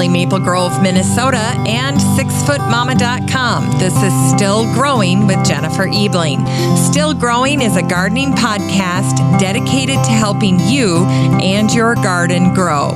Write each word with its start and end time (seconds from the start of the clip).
lovely 0.00 0.24
Maple 0.24 0.38
Grove, 0.38 0.82
Minnesota, 0.82 1.52
and 1.68 1.98
sixfootmama.com. 1.98 3.78
This 3.78 3.94
is 4.02 4.30
Still 4.34 4.64
Growing 4.72 5.26
with 5.26 5.44
Jennifer 5.44 5.86
Ebling. 5.92 6.46
Still 6.74 7.12
Growing 7.12 7.60
is 7.60 7.76
a 7.76 7.82
gardening 7.82 8.32
podcast 8.32 9.38
dedicated 9.38 10.02
to 10.04 10.10
helping 10.10 10.58
you 10.58 11.04
and 11.42 11.70
your 11.70 11.96
garden 11.96 12.54
grow. 12.54 12.92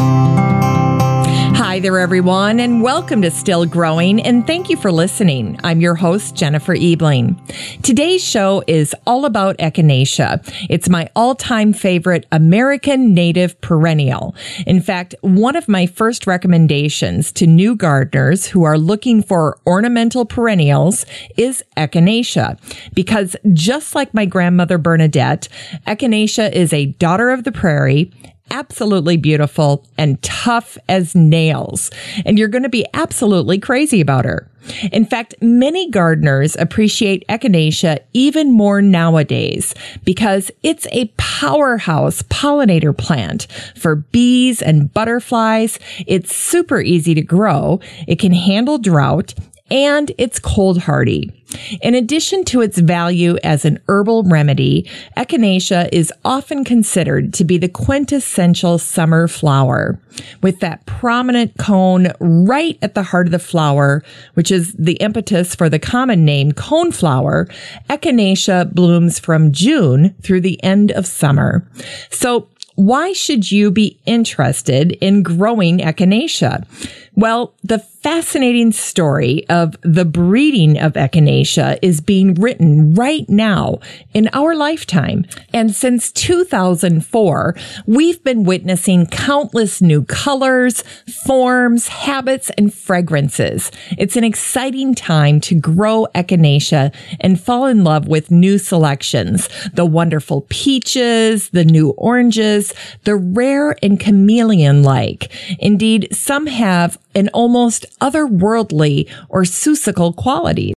Hi 1.74 1.80
there, 1.80 1.98
everyone, 1.98 2.60
and 2.60 2.82
welcome 2.82 3.20
to 3.22 3.32
Still 3.32 3.66
Growing, 3.66 4.22
and 4.22 4.46
thank 4.46 4.70
you 4.70 4.76
for 4.76 4.92
listening. 4.92 5.58
I'm 5.64 5.80
your 5.80 5.96
host, 5.96 6.36
Jennifer 6.36 6.76
Ebling. 6.78 7.34
Today's 7.82 8.22
show 8.22 8.62
is 8.68 8.94
all 9.08 9.24
about 9.24 9.58
Echinacea. 9.58 10.40
It's 10.70 10.88
my 10.88 11.10
all-time 11.16 11.72
favorite 11.72 12.26
American 12.30 13.12
native 13.12 13.60
perennial. 13.60 14.36
In 14.68 14.80
fact, 14.80 15.16
one 15.22 15.56
of 15.56 15.66
my 15.66 15.86
first 15.86 16.28
recommendations 16.28 17.32
to 17.32 17.46
new 17.48 17.74
gardeners 17.74 18.46
who 18.46 18.62
are 18.62 18.78
looking 18.78 19.20
for 19.20 19.58
ornamental 19.66 20.24
perennials 20.24 21.04
is 21.36 21.64
Echinacea, 21.76 22.56
because 22.94 23.34
just 23.52 23.96
like 23.96 24.14
my 24.14 24.26
grandmother 24.26 24.78
Bernadette, 24.78 25.48
Echinacea 25.88 26.52
is 26.52 26.72
a 26.72 26.86
daughter 26.86 27.30
of 27.30 27.42
the 27.42 27.50
prairie 27.50 28.12
absolutely 28.50 29.16
beautiful 29.16 29.86
and 29.98 30.20
tough 30.22 30.78
as 30.88 31.14
nails. 31.14 31.90
And 32.24 32.38
you're 32.38 32.48
going 32.48 32.62
to 32.62 32.68
be 32.68 32.86
absolutely 32.94 33.58
crazy 33.58 34.00
about 34.00 34.24
her. 34.24 34.48
In 34.92 35.04
fact, 35.04 35.34
many 35.42 35.90
gardeners 35.90 36.56
appreciate 36.56 37.26
Echinacea 37.28 37.98
even 38.12 38.50
more 38.50 38.80
nowadays 38.80 39.74
because 40.04 40.50
it's 40.62 40.86
a 40.92 41.12
powerhouse 41.16 42.22
pollinator 42.22 42.96
plant 42.96 43.46
for 43.76 43.96
bees 43.96 44.62
and 44.62 44.92
butterflies. 44.92 45.78
It's 46.06 46.34
super 46.34 46.80
easy 46.80 47.14
to 47.14 47.22
grow. 47.22 47.80
It 48.06 48.18
can 48.18 48.32
handle 48.32 48.78
drought 48.78 49.34
and 49.74 50.12
it's 50.18 50.38
cold 50.38 50.78
hardy. 50.78 51.32
In 51.82 51.96
addition 51.96 52.44
to 52.46 52.60
its 52.60 52.78
value 52.78 53.36
as 53.42 53.64
an 53.64 53.80
herbal 53.88 54.22
remedy, 54.22 54.88
echinacea 55.16 55.88
is 55.92 56.12
often 56.24 56.64
considered 56.64 57.34
to 57.34 57.44
be 57.44 57.58
the 57.58 57.68
quintessential 57.68 58.78
summer 58.78 59.26
flower, 59.26 59.98
with 60.42 60.60
that 60.60 60.86
prominent 60.86 61.58
cone 61.58 62.12
right 62.20 62.78
at 62.82 62.94
the 62.94 63.02
heart 63.02 63.26
of 63.26 63.32
the 63.32 63.38
flower, 63.40 64.04
which 64.34 64.52
is 64.52 64.72
the 64.74 64.94
impetus 64.94 65.56
for 65.56 65.68
the 65.68 65.80
common 65.80 66.24
name 66.24 66.52
coneflower. 66.52 67.52
Echinacea 67.90 68.72
blooms 68.72 69.18
from 69.18 69.50
June 69.50 70.14
through 70.22 70.40
the 70.40 70.62
end 70.62 70.92
of 70.92 71.04
summer. 71.04 71.68
So 72.10 72.48
why 72.76 73.12
should 73.12 73.52
you 73.52 73.70
be 73.70 73.98
interested 74.04 74.92
in 75.00 75.22
growing 75.22 75.78
echinacea? 75.78 76.66
Well, 77.16 77.54
the 77.62 77.78
fascinating 77.78 78.72
story 78.72 79.48
of 79.48 79.76
the 79.82 80.04
breeding 80.04 80.78
of 80.78 80.92
echinacea 80.92 81.78
is 81.80 82.00
being 82.00 82.34
written 82.34 82.92
right 82.92 83.26
now 83.30 83.78
in 84.12 84.28
our 84.32 84.54
lifetime. 84.54 85.24
And 85.54 85.74
since 85.74 86.12
2004, 86.12 87.56
we've 87.86 88.22
been 88.24 88.44
witnessing 88.44 89.06
countless 89.06 89.80
new 89.80 90.04
colors, 90.04 90.82
forms, 91.24 91.88
habits, 91.88 92.50
and 92.58 92.74
fragrances. 92.74 93.70
It's 93.96 94.16
an 94.16 94.24
exciting 94.24 94.94
time 94.94 95.40
to 95.42 95.54
grow 95.54 96.06
echinacea 96.14 96.92
and 97.20 97.40
fall 97.40 97.66
in 97.66 97.84
love 97.84 98.08
with 98.08 98.30
new 98.30 98.58
selections. 98.58 99.48
The 99.72 99.86
wonderful 99.86 100.46
peaches, 100.50 101.48
the 101.50 101.64
new 101.64 101.90
oranges, 101.90 102.74
the 103.04 103.16
rare 103.16 103.76
and 103.82 103.98
chameleon 103.98 104.82
like. 104.82 105.32
Indeed, 105.58 106.08
some 106.12 106.48
have 106.48 106.98
an 107.14 107.28
almost 107.32 107.86
otherworldly 108.00 109.10
or 109.28 109.42
Seussical 109.42 110.14
quality 110.14 110.73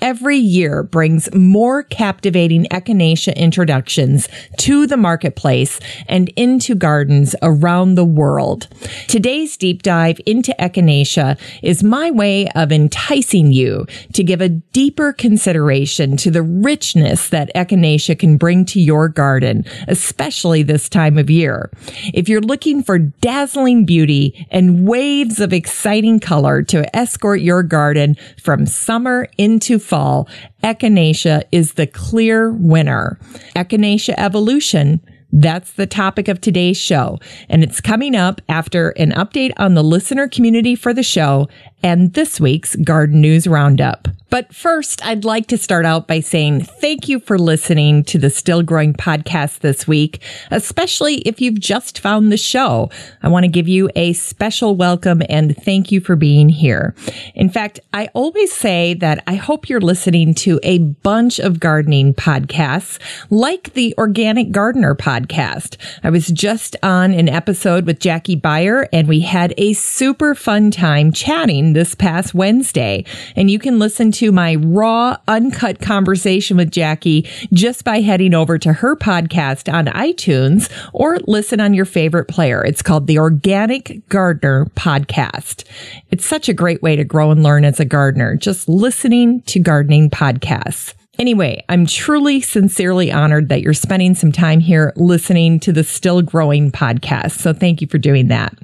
every 0.00 0.36
year 0.36 0.82
brings 0.82 1.32
more 1.34 1.82
captivating 1.82 2.64
echinacea 2.66 3.34
introductions 3.36 4.28
to 4.58 4.86
the 4.86 4.96
marketplace 4.96 5.80
and 6.06 6.28
into 6.30 6.74
gardens 6.74 7.34
around 7.42 7.94
the 7.94 8.04
world. 8.04 8.68
Today's 9.08 9.56
deep 9.56 9.82
dive 9.82 10.20
into 10.26 10.54
echinacea 10.58 11.38
is 11.62 11.82
my 11.82 12.10
way 12.10 12.48
of 12.54 12.72
enticing 12.72 13.52
you 13.52 13.86
to 14.12 14.22
give 14.22 14.40
a 14.40 14.48
deeper 14.48 15.12
consideration 15.12 16.16
to 16.16 16.30
the 16.30 16.42
richness 16.42 17.28
that 17.30 17.50
echinacea 17.54 18.18
can 18.18 18.36
bring 18.36 18.64
to 18.64 18.80
your 18.80 19.08
garden, 19.08 19.64
especially 19.88 20.62
this 20.62 20.88
time 20.88 21.18
of 21.18 21.30
year. 21.30 21.70
If 22.14 22.28
you're 22.28 22.40
looking 22.40 22.82
for 22.82 22.98
dazzling 22.98 23.84
beauty 23.84 24.46
and 24.50 24.86
waves 24.86 25.40
of 25.40 25.52
exciting 25.52 26.20
color 26.20 26.62
to 26.64 26.96
escort 26.96 27.40
your 27.40 27.62
garden 27.62 28.16
from 28.40 28.66
summer 28.66 29.28
into 29.36 29.78
fall, 29.88 30.28
Echinacea 30.62 31.42
is 31.50 31.74
the 31.74 31.86
clear 31.86 32.52
winner. 32.52 33.18
Echinacea 33.56 34.14
evolution 34.18 35.00
that's 35.32 35.72
the 35.72 35.86
topic 35.86 36.28
of 36.28 36.40
today's 36.40 36.78
show. 36.78 37.18
And 37.48 37.62
it's 37.62 37.80
coming 37.80 38.16
up 38.16 38.40
after 38.48 38.90
an 38.90 39.12
update 39.12 39.52
on 39.58 39.74
the 39.74 39.84
listener 39.84 40.26
community 40.28 40.74
for 40.74 40.94
the 40.94 41.02
show 41.02 41.48
and 41.82 42.14
this 42.14 42.40
week's 42.40 42.76
Garden 42.76 43.20
News 43.20 43.46
Roundup. 43.46 44.08
But 44.30 44.54
first, 44.54 45.02
I'd 45.06 45.24
like 45.24 45.46
to 45.46 45.56
start 45.56 45.86
out 45.86 46.06
by 46.06 46.20
saying 46.20 46.60
thank 46.60 47.08
you 47.08 47.18
for 47.18 47.38
listening 47.38 48.04
to 48.04 48.18
the 48.18 48.28
Still 48.28 48.62
Growing 48.62 48.92
podcast 48.92 49.60
this 49.60 49.88
week, 49.88 50.22
especially 50.50 51.16
if 51.20 51.40
you've 51.40 51.58
just 51.58 51.98
found 51.98 52.30
the 52.30 52.36
show. 52.36 52.90
I 53.22 53.28
want 53.28 53.44
to 53.44 53.50
give 53.50 53.68
you 53.68 53.88
a 53.96 54.12
special 54.12 54.76
welcome 54.76 55.22
and 55.30 55.56
thank 55.56 55.90
you 55.90 56.00
for 56.02 56.14
being 56.14 56.50
here. 56.50 56.94
In 57.34 57.48
fact, 57.48 57.80
I 57.94 58.10
always 58.12 58.52
say 58.52 58.92
that 58.94 59.24
I 59.26 59.36
hope 59.36 59.70
you're 59.70 59.80
listening 59.80 60.34
to 60.34 60.60
a 60.62 60.78
bunch 60.78 61.38
of 61.38 61.58
gardening 61.58 62.12
podcasts 62.12 62.98
like 63.30 63.72
the 63.72 63.94
Organic 63.96 64.52
Gardener 64.52 64.94
podcast. 64.94 65.78
I 66.04 66.10
was 66.10 66.26
just 66.26 66.76
on 66.82 67.14
an 67.14 67.30
episode 67.30 67.86
with 67.86 67.98
Jackie 67.98 68.36
Beyer 68.36 68.88
and 68.92 69.08
we 69.08 69.20
had 69.20 69.54
a 69.56 69.72
super 69.72 70.34
fun 70.34 70.70
time 70.70 71.12
chatting 71.12 71.67
this 71.72 71.94
past 71.94 72.34
Wednesday. 72.34 73.04
And 73.36 73.50
you 73.50 73.58
can 73.58 73.78
listen 73.78 74.12
to 74.12 74.32
my 74.32 74.56
raw, 74.56 75.16
uncut 75.26 75.80
conversation 75.80 76.56
with 76.56 76.70
Jackie 76.70 77.28
just 77.52 77.84
by 77.84 78.00
heading 78.00 78.34
over 78.34 78.58
to 78.58 78.72
her 78.72 78.96
podcast 78.96 79.72
on 79.72 79.86
iTunes 79.86 80.70
or 80.92 81.18
listen 81.26 81.60
on 81.60 81.74
your 81.74 81.84
favorite 81.84 82.26
player. 82.26 82.64
It's 82.64 82.82
called 82.82 83.06
the 83.06 83.18
Organic 83.18 84.08
Gardener 84.08 84.66
Podcast. 84.76 85.64
It's 86.10 86.24
such 86.24 86.48
a 86.48 86.54
great 86.54 86.82
way 86.82 86.96
to 86.96 87.04
grow 87.04 87.30
and 87.30 87.42
learn 87.42 87.64
as 87.64 87.80
a 87.80 87.84
gardener, 87.84 88.36
just 88.36 88.68
listening 88.68 89.42
to 89.42 89.58
gardening 89.58 90.10
podcasts. 90.10 90.94
Anyway, 91.18 91.64
I'm 91.68 91.84
truly, 91.84 92.40
sincerely 92.40 93.10
honored 93.10 93.48
that 93.48 93.60
you're 93.60 93.74
spending 93.74 94.14
some 94.14 94.30
time 94.30 94.60
here 94.60 94.92
listening 94.94 95.58
to 95.60 95.72
the 95.72 95.82
Still 95.82 96.22
Growing 96.22 96.70
podcast. 96.70 97.38
So 97.40 97.52
thank 97.52 97.80
you 97.80 97.88
for 97.88 97.98
doing 97.98 98.28
that. 98.28 98.56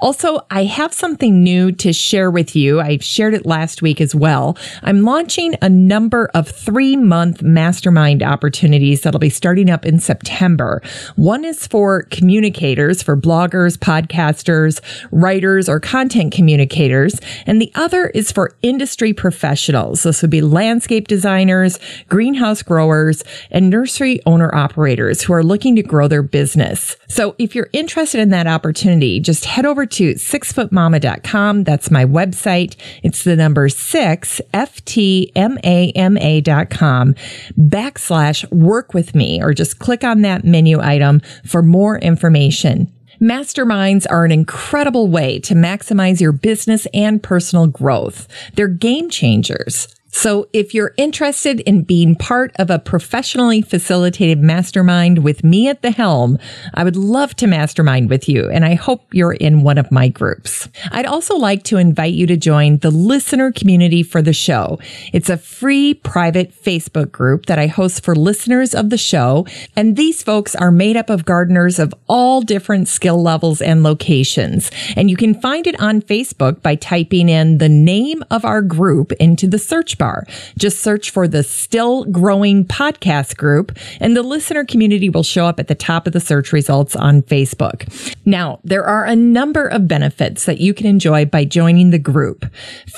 Also, 0.00 0.40
I 0.50 0.64
have 0.64 0.92
something 0.92 1.42
new 1.42 1.72
to 1.72 1.92
share 1.92 2.30
with 2.30 2.54
you. 2.54 2.80
I 2.80 2.98
shared 2.98 3.32
it 3.32 3.46
last 3.46 3.80
week 3.80 3.98
as 3.98 4.14
well. 4.14 4.58
I'm 4.82 5.02
launching 5.02 5.54
a 5.62 5.70
number 5.70 6.30
of 6.34 6.48
three 6.48 6.96
month 6.96 7.42
mastermind 7.42 8.22
opportunities 8.22 9.00
that'll 9.00 9.20
be 9.20 9.30
starting 9.30 9.70
up 9.70 9.86
in 9.86 9.98
September. 10.00 10.82
One 11.16 11.46
is 11.46 11.66
for 11.66 12.02
communicators, 12.10 13.02
for 13.02 13.16
bloggers, 13.16 13.78
podcasters, 13.78 14.80
writers, 15.10 15.66
or 15.66 15.80
content 15.80 16.32
communicators. 16.34 17.18
And 17.46 17.60
the 17.60 17.72
other 17.74 18.08
is 18.08 18.30
for 18.30 18.52
industry 18.60 19.14
professionals. 19.14 20.02
This 20.02 20.20
would 20.20 20.30
be 20.30 20.42
landscape 20.42 21.08
designers, 21.08 21.78
greenhouse 22.08 22.62
growers, 22.62 23.24
and 23.50 23.70
nursery 23.70 24.20
owner 24.26 24.54
operators 24.54 25.22
who 25.22 25.32
are 25.32 25.42
looking 25.42 25.74
to 25.76 25.82
grow 25.82 26.06
their 26.06 26.22
business. 26.22 26.96
So 27.08 27.34
if 27.38 27.54
you're 27.54 27.70
interested 27.72 28.20
in 28.20 28.28
that 28.30 28.46
opportunity, 28.46 29.20
just 29.20 29.53
head 29.54 29.64
over 29.64 29.86
to 29.86 30.14
sixfootmama.com. 30.14 31.62
That's 31.62 31.88
my 31.88 32.04
website. 32.04 32.74
It's 33.04 33.22
the 33.22 33.36
number 33.36 33.68
six, 33.68 34.40
F-T-M-A-M-A 34.52 36.40
dot 36.40 36.70
com 36.70 37.14
backslash 37.56 38.50
work 38.50 38.94
with 38.94 39.14
me, 39.14 39.40
or 39.40 39.54
just 39.54 39.78
click 39.78 40.02
on 40.02 40.22
that 40.22 40.42
menu 40.42 40.80
item 40.80 41.20
for 41.46 41.62
more 41.62 41.98
information. 41.98 42.92
Masterminds 43.20 44.06
are 44.10 44.24
an 44.24 44.32
incredible 44.32 45.06
way 45.06 45.38
to 45.38 45.54
maximize 45.54 46.20
your 46.20 46.32
business 46.32 46.88
and 46.92 47.22
personal 47.22 47.68
growth. 47.68 48.26
They're 48.54 48.66
game 48.66 49.08
changers. 49.08 49.86
So 50.16 50.48
if 50.52 50.72
you're 50.72 50.94
interested 50.96 51.58
in 51.60 51.82
being 51.82 52.14
part 52.14 52.52
of 52.60 52.70
a 52.70 52.78
professionally 52.78 53.60
facilitated 53.60 54.38
mastermind 54.38 55.24
with 55.24 55.42
me 55.42 55.68
at 55.68 55.82
the 55.82 55.90
helm, 55.90 56.38
I 56.72 56.84
would 56.84 56.94
love 56.94 57.34
to 57.36 57.48
mastermind 57.48 58.08
with 58.08 58.28
you. 58.28 58.48
And 58.48 58.64
I 58.64 58.74
hope 58.74 59.12
you're 59.12 59.32
in 59.32 59.64
one 59.64 59.76
of 59.76 59.90
my 59.90 60.06
groups. 60.06 60.68
I'd 60.92 61.04
also 61.04 61.34
like 61.36 61.64
to 61.64 61.78
invite 61.78 62.14
you 62.14 62.28
to 62.28 62.36
join 62.36 62.78
the 62.78 62.92
listener 62.92 63.50
community 63.50 64.04
for 64.04 64.22
the 64.22 64.32
show. 64.32 64.78
It's 65.12 65.28
a 65.28 65.36
free 65.36 65.94
private 65.94 66.54
Facebook 66.54 67.10
group 67.10 67.46
that 67.46 67.58
I 67.58 67.66
host 67.66 68.04
for 68.04 68.14
listeners 68.14 68.72
of 68.72 68.90
the 68.90 68.96
show. 68.96 69.46
And 69.74 69.96
these 69.96 70.22
folks 70.22 70.54
are 70.54 70.70
made 70.70 70.96
up 70.96 71.10
of 71.10 71.24
gardeners 71.24 71.80
of 71.80 71.92
all 72.06 72.40
different 72.40 72.86
skill 72.86 73.20
levels 73.20 73.60
and 73.60 73.82
locations. 73.82 74.70
And 74.96 75.10
you 75.10 75.16
can 75.16 75.34
find 75.34 75.66
it 75.66 75.78
on 75.80 76.00
Facebook 76.00 76.62
by 76.62 76.76
typing 76.76 77.28
in 77.28 77.58
the 77.58 77.68
name 77.68 78.22
of 78.30 78.44
our 78.44 78.62
group 78.62 79.10
into 79.14 79.48
the 79.48 79.58
search 79.58 79.98
bar 79.98 80.03
bar. 80.04 80.26
Just 80.58 80.80
search 80.80 81.10
for 81.10 81.26
the 81.26 81.42
Still 81.42 82.04
Growing 82.04 82.66
Podcast 82.66 83.38
Group, 83.38 83.72
and 84.00 84.14
the 84.14 84.22
listener 84.22 84.62
community 84.62 85.08
will 85.08 85.22
show 85.22 85.46
up 85.46 85.58
at 85.58 85.68
the 85.68 85.74
top 85.74 86.06
of 86.06 86.12
the 86.12 86.20
search 86.20 86.52
results 86.52 86.94
on 86.94 87.22
Facebook. 87.22 87.88
Now, 88.26 88.60
there 88.64 88.84
are 88.84 89.06
a 89.06 89.16
number 89.16 89.66
of 89.66 89.88
benefits 89.88 90.44
that 90.44 90.60
you 90.60 90.74
can 90.74 90.86
enjoy 90.86 91.24
by 91.24 91.46
joining 91.46 91.88
the 91.88 91.98
group. 91.98 92.44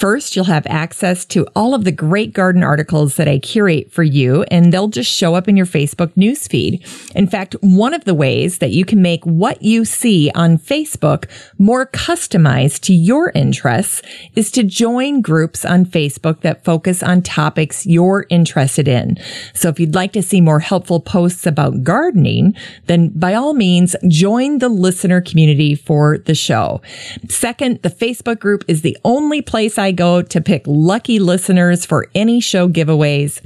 First, 0.01 0.35
you'll 0.35 0.47
have 0.47 0.67
access 0.67 1.25
to 1.27 1.47
all 1.55 1.75
of 1.75 1.85
the 1.85 1.93
great 1.93 2.33
garden 2.33 2.65
articles 2.65 3.15
that 3.17 3.29
I 3.29 3.39
curate 3.39 3.93
for 3.93 4.03
you, 4.03 4.43
and 4.51 4.73
they'll 4.73 4.89
just 4.89 5.11
show 5.11 5.37
up 5.37 5.47
in 5.47 5.57
your 5.57 5.67
Facebook 5.67 6.13
newsfeed. 6.15 6.83
In 7.15 7.29
fact, 7.29 7.55
one 7.61 7.95
of 7.95 8.05
the 8.05 8.15
ways 8.15 8.59
that 8.59 8.73
you 8.73 8.85
can 8.85 9.01
make 9.01 9.25
what 9.25 9.63
you 9.63 9.85
see 9.85 10.29
on 10.35 10.59
Facebook 10.59 11.27
more 11.57 11.87
customized 11.87 12.81
to 12.81 12.93
your 12.93 13.31
interests 13.31 14.03
is 14.35 14.51
to 14.51 14.65
join 14.65 15.21
groups 15.21 15.65
on 15.65 15.87
Facebook 15.87 16.41
that 16.41 16.65
focus 16.65 16.96
focus 16.97 17.03
on 17.03 17.23
topics 17.23 17.87
you're 17.87 18.27
interested 18.31 18.89
in. 18.89 19.19
So 19.55 19.69
if 19.69 19.81
you'd 19.81 19.95
like 19.95 20.13
to 20.13 20.23
see 20.23 20.41
more 20.41 20.61
helpful 20.61 21.01
posts 21.01 21.47
about 21.47 21.83
gardening, 21.83 22.55
then 22.87 23.11
by 23.15 23.35
all 23.35 23.55
means, 23.55 23.97
join 24.09 24.59
the 24.59 24.69
listener 24.69 25.21
community 25.21 25.75
for 25.75 26.19
the 26.19 26.35
show. 26.35 26.81
Second, 27.29 27.83
the 27.83 27.91
Facebook 27.91 28.39
group 28.39 28.65
is 28.69 28.83
the 28.83 28.97
only 29.05 29.43
place 29.43 29.79
I 29.79 29.93
go 29.93 30.23
to 30.23 30.41
pick 30.41 30.63
lucky 30.67 31.19
listeners 31.19 31.85
for 31.85 32.09
any 32.15 32.41
show 32.41 32.69
giveaways. 32.69 33.41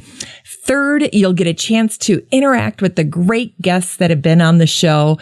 Third, 0.64 1.08
you'll 1.12 1.32
get 1.32 1.47
a 1.47 1.55
chance 1.55 1.99
to 1.99 2.25
interact 2.31 2.82
with 2.82 2.97
the 2.97 3.05
great 3.05 3.61
guests 3.61 3.97
that 3.97 4.11
have 4.11 4.23
been 4.23 4.41
on 4.41 4.58
the 4.58 4.67
show. 4.67 5.19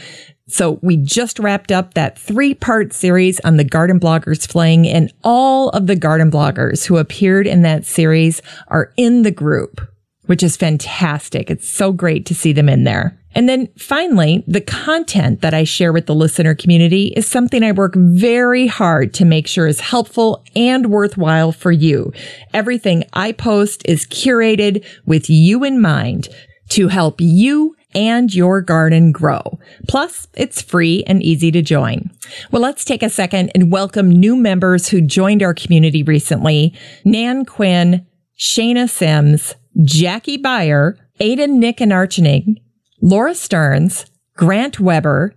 So 0.48 0.78
we 0.82 0.96
just 0.96 1.38
wrapped 1.38 1.70
up 1.70 1.94
that 1.94 2.18
three 2.18 2.54
part 2.54 2.92
series 2.92 3.38
on 3.40 3.58
the 3.58 3.64
garden 3.64 4.00
bloggers 4.00 4.50
fling 4.50 4.88
and 4.88 5.12
all 5.22 5.68
of 5.70 5.86
the 5.86 5.96
garden 5.96 6.30
bloggers 6.30 6.86
who 6.86 6.96
appeared 6.96 7.46
in 7.46 7.62
that 7.62 7.84
series 7.84 8.40
are 8.68 8.92
in 8.96 9.22
the 9.22 9.30
group, 9.30 9.80
which 10.24 10.42
is 10.42 10.56
fantastic. 10.56 11.50
It's 11.50 11.68
so 11.68 11.92
great 11.92 12.24
to 12.26 12.34
see 12.34 12.52
them 12.52 12.68
in 12.68 12.84
there. 12.84 13.18
And 13.34 13.46
then 13.46 13.68
finally, 13.76 14.42
the 14.48 14.62
content 14.62 15.42
that 15.42 15.52
I 15.52 15.64
share 15.64 15.92
with 15.92 16.06
the 16.06 16.14
listener 16.14 16.54
community 16.54 17.08
is 17.08 17.26
something 17.26 17.62
I 17.62 17.72
work 17.72 17.94
very 17.94 18.66
hard 18.66 19.12
to 19.14 19.26
make 19.26 19.46
sure 19.46 19.66
is 19.66 19.80
helpful 19.80 20.42
and 20.56 20.86
worthwhile 20.86 21.52
for 21.52 21.70
you. 21.70 22.12
Everything 22.54 23.04
I 23.12 23.32
post 23.32 23.82
is 23.84 24.06
curated 24.06 24.84
with 25.04 25.28
you 25.28 25.62
in 25.62 25.80
mind 25.80 26.28
to 26.70 26.88
help 26.88 27.16
you 27.20 27.76
and 27.94 28.34
your 28.34 28.60
garden 28.60 29.12
grow. 29.12 29.58
Plus, 29.88 30.28
it's 30.34 30.60
free 30.60 31.04
and 31.06 31.22
easy 31.22 31.50
to 31.50 31.62
join. 31.62 32.10
Well, 32.50 32.62
let's 32.62 32.84
take 32.84 33.02
a 33.02 33.08
second 33.08 33.50
and 33.54 33.72
welcome 33.72 34.10
new 34.10 34.36
members 34.36 34.88
who 34.88 35.00
joined 35.00 35.42
our 35.42 35.54
community 35.54 36.02
recently. 36.02 36.74
Nan 37.04 37.44
Quinn, 37.44 38.06
Shayna 38.38 38.88
Sims, 38.88 39.54
Jackie 39.82 40.36
Beyer, 40.36 40.98
Aiden 41.20 41.54
Nick 41.54 41.80
and 41.80 41.92
Archening, 41.92 42.56
Laura 43.00 43.34
Stearns, 43.34 44.06
Grant 44.36 44.78
Weber, 44.78 45.34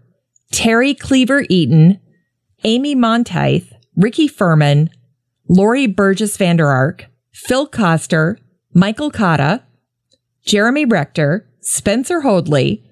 Terry 0.52 0.94
Cleaver 0.94 1.46
Eaton, 1.50 2.00
Amy 2.64 2.94
Monteith, 2.94 3.74
Ricky 3.96 4.28
Furman, 4.28 4.90
Lori 5.48 5.88
Burgess 5.88 6.38
Vander 6.38 6.68
Ark, 6.68 7.08
Phil 7.32 7.66
Coster, 7.66 8.38
Michael 8.74 9.10
Cotta, 9.12 9.64
Jeremy 10.46 10.86
Rector, 10.86 11.48
Spencer 11.62 12.22
Hoadley, 12.22 12.84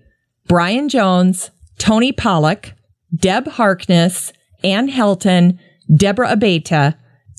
Brian 0.47 0.89
Jones, 0.89 1.51
Tony 1.77 2.11
Pollock, 2.11 2.73
Deb 3.15 3.47
Harkness, 3.47 4.33
Ann 4.63 4.89
Helton, 4.89 5.57
Deborah 5.93 6.35
Abeta, 6.35 6.95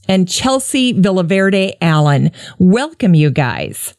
and 0.08 0.28
Chelsea 0.28 0.92
Villaverde 0.92 1.74
Allen. 1.80 2.32
Welcome, 2.58 3.14
you 3.14 3.30
guys. 3.30 3.94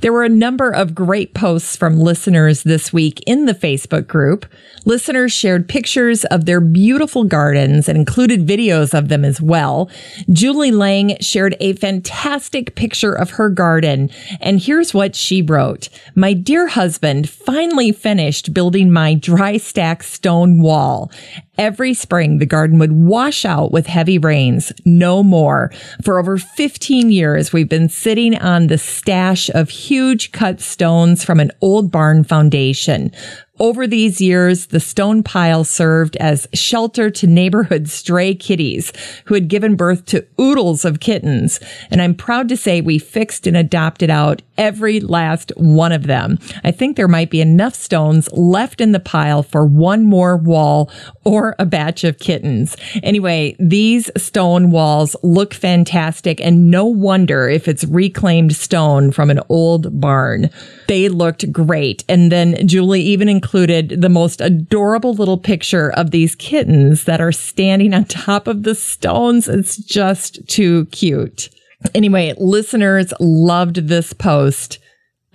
There 0.00 0.12
were 0.12 0.24
a 0.24 0.28
number 0.28 0.70
of 0.70 0.94
great 0.94 1.34
posts 1.34 1.76
from 1.76 1.98
listeners 1.98 2.62
this 2.62 2.92
week 2.92 3.22
in 3.26 3.46
the 3.46 3.54
Facebook 3.54 4.06
group. 4.06 4.46
Listeners 4.84 5.32
shared 5.32 5.68
pictures 5.68 6.24
of 6.26 6.44
their 6.44 6.60
beautiful 6.60 7.24
gardens 7.24 7.88
and 7.88 7.96
included 7.96 8.46
videos 8.46 8.96
of 8.96 9.08
them 9.08 9.24
as 9.24 9.40
well. 9.40 9.90
Julie 10.30 10.72
Lang 10.72 11.16
shared 11.20 11.56
a 11.60 11.74
fantastic 11.74 12.74
picture 12.74 13.12
of 13.12 13.30
her 13.30 13.48
garden. 13.48 14.10
And 14.40 14.60
here's 14.60 14.92
what 14.92 15.14
she 15.14 15.42
wrote. 15.42 15.88
My 16.14 16.32
dear 16.32 16.66
husband 16.66 17.28
finally 17.28 17.92
finished 17.92 18.52
building 18.52 18.92
my 18.92 19.14
dry 19.14 19.56
stack 19.56 20.02
stone 20.02 20.60
wall. 20.62 21.10
Every 21.58 21.92
spring, 21.92 22.38
the 22.38 22.46
garden 22.46 22.78
would 22.78 22.92
wash 22.92 23.44
out 23.44 23.72
with 23.72 23.86
heavy 23.86 24.16
rains. 24.16 24.72
No 24.86 25.22
more. 25.22 25.70
For 26.02 26.18
over 26.18 26.38
15 26.38 27.10
years, 27.10 27.52
we've 27.52 27.68
been 27.68 27.90
sitting 27.90 28.34
on 28.34 28.68
the 28.68 28.78
stash 28.78 29.50
of 29.50 29.68
huge 29.68 30.32
cut 30.32 30.62
stones 30.62 31.22
from 31.22 31.40
an 31.40 31.50
old 31.60 31.90
barn 31.90 32.24
foundation. 32.24 33.12
Over 33.58 33.86
these 33.86 34.18
years, 34.18 34.66
the 34.66 34.80
stone 34.80 35.22
pile 35.22 35.62
served 35.62 36.16
as 36.16 36.48
shelter 36.54 37.10
to 37.10 37.26
neighborhood 37.26 37.86
stray 37.86 38.34
kitties 38.34 38.94
who 39.26 39.34
had 39.34 39.48
given 39.48 39.76
birth 39.76 40.06
to 40.06 40.26
oodles 40.40 40.86
of 40.86 41.00
kittens. 41.00 41.60
And 41.90 42.00
I'm 42.00 42.14
proud 42.14 42.48
to 42.48 42.56
say 42.56 42.80
we 42.80 42.98
fixed 42.98 43.46
and 43.46 43.54
adopted 43.54 44.08
out 44.08 44.40
every 44.56 45.00
last 45.00 45.52
one 45.56 45.92
of 45.92 46.04
them. 46.04 46.38
I 46.64 46.70
think 46.70 46.96
there 46.96 47.08
might 47.08 47.30
be 47.30 47.42
enough 47.42 47.74
stones 47.74 48.26
left 48.32 48.80
in 48.80 48.92
the 48.92 49.00
pile 49.00 49.42
for 49.42 49.66
one 49.66 50.06
more 50.06 50.38
wall 50.38 50.90
or 51.24 51.54
a 51.58 51.66
batch 51.66 52.04
of 52.04 52.18
kittens. 52.18 52.74
Anyway, 53.02 53.54
these 53.58 54.10
stone 54.16 54.70
walls 54.70 55.14
look 55.22 55.52
fantastic 55.52 56.40
and 56.40 56.70
no 56.70 56.86
wonder 56.86 57.50
if 57.50 57.68
it's 57.68 57.84
reclaimed 57.84 58.56
stone 58.56 59.10
from 59.10 59.28
an 59.28 59.40
old 59.50 60.00
barn. 60.00 60.48
They 60.88 61.08
looked 61.08 61.50
great. 61.52 62.04
And 62.08 62.30
then 62.30 62.66
Julie 62.66 63.02
even 63.02 63.28
included 63.28 64.00
the 64.00 64.08
most 64.08 64.40
adorable 64.40 65.14
little 65.14 65.38
picture 65.38 65.90
of 65.92 66.10
these 66.10 66.34
kittens 66.34 67.04
that 67.04 67.20
are 67.20 67.32
standing 67.32 67.94
on 67.94 68.04
top 68.04 68.46
of 68.46 68.62
the 68.62 68.74
stones. 68.74 69.48
It's 69.48 69.76
just 69.76 70.46
too 70.48 70.86
cute. 70.86 71.48
Anyway, 71.94 72.34
listeners 72.38 73.12
loved 73.20 73.88
this 73.88 74.12
post. 74.12 74.78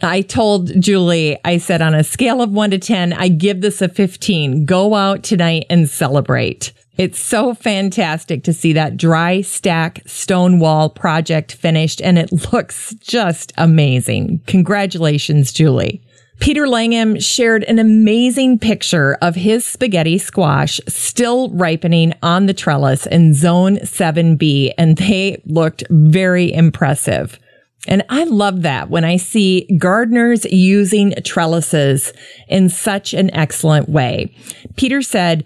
I 0.01 0.21
told 0.21 0.79
Julie, 0.79 1.39
I 1.43 1.57
said 1.57 1.81
on 1.81 1.95
a 1.95 2.03
scale 2.03 2.41
of 2.41 2.51
one 2.51 2.69
to 2.71 2.77
10, 2.77 3.13
I 3.13 3.29
give 3.29 3.61
this 3.61 3.81
a 3.81 3.89
15. 3.89 4.65
Go 4.65 4.93
out 4.93 5.23
tonight 5.23 5.65
and 5.69 5.89
celebrate. 5.89 6.71
It's 6.97 7.19
so 7.19 7.53
fantastic 7.53 8.43
to 8.45 8.53
see 8.53 8.73
that 8.73 8.97
dry 8.97 9.41
stack 9.41 10.01
stone 10.07 10.59
wall 10.59 10.89
project 10.89 11.53
finished 11.53 12.01
and 12.01 12.17
it 12.17 12.31
looks 12.53 12.95
just 12.95 13.53
amazing. 13.57 14.41
Congratulations, 14.47 15.51
Julie. 15.51 16.01
Peter 16.39 16.67
Langham 16.67 17.19
shared 17.19 17.63
an 17.63 17.79
amazing 17.79 18.59
picture 18.59 19.17
of 19.21 19.35
his 19.35 19.65
spaghetti 19.65 20.17
squash 20.17 20.79
still 20.87 21.49
ripening 21.49 22.13
on 22.21 22.45
the 22.45 22.53
trellis 22.53 23.07
in 23.07 23.33
zone 23.33 23.77
7B, 23.77 24.71
and 24.77 24.97
they 24.97 25.41
looked 25.45 25.83
very 25.89 26.53
impressive. 26.53 27.39
And 27.87 28.03
I 28.09 28.25
love 28.25 28.61
that 28.63 28.89
when 28.89 29.03
I 29.03 29.17
see 29.17 29.67
gardeners 29.79 30.45
using 30.45 31.15
trellises 31.23 32.13
in 32.47 32.69
such 32.69 33.13
an 33.13 33.33
excellent 33.33 33.89
way. 33.89 34.35
Peter 34.75 35.01
said, 35.01 35.43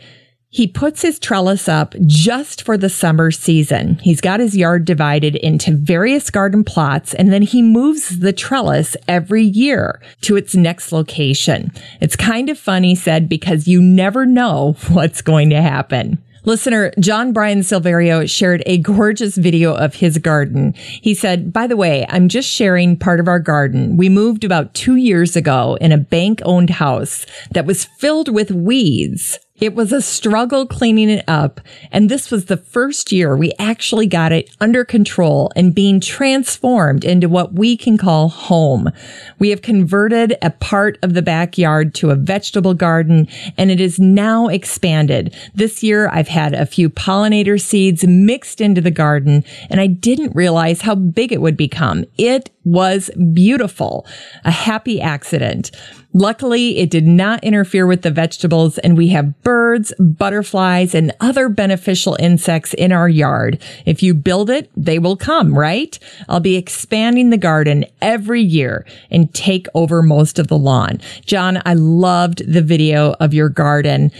he 0.53 0.67
puts 0.67 1.01
his 1.01 1.17
trellis 1.17 1.69
up 1.69 1.95
just 2.05 2.63
for 2.63 2.77
the 2.77 2.89
summer 2.89 3.31
season. 3.31 3.97
He's 4.03 4.19
got 4.19 4.41
his 4.41 4.55
yard 4.55 4.83
divided 4.83 5.37
into 5.37 5.77
various 5.77 6.29
garden 6.29 6.65
plots 6.65 7.13
and 7.13 7.31
then 7.31 7.41
he 7.41 7.61
moves 7.61 8.19
the 8.19 8.33
trellis 8.33 8.97
every 9.07 9.43
year 9.43 10.01
to 10.21 10.35
its 10.35 10.53
next 10.53 10.91
location. 10.91 11.71
It's 12.01 12.17
kind 12.17 12.49
of 12.49 12.59
fun, 12.59 12.83
he 12.83 12.95
said, 12.95 13.29
because 13.29 13.65
you 13.65 13.81
never 13.81 14.25
know 14.25 14.75
what's 14.89 15.21
going 15.21 15.51
to 15.51 15.61
happen. 15.61 16.21
Listener 16.43 16.91
John 16.99 17.33
Brian 17.33 17.59
Silverio 17.59 18.29
shared 18.29 18.63
a 18.65 18.79
gorgeous 18.79 19.37
video 19.37 19.73
of 19.73 19.93
his 19.93 20.17
garden. 20.17 20.73
He 20.73 21.13
said, 21.13 21.53
by 21.53 21.67
the 21.67 21.77
way, 21.77 22.05
I'm 22.09 22.27
just 22.27 22.49
sharing 22.49 22.97
part 22.97 23.19
of 23.19 23.27
our 23.27 23.39
garden. 23.39 23.95
We 23.95 24.09
moved 24.09 24.43
about 24.43 24.73
two 24.73 24.95
years 24.95 25.35
ago 25.35 25.77
in 25.79 25.91
a 25.91 25.97
bank 25.97 26.41
owned 26.43 26.71
house 26.71 27.25
that 27.51 27.67
was 27.67 27.85
filled 27.85 28.33
with 28.33 28.51
weeds 28.51 29.39
It 29.61 29.75
was 29.75 29.93
a 29.93 30.01
struggle 30.01 30.65
cleaning 30.65 31.11
it 31.11 31.23
up. 31.27 31.61
And 31.91 32.09
this 32.09 32.31
was 32.31 32.45
the 32.45 32.57
first 32.57 33.11
year 33.11 33.37
we 33.37 33.53
actually 33.59 34.07
got 34.07 34.31
it 34.31 34.49
under 34.59 34.83
control 34.83 35.51
and 35.55 35.75
being 35.75 35.99
transformed 35.99 37.05
into 37.05 37.29
what 37.29 37.53
we 37.53 37.77
can 37.77 37.95
call 37.95 38.29
home. 38.29 38.89
We 39.37 39.51
have 39.51 39.61
converted 39.61 40.35
a 40.41 40.49
part 40.49 40.97
of 41.03 41.13
the 41.13 41.21
backyard 41.21 41.93
to 41.95 42.09
a 42.09 42.15
vegetable 42.15 42.73
garden 42.73 43.27
and 43.55 43.69
it 43.69 43.79
is 43.79 43.99
now 43.99 44.47
expanded. 44.47 45.35
This 45.53 45.83
year 45.83 46.09
I've 46.09 46.27
had 46.27 46.55
a 46.55 46.65
few 46.65 46.89
pollinator 46.89 47.61
seeds 47.61 48.03
mixed 48.03 48.61
into 48.61 48.81
the 48.81 48.89
garden 48.89 49.45
and 49.69 49.79
I 49.79 49.85
didn't 49.85 50.35
realize 50.35 50.81
how 50.81 50.95
big 50.95 51.31
it 51.31 51.39
would 51.39 51.55
become. 51.55 52.05
It 52.17 52.49
was 52.63 53.09
beautiful. 53.33 54.05
A 54.43 54.51
happy 54.51 55.01
accident. 55.01 55.71
Luckily, 56.13 56.77
it 56.77 56.89
did 56.89 57.07
not 57.07 57.43
interfere 57.43 57.87
with 57.87 58.01
the 58.01 58.11
vegetables 58.11 58.77
and 58.79 58.97
we 58.97 59.07
have 59.09 59.41
birds, 59.43 59.93
butterflies, 59.97 60.93
and 60.93 61.13
other 61.21 61.47
beneficial 61.47 62.17
insects 62.19 62.73
in 62.73 62.91
our 62.91 63.07
yard. 63.07 63.61
If 63.85 64.03
you 64.03 64.13
build 64.13 64.49
it, 64.49 64.69
they 64.75 64.99
will 64.99 65.15
come, 65.15 65.57
right? 65.57 65.97
I'll 66.27 66.41
be 66.41 66.57
expanding 66.57 67.29
the 67.29 67.37
garden 67.37 67.85
every 68.01 68.41
year 68.41 68.85
and 69.09 69.33
take 69.33 69.67
over 69.73 70.01
most 70.01 70.37
of 70.37 70.47
the 70.47 70.57
lawn. 70.57 70.99
John, 71.25 71.61
I 71.65 71.75
loved 71.75 72.51
the 72.51 72.61
video 72.61 73.15
of 73.21 73.33
your 73.33 73.49
garden. 73.49 74.11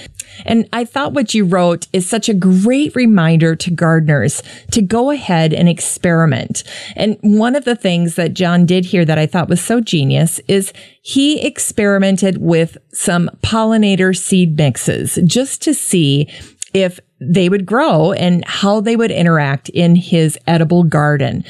And 0.46 0.68
I 0.74 0.86
thought 0.86 1.14
what 1.14 1.34
you 1.34 1.46
wrote 1.46 1.88
is 1.94 2.10
such 2.10 2.30
a 2.30 2.34
great 2.34 2.96
reminder 2.96 3.56
to 3.56 3.72
gardeners 3.72 4.42
to 4.72 4.82
go 4.82 5.12
ahead 5.12 5.54
and 5.54 5.70
experiment. 5.70 6.64
And 6.96 7.18
one 7.22 7.56
of 7.56 7.66
the 7.66 7.76
things 7.76 8.16
that 8.16 8.34
John 8.34 8.66
did 8.66 8.86
here 8.86 9.06
that 9.06 9.18
I 9.18 9.26
thought 9.26 9.50
was 9.50 9.62
so 9.62 9.82
genius 9.82 10.40
is 10.48 10.74
he 11.02 11.46
experimented 11.46 12.38
with 12.38 12.78
some 12.94 13.30
pollinator 13.44 14.16
seed 14.16 14.58
mixes 14.58 15.20
just 15.26 15.62
to 15.64 15.74
see 15.74 16.28
if 16.74 17.00
they 17.20 17.50
would 17.50 17.66
grow 17.66 18.14
and 18.14 18.44
how 18.46 18.82
they 18.82 18.96
would 18.96 19.12
interact 19.12 19.70
in 19.70 19.96
his 19.96 20.38
edible 20.48 20.84
garden. 20.84 21.44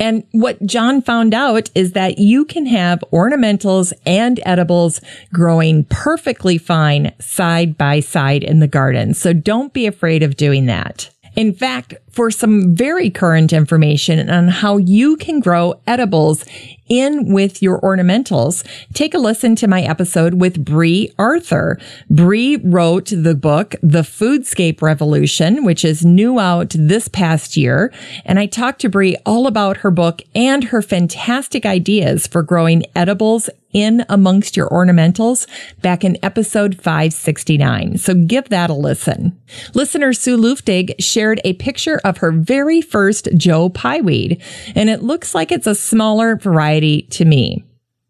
And 0.00 0.24
what 0.32 0.64
John 0.66 1.02
found 1.02 1.34
out 1.34 1.70
is 1.74 1.92
that 1.92 2.18
you 2.18 2.44
can 2.44 2.66
have 2.66 3.04
ornamentals 3.12 3.92
and 4.04 4.40
edibles 4.44 5.00
growing 5.32 5.84
perfectly 5.84 6.58
fine 6.58 7.12
side 7.20 7.78
by 7.78 8.00
side 8.00 8.42
in 8.42 8.58
the 8.58 8.68
garden. 8.68 9.14
So 9.14 9.32
don't 9.32 9.72
be 9.72 9.86
afraid 9.86 10.22
of 10.22 10.36
doing 10.36 10.66
that. 10.66 11.10
In 11.36 11.52
fact, 11.52 11.94
for 12.10 12.30
some 12.30 12.76
very 12.76 13.10
current 13.10 13.52
information 13.52 14.30
on 14.30 14.48
how 14.48 14.76
you 14.76 15.16
can 15.16 15.40
grow 15.40 15.80
edibles 15.86 16.44
in 16.88 17.32
with 17.32 17.62
your 17.62 17.80
ornamentals, 17.80 18.66
take 18.92 19.14
a 19.14 19.18
listen 19.18 19.56
to 19.56 19.68
my 19.68 19.82
episode 19.82 20.34
with 20.34 20.64
Brie 20.64 21.12
Arthur. 21.18 21.78
Brie 22.10 22.56
wrote 22.56 23.06
the 23.06 23.34
book, 23.34 23.74
The 23.82 24.02
Foodscape 24.02 24.82
Revolution, 24.82 25.64
which 25.64 25.84
is 25.84 26.04
new 26.04 26.38
out 26.38 26.74
this 26.78 27.08
past 27.08 27.56
year. 27.56 27.92
And 28.24 28.38
I 28.38 28.46
talked 28.46 28.80
to 28.82 28.88
Brie 28.88 29.16
all 29.24 29.46
about 29.46 29.78
her 29.78 29.90
book 29.90 30.22
and 30.34 30.64
her 30.64 30.82
fantastic 30.82 31.64
ideas 31.66 32.26
for 32.26 32.42
growing 32.42 32.84
edibles 32.94 33.48
in 33.74 34.06
amongst 34.08 34.56
your 34.56 34.68
ornamentals 34.70 35.46
back 35.82 36.04
in 36.04 36.16
episode 36.22 36.76
569. 36.76 37.98
So 37.98 38.14
give 38.14 38.48
that 38.48 38.70
a 38.70 38.74
listen. 38.74 39.38
Listener 39.74 40.12
Sue 40.12 40.38
Luftig 40.38 40.94
shared 41.00 41.40
a 41.44 41.54
picture 41.54 42.00
of 42.04 42.18
her 42.18 42.30
very 42.30 42.80
first 42.80 43.28
Joe 43.36 43.68
Pye 43.68 44.00
weed, 44.00 44.40
and 44.74 44.88
it 44.88 45.02
looks 45.02 45.34
like 45.34 45.50
it's 45.50 45.66
a 45.66 45.74
smaller 45.74 46.36
variety 46.36 46.83
to 47.10 47.24
me. 47.24 47.64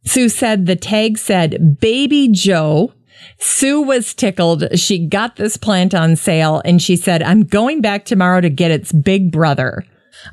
Sue 0.04 0.28
said 0.28 0.66
the 0.66 0.76
tag 0.76 1.16
said 1.18 1.80
baby 1.80 2.28
Joe 2.28 2.92
Sue 3.38 3.80
was 3.80 4.14
tickled. 4.14 4.78
She 4.78 5.06
got 5.06 5.36
this 5.36 5.56
plant 5.56 5.94
on 5.94 6.16
sale 6.16 6.62
and 6.64 6.80
she 6.80 6.96
said, 6.96 7.22
I'm 7.22 7.44
going 7.44 7.80
back 7.80 8.04
tomorrow 8.04 8.40
to 8.40 8.50
get 8.50 8.70
its 8.70 8.92
big 8.92 9.30
brother. 9.30 9.84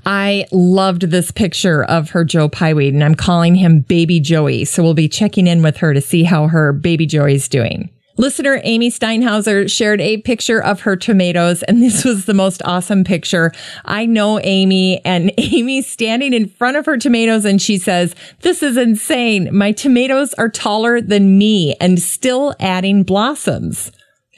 I 0.06 0.46
loved 0.52 1.04
this 1.04 1.32
picture 1.32 1.84
of 1.84 2.12
her 2.12 2.24
Joe 2.24 2.48
Pye 2.48 2.74
weed 2.74 2.94
and 2.94 3.04
I'm 3.04 3.16
calling 3.16 3.56
him 3.56 3.82
baby 3.82 4.20
Joey. 4.20 4.66
So 4.66 4.84
we'll 4.84 4.94
be 4.94 5.10
checking 5.10 5.48
in 5.48 5.62
with 5.62 5.78
her 5.78 5.94
to 5.94 6.02
see 6.02 6.24
how 6.24 6.48
her 6.48 6.72
baby 6.72 7.06
Joey's 7.06 7.48
doing. 7.48 7.90
Listener 8.18 8.60
Amy 8.64 8.90
Steinhauser 8.90 9.70
shared 9.70 10.02
a 10.02 10.18
picture 10.18 10.62
of 10.62 10.82
her 10.82 10.96
tomatoes, 10.96 11.64
and 11.64 11.82
this 11.82 12.04
was 12.04 12.26
the 12.26 12.34
most 12.34 12.62
awesome 12.66 13.04
picture. 13.04 13.52
I 13.86 14.06
know 14.06 14.40
Amy, 14.44 15.04
and 15.06 15.32
Amy's 15.38 15.88
standing 15.88 16.34
in 16.34 16.50
front 16.50 16.78
of 16.78 16.86
her 16.86 16.98
tomatoes, 16.98 17.46
and 17.46 17.62
she 17.62 17.78
says, 17.78 18.16
This 18.42 18.62
is 18.62 18.78
insane. 18.78 19.50
My 19.56 19.72
tomatoes 19.72 20.34
are 20.36 20.50
taller 20.50 21.02
than 21.02 21.38
me 21.38 21.76
and 21.80 22.00
still 22.00 22.56
adding 22.60 23.04
blossoms. 23.04 23.92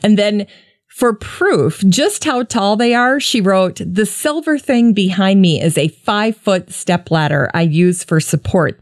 And 0.03 0.18
then 0.18 0.48
for 0.88 1.13
proof 1.13 1.84
just 1.89 2.24
how 2.24 2.44
tall 2.44 2.75
they 2.75 2.94
are, 2.94 3.20
she 3.20 3.42
wrote, 3.42 3.82
The 3.84 4.06
silver 4.06 4.60
thing 4.60 4.94
behind 4.94 5.42
me 5.42 5.60
is 5.60 5.77
a 5.77 5.88
five 5.88 6.38
foot 6.38 6.72
step 6.72 7.10
ladder 7.10 7.50
I 7.53 7.63
use 7.63 8.03
for 8.03 8.20
support. 8.20 8.80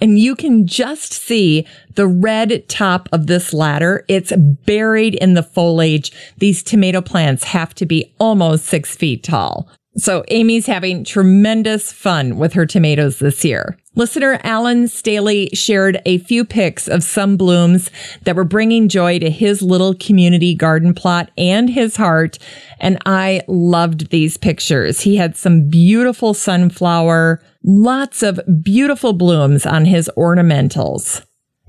And 0.00 0.18
you 0.18 0.36
can 0.36 0.66
just 0.66 1.12
see 1.12 1.66
the 1.94 2.06
red 2.06 2.68
top 2.68 3.08
of 3.12 3.26
this 3.26 3.52
ladder. 3.52 4.04
It's 4.08 4.32
buried 4.36 5.14
in 5.16 5.34
the 5.34 5.42
foliage. 5.42 6.12
These 6.38 6.62
tomato 6.62 7.00
plants 7.00 7.44
have 7.44 7.74
to 7.76 7.86
be 7.86 8.14
almost 8.18 8.66
six 8.66 8.94
feet 8.94 9.22
tall. 9.22 9.68
So 9.96 10.24
Amy's 10.28 10.66
having 10.66 11.02
tremendous 11.02 11.90
fun 11.90 12.36
with 12.38 12.52
her 12.52 12.66
tomatoes 12.66 13.18
this 13.18 13.44
year. 13.44 13.76
Listener 13.98 14.38
Alan 14.44 14.86
Staley 14.86 15.50
shared 15.54 16.00
a 16.06 16.18
few 16.18 16.44
pics 16.44 16.86
of 16.86 17.02
some 17.02 17.36
blooms 17.36 17.90
that 18.22 18.36
were 18.36 18.44
bringing 18.44 18.88
joy 18.88 19.18
to 19.18 19.28
his 19.28 19.60
little 19.60 19.92
community 19.92 20.54
garden 20.54 20.94
plot 20.94 21.32
and 21.36 21.68
his 21.68 21.96
heart. 21.96 22.38
And 22.78 22.98
I 23.06 23.42
loved 23.48 24.10
these 24.10 24.36
pictures. 24.36 25.00
He 25.00 25.16
had 25.16 25.36
some 25.36 25.68
beautiful 25.68 26.32
sunflower, 26.32 27.42
lots 27.64 28.22
of 28.22 28.38
beautiful 28.62 29.14
blooms 29.14 29.66
on 29.66 29.84
his 29.84 30.08
ornamentals. 30.16 31.24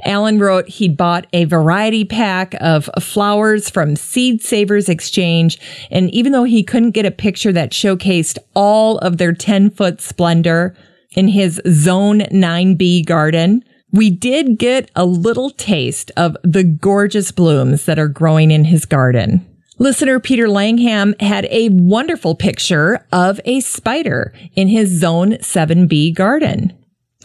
Alan 0.05 0.37
wrote 0.37 0.69
he'd 0.69 0.95
bought 0.95 1.25
a 1.33 1.45
variety 1.45 2.05
pack 2.05 2.53
of 2.61 2.91
flowers 3.01 3.71
from 3.71 3.95
Seed 3.95 4.43
Savers 4.43 4.87
Exchange. 4.87 5.59
And 5.89 6.13
even 6.13 6.31
though 6.31 6.43
he 6.43 6.61
couldn't 6.61 6.91
get 6.91 7.07
a 7.07 7.11
picture 7.11 7.51
that 7.53 7.71
showcased 7.71 8.37
all 8.53 8.99
of 8.99 9.17
their 9.17 9.33
10 9.33 9.71
foot 9.71 9.99
splendor 9.99 10.77
in 11.15 11.29
his 11.29 11.61
Zone 11.67 12.19
9B 12.19 13.05
garden, 13.05 13.63
we 13.91 14.09
did 14.09 14.57
get 14.57 14.91
a 14.95 15.05
little 15.05 15.49
taste 15.49 16.11
of 16.15 16.37
the 16.43 16.63
gorgeous 16.63 17.31
blooms 17.31 17.85
that 17.85 17.99
are 17.99 18.07
growing 18.07 18.51
in 18.51 18.65
his 18.65 18.85
garden. 18.85 19.45
Listener 19.79 20.19
Peter 20.19 20.49
Langham 20.49 21.15
had 21.19 21.45
a 21.49 21.69
wonderful 21.69 22.35
picture 22.35 23.05
of 23.11 23.39
a 23.45 23.61
spider 23.61 24.33
in 24.53 24.67
his 24.67 24.89
Zone 24.89 25.33
7B 25.37 26.13
garden. 26.13 26.73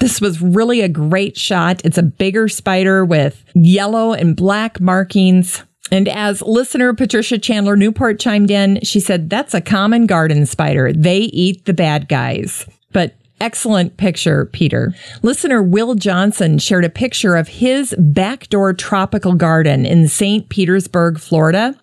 This 0.00 0.20
was 0.20 0.40
really 0.40 0.80
a 0.80 0.88
great 0.88 1.36
shot. 1.36 1.82
It's 1.84 1.98
a 1.98 2.02
bigger 2.02 2.48
spider 2.48 3.04
with 3.04 3.44
yellow 3.54 4.12
and 4.12 4.36
black 4.36 4.80
markings. 4.80 5.64
And 5.90 6.08
as 6.08 6.42
listener 6.42 6.94
Patricia 6.94 7.38
Chandler 7.38 7.76
Newport 7.76 8.18
chimed 8.18 8.50
in, 8.50 8.80
she 8.82 9.00
said, 9.00 9.30
That's 9.30 9.54
a 9.54 9.60
common 9.60 10.06
garden 10.06 10.46
spider. 10.46 10.92
They 10.92 11.18
eat 11.18 11.64
the 11.64 11.74
bad 11.74 12.08
guys. 12.08 12.66
But 12.92 13.14
excellent 13.40 13.96
picture, 13.96 14.46
Peter. 14.46 14.94
Listener 15.22 15.62
Will 15.62 15.94
Johnson 15.94 16.58
shared 16.58 16.84
a 16.84 16.90
picture 16.90 17.36
of 17.36 17.48
his 17.48 17.94
backdoor 17.98 18.72
tropical 18.72 19.34
garden 19.34 19.84
in 19.86 20.08
St. 20.08 20.48
Petersburg, 20.48 21.18
Florida. 21.18 21.74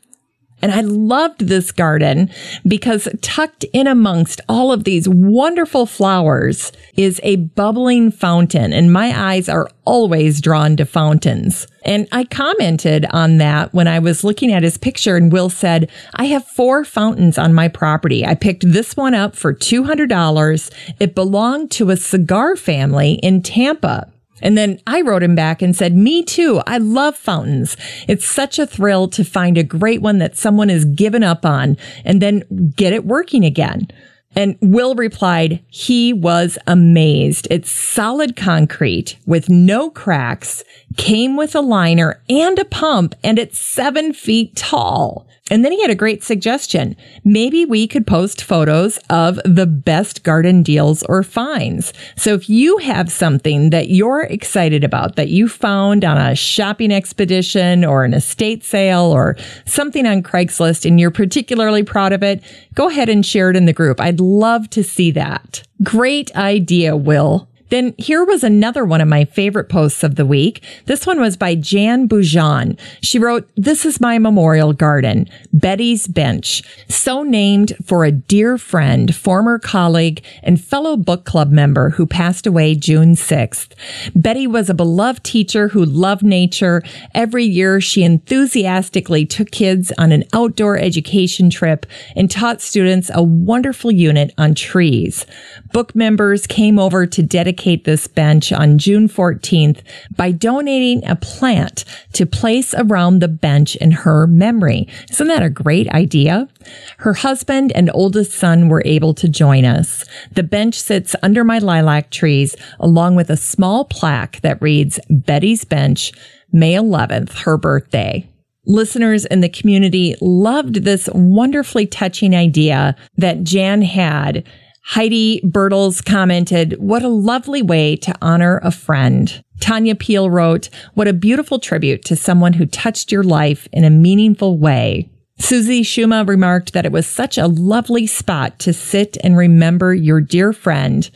And 0.62 0.72
I 0.72 0.82
loved 0.82 1.48
this 1.48 1.72
garden 1.72 2.30
because 2.68 3.08
tucked 3.22 3.66
in 3.74 3.88
amongst 3.88 4.42
all 4.48 4.72
of 4.72 4.84
these 4.84 5.10
wonderful 5.10 5.86
flowers 5.88 6.72
is 6.96 7.20
a 7.24 7.38
bubbling 7.38 8.12
fountain. 8.12 8.72
And 8.72 8.94
my 8.94 9.12
eyes 9.20 9.50
are 9.50 9.68
always 9.86 10.40
drawn 10.40 10.78
to 10.78 10.86
fountains. 10.86 11.68
And 11.84 12.08
I 12.12 12.26
commented 12.26 13.06
on 13.12 13.38
that 13.38 13.74
when 13.74 13.88
I 13.88 14.00
was 14.00 14.24
looking 14.24 14.52
at 14.52 14.64
his 14.64 14.78
picture 14.78 15.16
and 15.16 15.32
Will 15.32 15.50
said, 15.50 15.90
I 16.16 16.26
have 16.26 16.46
four 16.46 16.86
fountains 16.86 17.38
on 17.38 17.54
my 17.54 17.68
property. 17.68 18.26
I 18.26 18.36
picked 18.36 18.72
this 18.72 18.96
one 18.96 19.14
up 19.14 19.36
for 19.36 19.54
$200. 19.54 20.72
It 21.00 21.16
belonged 21.16 21.72
to 21.72 21.90
a 21.90 21.98
cigar 21.98 22.56
family 22.56 23.14
in 23.24 23.42
Tampa. 23.42 24.12
And 24.42 24.58
then 24.58 24.80
I 24.88 25.02
wrote 25.02 25.24
him 25.24 25.36
back 25.36 25.62
and 25.62 25.76
said, 25.76 25.96
me 25.96 26.24
too. 26.24 26.62
I 26.66 26.80
love 26.80 27.16
fountains. 27.16 27.78
It's 28.08 28.26
such 28.26 28.58
a 28.58 28.66
thrill 28.66 29.08
to 29.10 29.24
find 29.24 29.58
a 29.58 29.64
great 29.64 30.02
one 30.02 30.18
that 30.18 30.36
someone 30.36 30.70
has 30.70 30.86
given 30.86 31.24
up 31.24 31.46
on 31.46 31.78
and 32.04 32.22
then 32.22 32.74
get 32.76 32.94
it 32.94 33.06
working 33.06 33.46
again. 33.46 33.88
And 34.36 34.58
Will 34.62 34.96
replied, 34.96 35.64
he 35.68 36.14
was 36.14 36.58
amazed. 36.68 37.48
It's 37.52 37.70
solid 37.70 38.36
concrete 38.36 39.18
with 39.26 39.50
no 39.50 39.90
cracks, 39.90 40.64
came 40.98 41.36
with 41.36 41.56
a 41.56 41.62
liner 41.62 42.22
and 42.30 42.58
a 42.58 42.66
pump, 42.66 43.16
and 43.24 43.38
it's 43.38 43.60
seven 43.60 44.14
feet 44.14 44.56
tall. 44.56 45.28
And 45.52 45.66
then 45.66 45.74
he 45.74 45.82
had 45.82 45.92
a 45.92 45.96
great 45.96 46.24
suggestion. 46.24 46.96
Maybe 47.26 47.66
we 47.66 47.86
could 47.86 48.08
post 48.08 48.42
photos 48.42 48.98
of 49.10 49.38
the 49.44 49.68
best 49.68 50.24
garden 50.24 50.64
deals 50.64 51.04
or 51.04 51.24
finds. 51.24 51.92
So 52.16 52.34
if 52.34 52.50
you 52.50 52.78
have 52.78 53.12
something 53.12 53.70
that 53.72 53.90
you're 53.90 54.22
excited 54.22 54.86
about 54.86 55.18
that 55.18 55.28
you 55.28 55.50
found 55.50 56.06
on 56.06 56.18
a 56.18 56.36
shopping 56.36 56.92
expedition 56.92 57.84
or 57.84 58.06
an 58.06 58.14
estate 58.14 58.64
sale 58.64 59.12
or 59.12 59.36
something 59.66 60.08
on 60.08 60.24
Craigslist 60.24 60.86
and 60.86 61.00
you're 61.02 61.12
particularly 61.12 61.84
proud 61.84 62.14
of 62.14 62.24
it, 62.24 62.42
go 62.74 62.88
ahead 62.88 63.10
and 63.10 63.26
share 63.26 63.50
it 63.50 63.58
in 63.58 63.66
the 63.66 63.74
group. 63.74 64.00
I'd 64.00 64.22
love 64.22 64.70
to 64.70 64.84
see 64.84 65.12
that. 65.12 65.64
Great 65.84 66.34
idea, 66.34 66.96
Will. 66.96 67.50
Then 67.72 67.96
here 67.98 68.24
was 68.26 68.44
another 68.44 68.84
one 68.84 69.00
of 69.00 69.08
my 69.08 69.24
favorite 69.24 69.70
posts 69.70 70.04
of 70.04 70.16
the 70.16 70.26
week. 70.26 70.62
This 70.86 71.08
one 71.08 71.22
was 71.22 71.38
by 71.38 71.56
Jan 71.56 72.08
Boujan. 72.08 72.78
She 73.02 73.18
wrote, 73.18 73.50
This 73.56 73.86
is 73.86 74.02
my 74.02 74.20
memorial 74.20 74.74
garden, 74.74 75.30
Betty's 75.54 76.06
Bench, 76.06 76.64
so 76.90 77.24
named 77.24 77.74
for 77.86 78.04
a 78.04 78.12
dear 78.12 78.58
friend, 78.58 79.16
former 79.16 79.58
colleague, 79.58 80.22
and 80.44 80.62
fellow 80.62 80.98
book 80.98 81.24
club 81.24 81.50
member 81.50 81.92
who 81.92 82.06
passed 82.06 82.46
away 82.46 82.76
June 82.76 83.16
6th. 83.16 83.70
Betty 84.16 84.48
was 84.48 84.70
a 84.70 84.74
beloved 84.74 85.24
teacher 85.24 85.70
who 85.70 85.86
loved 85.86 86.24
nature. 86.24 86.84
Every 87.16 87.46
year 87.46 87.80
she 87.80 88.04
enthusiastically 88.04 89.26
took 89.26 89.50
kids 89.50 89.94
on 89.98 90.12
an 90.12 90.26
outdoor 90.34 90.78
education 90.78 91.50
trip 91.50 91.86
and 92.18 92.30
taught 92.30 92.62
students 92.62 93.10
a 93.14 93.24
wonderful 93.24 93.92
unit 93.92 94.34
on 94.38 94.56
trees. 94.56 95.26
Book 95.74 95.96
members 95.96 96.48
came 96.48 96.78
over 96.78 97.06
to 97.06 97.24
dedicate 97.24 97.86
this 97.86 98.08
bench 98.08 98.52
on 98.52 98.78
June 98.78 99.08
14th 99.08 99.82
by 100.16 100.32
donating 100.32 101.06
a 101.08 101.16
plant 101.16 101.86
to 102.14 102.26
place 102.26 102.74
around 102.74 103.20
the 103.20 103.28
bench 103.28 103.76
in 103.78 103.92
her 103.92 104.28
memory. 104.28 104.88
Isn't 105.10 105.28
that 105.28 105.44
a 105.44 105.50
great 105.50 105.88
idea? 105.90 106.50
Her 106.98 107.14
husband 107.14 107.72
and 107.72 107.90
oldest 107.94 108.34
son 108.34 108.68
were 108.68 108.84
able 108.86 109.14
to 109.16 109.30
join 109.30 109.64
us. 109.64 110.04
The 110.34 110.44
bench 110.44 110.80
sits 110.80 111.16
under 111.24 111.44
my 111.44 111.60
lilac 111.60 112.12
trees 112.12 112.56
along 112.80 113.16
with 113.16 113.30
a 113.30 113.38
small 113.38 113.86
plaque 113.86 114.42
that 114.42 114.62
reads 114.62 115.00
Betty's 115.10 115.64
Bench, 115.64 116.12
May 116.52 116.74
11th, 116.74 117.44
her 117.44 117.58
birthday 117.58 118.28
listeners 118.66 119.26
in 119.26 119.42
the 119.42 119.50
community 119.50 120.16
loved 120.22 120.84
this 120.84 121.10
wonderfully 121.14 121.88
touching 121.88 122.36
idea 122.36 122.96
that 123.18 123.44
Jan 123.44 123.82
had 123.82 124.46
Heidi 124.84 125.42
Bertels 125.46 126.04
commented, 126.04 126.76
What 126.80 127.04
a 127.04 127.08
lovely 127.08 127.62
way 127.62 127.96
to 127.98 128.14
honor 128.22 128.60
a 128.64 128.72
friend. 128.72 129.44
Tanya 129.60 129.96
Peel 129.96 130.30
wrote, 130.30 130.70
What 130.96 131.08
a 131.08 131.14
beautiful 131.14 131.60
tribute 131.60 132.04
to 132.06 132.16
someone 132.16 132.54
who 132.54 132.66
touched 132.66 133.12
your 133.12 133.24
life 133.24 133.68
in 133.72 133.84
a 133.84 133.90
meaningful 133.90 134.58
way. 134.58 135.10
Susie 135.40 135.84
Schuma 135.84 136.28
remarked 136.28 136.74
that 136.74 136.86
it 136.86 136.92
was 136.92 137.08
such 137.08 137.38
a 137.38 137.48
lovely 137.48 138.06
spot 138.06 138.60
to 138.60 138.74
sit 138.74 139.18
and 139.24 139.38
remember 139.38 139.94
your 139.94 140.22
dear 140.22 140.52
friend. 140.54 141.10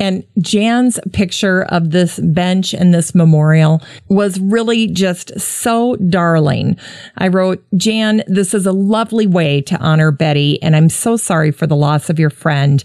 And 0.00 0.24
Jan's 0.38 0.98
picture 1.12 1.62
of 1.64 1.90
this 1.90 2.18
bench 2.18 2.74
and 2.74 2.92
this 2.92 3.14
memorial 3.14 3.82
was 4.08 4.40
really 4.40 4.88
just 4.88 5.38
so 5.38 5.96
darling. 5.96 6.76
I 7.16 7.28
wrote, 7.28 7.64
Jan, 7.76 8.22
this 8.26 8.54
is 8.54 8.66
a 8.66 8.72
lovely 8.72 9.26
way 9.26 9.60
to 9.62 9.78
honor 9.78 10.10
Betty, 10.10 10.60
and 10.62 10.74
I'm 10.74 10.88
so 10.88 11.16
sorry 11.16 11.52
for 11.52 11.66
the 11.66 11.76
loss 11.76 12.10
of 12.10 12.18
your 12.18 12.30
friend. 12.30 12.82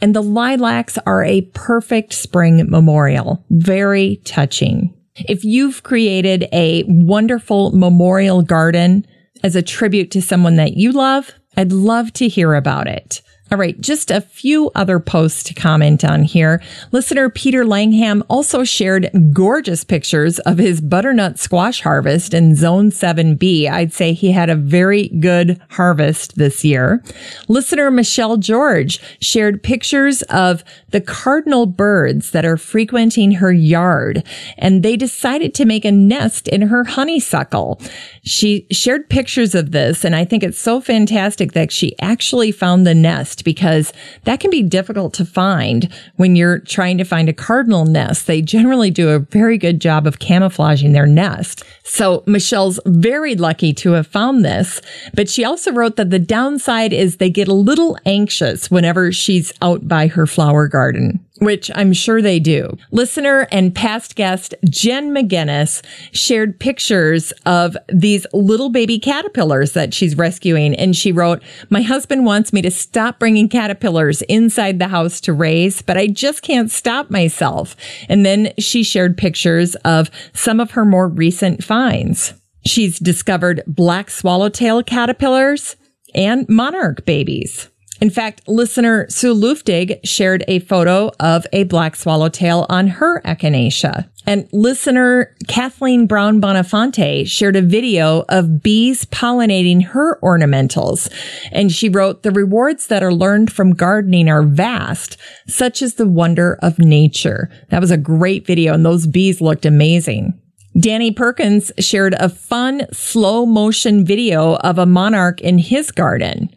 And 0.00 0.14
the 0.14 0.22
lilacs 0.22 0.98
are 1.06 1.22
a 1.22 1.42
perfect 1.52 2.12
spring 2.12 2.68
memorial. 2.68 3.44
Very 3.50 4.16
touching. 4.24 4.94
If 5.14 5.44
you've 5.44 5.82
created 5.82 6.48
a 6.52 6.84
wonderful 6.86 7.72
memorial 7.72 8.42
garden 8.42 9.06
as 9.44 9.54
a 9.56 9.62
tribute 9.62 10.10
to 10.12 10.22
someone 10.22 10.56
that 10.56 10.76
you 10.76 10.92
love, 10.92 11.32
I'd 11.56 11.72
love 11.72 12.12
to 12.14 12.28
hear 12.28 12.54
about 12.54 12.86
it. 12.86 13.22
All 13.52 13.58
right, 13.58 13.78
just 13.78 14.10
a 14.10 14.22
few 14.22 14.70
other 14.74 14.98
posts 14.98 15.42
to 15.42 15.52
comment 15.52 16.06
on 16.06 16.22
here. 16.22 16.62
Listener 16.90 17.28
Peter 17.28 17.66
Langham 17.66 18.24
also 18.30 18.64
shared 18.64 19.10
gorgeous 19.34 19.84
pictures 19.84 20.38
of 20.38 20.56
his 20.56 20.80
butternut 20.80 21.38
squash 21.38 21.82
harvest 21.82 22.32
in 22.32 22.56
Zone 22.56 22.90
7B. 22.90 23.70
I'd 23.70 23.92
say 23.92 24.14
he 24.14 24.32
had 24.32 24.48
a 24.48 24.54
very 24.54 25.08
good 25.08 25.60
harvest 25.68 26.36
this 26.36 26.64
year. 26.64 27.04
Listener 27.46 27.90
Michelle 27.90 28.38
George 28.38 28.98
shared 29.20 29.62
pictures 29.62 30.22
of 30.30 30.64
the 30.88 31.02
cardinal 31.02 31.66
birds 31.66 32.30
that 32.30 32.46
are 32.46 32.56
frequenting 32.56 33.32
her 33.32 33.52
yard, 33.52 34.24
and 34.56 34.82
they 34.82 34.96
decided 34.96 35.54
to 35.56 35.66
make 35.66 35.84
a 35.84 35.92
nest 35.92 36.48
in 36.48 36.62
her 36.62 36.84
honeysuckle. 36.84 37.78
She 38.24 38.66
shared 38.70 39.10
pictures 39.10 39.54
of 39.54 39.72
this, 39.72 40.06
and 40.06 40.16
I 40.16 40.24
think 40.24 40.42
it's 40.42 40.58
so 40.58 40.80
fantastic 40.80 41.52
that 41.52 41.70
she 41.70 41.98
actually 41.98 42.50
found 42.50 42.86
the 42.86 42.94
nest 42.94 43.41
because 43.42 43.92
that 44.24 44.40
can 44.40 44.50
be 44.50 44.62
difficult 44.62 45.14
to 45.14 45.24
find 45.24 45.92
when 46.16 46.36
you're 46.36 46.60
trying 46.60 46.98
to 46.98 47.04
find 47.04 47.28
a 47.28 47.32
cardinal 47.32 47.84
nest. 47.84 48.26
They 48.26 48.42
generally 48.42 48.90
do 48.90 49.10
a 49.10 49.18
very 49.18 49.58
good 49.58 49.80
job 49.80 50.06
of 50.06 50.18
camouflaging 50.18 50.92
their 50.92 51.06
nest. 51.06 51.64
So 51.84 52.22
Michelle's 52.26 52.80
very 52.86 53.34
lucky 53.34 53.72
to 53.74 53.92
have 53.92 54.06
found 54.06 54.44
this, 54.44 54.80
but 55.14 55.28
she 55.28 55.44
also 55.44 55.72
wrote 55.72 55.96
that 55.96 56.10
the 56.10 56.18
downside 56.18 56.92
is 56.92 57.16
they 57.16 57.30
get 57.30 57.48
a 57.48 57.54
little 57.54 57.98
anxious 58.06 58.70
whenever 58.70 59.12
she's 59.12 59.52
out 59.60 59.86
by 59.88 60.06
her 60.06 60.26
flower 60.26 60.68
garden 60.68 61.24
which 61.42 61.70
I'm 61.74 61.92
sure 61.92 62.22
they 62.22 62.38
do. 62.38 62.76
Listener 62.92 63.48
and 63.50 63.74
past 63.74 64.14
guest 64.14 64.54
Jen 64.64 65.10
McGinnis 65.10 65.82
shared 66.12 66.60
pictures 66.60 67.32
of 67.44 67.76
these 67.88 68.26
little 68.32 68.70
baby 68.70 68.98
caterpillars 69.00 69.72
that 69.72 69.92
she's 69.92 70.16
rescuing. 70.16 70.74
And 70.76 70.96
she 70.96 71.10
wrote, 71.10 71.42
My 71.68 71.82
husband 71.82 72.24
wants 72.24 72.52
me 72.52 72.62
to 72.62 72.70
stop 72.70 73.18
bringing 73.18 73.48
caterpillars 73.48 74.22
inside 74.22 74.78
the 74.78 74.88
house 74.88 75.20
to 75.22 75.32
raise, 75.32 75.82
but 75.82 75.98
I 75.98 76.06
just 76.06 76.42
can't 76.42 76.70
stop 76.70 77.10
myself. 77.10 77.74
And 78.08 78.24
then 78.24 78.52
she 78.58 78.84
shared 78.84 79.18
pictures 79.18 79.74
of 79.84 80.10
some 80.32 80.60
of 80.60 80.72
her 80.72 80.84
more 80.84 81.08
recent 81.08 81.64
finds. 81.64 82.34
She's 82.64 83.00
discovered 83.00 83.62
black 83.66 84.10
swallowtail 84.10 84.84
caterpillars 84.84 85.74
and 86.14 86.48
monarch 86.48 87.04
babies. 87.04 87.68
In 88.02 88.10
fact, 88.10 88.48
listener 88.48 89.06
Sue 89.08 89.32
Luftig 89.32 90.00
shared 90.02 90.42
a 90.48 90.58
photo 90.58 91.12
of 91.20 91.46
a 91.52 91.62
black 91.62 91.94
swallowtail 91.94 92.66
on 92.68 92.88
her 92.88 93.20
echinacea. 93.20 94.08
And 94.26 94.48
listener 94.52 95.36
Kathleen 95.46 96.08
Brown 96.08 96.40
Bonafonte 96.40 97.28
shared 97.28 97.54
a 97.54 97.62
video 97.62 98.24
of 98.28 98.60
bees 98.60 99.04
pollinating 99.04 99.84
her 99.84 100.18
ornamentals. 100.20 101.08
And 101.52 101.70
she 101.70 101.88
wrote, 101.88 102.24
the 102.24 102.32
rewards 102.32 102.88
that 102.88 103.04
are 103.04 103.14
learned 103.14 103.52
from 103.52 103.72
gardening 103.72 104.28
are 104.28 104.42
vast, 104.42 105.16
such 105.46 105.80
as 105.80 105.94
the 105.94 106.08
wonder 106.08 106.58
of 106.60 106.80
nature. 106.80 107.50
That 107.68 107.80
was 107.80 107.92
a 107.92 107.96
great 107.96 108.44
video 108.44 108.74
and 108.74 108.84
those 108.84 109.06
bees 109.06 109.40
looked 109.40 109.64
amazing. 109.64 110.36
Danny 110.76 111.12
Perkins 111.12 111.70
shared 111.78 112.14
a 112.14 112.28
fun 112.28 112.84
slow 112.92 113.46
motion 113.46 114.04
video 114.04 114.56
of 114.56 114.76
a 114.76 114.86
monarch 114.86 115.40
in 115.40 115.58
his 115.58 115.92
garden. 115.92 116.50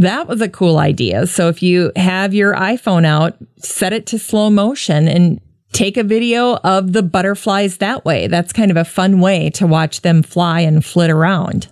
That 0.00 0.26
was 0.26 0.40
a 0.40 0.48
cool 0.48 0.78
idea. 0.78 1.26
So 1.26 1.48
if 1.48 1.62
you 1.62 1.92
have 1.96 2.32
your 2.32 2.54
iPhone 2.54 3.04
out, 3.04 3.36
set 3.58 3.92
it 3.92 4.06
to 4.06 4.18
slow 4.18 4.48
motion 4.48 5.06
and 5.06 5.38
take 5.72 5.98
a 5.98 6.02
video 6.02 6.56
of 6.56 6.94
the 6.94 7.02
butterflies 7.02 7.76
that 7.76 8.02
way. 8.04 8.26
That's 8.26 8.54
kind 8.54 8.70
of 8.70 8.76
a 8.78 8.86
fun 8.86 9.20
way 9.20 9.50
to 9.50 9.66
watch 9.66 10.00
them 10.00 10.22
fly 10.22 10.60
and 10.60 10.82
flit 10.82 11.10
around. 11.10 11.68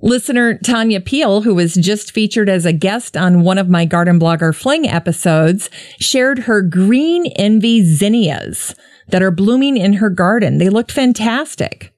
Listener 0.00 0.58
Tanya 0.58 1.00
Peel, 1.00 1.42
who 1.42 1.54
was 1.54 1.74
just 1.74 2.12
featured 2.12 2.48
as 2.48 2.64
a 2.64 2.72
guest 2.72 3.16
on 3.16 3.42
one 3.42 3.58
of 3.58 3.68
my 3.68 3.84
Garden 3.84 4.20
Blogger 4.20 4.54
Fling 4.54 4.88
episodes, 4.88 5.68
shared 5.98 6.40
her 6.40 6.62
green 6.62 7.26
envy 7.36 7.82
zinnias 7.82 8.76
that 9.08 9.22
are 9.22 9.32
blooming 9.32 9.76
in 9.76 9.94
her 9.94 10.08
garden. 10.08 10.58
They 10.58 10.68
looked 10.68 10.92
fantastic. 10.92 11.92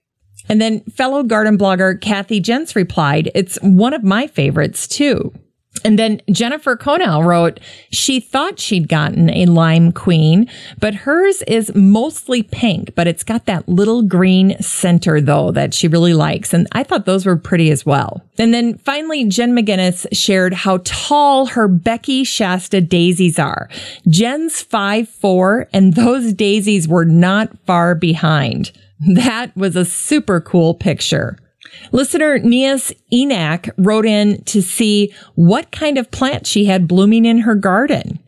And 0.49 0.61
then 0.61 0.81
fellow 0.85 1.23
garden 1.23 1.57
blogger 1.57 2.01
Kathy 2.01 2.41
Jentz 2.41 2.75
replied, 2.77 3.31
it's 3.35 3.57
one 3.63 3.95
of 3.95 4.03
my 4.03 4.27
favorites 4.27 4.87
too. 4.89 5.33
And 5.85 5.99
then 5.99 6.21
Jennifer 6.31 6.77
Conell 6.77 7.25
wrote, 7.25 7.59
she 7.91 8.21
thought 8.21 8.61
she'd 8.61 8.89
gotten 8.89 9.31
a 9.31 9.47
lime 9.47 9.91
queen, 9.91 10.49
but 10.79 10.95
hers 10.95 11.43
is 11.43 11.75
mostly 11.75 12.43
pink, 12.43 12.95
but 12.95 13.07
it's 13.07 13.25
got 13.25 13.47
that 13.47 13.67
little 13.69 14.03
green 14.03 14.61
center 14.61 15.21
though 15.21 15.51
that 15.53 15.73
she 15.73 15.89
really 15.89 16.13
likes. 16.13 16.53
And 16.53 16.69
I 16.73 16.83
thought 16.83 17.07
those 17.07 17.25
were 17.25 17.37
pretty 17.37 17.71
as 17.71 17.87
well. 17.87 18.23
And 18.39 18.53
then 18.53 18.77
finally, 18.79 19.25
Jen 19.25 19.57
McGinnis 19.57 20.07
shared 20.13 20.53
how 20.53 20.81
tall 20.85 21.47
her 21.47 21.69
Becky 21.69 22.23
Shasta 22.23 22.81
daisies 22.81 23.39
are. 23.39 23.69
Jen's 24.09 24.61
five 24.61 25.09
four, 25.09 25.69
and 25.73 25.95
those 25.95 26.33
daisies 26.35 26.87
were 26.87 27.07
not 27.07 27.51
far 27.67 27.95
behind. 27.95 28.73
That 29.15 29.57
was 29.57 29.77
a 29.77 29.85
super 29.85 30.41
cool 30.41 30.75
picture. 30.75 31.39
Listener 31.91 32.39
Nias 32.39 32.93
Enak 33.13 33.71
wrote 33.79 34.07
in 34.07 34.43
to 34.45 34.63
see 34.63 35.13
what 35.35 35.73
kind 35.73 35.99
of 35.99 36.11
plant 36.11 36.47
she 36.47 36.67
had 36.67 36.87
blooming 36.87 37.25
in 37.25 37.39
her 37.39 37.55
garden. 37.55 38.19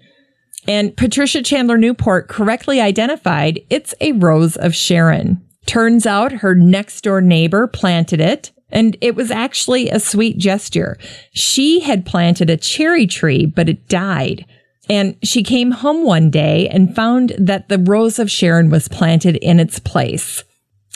And 0.66 0.96
Patricia 0.96 1.42
Chandler 1.42 1.76
Newport 1.76 2.28
correctly 2.28 2.80
identified 2.80 3.60
it's 3.68 3.94
a 4.00 4.12
rose 4.12 4.56
of 4.56 4.74
Sharon. 4.74 5.42
Turns 5.66 6.06
out 6.06 6.32
her 6.32 6.54
next 6.54 7.02
door 7.02 7.20
neighbor 7.20 7.66
planted 7.66 8.20
it 8.20 8.50
And 8.70 8.96
it 9.00 9.14
was 9.14 9.30
actually 9.30 9.88
a 9.88 10.00
sweet 10.00 10.36
gesture. 10.36 10.98
She 11.32 11.80
had 11.80 12.04
planted 12.04 12.50
a 12.50 12.56
cherry 12.56 13.06
tree, 13.06 13.46
but 13.46 13.68
it 13.68 13.88
died. 13.88 14.44
And 14.90 15.16
she 15.22 15.42
came 15.42 15.70
home 15.70 16.04
one 16.04 16.28
day 16.28 16.68
and 16.68 16.94
found 16.94 17.32
that 17.38 17.68
the 17.68 17.78
Rose 17.78 18.18
of 18.18 18.30
Sharon 18.30 18.70
was 18.70 18.88
planted 18.88 19.36
in 19.36 19.60
its 19.60 19.78
place. 19.78 20.42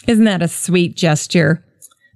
Isn't 0.06 0.24
that 0.24 0.42
a 0.42 0.48
sweet 0.48 0.96
gesture? 0.96 1.64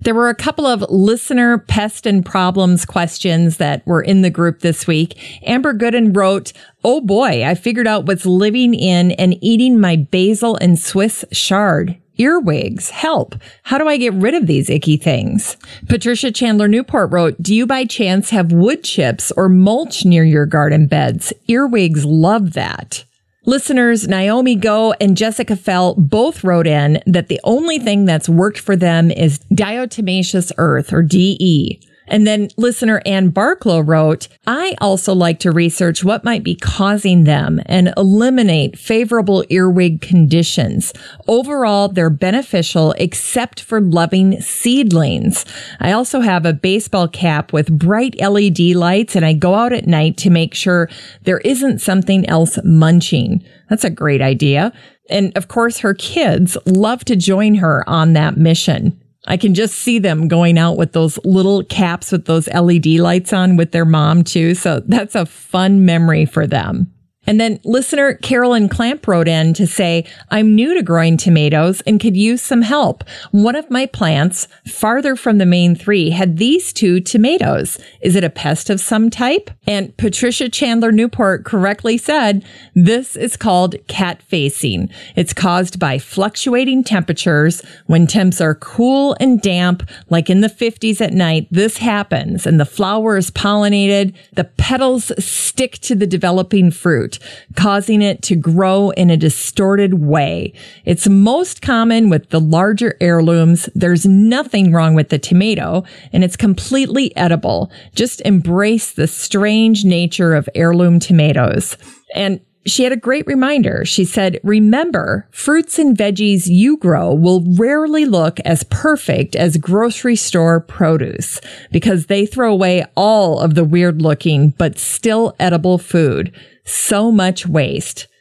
There 0.01 0.15
were 0.15 0.29
a 0.29 0.35
couple 0.35 0.67
of 0.67 0.85
listener 0.91 1.59
pest 1.59 2.07
and 2.07 2.27
problems 2.27 2.85
questions 2.85 3.59
that 3.59 3.87
were 3.87 4.03
in 4.03 4.23
the 4.23 4.31
group 4.31 4.61
this 4.61 4.85
week. 4.87 5.17
Amber 5.47 5.73
Gooden 5.73 6.17
wrote, 6.17 6.53
Oh 6.83 7.01
boy, 7.01 7.45
I 7.45 7.55
figured 7.55 7.87
out 7.87 8.07
what's 8.07 8.27
living 8.27 8.75
in 8.75 9.13
and 9.13 9.37
eating 9.41 9.79
my 9.79 9.95
basil 9.97 10.57
and 10.57 10.77
Swiss 10.79 11.25
chard 11.33 11.97
earwigs. 12.19 12.91
Help. 12.91 13.37
How 13.63 13.79
do 13.79 13.89
I 13.89 13.97
get 13.97 14.13
rid 14.15 14.35
of 14.35 14.47
these 14.47 14.69
icky 14.69 14.97
things? 14.97 15.57
Patricia 15.89 16.31
Chandler 16.31 16.69
Newport 16.69 17.13
wrote, 17.13 17.41
Do 17.41 17.55
you 17.55 17.67
by 17.67 17.85
chance 17.85 18.31
have 18.31 18.53
wood 18.53 18.85
chips 18.85 19.33
or 19.33 19.49
mulch 19.49 20.05
near 20.05 20.25
your 20.25 20.47
garden 20.47 20.87
beds? 20.87 21.33
Earwigs 21.49 22.05
love 22.05 22.55
that. 22.55 23.05
Listeners 23.45 24.07
Naomi 24.07 24.55
Go 24.55 24.93
and 25.01 25.17
Jessica 25.17 25.57
Fell 25.57 25.97
both 25.97 26.45
wrote 26.45 26.69
in 26.69 27.03
that 27.07 27.27
the 27.27 27.41
only 27.43 27.81
thing 27.81 28.05
that's 28.05 28.29
worked 28.29 28.61
for 28.61 28.77
them 28.77 29.11
is 29.11 29.41
diatomaceous 29.53 30.53
earth 30.59 30.93
or 30.93 31.03
DE. 31.03 31.81
And 32.07 32.27
then 32.27 32.49
listener 32.57 33.01
Ann 33.07 33.31
Barklow 33.31 33.87
wrote, 33.87 34.29
I 34.47 34.75
also 34.81 35.15
like 35.15 35.39
to 35.41 35.53
research 35.53 36.05
what 36.05 36.25
might 36.25 36.43
be 36.43 36.55
causing 36.55 37.25
them 37.25 37.61
and 37.67 37.93
eliminate 37.97 38.79
favorable 38.79 39.45
earwig 39.51 40.01
conditions. 40.01 40.93
Overall, 41.29 41.89
they're 41.89 42.11
beneficial 42.11 42.93
except 42.99 43.61
for 43.61 43.81
loving 43.81 44.41
seedlings. 44.41 45.45
I 45.81 45.93
also 45.93 46.21
have 46.21 46.45
a 46.45 46.53
baseball 46.53 47.09
cap 47.09 47.53
with 47.53 47.79
bright 47.79 48.21
LED 48.21 48.61
lights 48.75 49.17
and 49.17 49.25
I 49.25 49.33
go 49.33 49.55
out 49.55 49.73
at 49.73 49.87
night 49.87 50.17
to 50.19 50.31
make 50.31 50.55
sure 50.55 50.89
there 51.23 51.39
isn't 51.39 51.81
something 51.81 52.29
else 52.29 52.59
munching. 52.65 53.45
That's 53.69 53.85
a 53.85 53.91
great 53.91 54.21
idea. 54.21 54.73
And 55.09 55.37
of 55.37 55.49
course, 55.49 55.79
her 55.79 55.95
kids 55.95 56.57
love 56.67 57.05
to 57.07 57.17
join 57.17 57.57
her 57.57 57.89
on 57.89 58.13
that 58.15 58.37
mission. 58.37 59.02
I 59.27 59.37
can 59.37 59.55
just 59.55 59.75
see 59.77 59.99
them 59.99 60.27
going 60.29 60.59
out 60.59 60.77
with 60.77 60.93
those 60.93 61.19
little 61.25 61.63
caps 61.65 62.11
with 62.11 62.25
those 62.25 62.49
LED 62.49 62.87
lights 62.87 63.33
on 63.33 63.57
with 63.57 63.71
their 63.71 63.85
mom 63.85 64.25
too. 64.25 64.55
So 64.55 64.81
that's 64.81 65.15
a 65.15 65.27
fun 65.27 65.85
memory 65.85 66.25
for 66.25 66.47
them. 66.47 66.92
And 67.25 67.41
then 67.41 67.61
listener 67.65 68.15
Carolyn 68.15 68.69
Clamp 68.69 69.07
wrote 69.07 69.29
in 69.29 69.55
to 69.55 69.67
say, 69.67 70.05
I'm 70.31 70.57
new 70.57 70.75
to 70.75 70.83
growing 70.83 71.17
tomatoes 71.17 71.81
and 71.83 72.01
could 72.01 72.17
use 72.17 72.43
some 72.43 72.63
help. 72.63 73.05
One 73.31 73.55
of 73.55 73.71
my 73.71 73.87
plants 73.87 74.49
farther 74.67 75.15
from 75.15 75.39
the 75.39 75.47
main 75.47 75.77
three 75.77 76.11
had 76.11 76.39
these 76.39 76.73
two 76.73 77.01
tomatoes. 77.01 77.79
Is 78.01 78.17
it 78.17 78.25
a 78.25 78.31
pest 78.31 78.71
of 78.71 78.81
some 78.81 79.09
type? 79.09 79.51
And 79.69 79.97
Patricia 79.97 80.49
Chandler 80.49 80.91
Newport 80.91 81.45
correctly 81.45 81.97
said, 81.97 82.45
this 82.75 83.15
is 83.15 83.37
called 83.37 83.77
cat 83.87 84.21
facing. 84.23 84.91
It's 85.15 85.33
caused 85.33 85.79
by 85.79 85.99
fluctuating 85.99 86.83
temperatures. 86.83 87.63
When 87.87 88.09
temps 88.09 88.41
are 88.41 88.57
cool 88.57 89.17
and 89.21 89.41
damp, 89.41 89.89
like 90.11 90.29
in 90.29 90.41
the 90.41 90.49
50s 90.49 91.01
at 91.01 91.13
night, 91.13 91.47
this 91.53 91.77
happens 91.77 92.47
and 92.47 92.59
the 92.59 92.65
flower 92.65 93.17
is 93.17 93.31
pollinated. 93.31 94.15
The 94.33 94.45
petals 94.45 95.13
stick 95.25 95.79
to 95.83 95.95
the 95.95 96.07
developing 96.07 96.73
fruit 96.73 97.12
causing 97.57 98.03
it 98.03 98.23
to 98.23 98.37
grow 98.37 98.91
in 98.91 99.11
a 99.11 99.17
distorted 99.17 99.95
way. 99.95 100.53
It's 100.85 101.09
most 101.09 101.63
common 101.63 102.11
with 102.11 102.31
the 102.31 102.41
larger 102.41 102.97
heirlooms. 103.01 103.69
There's 103.75 104.07
nothing 104.07 104.73
wrong 104.73 104.95
with 104.95 105.09
the 105.09 105.19
tomato 105.19 105.85
and 106.13 106.25
it's 106.25 106.37
completely 106.37 107.15
edible. 107.17 107.71
Just 107.95 108.21
embrace 108.23 108.93
the 108.93 109.07
strange 109.07 109.85
nature 109.85 110.35
of 110.35 110.49
heirloom 110.55 111.01
tomatoes. 111.01 111.77
And 112.15 112.41
she 112.65 112.85
had 112.85 112.93
a 112.93 112.97
great 112.97 113.27
reminder. 113.27 113.85
She 113.85 114.05
said, 114.05 114.39
remember, 114.43 115.27
fruits 115.31 115.79
and 115.79 115.97
veggies 115.97 116.47
you 116.47 116.77
grow 116.77 117.13
will 117.13 117.43
rarely 117.57 118.05
look 118.05 118.39
as 118.41 118.65
perfect 118.65 119.35
as 119.35 119.57
grocery 119.57 120.17
store 120.17 120.61
produce 120.61 121.41
because 121.73 122.07
they 122.07 122.25
throw 122.25 122.53
away 122.53 122.85
all 122.97 123.41
of 123.41 123.55
the 123.55 123.65
weird 123.65 124.01
looking 124.01 124.51
but 124.51 124.79
still 124.79 125.35
edible 125.41 125.79
food 125.79 126.33
so 126.65 127.11
much 127.13 127.47
waste. 127.47 128.09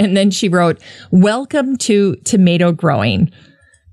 And 0.00 0.16
then 0.16 0.30
she 0.32 0.48
wrote, 0.48 0.80
Welcome 1.12 1.76
to 1.78 2.16
tomato 2.24 2.72
growing. 2.72 3.30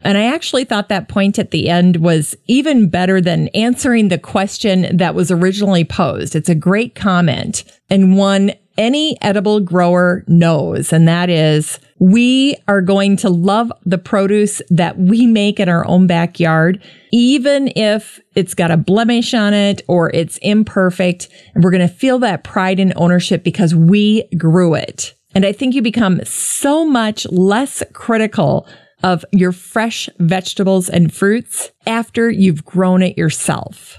And 0.01 0.17
I 0.17 0.25
actually 0.25 0.65
thought 0.65 0.89
that 0.89 1.07
point 1.07 1.39
at 1.39 1.51
the 1.51 1.69
end 1.69 1.97
was 1.97 2.35
even 2.47 2.89
better 2.89 3.21
than 3.21 3.47
answering 3.49 4.09
the 4.09 4.17
question 4.17 4.97
that 4.97 5.15
was 5.15 5.31
originally 5.31 5.83
posed. 5.83 6.35
It's 6.35 6.49
a 6.49 6.55
great 6.55 6.95
comment 6.95 7.63
and 7.89 8.17
one 8.17 8.53
any 8.77 9.17
edible 9.21 9.59
grower 9.59 10.23
knows. 10.27 10.91
And 10.91 11.07
that 11.07 11.29
is 11.29 11.79
we 11.99 12.55
are 12.67 12.81
going 12.81 13.17
to 13.17 13.29
love 13.29 13.71
the 13.85 13.97
produce 13.97 14.61
that 14.69 14.97
we 14.97 15.25
make 15.25 15.59
in 15.59 15.69
our 15.69 15.87
own 15.87 16.07
backyard, 16.07 16.83
even 17.11 17.71
if 17.75 18.19
it's 18.35 18.53
got 18.53 18.71
a 18.71 18.77
blemish 18.77 19.33
on 19.33 19.53
it 19.53 19.81
or 19.87 20.09
it's 20.13 20.37
imperfect. 20.39 21.29
And 21.53 21.63
we're 21.63 21.71
going 21.71 21.87
to 21.87 21.93
feel 21.93 22.19
that 22.19 22.43
pride 22.43 22.79
and 22.79 22.93
ownership 22.95 23.43
because 23.43 23.73
we 23.73 24.23
grew 24.37 24.73
it. 24.73 25.13
And 25.35 25.45
I 25.45 25.51
think 25.51 25.73
you 25.73 25.81
become 25.81 26.23
so 26.25 26.85
much 26.85 27.25
less 27.31 27.83
critical 27.93 28.67
of 29.03 29.25
your 29.31 29.51
fresh 29.51 30.09
vegetables 30.19 30.89
and 30.89 31.13
fruits 31.13 31.71
after 31.85 32.29
you've 32.29 32.63
grown 32.65 33.03
it 33.03 33.17
yourself. 33.17 33.97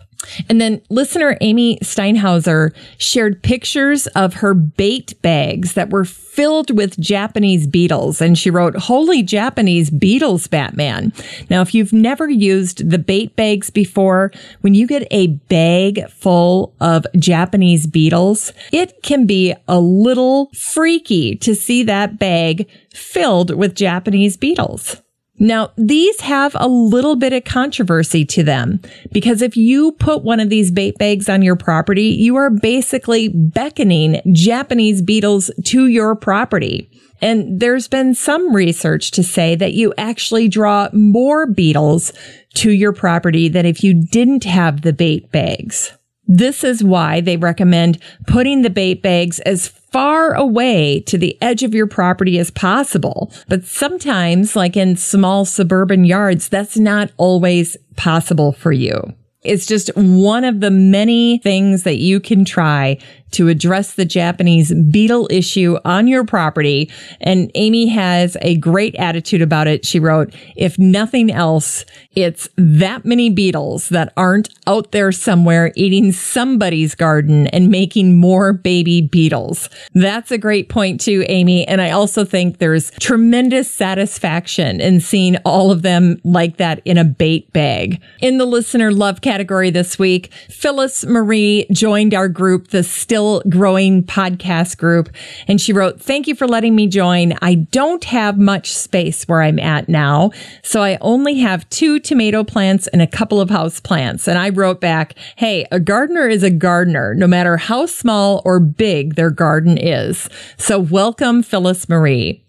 And 0.49 0.61
then 0.61 0.81
listener 0.91 1.37
Amy 1.41 1.79
Steinhauser 1.83 2.75
shared 2.99 3.43
pictures 3.43 4.07
of 4.09 4.35
her 4.35 4.55
bait 4.55 5.21
bags 5.23 5.75
that 5.75 5.91
were 5.91 6.05
filled 6.05 6.77
with 6.77 6.99
Japanese 6.99 7.67
beetles. 7.67 8.21
And 8.21 8.37
she 8.37 8.51
wrote, 8.51 8.77
Holy 8.77 9.23
Japanese 9.23 9.91
beetles, 9.91 10.49
Batman. 10.49 11.13
Now, 11.49 11.63
if 11.63 11.75
you've 11.75 11.93
never 11.93 12.29
used 12.29 12.91
the 12.91 12.99
bait 12.99 13.37
bags 13.37 13.71
before, 13.71 14.33
when 14.63 14.75
you 14.75 14.87
get 14.87 15.07
a 15.11 15.29
bag 15.29 16.09
full 16.11 16.75
of 16.81 17.07
Japanese 17.17 17.87
beetles, 17.87 18.53
it 18.73 19.03
can 19.03 19.27
be 19.27 19.55
a 19.69 19.79
little 19.79 20.51
freaky 20.55 21.37
to 21.37 21.55
see 21.55 21.85
that 21.85 22.19
bag 22.19 22.69
filled 22.93 23.55
with 23.55 23.75
Japanese 23.75 24.37
beetles. 24.37 25.04
Now, 25.39 25.73
these 25.77 26.21
have 26.21 26.57
a 26.59 26.69
little 26.69 27.17
bit 27.17 27.33
of 27.33 27.45
controversy 27.45 28.25
to 28.27 28.45
them 28.45 28.81
because 29.13 29.43
if 29.43 29.57
you 29.57 29.93
put 29.93 30.23
one 30.23 30.39
of 30.39 30.49
these 30.49 30.71
bait 30.71 30.97
bags 30.97 31.29
on 31.29 31.43
your 31.43 31.57
property, 31.57 32.09
you 32.09 32.37
are 32.37 32.51
basically 32.51 33.29
beckoning 33.29 34.21
Japanese 34.33 35.03
beetles 35.03 35.51
to 35.65 35.89
your 35.89 36.15
property. 36.15 36.89
And 37.21 37.59
there's 37.59 37.89
been 37.89 38.15
some 38.15 38.55
research 38.55 39.11
to 39.13 39.23
say 39.23 39.55
that 39.57 39.73
you 39.73 39.93
actually 39.99 40.49
draw 40.49 40.89
more 40.93 41.47
beetles 41.47 42.13
to 42.55 42.71
your 42.71 42.93
property 42.93 43.49
than 43.49 43.67
if 43.67 43.83
you 43.83 43.95
didn't 43.95 44.45
have 44.45 44.83
the 44.83 44.93
bait 44.93 45.33
bags. 45.33 45.93
This 46.27 46.65
is 46.65 46.83
why 46.83 47.21
they 47.21 47.37
recommend 47.37 47.99
putting 48.27 48.63
the 48.63 48.71
bait 48.71 49.03
bags 49.03 49.41
as 49.41 49.69
far 49.95 50.35
away 50.35 50.99
to 50.99 51.17
the 51.17 51.41
edge 51.41 51.63
of 51.63 51.73
your 51.73 51.87
property 51.87 52.37
as 52.41 52.51
possible. 52.51 53.33
But 53.47 53.63
sometimes, 53.63 54.57
like 54.57 54.77
in 54.77 54.97
small 54.97 55.45
suburban 55.45 56.05
yards, 56.05 56.49
that's 56.49 56.77
not 56.77 57.13
always 57.17 57.77
possible 57.95 58.51
for 58.51 58.73
you. 58.73 59.15
It's 59.45 59.67
just 59.67 59.91
one 59.95 60.43
of 60.43 60.59
the 60.59 60.73
many 60.73 61.39
things 61.39 61.85
that 61.85 61.99
you 61.99 62.19
can 62.19 62.45
try 62.45 62.99
to 63.35 63.49
address 63.49 63.95
the 63.95 64.05
Japanese 64.05 64.73
beetle 64.91 65.29
issue 65.31 65.77
on 65.85 66.07
your 66.07 66.25
property. 66.25 66.91
And 67.21 67.51
Amy 67.55 67.89
has 67.89 68.37
a 68.41 68.57
great 68.57 68.95
attitude 68.97 69.43
about 69.43 69.67
it. 69.67 69.85
She 69.85 70.01
wrote, 70.01 70.35
if 70.57 70.79
nothing 70.79 71.31
else, 71.31 71.85
it's 72.15 72.49
that 72.57 73.05
many 73.05 73.31
beetles 73.31 73.89
that 73.89 74.13
aren't 74.17 74.49
out 74.67 74.93
there 74.93 75.11
somewhere 75.13 75.73
eating 75.75 76.13
somebody's 76.13 76.95
garden 76.95 77.49
and 77.49 77.69
making 77.69 78.19
more 78.19 78.53
baby 78.53 79.01
beetles. 79.01 79.69
That's 79.95 80.31
a 80.31 80.39
great 80.39 80.69
point 80.69 81.01
too, 81.01 81.25
Amy. 81.29 81.67
And 81.67 81.81
I 81.81 81.91
also 81.91 82.25
think 82.25 82.59
there's 82.59 82.91
tremendous 83.01 83.71
satisfaction 83.71 84.81
in 84.81 85.01
seeing 85.01 85.37
all 85.39 85.71
of 85.71 85.83
them 85.83 86.21
like 86.25 86.59
that 86.59 86.81
in 86.85 86.99
a 86.99 87.05
bait 87.05 87.53
bag. 87.53 88.01
In 88.21 88.39
the 88.39 88.47
listener 88.47 88.93
love 88.93 89.21
category 89.21 89.71
this 89.71 89.99
week, 89.99 90.33
Phyllis 90.49 91.05
Marie 91.05 91.67
joined 91.73 92.15
our 92.15 92.29
group, 92.29 92.69
the 92.69 92.83
Still 92.85 93.24
still 93.25 93.43
growing 93.49 94.03
podcast 94.03 94.77
group. 94.79 95.09
And 95.49 95.61
she 95.61 95.73
wrote, 95.73 96.01
Thank 96.01 96.27
you 96.27 96.35
for 96.35 96.47
letting 96.47 96.75
me 96.75 96.87
join. 96.87 97.35
I 97.41 97.55
don't 97.55 98.05
have 98.05 98.39
much 98.39 98.73
space 98.73 99.25
where 99.25 99.43
I'm 99.43 99.59
at 99.59 99.89
now. 99.89 100.31
So 100.63 100.83
I 100.83 100.99
only 101.01 101.39
have 101.39 101.69
two 101.71 101.99
tomato 101.99 102.45
plants 102.45 102.87
and 102.89 103.01
a 103.01 103.07
couple 103.07 103.41
of 103.41 103.51
house 103.51 103.81
plants. 103.81 104.29
And 104.29 104.39
I 104.39 104.51
wrote 104.51 104.81
back, 104.81 105.15
Hey, 105.37 105.67
a 105.73 105.81
gardener 105.81 106.29
is 106.29 106.43
a 106.43 106.51
gardener, 106.51 107.15
no 107.15 107.27
matter 107.27 107.57
how 107.57 107.87
small 107.87 108.43
or 108.45 108.61
big 108.61 109.15
their 109.15 109.31
garden 109.31 109.79
is. 109.79 110.29
So 110.59 110.79
welcome, 110.79 111.43
Phyllis 111.43 111.89
Marie. 111.89 112.44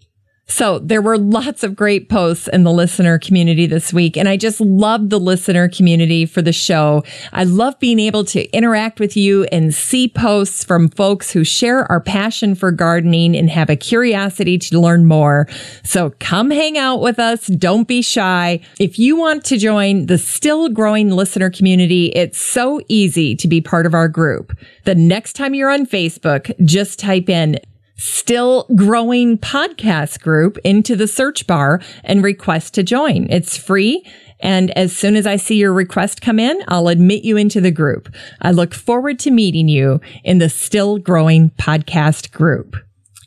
So 0.48 0.78
there 0.78 1.02
were 1.02 1.18
lots 1.18 1.64
of 1.64 1.74
great 1.74 2.08
posts 2.08 2.46
in 2.48 2.62
the 2.62 2.70
listener 2.70 3.18
community 3.18 3.66
this 3.66 3.92
week. 3.92 4.16
And 4.16 4.28
I 4.28 4.36
just 4.36 4.60
love 4.60 5.10
the 5.10 5.18
listener 5.18 5.68
community 5.68 6.24
for 6.24 6.40
the 6.40 6.52
show. 6.52 7.02
I 7.32 7.44
love 7.44 7.78
being 7.80 7.98
able 7.98 8.24
to 8.26 8.44
interact 8.56 9.00
with 9.00 9.16
you 9.16 9.44
and 9.44 9.74
see 9.74 10.08
posts 10.08 10.62
from 10.62 10.88
folks 10.88 11.32
who 11.32 11.42
share 11.42 11.90
our 11.90 12.00
passion 12.00 12.54
for 12.54 12.70
gardening 12.70 13.36
and 13.36 13.50
have 13.50 13.68
a 13.68 13.76
curiosity 13.76 14.56
to 14.58 14.80
learn 14.80 15.04
more. 15.04 15.48
So 15.82 16.14
come 16.20 16.50
hang 16.50 16.78
out 16.78 17.00
with 17.00 17.18
us. 17.18 17.46
Don't 17.48 17.88
be 17.88 18.00
shy. 18.00 18.60
If 18.78 19.00
you 19.00 19.16
want 19.16 19.44
to 19.46 19.58
join 19.58 20.06
the 20.06 20.18
still 20.18 20.68
growing 20.68 21.10
listener 21.10 21.50
community, 21.50 22.06
it's 22.14 22.40
so 22.40 22.80
easy 22.88 23.34
to 23.36 23.48
be 23.48 23.60
part 23.60 23.84
of 23.84 23.94
our 23.94 24.08
group. 24.08 24.56
The 24.84 24.94
next 24.94 25.32
time 25.32 25.54
you're 25.54 25.70
on 25.70 25.86
Facebook, 25.86 26.52
just 26.64 27.00
type 27.00 27.28
in 27.28 27.58
still 27.96 28.66
growing 28.74 29.38
podcast 29.38 30.20
group 30.20 30.58
into 30.58 30.96
the 30.96 31.08
search 31.08 31.46
bar 31.46 31.80
and 32.04 32.22
request 32.22 32.74
to 32.74 32.82
join. 32.82 33.26
It's 33.30 33.56
free. 33.56 34.04
And 34.40 34.70
as 34.72 34.94
soon 34.94 35.16
as 35.16 35.26
I 35.26 35.36
see 35.36 35.56
your 35.56 35.72
request 35.72 36.20
come 36.20 36.38
in, 36.38 36.62
I'll 36.68 36.88
admit 36.88 37.24
you 37.24 37.36
into 37.36 37.60
the 37.60 37.70
group. 37.70 38.14
I 38.42 38.50
look 38.50 38.74
forward 38.74 39.18
to 39.20 39.30
meeting 39.30 39.68
you 39.68 40.00
in 40.24 40.38
the 40.38 40.50
still 40.50 40.98
growing 40.98 41.50
podcast 41.50 42.32
group. 42.32 42.76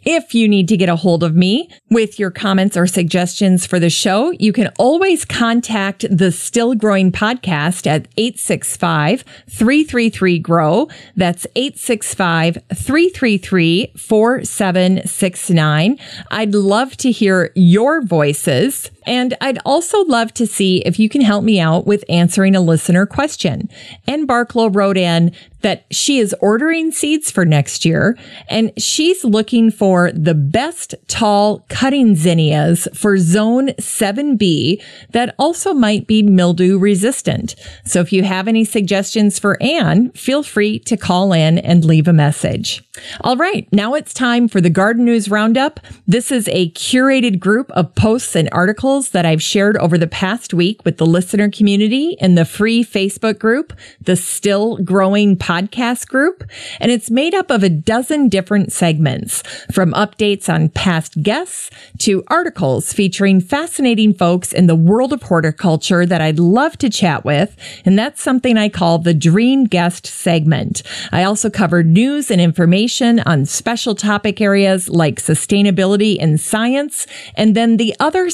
If 0.06 0.34
you 0.34 0.48
need 0.48 0.70
to 0.70 0.78
get 0.78 0.88
a 0.88 0.96
hold 0.96 1.24
of 1.24 1.36
me 1.36 1.70
with 1.90 2.20
your 2.20 2.32
comments 2.32 2.78
or 2.78 2.88
suggestions 2.88 3.66
for 3.66 3.80
the 3.80 3.90
show, 3.90 4.32
you 4.32 4.54
can 4.54 4.72
always 4.80 5.26
contact 5.26 6.06
the 6.10 6.32
Still 6.32 6.74
Growing 6.74 7.12
podcast 7.12 7.86
at 7.86 8.08
865 8.16 9.26
333 9.50 10.40
GROW. 10.40 10.88
That's 11.18 11.46
865 11.56 12.60
333 12.74 13.92
4769. 13.98 16.00
I'd 16.32 16.56
love 16.56 16.96
to 16.98 17.12
hear 17.12 17.52
your 17.56 18.02
voices. 18.02 18.90
And 19.10 19.36
I'd 19.42 19.58
also 19.66 20.06
love 20.06 20.36
to 20.36 20.46
see 20.46 20.84
if 20.86 21.00
you 21.00 21.10
can 21.10 21.22
help 21.22 21.44
me 21.44 21.60
out 21.60 21.88
with 21.88 22.06
answering 22.10 22.56
a 22.56 22.62
listener 22.62 23.08
question. 23.08 23.68
Ann 24.08 24.28
Barklow 24.28 24.74
wrote 24.74 24.98
in, 24.98 25.36
that 25.62 25.86
she 25.92 26.20
is 26.20 26.36
ordering 26.40 26.92
seeds 26.92 27.30
for 27.30 27.46
next 27.46 27.86
year 27.86 28.18
and 28.50 28.72
she's 28.82 29.24
looking 29.24 29.72
for 29.72 30.12
the 30.12 30.34
best 30.34 30.96
tall 31.08 31.66
cutting 31.70 32.16
zinnias 32.16 32.88
for 32.94 33.18
zone 33.18 33.70
7B 33.70 34.82
that 35.12 35.36
also 35.38 35.74
might 35.74 36.08
be 36.08 36.24
mildew 36.24 36.78
resistant. 36.78 37.56
So 37.86 38.00
if 38.00 38.14
you 38.14 38.24
have 38.24 38.48
any 38.48 38.64
suggestions 38.64 39.40
for 39.40 39.62
Anne, 39.62 40.12
feel 40.12 40.44
free 40.44 40.80
to 40.80 40.98
call 40.98 41.34
in 41.34 41.58
and 41.60 41.84
leave 41.84 42.08
a 42.08 42.14
message. 42.14 42.84
All 43.22 43.38
right, 43.38 43.68
now 43.72 43.94
it's 43.94 44.14
time 44.14 44.48
for 44.48 44.62
the 44.62 44.70
Garden 44.70 45.06
News 45.06 45.30
Roundup. 45.30 45.80
This 46.08 46.32
is 46.32 46.48
a 46.50 46.72
curated 46.72 47.40
group 47.40 47.72
of 47.72 47.96
posts 47.96 48.36
and 48.36 48.50
articles 48.52 48.99
that 49.08 49.26
I've 49.26 49.42
shared 49.42 49.78
over 49.78 49.98
the 49.98 50.06
past 50.06 50.54
week 50.54 50.84
with 50.84 50.98
the 50.98 51.06
listener 51.06 51.50
community 51.50 52.18
in 52.20 52.36
the 52.36 52.44
free 52.44 52.84
Facebook 52.84 53.40
group, 53.40 53.72
the 54.02 54.18
Still 54.18 54.76
Growing 54.80 55.38
podcast 55.38 56.10
group, 56.10 56.44
and 56.82 56.92
it's 56.92 57.10
made 57.10 57.34
up 57.34 57.50
of 57.50 57.64
a 57.64 57.70
dozen 57.70 58.28
different 58.28 58.74
segments 58.74 59.42
from 59.72 59.94
updates 59.94 60.54
on 60.54 60.68
past 60.68 61.24
guests 61.24 61.70
to 62.00 62.24
articles 62.28 62.92
featuring 62.92 63.40
fascinating 63.40 64.14
folks 64.14 64.52
in 64.52 64.68
the 64.68 64.76
world 64.76 65.14
of 65.14 65.24
horticulture 65.24 66.06
that 66.06 66.20
I'd 66.20 66.40
love 66.40 66.78
to 66.80 66.90
chat 66.90 67.24
with. 67.24 67.56
And 67.86 67.98
that's 67.98 68.22
something 68.22 68.58
I 68.58 68.68
call 68.68 69.00
the 69.00 69.14
dream 69.14 69.64
guest 69.64 70.06
segment. 70.06 70.84
I 71.14 71.24
also 71.24 71.50
cover 71.50 71.84
news 71.84 72.30
and 72.30 72.42
information 72.42 73.22
on 73.22 73.46
special 73.46 73.96
topic 73.96 74.42
areas 74.42 74.90
like 74.90 75.22
sustainability 75.22 76.18
and 76.20 76.40
science. 76.40 77.08
And 77.36 77.56
then 77.56 77.78
the 77.78 77.96
other 78.00 78.30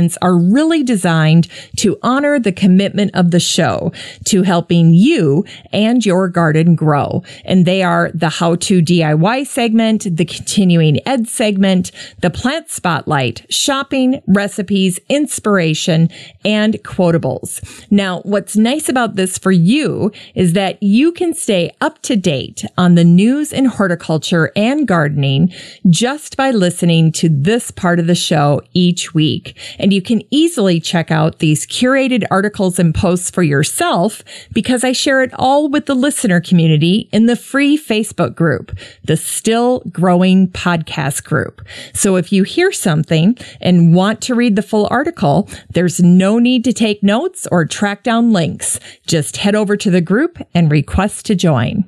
segments 0.00 0.16
are 0.22 0.36
really 0.36 0.82
designed 0.82 1.46
to 1.76 1.98
honor 2.02 2.38
the 2.38 2.52
commitment 2.52 3.10
of 3.14 3.30
the 3.30 3.40
show 3.40 3.92
to 4.24 4.42
helping 4.42 4.94
you 4.94 5.44
and 5.72 6.06
your 6.06 6.28
garden 6.28 6.74
grow. 6.74 7.22
And 7.44 7.66
they 7.66 7.82
are 7.82 8.10
the 8.14 8.30
how 8.30 8.56
to 8.56 8.80
DIY 8.80 9.46
segment, 9.46 10.16
the 10.16 10.24
continuing 10.24 11.00
ed 11.06 11.28
segment, 11.28 11.92
the 12.20 12.30
plant 12.30 12.70
spotlight, 12.70 13.44
shopping, 13.50 14.22
recipes, 14.26 14.98
inspiration, 15.08 16.08
and 16.44 16.74
quotables. 16.82 17.60
Now, 17.90 18.20
what's 18.22 18.56
nice 18.56 18.88
about 18.88 19.16
this 19.16 19.36
for 19.36 19.52
you 19.52 20.12
is 20.34 20.54
that 20.54 20.82
you 20.82 21.12
can 21.12 21.34
stay 21.34 21.72
up 21.80 22.00
to 22.02 22.16
date 22.16 22.64
on 22.78 22.94
the 22.94 23.04
news 23.04 23.52
in 23.52 23.66
horticulture 23.66 24.50
and 24.56 24.88
gardening 24.88 25.52
just 25.88 26.36
by 26.36 26.50
listening 26.50 27.12
to 27.12 27.28
this 27.28 27.70
part 27.70 27.98
of 28.00 28.06
the 28.06 28.14
show 28.14 28.62
each 28.72 29.12
week. 29.14 29.56
And 29.78 29.89
you 29.92 30.02
can 30.02 30.22
easily 30.30 30.80
check 30.80 31.10
out 31.10 31.38
these 31.38 31.66
curated 31.66 32.24
articles 32.30 32.78
and 32.78 32.94
posts 32.94 33.30
for 33.30 33.42
yourself 33.42 34.22
because 34.52 34.84
I 34.84 34.92
share 34.92 35.22
it 35.22 35.32
all 35.34 35.68
with 35.68 35.86
the 35.86 35.94
listener 35.94 36.40
community 36.40 37.08
in 37.12 37.26
the 37.26 37.36
free 37.36 37.78
Facebook 37.78 38.34
group, 38.34 38.76
the 39.04 39.16
Still 39.16 39.80
Growing 39.90 40.48
Podcast 40.48 41.24
Group. 41.24 41.62
So 41.94 42.16
if 42.16 42.32
you 42.32 42.42
hear 42.42 42.72
something 42.72 43.36
and 43.60 43.94
want 43.94 44.20
to 44.22 44.34
read 44.34 44.56
the 44.56 44.62
full 44.62 44.88
article, 44.90 45.48
there's 45.70 46.00
no 46.00 46.38
need 46.38 46.64
to 46.64 46.72
take 46.72 47.02
notes 47.02 47.46
or 47.50 47.64
track 47.64 48.02
down 48.02 48.32
links. 48.32 48.80
Just 49.06 49.38
head 49.38 49.54
over 49.54 49.76
to 49.76 49.90
the 49.90 50.00
group 50.00 50.38
and 50.54 50.70
request 50.70 51.26
to 51.26 51.34
join. 51.34 51.84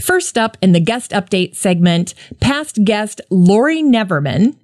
First 0.00 0.38
up 0.38 0.56
in 0.62 0.72
the 0.72 0.80
guest 0.80 1.10
update 1.10 1.54
segment, 1.54 2.14
past 2.40 2.84
guest 2.84 3.20
Laurie 3.30 3.82
Neverman 3.82 4.56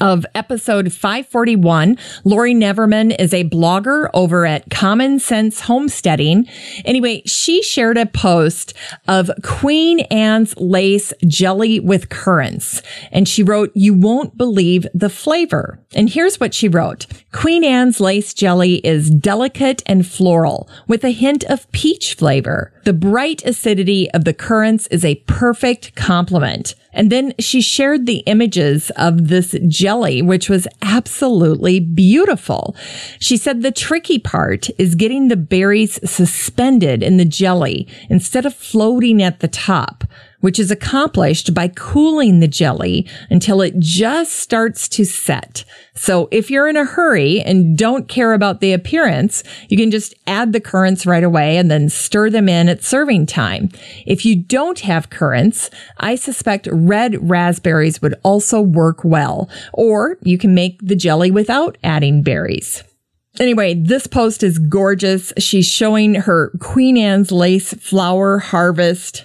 of 0.00 0.24
episode 0.34 0.92
541. 0.92 1.98
Laurie 2.24 2.54
Neverman 2.54 3.14
is 3.18 3.34
a 3.34 3.44
blogger 3.44 4.08
over 4.14 4.46
at 4.46 4.70
Common 4.70 5.18
Sense 5.18 5.60
Homesteading. 5.60 6.46
Anyway, 6.84 7.22
she 7.26 7.62
shared 7.62 7.98
a 7.98 8.06
post 8.06 8.74
of 9.08 9.30
Queen 9.42 10.00
Anne's 10.00 10.56
lace 10.56 11.12
jelly 11.26 11.80
with 11.80 12.08
currants. 12.08 12.82
And 13.12 13.28
she 13.28 13.42
wrote, 13.42 13.70
you 13.74 13.94
won't 13.94 14.36
believe 14.36 14.86
the 14.94 15.10
flavor. 15.10 15.83
And 15.94 16.10
here's 16.10 16.40
what 16.40 16.54
she 16.54 16.68
wrote. 16.68 17.06
Queen 17.32 17.64
Anne's 17.64 18.00
lace 18.00 18.34
jelly 18.34 18.76
is 18.86 19.10
delicate 19.10 19.82
and 19.86 20.06
floral 20.06 20.68
with 20.86 21.04
a 21.04 21.10
hint 21.10 21.44
of 21.44 21.70
peach 21.72 22.14
flavor. 22.14 22.72
The 22.84 22.92
bright 22.92 23.44
acidity 23.44 24.10
of 24.10 24.24
the 24.24 24.34
currants 24.34 24.86
is 24.88 25.04
a 25.04 25.16
perfect 25.26 25.94
complement. 25.94 26.74
And 26.92 27.10
then 27.10 27.34
she 27.38 27.60
shared 27.60 28.06
the 28.06 28.18
images 28.18 28.90
of 28.96 29.28
this 29.28 29.56
jelly, 29.66 30.22
which 30.22 30.48
was 30.48 30.68
absolutely 30.80 31.80
beautiful. 31.80 32.76
She 33.18 33.36
said 33.36 33.62
the 33.62 33.72
tricky 33.72 34.18
part 34.18 34.70
is 34.78 34.94
getting 34.94 35.28
the 35.28 35.36
berries 35.36 35.98
suspended 36.08 37.02
in 37.02 37.16
the 37.16 37.24
jelly 37.24 37.88
instead 38.08 38.46
of 38.46 38.54
floating 38.54 39.22
at 39.22 39.40
the 39.40 39.48
top 39.48 40.04
which 40.44 40.58
is 40.58 40.70
accomplished 40.70 41.54
by 41.54 41.68
cooling 41.68 42.40
the 42.40 42.46
jelly 42.46 43.08
until 43.30 43.62
it 43.62 43.78
just 43.78 44.32
starts 44.32 44.90
to 44.90 45.02
set. 45.02 45.64
So 45.94 46.28
if 46.30 46.50
you're 46.50 46.68
in 46.68 46.76
a 46.76 46.84
hurry 46.84 47.40
and 47.40 47.78
don't 47.78 48.08
care 48.08 48.34
about 48.34 48.60
the 48.60 48.74
appearance, 48.74 49.42
you 49.70 49.78
can 49.78 49.90
just 49.90 50.12
add 50.26 50.52
the 50.52 50.60
currants 50.60 51.06
right 51.06 51.24
away 51.24 51.56
and 51.56 51.70
then 51.70 51.88
stir 51.88 52.28
them 52.28 52.46
in 52.46 52.68
at 52.68 52.84
serving 52.84 53.24
time. 53.24 53.70
If 54.04 54.26
you 54.26 54.36
don't 54.36 54.80
have 54.80 55.08
currants, 55.08 55.70
I 55.96 56.14
suspect 56.14 56.68
red 56.70 57.26
raspberries 57.26 58.02
would 58.02 58.16
also 58.22 58.60
work 58.60 59.02
well, 59.02 59.48
or 59.72 60.18
you 60.20 60.36
can 60.36 60.54
make 60.54 60.78
the 60.82 60.94
jelly 60.94 61.30
without 61.30 61.78
adding 61.82 62.22
berries. 62.22 62.84
Anyway, 63.40 63.72
this 63.72 64.06
post 64.06 64.42
is 64.42 64.58
gorgeous. 64.58 65.32
She's 65.38 65.66
showing 65.66 66.16
her 66.16 66.52
Queen 66.60 66.98
Anne's 66.98 67.32
lace 67.32 67.72
flower 67.72 68.40
harvest 68.40 69.24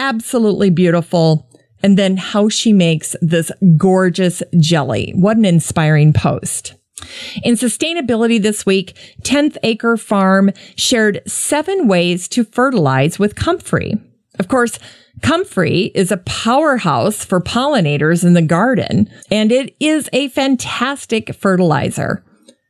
absolutely 0.00 0.70
beautiful. 0.70 1.46
And 1.82 1.96
then 1.96 2.16
how 2.16 2.48
she 2.48 2.72
makes 2.72 3.14
this 3.22 3.52
gorgeous 3.76 4.42
jelly. 4.58 5.12
What 5.14 5.36
an 5.36 5.44
inspiring 5.44 6.12
post. 6.12 6.74
In 7.42 7.54
sustainability 7.54 8.42
this 8.42 8.66
week, 8.66 8.98
10th 9.22 9.56
Acre 9.62 9.96
Farm 9.96 10.50
shared 10.76 11.22
seven 11.26 11.88
ways 11.88 12.28
to 12.28 12.44
fertilize 12.44 13.18
with 13.18 13.36
comfrey. 13.36 13.94
Of 14.38 14.48
course, 14.48 14.78
comfrey 15.22 15.90
is 15.94 16.12
a 16.12 16.18
powerhouse 16.18 17.24
for 17.24 17.40
pollinators 17.40 18.24
in 18.24 18.34
the 18.34 18.42
garden, 18.42 19.08
and 19.30 19.50
it 19.50 19.74
is 19.80 20.10
a 20.12 20.28
fantastic 20.28 21.34
fertilizer. 21.34 22.24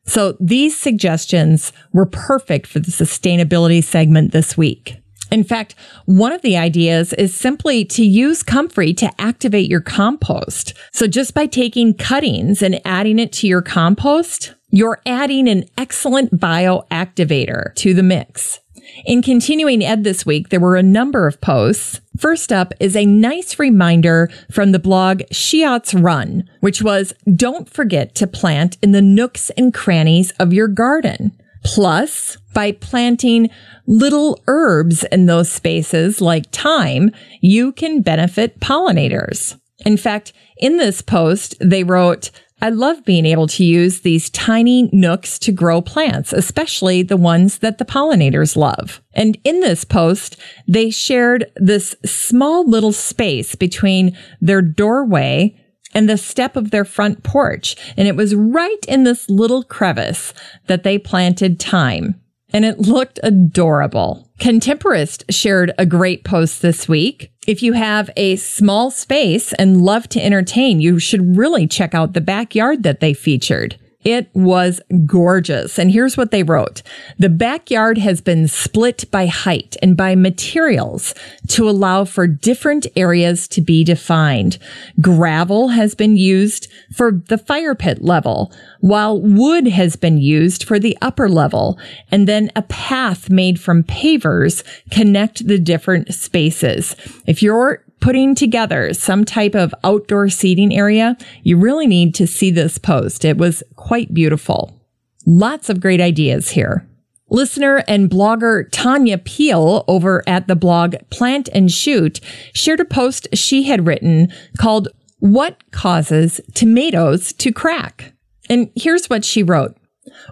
So 0.07 0.37
these 0.41 0.79
suggestions 0.79 1.73
were 1.93 2.07
perfect 2.07 2.67
for 2.67 2.79
the 2.79 2.91
sustainability 2.93 3.83
segment 3.83 4.33
this 4.33 4.57
week. 4.57 5.00
In 5.31 5.45
fact, 5.45 5.75
one 6.07 6.33
of 6.33 6.43
the 6.43 6.57
ideas 6.57 7.13
is 7.13 7.35
simply 7.35 7.85
to 7.87 8.05
use 8.05 8.43
comfrey 8.43 8.93
to 8.95 9.21
activate 9.21 9.71
your 9.71 9.81
compost. 9.81 10.75
So 10.93 11.07
just 11.07 11.35
by 11.35 11.47
taking 11.47 11.95
cuttings 11.95 12.63
and 12.63 12.81
adding 12.85 13.19
it 13.19 13.33
to 13.35 13.47
your 13.47 13.63
compost, 13.63 14.55
you're 14.71 15.01
adding 15.07 15.49
an 15.49 15.65
excellent 15.77 16.39
bioactivator 16.39 17.75
to 17.77 17.95
the 17.95 18.03
mix. 18.03 18.61
In 19.05 19.23
continuing 19.23 19.83
ed 19.83 20.05
this 20.05 20.27
week, 20.27 20.49
there 20.49 20.61
were 20.61 20.77
a 20.77 20.83
number 20.83 21.27
of 21.27 21.41
posts. 21.41 22.01
First 22.19 22.53
up 22.53 22.73
is 22.81 22.97
a 22.97 23.07
nice 23.07 23.59
reminder 23.59 24.31
from 24.51 24.73
the 24.73 24.79
blog 24.79 25.23
Chiot's 25.33 25.95
Run, 25.95 26.49
which 26.61 26.83
was 26.83 27.13
don't 27.35 27.69
forget 27.69 28.15
to 28.17 28.27
plant 28.27 28.77
in 28.83 28.93
the 28.93 29.03
nooks 29.03 29.51
and 29.51 29.73
crannies 29.73 30.33
of 30.33 30.53
your 30.53 30.69
garden. 30.69 31.40
Plus, 31.63 32.37
by 32.55 32.73
planting 32.73 33.51
little 33.87 34.41
herbs 34.47 35.05
in 35.05 35.27
those 35.27 35.51
spaces 35.51 36.21
like 36.21 36.51
thyme, 36.51 37.11
you 37.41 37.73
can 37.73 38.03
benefit 38.03 38.61
pollinators. 38.61 39.59
In 39.85 39.97
fact, 39.97 40.33
in 40.59 40.77
this 40.77 41.03
post, 41.03 41.55
they 41.61 41.85
wrote, 41.85 42.31
I 42.63 42.69
love 42.69 43.05
being 43.07 43.25
able 43.25 43.47
to 43.49 43.65
use 43.65 44.01
these 44.01 44.29
tiny 44.31 44.91
nooks 44.93 45.39
to 45.41 45.53
grow 45.53 45.81
plants, 45.81 46.33
especially 46.33 47.03
the 47.03 47.17
ones 47.17 47.59
that 47.59 47.79
the 47.79 47.87
pollinators 47.87 48.55
love. 48.55 49.01
And 49.15 49.39
in 49.45 49.61
this 49.61 49.85
post, 49.85 50.37
they 50.69 50.91
shared 50.91 51.51
this 51.57 51.97
small 52.05 52.69
little 52.69 52.93
space 52.93 53.55
between 53.55 54.17
their 54.43 54.61
doorway 54.61 55.57
and 55.95 56.09
the 56.09 56.17
step 56.17 56.57
of 56.57 56.71
their 56.71 56.85
front 56.85 57.23
porch. 57.23 57.77
And 57.97 58.07
it 58.07 58.17
was 58.17 58.35
right 58.35 58.85
in 58.89 59.05
this 59.05 59.29
little 59.29 59.63
crevice 59.63 60.33
that 60.67 60.83
they 60.83 60.99
planted 60.99 61.61
thyme. 61.61 62.21
And 62.53 62.65
it 62.65 62.81
looked 62.81 63.21
adorable. 63.23 64.29
Contemporist 64.41 65.25
shared 65.31 65.73
a 65.79 65.87
great 65.87 66.25
post 66.25 66.63
this 66.63 66.89
week. 66.89 67.33
If 67.47 67.63
you 67.63 67.75
have 67.75 68.11
a 68.17 68.37
small 68.37 68.91
space 68.91 69.53
and 69.53 69.83
love 69.83 70.09
to 70.11 70.25
entertain, 70.25 70.81
you 70.81 70.99
should 70.99 71.37
really 71.37 71.67
check 71.67 71.95
out 71.95 72.13
the 72.13 72.21
backyard 72.21 72.83
that 72.83 73.01
they 73.01 73.15
featured. 73.15 73.77
It 74.03 74.31
was 74.33 74.81
gorgeous. 75.05 75.79
And 75.79 75.91
here's 75.91 76.17
what 76.17 76.31
they 76.31 76.43
wrote. 76.43 76.83
The 77.19 77.29
backyard 77.29 77.99
has 77.99 78.23
been 78.23 78.49
split 78.49 79.11
by 79.11 79.27
height 79.27 79.77
and 79.83 79.95
by 79.95 80.15
materials 80.15 81.15
to 81.49 81.69
allow 81.69 82.07
for 82.07 82.27
different 82.27 82.87
areas 82.97 83.47
to 83.49 83.61
be 83.61 83.85
defined. 83.85 84.59
Gravel 85.03 85.69
has 85.69 85.95
been 85.95 86.17
used 86.17 86.71
for 86.95 87.13
the 87.13 87.37
fire 87.37 87.75
pit 87.75 88.03
level, 88.03 88.53
while 88.81 89.21
wood 89.21 89.69
has 89.69 89.97
been 89.97 90.17
used 90.17 90.65
for 90.65 90.79
the 90.79 90.97
upper 91.03 91.29
level. 91.29 91.79
And 92.11 92.27
then 92.27 92.51
a 92.57 92.63
path 92.63 93.29
made 93.29 93.61
from 93.61 93.83
pavers 93.83 94.65
connect 94.91 95.47
the 95.47 95.59
different 95.59 96.15
spaces. 96.15 96.97
If 97.27 97.43
you're 97.43 97.85
putting 98.01 98.35
together 98.35 98.93
some 98.95 99.25
type 99.25 99.55
of 99.55 99.75
outdoor 99.85 100.29
seating 100.29 100.75
area, 100.75 101.17
you 101.43 101.57
really 101.57 101.87
need 101.87 102.15
to 102.17 102.27
see 102.27 102.51
this 102.51 102.79
post. 102.79 103.25
It 103.25 103.39
was 103.39 103.63
quite 103.77 104.13
beautiful. 104.13 104.81
Lots 105.27 105.69
of 105.69 105.81
great 105.81 106.01
ideas 106.01 106.51
here. 106.51 106.87
Listener 107.29 107.85
and 107.87 108.11
blogger 108.11 108.69
Tanya 108.73 109.17
Peel 109.17 109.85
over 109.87 110.25
at 110.27 110.49
the 110.49 110.57
blog 110.57 110.97
Plant 111.11 111.49
and 111.55 111.71
Shoot 111.71 112.21
shared 112.53 112.81
a 112.81 112.85
post 112.85 113.29
she 113.35 113.65
had 113.65 113.87
written 113.87 114.33
called 114.59 114.89
What 115.21 115.63
Causes 115.71 116.41
Tomatoes 116.55 117.33
to 117.35 117.53
Crack? 117.53 118.15
And 118.49 118.71
here's 118.75 119.09
what 119.09 119.25
she 119.25 119.45
wrote. 119.45 119.77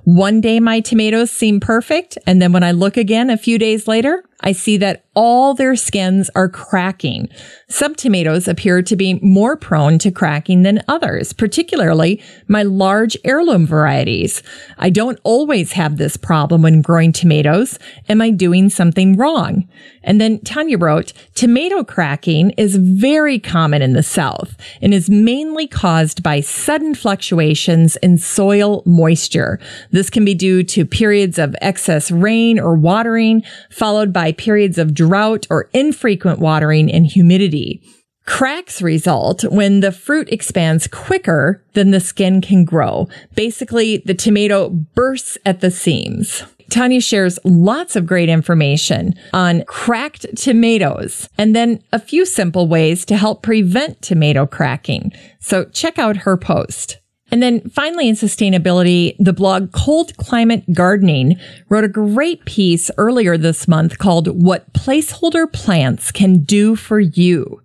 One 0.02 0.40
day 0.40 0.58
my 0.58 0.80
tomatoes 0.80 1.30
seem 1.30 1.60
perfect. 1.60 2.18
And 2.26 2.42
then 2.42 2.52
when 2.52 2.64
I 2.64 2.72
look 2.72 2.96
again 2.96 3.30
a 3.30 3.36
few 3.36 3.58
days 3.58 3.86
later, 3.86 4.24
I 4.40 4.52
see 4.52 4.76
that 4.78 5.04
all 5.18 5.52
their 5.52 5.74
skins 5.74 6.30
are 6.36 6.48
cracking. 6.48 7.28
Some 7.68 7.96
tomatoes 7.96 8.46
appear 8.46 8.82
to 8.82 8.94
be 8.94 9.14
more 9.14 9.56
prone 9.56 9.98
to 9.98 10.12
cracking 10.12 10.62
than 10.62 10.80
others, 10.86 11.32
particularly 11.32 12.22
my 12.46 12.62
large 12.62 13.16
heirloom 13.24 13.66
varieties. 13.66 14.44
I 14.78 14.90
don't 14.90 15.18
always 15.24 15.72
have 15.72 15.96
this 15.96 16.16
problem 16.16 16.62
when 16.62 16.82
growing 16.82 17.10
tomatoes. 17.10 17.80
Am 18.08 18.22
I 18.22 18.30
doing 18.30 18.70
something 18.70 19.16
wrong? 19.16 19.68
And 20.04 20.20
then 20.20 20.38
Tanya 20.38 20.78
wrote, 20.78 21.12
tomato 21.34 21.82
cracking 21.82 22.50
is 22.50 22.76
very 22.76 23.40
common 23.40 23.82
in 23.82 23.94
the 23.94 24.04
South 24.04 24.56
and 24.80 24.94
is 24.94 25.10
mainly 25.10 25.66
caused 25.66 26.22
by 26.22 26.40
sudden 26.40 26.94
fluctuations 26.94 27.96
in 27.96 28.18
soil 28.18 28.84
moisture. 28.86 29.58
This 29.90 30.10
can 30.10 30.24
be 30.24 30.34
due 30.34 30.62
to 30.62 30.86
periods 30.86 31.38
of 31.38 31.56
excess 31.60 32.12
rain 32.12 32.60
or 32.60 32.74
watering, 32.76 33.42
followed 33.68 34.12
by 34.12 34.30
periods 34.30 34.78
of 34.78 34.94
drought 35.08 35.46
or 35.48 35.70
infrequent 35.72 36.38
watering 36.38 36.92
and 36.92 37.06
humidity. 37.06 37.82
Cracks 38.26 38.82
result 38.82 39.42
when 39.44 39.80
the 39.80 39.90
fruit 39.90 40.28
expands 40.30 40.86
quicker 40.86 41.64
than 41.72 41.92
the 41.92 42.00
skin 42.00 42.42
can 42.42 42.64
grow. 42.64 43.08
Basically, 43.34 44.02
the 44.04 44.12
tomato 44.12 44.68
bursts 44.68 45.38
at 45.46 45.60
the 45.60 45.70
seams. 45.70 46.44
Tanya 46.68 47.00
shares 47.00 47.38
lots 47.42 47.96
of 47.96 48.04
great 48.04 48.28
information 48.28 49.14
on 49.32 49.64
cracked 49.64 50.26
tomatoes 50.36 51.26
and 51.38 51.56
then 51.56 51.82
a 51.90 51.98
few 51.98 52.26
simple 52.26 52.68
ways 52.68 53.06
to 53.06 53.16
help 53.16 53.42
prevent 53.42 54.02
tomato 54.02 54.44
cracking. 54.44 55.10
So 55.40 55.64
check 55.64 55.98
out 55.98 56.18
her 56.18 56.36
post. 56.36 56.98
And 57.30 57.42
then 57.42 57.68
finally 57.68 58.08
in 58.08 58.14
sustainability, 58.14 59.14
the 59.18 59.32
blog 59.32 59.72
Cold 59.72 60.16
Climate 60.16 60.64
Gardening 60.72 61.38
wrote 61.68 61.84
a 61.84 61.88
great 61.88 62.44
piece 62.46 62.90
earlier 62.96 63.36
this 63.36 63.68
month 63.68 63.98
called 63.98 64.42
What 64.42 64.72
Placeholder 64.72 65.52
Plants 65.52 66.10
Can 66.10 66.44
Do 66.44 66.74
for 66.74 67.00
You. 67.00 67.62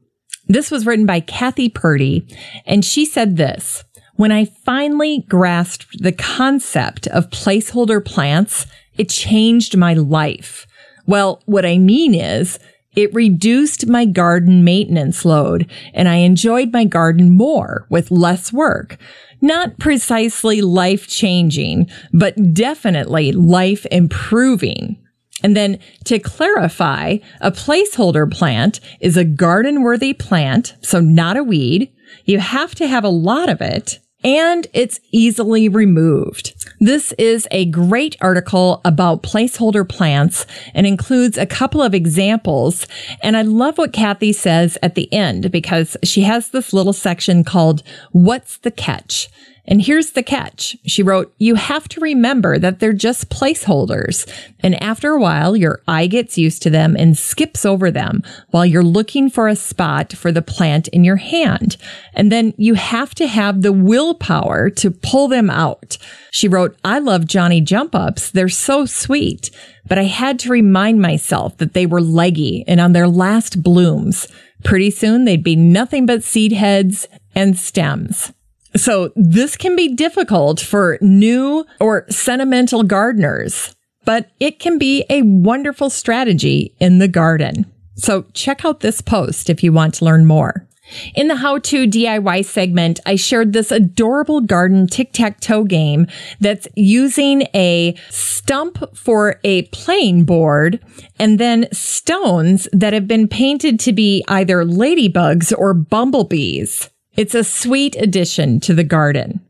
This 0.48 0.70
was 0.70 0.86
written 0.86 1.06
by 1.06 1.22
Kathy 1.22 1.70
Purdy, 1.70 2.28
and 2.66 2.84
she 2.84 3.06
said 3.06 3.38
this, 3.38 3.86
when 4.16 4.32
I 4.32 4.46
finally 4.46 5.26
grasped 5.30 6.04
the 6.04 6.12
concept 6.12 7.08
of 7.08 7.30
placeholder 7.30 8.04
plants, 8.04 8.68
it 8.98 9.10
changed 9.10 9.78
my 9.78 9.94
life. 9.94 10.68
Well, 11.08 11.42
what 11.46 11.66
I 11.66 11.78
mean 11.78 12.14
is 12.14 12.60
it 12.96 13.14
reduced 13.14 13.88
my 13.88 14.06
garden 14.06 14.64
maintenance 14.64 15.26
load 15.26 15.70
and 15.94 16.08
I 16.08 16.18
enjoyed 16.18 16.72
my 16.72 16.86
garden 16.86 17.32
more 17.32 17.86
with 17.90 18.12
less 18.12 18.54
work. 18.54 18.98
Not 19.42 19.78
precisely 19.78 20.62
life 20.62 21.08
changing, 21.08 21.90
but 22.14 22.54
definitely 22.54 23.32
life 23.32 23.86
improving. 23.92 24.98
And 25.42 25.58
then 25.58 25.80
to 26.06 26.20
clarify, 26.20 27.18
a 27.42 27.52
placeholder 27.52 28.32
plant 28.32 28.80
is 29.02 29.18
a 29.18 29.26
garden 29.26 29.82
worthy 29.82 30.14
plant, 30.14 30.76
so 30.82 31.02
not 31.02 31.36
a 31.36 31.44
weed. 31.44 31.92
You 32.24 32.40
have 32.40 32.74
to 32.76 32.88
have 32.88 33.04
a 33.04 33.10
lot 33.10 33.50
of 33.50 33.60
it 33.60 34.00
and 34.24 34.68
it's 34.74 35.00
easily 35.12 35.70
removed. 35.70 36.54
This 36.80 37.12
is 37.14 37.48
a 37.52 37.66
great 37.66 38.16
article 38.22 38.82
about 38.86 39.24
placeholder 39.24 39.88
plants 39.88 40.46
and 40.74 40.88
includes 40.88 41.38
a 41.38 41.46
couple 41.46 41.82
of 41.82 41.94
examples. 41.94 42.88
And 43.22 43.38
I 43.38 43.42
love 43.42 43.78
what 43.78 43.94
Kathy 43.94 44.34
says 44.34 44.78
at 44.82 44.96
the 44.96 45.12
end 45.14 45.52
because 45.52 45.98
she 46.04 46.22
has 46.22 46.50
this 46.50 46.74
little 46.74 46.94
section 46.94 47.44
called 47.44 47.84
What's 48.12 48.58
the 48.58 48.72
Catch? 48.72 49.30
And 49.66 49.82
here's 49.82 50.12
the 50.12 50.24
catch. 50.24 50.76
She 50.86 51.04
wrote, 51.04 51.34
you 51.38 51.56
have 51.56 51.88
to 51.90 52.02
remember 52.02 52.60
that 52.60 52.80
they're 52.80 52.92
just 52.92 53.30
placeholders. 53.30 54.30
And 54.60 54.82
after 54.84 55.12
a 55.12 55.22
while, 55.22 55.56
your 55.56 55.82
eye 55.88 56.08
gets 56.08 56.38
used 56.38 56.62
to 56.64 56.70
them 56.70 56.98
and 56.98 57.18
skips 57.18 57.66
over 57.66 57.90
them 57.90 58.24
while 58.50 58.66
you're 58.66 58.84
looking 58.84 59.30
for 59.30 59.48
a 59.48 59.56
spot 59.56 60.12
for 60.12 60.34
the 60.34 60.42
plant 60.42 60.90
in 60.90 61.06
your 61.06 61.16
hand. 61.16 61.78
And 62.14 62.30
then 62.30 62.54
you 62.58 62.74
have 62.74 63.16
to 63.16 63.28
have 63.28 63.62
the 63.62 63.72
willpower 63.72 64.70
to 64.72 64.92
pull 64.92 65.30
them 65.30 65.50
out. 65.50 65.98
She 66.32 66.50
wrote, 66.50 66.78
I 66.84 67.00
love 67.00 67.26
Johnny 67.26 67.62
jump 67.62 67.96
ups. 67.96 68.32
They're 68.32 68.50
so 68.50 68.86
sweet, 68.86 69.50
but 69.88 69.98
I 69.98 70.04
had 70.04 70.40
to 70.40 70.50
remind 70.50 71.02
myself 71.02 71.58
that 71.58 71.74
they 71.74 71.86
were 71.86 72.02
leggy 72.02 72.66
and 72.68 72.82
on 72.82 72.92
their 72.92 73.08
last 73.08 73.64
blooms. 73.64 74.28
Pretty 74.66 74.92
soon 74.92 75.24
they'd 75.24 75.44
be 75.44 75.56
nothing 75.56 76.06
but 76.06 76.24
seed 76.24 76.52
heads 76.52 77.08
and 77.34 77.58
stems. 77.58 78.34
So 78.76 79.12
this 79.16 79.56
can 79.56 79.76
be 79.76 79.96
difficult 79.96 80.60
for 80.60 80.98
new 81.02 81.66
or 81.80 82.06
sentimental 82.10 82.84
gardeners, 82.84 83.76
but 84.06 84.32
it 84.40 84.60
can 84.60 84.78
be 84.78 85.06
a 85.10 85.22
wonderful 85.22 85.90
strategy 85.90 86.76
in 86.80 87.00
the 87.00 87.08
garden. 87.08 87.72
So 87.96 88.26
check 88.34 88.66
out 88.66 88.80
this 88.80 89.02
post 89.02 89.50
if 89.50 89.64
you 89.64 89.72
want 89.72 89.94
to 89.96 90.06
learn 90.06 90.26
more. 90.26 90.68
In 91.16 91.28
the 91.30 91.38
how 91.38 91.60
to 91.60 91.88
DIY 91.88 92.44
segment, 92.44 93.00
I 93.06 93.16
shared 93.16 93.54
this 93.54 93.72
adorable 93.72 94.42
garden 94.42 94.88
tic-tac-toe 94.88 95.64
game 95.64 96.08
that's 96.42 96.68
using 96.76 97.44
a 97.56 97.96
stump 98.10 98.98
for 98.98 99.40
a 99.46 99.64
playing 99.64 100.26
board 100.26 100.84
and 101.18 101.40
then 101.40 101.68
stones 101.72 102.68
that 102.74 102.92
have 102.92 103.08
been 103.08 103.30
painted 103.30 103.80
to 103.82 103.94
be 103.94 104.26
either 104.28 104.66
ladybugs 104.66 105.54
or 105.58 105.74
bumblebees. 105.74 106.90
It's 107.16 107.36
a 107.36 107.44
sweet 107.44 107.96
addition 107.96 108.60
to 108.62 108.74
the 108.74 108.84
garden. 108.84 109.42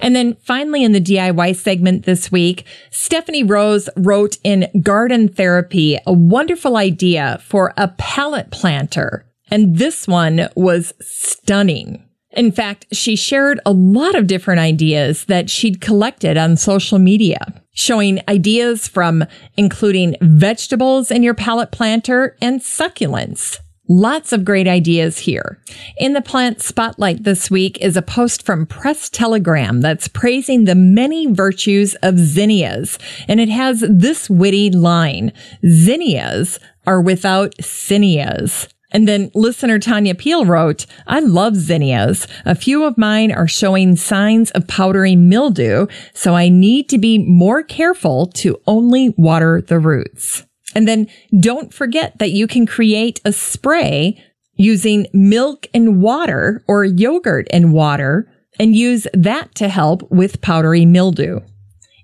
And 0.00 0.16
then 0.16 0.36
finally 0.42 0.82
in 0.82 0.92
the 0.92 1.00
DIY 1.00 1.54
segment 1.56 2.04
this 2.04 2.32
week, 2.32 2.64
Stephanie 2.90 3.44
Rose 3.44 3.88
wrote 3.96 4.36
in 4.42 4.68
Garden 4.82 5.28
Therapy 5.28 5.98
a 6.06 6.12
wonderful 6.12 6.76
idea 6.76 7.40
for 7.44 7.72
a 7.76 7.88
pallet 7.88 8.50
planter. 8.50 9.26
And 9.50 9.78
this 9.78 10.08
one 10.08 10.48
was 10.56 10.92
stunning. 11.00 12.04
In 12.32 12.52
fact, 12.52 12.86
she 12.92 13.16
shared 13.16 13.60
a 13.66 13.72
lot 13.72 14.14
of 14.14 14.28
different 14.28 14.60
ideas 14.60 15.24
that 15.24 15.50
she'd 15.50 15.80
collected 15.80 16.36
on 16.36 16.56
social 16.56 16.98
media, 16.98 17.40
showing 17.72 18.20
ideas 18.28 18.86
from 18.86 19.24
including 19.56 20.14
vegetables 20.20 21.10
in 21.10 21.24
your 21.24 21.34
pallet 21.34 21.72
planter 21.72 22.36
and 22.40 22.60
succulents. 22.60 23.58
Lots 23.92 24.32
of 24.32 24.44
great 24.44 24.68
ideas 24.68 25.18
here. 25.18 25.58
In 25.98 26.12
the 26.12 26.22
plant 26.22 26.62
spotlight 26.62 27.24
this 27.24 27.50
week 27.50 27.76
is 27.80 27.96
a 27.96 28.02
post 28.02 28.46
from 28.46 28.64
Press 28.64 29.10
Telegram 29.10 29.80
that's 29.80 30.06
praising 30.06 30.64
the 30.64 30.76
many 30.76 31.26
virtues 31.26 31.96
of 31.96 32.16
zinnias. 32.16 33.00
And 33.26 33.40
it 33.40 33.48
has 33.48 33.84
this 33.90 34.30
witty 34.30 34.70
line, 34.70 35.32
zinnias 35.66 36.60
are 36.86 37.00
without 37.00 37.56
zinnias. 37.60 38.68
And 38.92 39.08
then 39.08 39.32
listener 39.34 39.80
Tanya 39.80 40.14
Peel 40.14 40.46
wrote, 40.46 40.86
I 41.08 41.18
love 41.18 41.56
zinnias. 41.56 42.28
A 42.44 42.54
few 42.54 42.84
of 42.84 42.96
mine 42.96 43.32
are 43.32 43.48
showing 43.48 43.96
signs 43.96 44.52
of 44.52 44.68
powdery 44.68 45.16
mildew, 45.16 45.88
so 46.14 46.36
I 46.36 46.48
need 46.48 46.88
to 46.90 46.98
be 46.98 47.18
more 47.18 47.64
careful 47.64 48.28
to 48.34 48.60
only 48.68 49.08
water 49.18 49.60
the 49.60 49.80
roots. 49.80 50.46
And 50.74 50.86
then 50.86 51.08
don't 51.38 51.72
forget 51.74 52.18
that 52.18 52.30
you 52.30 52.46
can 52.46 52.66
create 52.66 53.20
a 53.24 53.32
spray 53.32 54.22
using 54.54 55.06
milk 55.12 55.66
and 55.72 56.02
water 56.02 56.62
or 56.68 56.84
yogurt 56.84 57.46
and 57.50 57.72
water 57.72 58.30
and 58.58 58.76
use 58.76 59.06
that 59.14 59.54
to 59.54 59.68
help 59.68 60.08
with 60.10 60.42
powdery 60.42 60.84
mildew. 60.84 61.40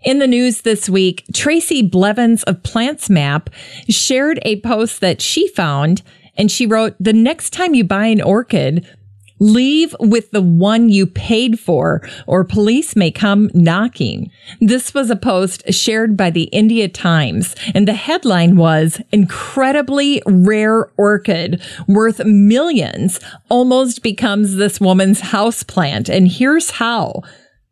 In 0.03 0.21
the 0.21 0.27
news 0.27 0.63
this 0.63 0.89
week, 0.89 1.25
Tracy 1.35 1.83
Blevins 1.83 2.45
of 2.45 2.63
Plants 2.63 3.11
Map 3.11 3.51
shared 3.89 4.39
a 4.43 4.61
post 4.61 5.01
that 5.01 5.21
she 5.21 5.49
found 5.49 6.03
and 6.39 6.51
she 6.51 6.67
wrote, 6.67 6.95
the 7.01 7.13
next 7.13 7.53
time 7.53 7.75
you 7.75 7.85
buy 7.85 8.07
an 8.07 8.21
orchid, 8.21 8.87
Leave 9.39 9.95
with 10.01 10.31
the 10.31 10.41
one 10.41 10.89
you 10.89 11.07
paid 11.07 11.61
for, 11.61 12.07
or 12.27 12.43
police 12.45 12.97
may 12.97 13.11
come 13.11 13.51
knocking. 13.53 14.31
This 14.61 14.95
was 14.95 15.11
a 15.11 15.17
post 15.17 15.73
shared 15.73 16.17
by 16.17 16.31
the 16.31 16.45
India 16.45 16.89
Times, 16.89 17.55
and 17.75 17.87
the 17.87 17.93
headline 17.93 18.57
was 18.57 19.01
Incredibly 19.13 20.23
Rare 20.27 20.91
Orchid 20.97 21.61
Worth 21.87 22.25
Millions 22.25 23.21
Almost 23.51 24.03
Becomes 24.03 24.57
This 24.57 24.81
Woman's 24.81 25.21
Houseplant. 25.21 26.09
And 26.09 26.29
here's 26.29 26.71
how. 26.71 27.23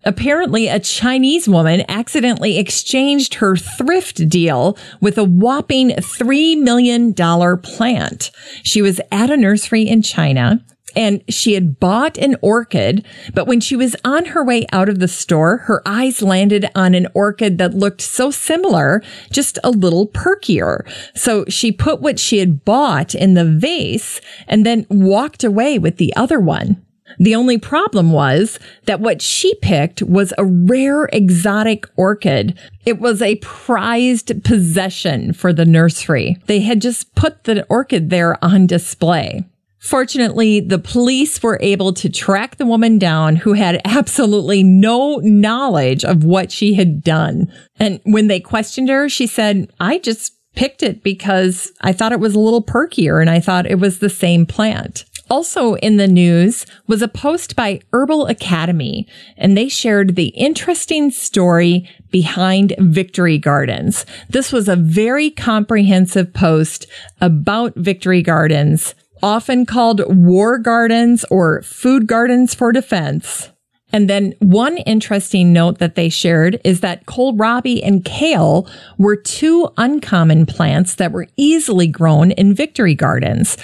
Apparently, 0.06 0.68
a 0.68 0.78
Chinese 0.78 1.48
woman 1.48 1.82
accidentally 1.88 2.58
exchanged 2.58 3.36
her 3.36 3.56
thrift 3.56 4.28
deal 4.28 4.76
with 5.00 5.16
a 5.16 5.24
whopping 5.24 5.90
$3 5.90 6.60
million 6.60 7.14
plant. 7.14 8.30
She 8.62 8.82
was 8.82 9.00
at 9.10 9.30
a 9.30 9.36
nursery 9.38 9.88
in 9.88 10.02
China 10.02 10.62
and 10.96 11.22
she 11.28 11.54
had 11.54 11.80
bought 11.80 12.18
an 12.18 12.36
orchid, 12.40 13.04
but 13.32 13.46
when 13.46 13.60
she 13.60 13.76
was 13.76 13.96
on 14.04 14.26
her 14.26 14.44
way 14.44 14.66
out 14.72 14.88
of 14.88 14.98
the 14.98 15.08
store, 15.08 15.58
her 15.58 15.82
eyes 15.86 16.22
landed 16.22 16.66
on 16.74 16.94
an 16.94 17.06
orchid 17.14 17.58
that 17.58 17.74
looked 17.74 18.00
so 18.00 18.30
similar, 18.30 19.02
just 19.30 19.58
a 19.64 19.70
little 19.70 20.06
perkier. 20.06 20.86
So 21.14 21.44
she 21.46 21.72
put 21.72 22.00
what 22.00 22.18
she 22.18 22.38
had 22.38 22.64
bought 22.64 23.14
in 23.14 23.34
the 23.34 23.44
vase 23.44 24.20
and 24.46 24.64
then 24.64 24.86
walked 24.88 25.44
away 25.44 25.78
with 25.78 25.96
the 25.96 26.14
other 26.16 26.40
one. 26.40 26.84
The 27.18 27.34
only 27.34 27.58
problem 27.58 28.12
was 28.12 28.58
that 28.86 29.00
what 29.00 29.22
she 29.22 29.54
picked 29.56 30.02
was 30.02 30.32
a 30.36 30.44
rare 30.44 31.04
exotic 31.12 31.86
orchid. 31.96 32.58
It 32.84 32.98
was 32.98 33.22
a 33.22 33.36
prized 33.36 34.42
possession 34.42 35.32
for 35.32 35.52
the 35.52 35.64
nursery. 35.64 36.38
They 36.46 36.60
had 36.60 36.80
just 36.80 37.14
put 37.14 37.44
the 37.44 37.64
orchid 37.68 38.10
there 38.10 38.42
on 38.44 38.66
display. 38.66 39.44
Fortunately, 39.84 40.60
the 40.60 40.78
police 40.78 41.42
were 41.42 41.58
able 41.60 41.92
to 41.92 42.08
track 42.08 42.56
the 42.56 42.64
woman 42.64 42.98
down 42.98 43.36
who 43.36 43.52
had 43.52 43.82
absolutely 43.84 44.62
no 44.62 45.16
knowledge 45.22 46.06
of 46.06 46.24
what 46.24 46.50
she 46.50 46.72
had 46.72 47.04
done. 47.04 47.52
And 47.78 48.00
when 48.04 48.28
they 48.28 48.40
questioned 48.40 48.88
her, 48.88 49.10
she 49.10 49.26
said, 49.26 49.70
I 49.80 49.98
just 49.98 50.32
picked 50.54 50.82
it 50.82 51.02
because 51.02 51.70
I 51.82 51.92
thought 51.92 52.12
it 52.12 52.18
was 52.18 52.34
a 52.34 52.40
little 52.40 52.64
perkier 52.64 53.20
and 53.20 53.28
I 53.28 53.40
thought 53.40 53.66
it 53.66 53.78
was 53.78 53.98
the 53.98 54.08
same 54.08 54.46
plant. 54.46 55.04
Also 55.28 55.74
in 55.76 55.98
the 55.98 56.08
news 56.08 56.64
was 56.86 57.02
a 57.02 57.08
post 57.08 57.54
by 57.54 57.80
Herbal 57.92 58.26
Academy, 58.26 59.06
and 59.36 59.56
they 59.56 59.68
shared 59.68 60.16
the 60.16 60.28
interesting 60.28 61.10
story 61.10 61.90
behind 62.10 62.74
Victory 62.78 63.36
Gardens. 63.36 64.06
This 64.30 64.50
was 64.50 64.66
a 64.66 64.76
very 64.76 65.30
comprehensive 65.30 66.32
post 66.32 66.86
about 67.20 67.74
Victory 67.74 68.22
Gardens 68.22 68.94
often 69.24 69.64
called 69.64 70.02
war 70.06 70.58
gardens 70.58 71.24
or 71.30 71.62
food 71.62 72.06
gardens 72.06 72.54
for 72.54 72.72
defense. 72.72 73.50
And 73.90 74.10
then 74.10 74.34
one 74.40 74.76
interesting 74.78 75.50
note 75.52 75.78
that 75.78 75.94
they 75.94 76.10
shared 76.10 76.60
is 76.62 76.80
that 76.80 77.06
kohlrabi 77.06 77.80
and 77.82 78.04
kale 78.04 78.68
were 78.98 79.16
two 79.16 79.70
uncommon 79.78 80.44
plants 80.44 80.96
that 80.96 81.12
were 81.12 81.26
easily 81.36 81.86
grown 81.86 82.32
in 82.32 82.54
victory 82.54 82.94
gardens. 82.94 83.56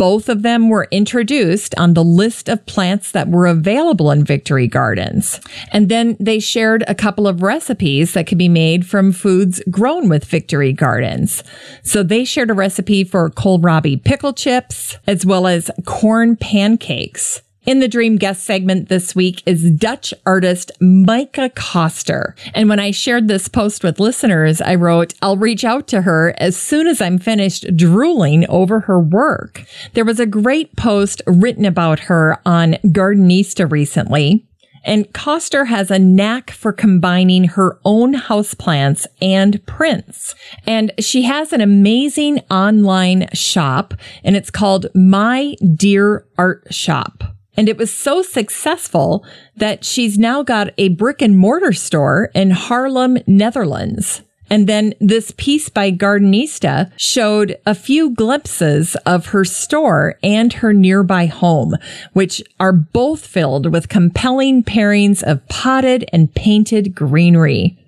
Both 0.00 0.30
of 0.30 0.40
them 0.40 0.70
were 0.70 0.88
introduced 0.90 1.74
on 1.76 1.92
the 1.92 2.02
list 2.02 2.48
of 2.48 2.64
plants 2.64 3.12
that 3.12 3.28
were 3.28 3.46
available 3.46 4.10
in 4.10 4.24
Victory 4.24 4.66
Gardens. 4.66 5.42
And 5.72 5.90
then 5.90 6.16
they 6.18 6.40
shared 6.40 6.82
a 6.88 6.94
couple 6.94 7.28
of 7.28 7.42
recipes 7.42 8.14
that 8.14 8.26
could 8.26 8.38
be 8.38 8.48
made 8.48 8.86
from 8.86 9.12
foods 9.12 9.62
grown 9.68 10.08
with 10.08 10.24
Victory 10.24 10.72
Gardens. 10.72 11.44
So 11.82 12.02
they 12.02 12.24
shared 12.24 12.48
a 12.48 12.54
recipe 12.54 13.04
for 13.04 13.28
kohlrabi 13.28 14.02
pickle 14.02 14.32
chips 14.32 14.96
as 15.06 15.26
well 15.26 15.46
as 15.46 15.70
corn 15.84 16.34
pancakes. 16.34 17.42
In 17.70 17.78
the 17.78 17.86
dream 17.86 18.16
guest 18.16 18.42
segment 18.42 18.88
this 18.88 19.14
week 19.14 19.44
is 19.46 19.70
Dutch 19.70 20.12
artist 20.26 20.72
Micah 20.80 21.50
Koster. 21.50 22.34
And 22.52 22.68
when 22.68 22.80
I 22.80 22.90
shared 22.90 23.28
this 23.28 23.46
post 23.46 23.84
with 23.84 24.00
listeners, 24.00 24.60
I 24.60 24.74
wrote, 24.74 25.14
I'll 25.22 25.36
reach 25.36 25.62
out 25.62 25.86
to 25.86 26.02
her 26.02 26.34
as 26.38 26.56
soon 26.56 26.88
as 26.88 27.00
I'm 27.00 27.16
finished 27.16 27.76
drooling 27.76 28.44
over 28.48 28.80
her 28.80 28.98
work. 28.98 29.62
There 29.92 30.04
was 30.04 30.18
a 30.18 30.26
great 30.26 30.74
post 30.74 31.22
written 31.28 31.64
about 31.64 32.00
her 32.00 32.40
on 32.44 32.72
Gardenista 32.86 33.70
recently. 33.70 34.44
And 34.84 35.12
Koster 35.12 35.66
has 35.66 35.92
a 35.92 35.98
knack 36.00 36.50
for 36.50 36.72
combining 36.72 37.44
her 37.44 37.78
own 37.84 38.14
houseplants 38.14 39.06
and 39.22 39.64
prints. 39.66 40.34
And 40.66 40.90
she 40.98 41.22
has 41.22 41.52
an 41.52 41.60
amazing 41.60 42.40
online 42.50 43.28
shop 43.32 43.94
and 44.24 44.34
it's 44.34 44.50
called 44.50 44.88
My 44.92 45.54
Dear 45.76 46.26
Art 46.36 46.66
Shop. 46.74 47.36
And 47.56 47.68
it 47.68 47.76
was 47.76 47.92
so 47.92 48.22
successful 48.22 49.24
that 49.56 49.84
she's 49.84 50.18
now 50.18 50.42
got 50.42 50.72
a 50.78 50.88
brick 50.88 51.20
and 51.20 51.36
mortar 51.36 51.72
store 51.72 52.30
in 52.34 52.50
Haarlem, 52.50 53.22
Netherlands. 53.26 54.22
And 54.50 54.66
then 54.66 54.94
this 55.00 55.32
piece 55.36 55.68
by 55.68 55.92
Gardenista 55.92 56.90
showed 56.96 57.56
a 57.64 57.74
few 57.74 58.10
glimpses 58.10 58.96
of 59.06 59.26
her 59.26 59.44
store 59.44 60.18
and 60.24 60.52
her 60.54 60.72
nearby 60.72 61.26
home, 61.26 61.76
which 62.14 62.42
are 62.58 62.72
both 62.72 63.24
filled 63.24 63.72
with 63.72 63.88
compelling 63.88 64.64
pairings 64.64 65.22
of 65.22 65.46
potted 65.48 66.04
and 66.12 66.34
painted 66.34 66.96
greenery. 66.96 67.78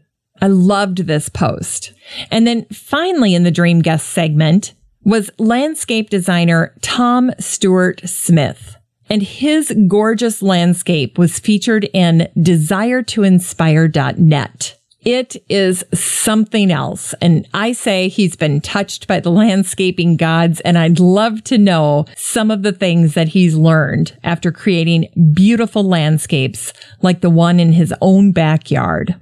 I 0.40 0.46
loved 0.46 0.98
this 0.98 1.28
post. 1.28 1.92
And 2.30 2.46
then 2.46 2.66
finally 2.66 3.34
in 3.34 3.42
the 3.42 3.50
dream 3.50 3.80
guest 3.80 4.08
segment 4.08 4.72
was 5.04 5.30
landscape 5.38 6.10
designer 6.10 6.74
Tom 6.80 7.32
Stuart 7.40 8.08
Smith 8.08 8.76
and 9.12 9.22
his 9.22 9.72
gorgeous 9.88 10.40
landscape 10.40 11.18
was 11.18 11.38
featured 11.38 11.84
in 11.92 12.30
desiretoinspire.net. 12.34 14.78
It 15.02 15.36
is 15.50 15.84
something 15.92 16.70
else. 16.70 17.12
And 17.20 17.46
I 17.52 17.72
say 17.72 18.08
he's 18.08 18.36
been 18.36 18.62
touched 18.62 19.06
by 19.06 19.20
the 19.20 19.30
landscaping 19.30 20.16
gods. 20.16 20.60
And 20.60 20.78
I'd 20.78 20.98
love 20.98 21.44
to 21.44 21.58
know 21.58 22.06
some 22.16 22.50
of 22.50 22.62
the 22.62 22.72
things 22.72 23.12
that 23.12 23.28
he's 23.28 23.54
learned 23.54 24.16
after 24.24 24.50
creating 24.50 25.10
beautiful 25.34 25.84
landscapes 25.84 26.72
like 27.02 27.20
the 27.20 27.28
one 27.28 27.60
in 27.60 27.72
his 27.72 27.92
own 28.00 28.32
backyard. 28.32 29.14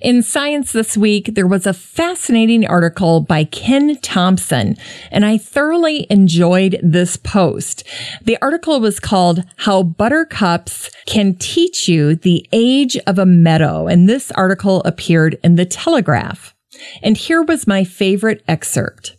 In 0.00 0.22
Science 0.22 0.72
This 0.72 0.96
Week, 0.96 1.34
there 1.34 1.46
was 1.46 1.66
a 1.66 1.72
fascinating 1.72 2.66
article 2.66 3.20
by 3.20 3.44
Ken 3.44 3.96
Thompson, 4.00 4.76
and 5.10 5.24
I 5.24 5.38
thoroughly 5.38 6.06
enjoyed 6.10 6.78
this 6.82 7.16
post. 7.16 7.84
The 8.22 8.38
article 8.42 8.80
was 8.80 9.00
called 9.00 9.44
How 9.56 9.82
Buttercups 9.82 10.90
Can 11.06 11.34
Teach 11.34 11.88
You 11.88 12.14
the 12.14 12.46
Age 12.52 12.96
of 13.06 13.18
a 13.18 13.26
Meadow, 13.26 13.86
and 13.86 14.08
this 14.08 14.30
article 14.32 14.82
appeared 14.84 15.38
in 15.42 15.56
the 15.56 15.66
Telegraph. 15.66 16.54
And 17.02 17.16
here 17.16 17.42
was 17.42 17.66
my 17.66 17.84
favorite 17.84 18.42
excerpt. 18.46 19.16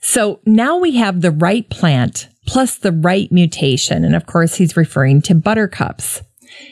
So 0.00 0.40
now 0.46 0.78
we 0.78 0.96
have 0.96 1.20
the 1.20 1.30
right 1.30 1.68
plant 1.68 2.28
plus 2.46 2.76
the 2.76 2.92
right 2.92 3.30
mutation. 3.30 4.04
And 4.04 4.16
of 4.16 4.26
course, 4.26 4.56
he's 4.56 4.76
referring 4.76 5.22
to 5.22 5.34
buttercups. 5.34 6.22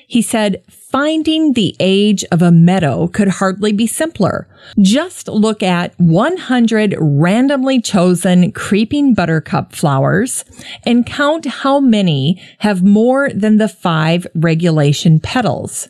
He 0.07 0.22
said, 0.22 0.62
finding 0.91 1.53
the 1.53 1.76
age 1.78 2.24
of 2.32 2.41
a 2.41 2.51
meadow 2.51 3.09
could 3.09 3.28
hardly 3.28 3.72
be 3.72 3.86
simpler. 3.86 4.49
Just 4.80 5.28
look 5.28 5.62
at 5.62 5.99
100 5.99 6.95
randomly 6.99 7.80
chosen 7.80 8.53
creeping 8.53 9.12
buttercup 9.12 9.74
flowers 9.74 10.45
and 10.86 11.05
count 11.05 11.45
how 11.45 11.78
many 11.78 12.41
have 12.61 12.82
more 12.82 13.28
than 13.34 13.59
the 13.59 13.68
five 13.68 14.26
regulation 14.34 15.20
petals. 15.20 15.89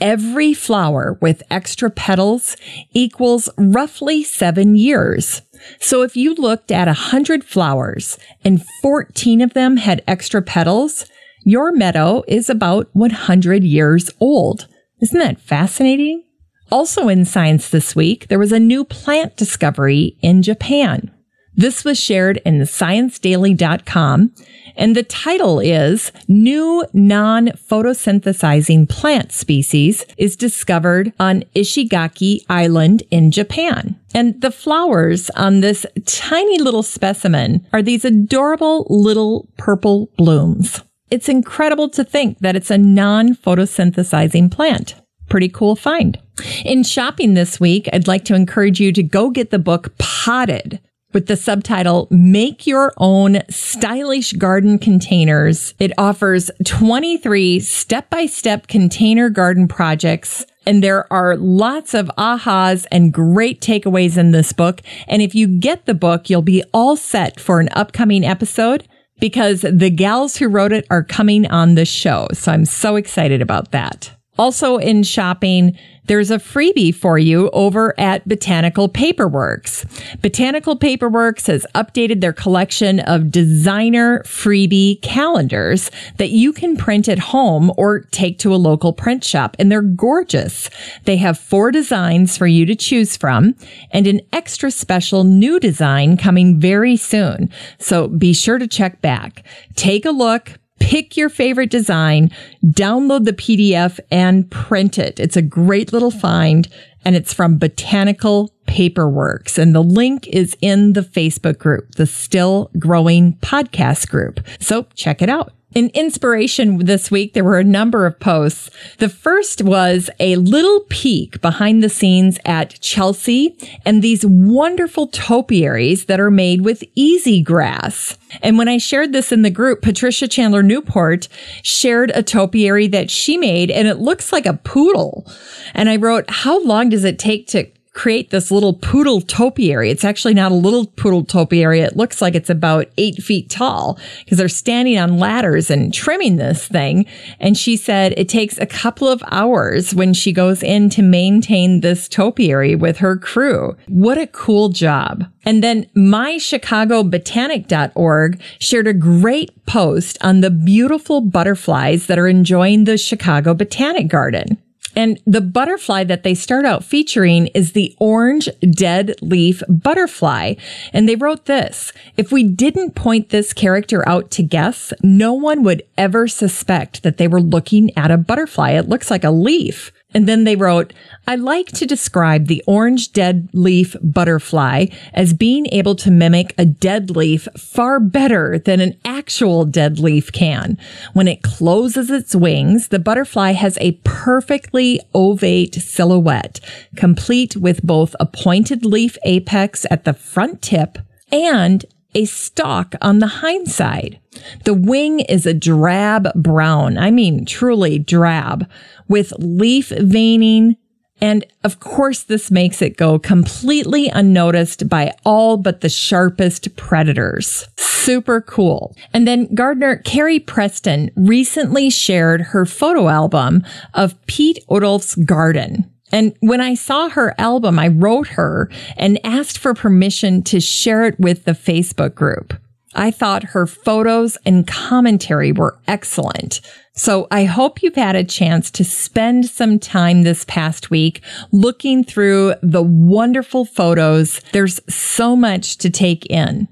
Every 0.00 0.54
flower 0.54 1.18
with 1.20 1.42
extra 1.50 1.90
petals 1.90 2.56
equals 2.92 3.50
roughly 3.58 4.24
seven 4.24 4.74
years. 4.74 5.42
So 5.78 6.02
if 6.02 6.16
you 6.16 6.34
looked 6.34 6.72
at 6.72 6.88
a 6.88 6.94
hundred 6.94 7.44
flowers 7.44 8.18
and 8.42 8.64
14 8.80 9.42
of 9.42 9.52
them 9.52 9.76
had 9.76 10.02
extra 10.08 10.40
petals, 10.40 11.04
your 11.44 11.72
meadow 11.72 12.22
is 12.28 12.50
about 12.50 12.88
100 12.92 13.64
years 13.64 14.10
old. 14.20 14.66
Isn't 15.00 15.18
that 15.18 15.40
fascinating? 15.40 16.24
Also 16.70 17.08
in 17.08 17.24
science 17.24 17.68
this 17.70 17.96
week, 17.96 18.28
there 18.28 18.38
was 18.38 18.52
a 18.52 18.60
new 18.60 18.84
plant 18.84 19.36
discovery 19.36 20.16
in 20.22 20.42
Japan. 20.42 21.10
This 21.54 21.84
was 21.84 21.98
shared 21.98 22.36
in 22.46 22.60
ScienceDaily.com, 22.60 24.32
and 24.76 24.94
the 24.94 25.02
title 25.02 25.58
is 25.58 26.12
New 26.28 26.86
Non-Photosynthesizing 26.92 28.88
Plant 28.88 29.32
Species 29.32 30.06
is 30.16 30.36
Discovered 30.36 31.12
on 31.18 31.42
Ishigaki 31.56 32.44
Island 32.48 33.02
in 33.10 33.32
Japan. 33.32 33.98
And 34.14 34.40
the 34.40 34.52
flowers 34.52 35.28
on 35.30 35.60
this 35.60 35.84
tiny 36.06 36.58
little 36.60 36.84
specimen 36.84 37.66
are 37.72 37.82
these 37.82 38.04
adorable 38.04 38.86
little 38.88 39.48
purple 39.56 40.08
blooms. 40.16 40.82
It's 41.10 41.28
incredible 41.28 41.88
to 41.90 42.04
think 42.04 42.38
that 42.38 42.56
it's 42.56 42.70
a 42.70 42.78
non-photosynthesizing 42.78 44.50
plant. 44.50 44.94
Pretty 45.28 45.48
cool 45.48 45.76
find. 45.76 46.18
In 46.64 46.82
shopping 46.82 47.34
this 47.34 47.58
week, 47.58 47.88
I'd 47.92 48.08
like 48.08 48.24
to 48.26 48.34
encourage 48.34 48.80
you 48.80 48.92
to 48.92 49.02
go 49.02 49.30
get 49.30 49.50
the 49.50 49.58
book 49.58 49.96
Potted 49.98 50.80
with 51.12 51.26
the 51.26 51.36
subtitle 51.36 52.06
Make 52.10 52.66
Your 52.66 52.92
Own 52.96 53.38
Stylish 53.50 54.34
Garden 54.34 54.78
Containers. 54.78 55.74
It 55.78 55.92
offers 55.98 56.50
23 56.64 57.58
step-by-step 57.60 58.68
container 58.68 59.28
garden 59.28 59.66
projects 59.66 60.46
and 60.66 60.84
there 60.84 61.10
are 61.12 61.36
lots 61.36 61.94
of 61.94 62.10
ahas 62.18 62.86
and 62.92 63.12
great 63.12 63.60
takeaways 63.60 64.18
in 64.18 64.30
this 64.30 64.52
book. 64.52 64.82
And 65.08 65.22
if 65.22 65.34
you 65.34 65.48
get 65.48 65.86
the 65.86 65.94
book, 65.94 66.28
you'll 66.28 66.42
be 66.42 66.62
all 66.72 66.96
set 66.96 67.40
for 67.40 67.60
an 67.60 67.70
upcoming 67.72 68.24
episode 68.24 68.86
because 69.20 69.60
the 69.62 69.90
gals 69.90 70.36
who 70.36 70.48
wrote 70.48 70.72
it 70.72 70.86
are 70.90 71.02
coming 71.02 71.46
on 71.50 71.74
the 71.74 71.84
show. 71.84 72.26
So 72.32 72.52
I'm 72.52 72.64
so 72.64 72.96
excited 72.96 73.42
about 73.42 73.70
that. 73.72 74.10
Also 74.40 74.78
in 74.78 75.02
shopping, 75.02 75.76
there's 76.06 76.30
a 76.30 76.38
freebie 76.38 76.94
for 76.94 77.18
you 77.18 77.50
over 77.50 77.92
at 78.00 78.26
Botanical 78.26 78.88
Paperworks. 78.88 79.84
Botanical 80.22 80.78
Paperworks 80.78 81.46
has 81.48 81.66
updated 81.74 82.22
their 82.22 82.32
collection 82.32 83.00
of 83.00 83.30
designer 83.30 84.20
freebie 84.20 85.02
calendars 85.02 85.90
that 86.16 86.30
you 86.30 86.54
can 86.54 86.74
print 86.74 87.06
at 87.06 87.18
home 87.18 87.70
or 87.76 88.00
take 88.12 88.38
to 88.38 88.54
a 88.54 88.56
local 88.56 88.94
print 88.94 89.24
shop. 89.24 89.56
And 89.58 89.70
they're 89.70 89.82
gorgeous. 89.82 90.70
They 91.04 91.18
have 91.18 91.38
four 91.38 91.70
designs 91.70 92.38
for 92.38 92.46
you 92.46 92.64
to 92.64 92.74
choose 92.74 93.18
from 93.18 93.54
and 93.90 94.06
an 94.06 94.22
extra 94.32 94.70
special 94.70 95.22
new 95.22 95.60
design 95.60 96.16
coming 96.16 96.58
very 96.58 96.96
soon. 96.96 97.50
So 97.78 98.08
be 98.08 98.32
sure 98.32 98.56
to 98.56 98.66
check 98.66 99.02
back. 99.02 99.44
Take 99.76 100.06
a 100.06 100.12
look 100.12 100.58
pick 100.90 101.16
your 101.16 101.28
favorite 101.28 101.70
design, 101.70 102.28
download 102.66 103.24
the 103.24 103.32
PDF 103.32 104.00
and 104.10 104.50
print 104.50 104.98
it. 104.98 105.20
It's 105.20 105.36
a 105.36 105.42
great 105.42 105.92
little 105.92 106.10
find 106.10 106.66
and 107.04 107.14
it's 107.14 107.32
from 107.32 107.58
Botanical 107.58 108.52
Paperworks. 108.66 109.56
And 109.56 109.72
the 109.72 109.84
link 109.84 110.26
is 110.26 110.56
in 110.60 110.94
the 110.94 111.02
Facebook 111.02 111.58
group, 111.58 111.94
the 111.94 112.06
Still 112.06 112.72
Growing 112.76 113.34
Podcast 113.34 114.08
group. 114.08 114.40
So 114.58 114.88
check 114.96 115.22
it 115.22 115.28
out. 115.28 115.52
In 115.72 115.90
inspiration 115.94 116.84
this 116.84 117.12
week, 117.12 117.32
there 117.32 117.44
were 117.44 117.60
a 117.60 117.64
number 117.64 118.04
of 118.04 118.18
posts. 118.18 118.70
The 118.98 119.08
first 119.08 119.62
was 119.62 120.10
a 120.18 120.34
little 120.34 120.80
peek 120.88 121.40
behind 121.40 121.80
the 121.80 121.88
scenes 121.88 122.40
at 122.44 122.80
Chelsea 122.80 123.56
and 123.86 124.02
these 124.02 124.26
wonderful 124.26 125.06
topiaries 125.06 126.06
that 126.06 126.18
are 126.18 126.30
made 126.30 126.62
with 126.62 126.82
easy 126.96 127.40
grass. 127.40 128.18
And 128.42 128.58
when 128.58 128.68
I 128.68 128.78
shared 128.78 129.12
this 129.12 129.30
in 129.30 129.42
the 129.42 129.50
group, 129.50 129.80
Patricia 129.80 130.26
Chandler 130.26 130.64
Newport 130.64 131.28
shared 131.62 132.10
a 132.16 132.22
topiary 132.24 132.88
that 132.88 133.08
she 133.08 133.36
made 133.36 133.70
and 133.70 133.86
it 133.86 133.98
looks 133.98 134.32
like 134.32 134.46
a 134.46 134.54
poodle. 134.54 135.24
And 135.72 135.88
I 135.88 135.96
wrote, 135.96 136.24
how 136.28 136.60
long 136.64 136.88
does 136.88 137.04
it 137.04 137.16
take 137.16 137.46
to 137.48 137.70
create 138.00 138.30
this 138.30 138.50
little 138.50 138.72
poodle 138.72 139.20
topiary. 139.20 139.90
It's 139.90 140.04
actually 140.04 140.32
not 140.32 140.52
a 140.52 140.54
little 140.54 140.86
poodle 140.86 141.22
topiary. 141.22 141.80
It 141.80 141.98
looks 141.98 142.22
like 142.22 142.34
it's 142.34 142.48
about 142.48 142.86
eight 142.96 143.22
feet 143.22 143.50
tall 143.50 143.98
because 144.24 144.38
they're 144.38 144.48
standing 144.48 144.98
on 144.98 145.18
ladders 145.18 145.70
and 145.70 145.92
trimming 145.92 146.36
this 146.36 146.66
thing. 146.66 147.04
And 147.40 147.58
she 147.58 147.76
said 147.76 148.14
it 148.16 148.30
takes 148.30 148.56
a 148.56 148.64
couple 148.64 149.06
of 149.06 149.22
hours 149.30 149.94
when 149.94 150.14
she 150.14 150.32
goes 150.32 150.62
in 150.62 150.88
to 150.90 151.02
maintain 151.02 151.82
this 151.82 152.08
topiary 152.08 152.74
with 152.74 152.96
her 152.98 153.16
crew. 153.18 153.76
What 153.86 154.16
a 154.16 154.28
cool 154.28 154.70
job. 154.70 155.26
And 155.44 155.62
then 155.62 155.84
mychicagobotanic.org 155.94 158.40
shared 158.60 158.86
a 158.86 158.94
great 158.94 159.66
post 159.66 160.16
on 160.22 160.40
the 160.40 160.50
beautiful 160.50 161.20
butterflies 161.20 162.06
that 162.06 162.18
are 162.18 162.28
enjoying 162.28 162.84
the 162.84 162.96
Chicago 162.96 163.52
Botanic 163.52 164.08
Garden. 164.08 164.56
And 164.96 165.20
the 165.24 165.40
butterfly 165.40 166.04
that 166.04 166.22
they 166.22 166.34
start 166.34 166.64
out 166.64 166.84
featuring 166.84 167.46
is 167.48 167.72
the 167.72 167.94
orange 167.98 168.48
dead 168.72 169.14
leaf 169.22 169.62
butterfly. 169.68 170.54
And 170.92 171.08
they 171.08 171.16
wrote 171.16 171.46
this, 171.46 171.92
if 172.16 172.32
we 172.32 172.42
didn't 172.42 172.94
point 172.94 173.28
this 173.28 173.52
character 173.52 174.06
out 174.08 174.30
to 174.32 174.42
guests, 174.42 174.92
no 175.02 175.32
one 175.32 175.62
would 175.62 175.82
ever 175.96 176.26
suspect 176.26 177.02
that 177.02 177.18
they 177.18 177.28
were 177.28 177.40
looking 177.40 177.96
at 177.96 178.10
a 178.10 178.18
butterfly. 178.18 178.72
It 178.72 178.88
looks 178.88 179.10
like 179.10 179.24
a 179.24 179.30
leaf. 179.30 179.92
And 180.12 180.28
then 180.28 180.44
they 180.44 180.56
wrote, 180.56 180.92
I 181.26 181.36
like 181.36 181.68
to 181.68 181.86
describe 181.86 182.46
the 182.46 182.62
orange 182.66 183.12
dead 183.12 183.48
leaf 183.52 183.94
butterfly 184.02 184.86
as 185.14 185.32
being 185.32 185.66
able 185.72 185.94
to 185.96 186.10
mimic 186.10 186.54
a 186.58 186.64
dead 186.64 187.10
leaf 187.10 187.46
far 187.56 188.00
better 188.00 188.58
than 188.58 188.80
an 188.80 188.98
actual 189.04 189.64
dead 189.64 189.98
leaf 189.98 190.32
can. 190.32 190.78
When 191.12 191.28
it 191.28 191.42
closes 191.42 192.10
its 192.10 192.34
wings, 192.34 192.88
the 192.88 192.98
butterfly 192.98 193.52
has 193.52 193.78
a 193.80 193.92
perfectly 194.04 195.00
ovate 195.14 195.76
silhouette, 195.76 196.60
complete 196.96 197.56
with 197.56 197.82
both 197.82 198.16
a 198.18 198.26
pointed 198.26 198.84
leaf 198.84 199.16
apex 199.24 199.86
at 199.90 200.04
the 200.04 200.14
front 200.14 200.62
tip 200.62 200.98
and 201.30 201.84
a 202.14 202.24
stalk 202.24 202.94
on 203.00 203.20
the 203.20 203.26
hind 203.26 203.68
side. 203.70 204.18
The 204.64 204.74
wing 204.74 205.20
is 205.20 205.46
a 205.46 205.54
drab 205.54 206.28
brown. 206.34 206.98
I 206.98 207.10
mean, 207.10 207.44
truly 207.44 207.98
drab 207.98 208.68
with 209.10 209.34
leaf 209.38 209.90
veining. 209.90 210.76
And 211.20 211.44
of 211.64 211.80
course, 211.80 212.22
this 212.22 212.50
makes 212.50 212.80
it 212.80 212.96
go 212.96 213.18
completely 213.18 214.08
unnoticed 214.08 214.88
by 214.88 215.12
all 215.22 215.58
but 215.58 215.82
the 215.82 215.90
sharpest 215.90 216.74
predators. 216.76 217.68
Super 217.76 218.40
cool. 218.40 218.96
And 219.12 219.28
then 219.28 219.54
gardener 219.54 219.96
Carrie 219.96 220.40
Preston 220.40 221.10
recently 221.16 221.90
shared 221.90 222.40
her 222.40 222.64
photo 222.64 223.08
album 223.08 223.64
of 223.92 224.14
Piet 224.26 224.64
Oudolf's 224.70 225.14
garden. 225.16 225.90
And 226.12 226.34
when 226.40 226.60
I 226.60 226.74
saw 226.74 227.08
her 227.10 227.34
album, 227.38 227.78
I 227.78 227.88
wrote 227.88 228.28
her 228.28 228.70
and 228.96 229.20
asked 229.24 229.58
for 229.58 229.74
permission 229.74 230.42
to 230.44 230.60
share 230.60 231.04
it 231.04 231.20
with 231.20 231.44
the 231.44 231.52
Facebook 231.52 232.14
group. 232.14 232.54
I 232.94 233.10
thought 233.10 233.44
her 233.44 233.66
photos 233.66 234.36
and 234.44 234.66
commentary 234.66 235.52
were 235.52 235.78
excellent. 235.86 236.60
So 236.94 237.28
I 237.30 237.44
hope 237.44 237.82
you've 237.82 237.94
had 237.94 238.16
a 238.16 238.24
chance 238.24 238.70
to 238.72 238.84
spend 238.84 239.46
some 239.46 239.78
time 239.78 240.22
this 240.22 240.44
past 240.44 240.90
week 240.90 241.22
looking 241.52 242.02
through 242.04 242.54
the 242.62 242.82
wonderful 242.82 243.64
photos. 243.64 244.40
There's 244.52 244.80
so 244.92 245.36
much 245.36 245.78
to 245.78 245.90
take 245.90 246.26
in. 246.26 246.68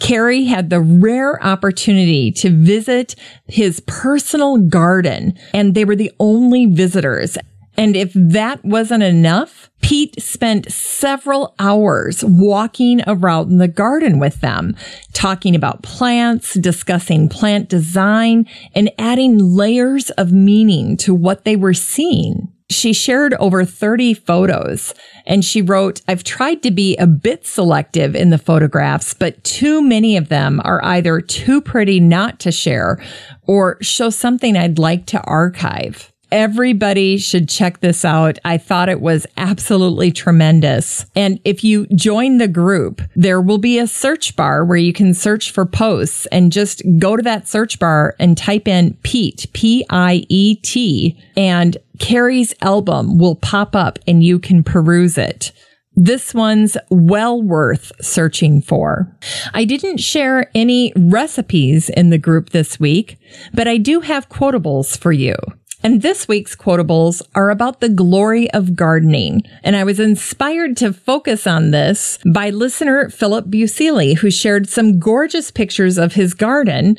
Carrie 0.00 0.44
had 0.44 0.70
the 0.70 0.80
rare 0.80 1.42
opportunity 1.42 2.30
to 2.32 2.50
visit 2.50 3.14
his 3.46 3.80
personal 3.86 4.58
garden 4.58 5.38
and 5.52 5.74
they 5.74 5.84
were 5.84 5.96
the 5.96 6.12
only 6.18 6.66
visitors. 6.66 7.38
And 7.76 7.96
if 7.96 8.12
that 8.14 8.64
wasn't 8.64 9.02
enough, 9.02 9.63
Piet 9.84 10.22
spent 10.22 10.72
several 10.72 11.54
hours 11.58 12.24
walking 12.24 13.02
around 13.06 13.58
the 13.58 13.68
garden 13.68 14.18
with 14.18 14.40
them, 14.40 14.74
talking 15.12 15.54
about 15.54 15.82
plants, 15.82 16.54
discussing 16.54 17.28
plant 17.28 17.68
design, 17.68 18.46
and 18.74 18.90
adding 18.98 19.36
layers 19.38 20.08
of 20.12 20.32
meaning 20.32 20.96
to 20.96 21.14
what 21.14 21.44
they 21.44 21.54
were 21.54 21.74
seeing. 21.74 22.48
she 22.70 22.94
shared 22.94 23.34
over 23.34 23.62
30 23.62 24.14
photos 24.14 24.94
and 25.26 25.44
she 25.44 25.60
wrote, 25.60 26.00
I've 26.08 26.24
tried 26.24 26.62
to 26.62 26.70
be 26.70 26.96
a 26.96 27.06
bit 27.06 27.46
selective 27.46 28.16
in 28.16 28.30
the 28.30 28.38
photographs, 28.38 29.12
but 29.12 29.44
too 29.44 29.82
many 29.82 30.16
of 30.16 30.30
them 30.30 30.62
are 30.64 30.82
either 30.82 31.20
too 31.20 31.60
pretty 31.60 32.00
not 32.00 32.40
to 32.40 32.50
share 32.50 33.04
or 33.42 33.76
show 33.82 34.08
something 34.08 34.56
I'd 34.56 34.78
like 34.78 35.04
to 35.08 35.20
archive. 35.20 36.10
Everybody 36.34 37.16
should 37.16 37.48
check 37.48 37.78
this 37.78 38.04
out. 38.04 38.40
I 38.44 38.58
thought 38.58 38.88
it 38.88 39.00
was 39.00 39.24
absolutely 39.36 40.10
tremendous. 40.10 41.06
And 41.14 41.38
if 41.44 41.62
you 41.62 41.86
join 41.94 42.38
the 42.38 42.48
group, 42.48 43.00
there 43.14 43.40
will 43.40 43.58
be 43.58 43.78
a 43.78 43.86
search 43.86 44.34
bar 44.34 44.64
where 44.64 44.76
you 44.76 44.92
can 44.92 45.14
search 45.14 45.52
for 45.52 45.64
posts 45.64 46.26
and 46.32 46.50
just 46.50 46.82
go 46.98 47.16
to 47.16 47.22
that 47.22 47.46
search 47.46 47.78
bar 47.78 48.16
and 48.18 48.36
type 48.36 48.66
in 48.66 48.94
Piet, 49.04 49.46
P-I-E-T, 49.52 51.22
and 51.36 51.76
Carrie's 52.00 52.52
album 52.60 53.16
will 53.16 53.36
pop 53.36 53.76
up 53.76 54.00
and 54.08 54.24
you 54.24 54.40
can 54.40 54.64
peruse 54.64 55.16
it. 55.16 55.52
This 55.94 56.34
one's 56.34 56.76
well 56.90 57.40
worth 57.40 57.92
searching 58.00 58.60
for. 58.60 59.16
I 59.52 59.64
didn't 59.64 59.98
share 59.98 60.50
any 60.52 60.92
recipes 60.96 61.88
in 61.88 62.10
the 62.10 62.18
group 62.18 62.50
this 62.50 62.80
week, 62.80 63.18
but 63.52 63.68
I 63.68 63.76
do 63.76 64.00
have 64.00 64.28
quotables 64.28 64.98
for 64.98 65.12
you. 65.12 65.36
And 65.84 66.00
this 66.00 66.26
week's 66.26 66.56
quotables 66.56 67.20
are 67.34 67.50
about 67.50 67.80
the 67.80 67.90
glory 67.90 68.50
of 68.52 68.74
gardening. 68.74 69.42
And 69.62 69.76
I 69.76 69.84
was 69.84 70.00
inspired 70.00 70.78
to 70.78 70.94
focus 70.94 71.46
on 71.46 71.72
this 71.72 72.18
by 72.24 72.48
listener 72.48 73.10
Philip 73.10 73.48
Busili, 73.48 74.16
who 74.16 74.30
shared 74.30 74.66
some 74.66 74.98
gorgeous 74.98 75.50
pictures 75.50 75.98
of 75.98 76.14
his 76.14 76.32
garden 76.32 76.96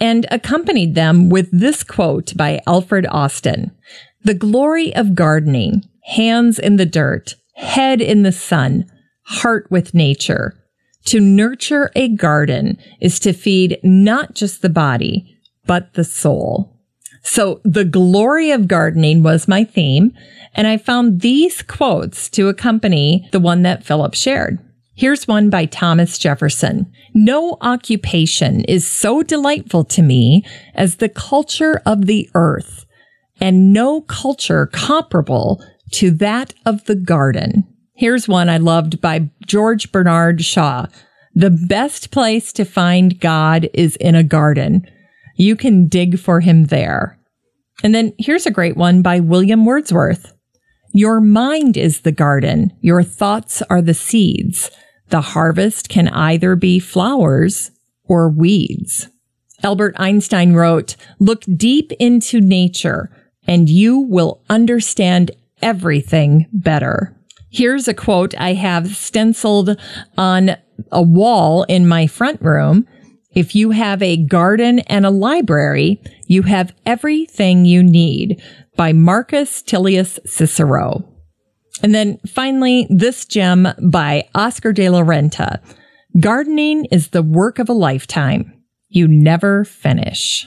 and 0.00 0.24
accompanied 0.30 0.94
them 0.94 1.30
with 1.30 1.48
this 1.50 1.82
quote 1.82 2.32
by 2.36 2.60
Alfred 2.64 3.08
Austin. 3.10 3.72
The 4.22 4.34
glory 4.34 4.94
of 4.94 5.16
gardening, 5.16 5.82
hands 6.04 6.60
in 6.60 6.76
the 6.76 6.86
dirt, 6.86 7.34
head 7.56 8.00
in 8.00 8.22
the 8.22 8.30
sun, 8.30 8.86
heart 9.24 9.66
with 9.68 9.94
nature. 9.94 10.54
To 11.06 11.18
nurture 11.18 11.90
a 11.96 12.08
garden 12.08 12.78
is 13.00 13.18
to 13.20 13.32
feed 13.32 13.80
not 13.82 14.36
just 14.36 14.62
the 14.62 14.68
body, 14.68 15.36
but 15.66 15.94
the 15.94 16.04
soul. 16.04 16.77
So 17.30 17.60
the 17.62 17.84
glory 17.84 18.50
of 18.52 18.68
gardening 18.68 19.22
was 19.22 19.46
my 19.46 19.62
theme. 19.62 20.14
And 20.54 20.66
I 20.66 20.78
found 20.78 21.20
these 21.20 21.60
quotes 21.60 22.30
to 22.30 22.48
accompany 22.48 23.28
the 23.32 23.38
one 23.38 23.62
that 23.62 23.84
Philip 23.84 24.14
shared. 24.14 24.58
Here's 24.94 25.28
one 25.28 25.50
by 25.50 25.66
Thomas 25.66 26.18
Jefferson. 26.18 26.90
No 27.12 27.58
occupation 27.60 28.62
is 28.62 28.86
so 28.86 29.22
delightful 29.22 29.84
to 29.84 30.02
me 30.02 30.42
as 30.74 30.96
the 30.96 31.10
culture 31.10 31.82
of 31.84 32.06
the 32.06 32.28
earth 32.34 32.86
and 33.40 33.74
no 33.74 34.00
culture 34.00 34.66
comparable 34.66 35.62
to 35.92 36.10
that 36.12 36.54
of 36.64 36.84
the 36.86 36.96
garden. 36.96 37.64
Here's 37.94 38.26
one 38.26 38.48
I 38.48 38.56
loved 38.56 39.02
by 39.02 39.30
George 39.46 39.92
Bernard 39.92 40.42
Shaw. 40.42 40.86
The 41.34 41.50
best 41.50 42.10
place 42.10 42.54
to 42.54 42.64
find 42.64 43.20
God 43.20 43.68
is 43.74 43.96
in 43.96 44.14
a 44.14 44.24
garden. 44.24 44.90
You 45.36 45.56
can 45.56 45.86
dig 45.86 46.18
for 46.18 46.40
him 46.40 46.64
there. 46.64 47.17
And 47.82 47.94
then 47.94 48.12
here's 48.18 48.46
a 48.46 48.50
great 48.50 48.76
one 48.76 49.02
by 49.02 49.20
William 49.20 49.64
Wordsworth. 49.64 50.32
Your 50.92 51.20
mind 51.20 51.76
is 51.76 52.00
the 52.00 52.12
garden. 52.12 52.72
Your 52.80 53.02
thoughts 53.02 53.62
are 53.70 53.82
the 53.82 53.94
seeds. 53.94 54.70
The 55.10 55.20
harvest 55.20 55.88
can 55.88 56.08
either 56.08 56.56
be 56.56 56.78
flowers 56.78 57.70
or 58.04 58.28
weeds. 58.28 59.08
Albert 59.62 59.94
Einstein 59.98 60.54
wrote, 60.54 60.96
look 61.18 61.42
deep 61.56 61.92
into 61.98 62.40
nature 62.40 63.10
and 63.46 63.68
you 63.68 63.98
will 63.98 64.42
understand 64.48 65.30
everything 65.62 66.46
better. 66.52 67.14
Here's 67.50 67.88
a 67.88 67.94
quote 67.94 68.34
I 68.38 68.52
have 68.54 68.94
stenciled 68.94 69.80
on 70.16 70.56
a 70.92 71.02
wall 71.02 71.64
in 71.64 71.88
my 71.88 72.06
front 72.06 72.40
room. 72.42 72.86
If 73.32 73.54
you 73.54 73.70
have 73.70 74.02
a 74.02 74.16
garden 74.16 74.80
and 74.80 75.04
a 75.04 75.10
library, 75.10 76.02
you 76.26 76.42
have 76.42 76.74
everything 76.86 77.64
you 77.64 77.82
need 77.82 78.42
by 78.76 78.92
Marcus 78.92 79.62
Tullius 79.62 80.18
Cicero. 80.24 81.04
And 81.82 81.94
then 81.94 82.18
finally, 82.26 82.86
this 82.90 83.24
gem 83.24 83.68
by 83.80 84.28
Oscar 84.34 84.72
de 84.72 84.88
la 84.88 85.02
Renta. 85.02 85.60
Gardening 86.18 86.86
is 86.86 87.08
the 87.08 87.22
work 87.22 87.58
of 87.58 87.68
a 87.68 87.74
lifetime. 87.74 88.52
You 88.88 89.06
never 89.06 89.64
finish. 89.64 90.46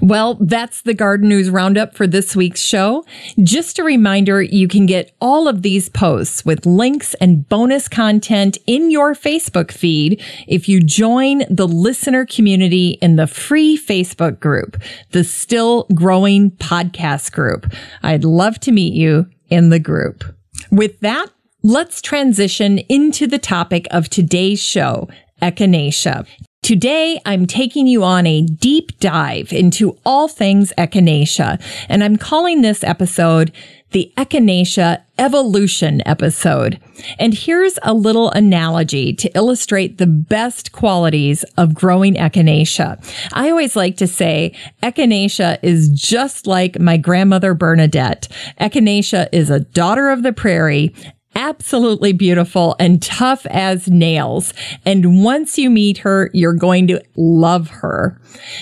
Well, 0.00 0.38
that's 0.40 0.82
the 0.82 0.94
Garden 0.94 1.28
News 1.28 1.50
Roundup 1.50 1.94
for 1.94 2.06
this 2.06 2.34
week's 2.34 2.60
show. 2.60 3.04
Just 3.42 3.78
a 3.78 3.84
reminder, 3.84 4.42
you 4.42 4.68
can 4.68 4.86
get 4.86 5.14
all 5.20 5.48
of 5.48 5.62
these 5.62 5.88
posts 5.88 6.44
with 6.44 6.66
links 6.66 7.14
and 7.14 7.48
bonus 7.48 7.88
content 7.88 8.58
in 8.66 8.90
your 8.90 9.14
Facebook 9.14 9.70
feed 9.70 10.22
if 10.46 10.68
you 10.68 10.80
join 10.80 11.42
the 11.50 11.68
listener 11.68 12.26
community 12.26 12.98
in 13.02 13.16
the 13.16 13.26
free 13.26 13.78
Facebook 13.78 14.40
group, 14.40 14.80
the 15.10 15.24
Still 15.24 15.86
Growing 15.94 16.50
Podcast 16.52 17.32
Group. 17.32 17.72
I'd 18.02 18.24
love 18.24 18.58
to 18.60 18.72
meet 18.72 18.94
you 18.94 19.26
in 19.48 19.68
the 19.70 19.78
group. 19.78 20.24
With 20.70 21.00
that, 21.00 21.26
let's 21.62 22.00
transition 22.00 22.78
into 22.88 23.26
the 23.26 23.38
topic 23.38 23.86
of 23.90 24.08
today's 24.08 24.60
show, 24.60 25.08
echinacea. 25.40 26.26
Today, 26.62 27.20
I'm 27.26 27.46
taking 27.46 27.88
you 27.88 28.04
on 28.04 28.24
a 28.24 28.40
deep 28.40 28.96
dive 29.00 29.52
into 29.52 29.98
all 30.06 30.28
things 30.28 30.72
echinacea, 30.78 31.60
and 31.88 32.04
I'm 32.04 32.16
calling 32.16 32.62
this 32.62 32.84
episode 32.84 33.50
the 33.90 34.12
Echinacea 34.16 35.02
Evolution 35.18 36.00
episode. 36.06 36.80
And 37.18 37.34
here's 37.34 37.80
a 37.82 37.92
little 37.92 38.30
analogy 38.30 39.12
to 39.12 39.36
illustrate 39.36 39.98
the 39.98 40.06
best 40.06 40.70
qualities 40.70 41.42
of 41.58 41.74
growing 41.74 42.14
echinacea. 42.14 43.04
I 43.32 43.50
always 43.50 43.74
like 43.74 43.96
to 43.96 44.06
say 44.06 44.56
echinacea 44.84 45.58
is 45.62 45.88
just 45.88 46.46
like 46.46 46.78
my 46.78 46.96
grandmother 46.96 47.54
Bernadette. 47.54 48.28
Echinacea 48.60 49.28
is 49.32 49.50
a 49.50 49.58
daughter 49.58 50.10
of 50.10 50.22
the 50.22 50.32
prairie 50.32 50.94
absolutely 51.34 52.12
beautiful 52.12 52.76
and 52.78 53.02
tough 53.02 53.46
as 53.46 53.88
nails. 53.88 54.52
And 54.84 55.22
once 55.22 55.58
you 55.58 55.70
meet 55.70 55.98
her, 55.98 56.30
you're 56.32 56.52
going 56.52 56.86
to 56.88 57.02
love 57.16 57.68
her. 57.68 58.18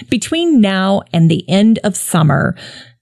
Between 0.08 0.60
now 0.60 1.02
and 1.12 1.30
the 1.30 1.48
end 1.48 1.78
of 1.84 1.96
summer, 1.96 2.56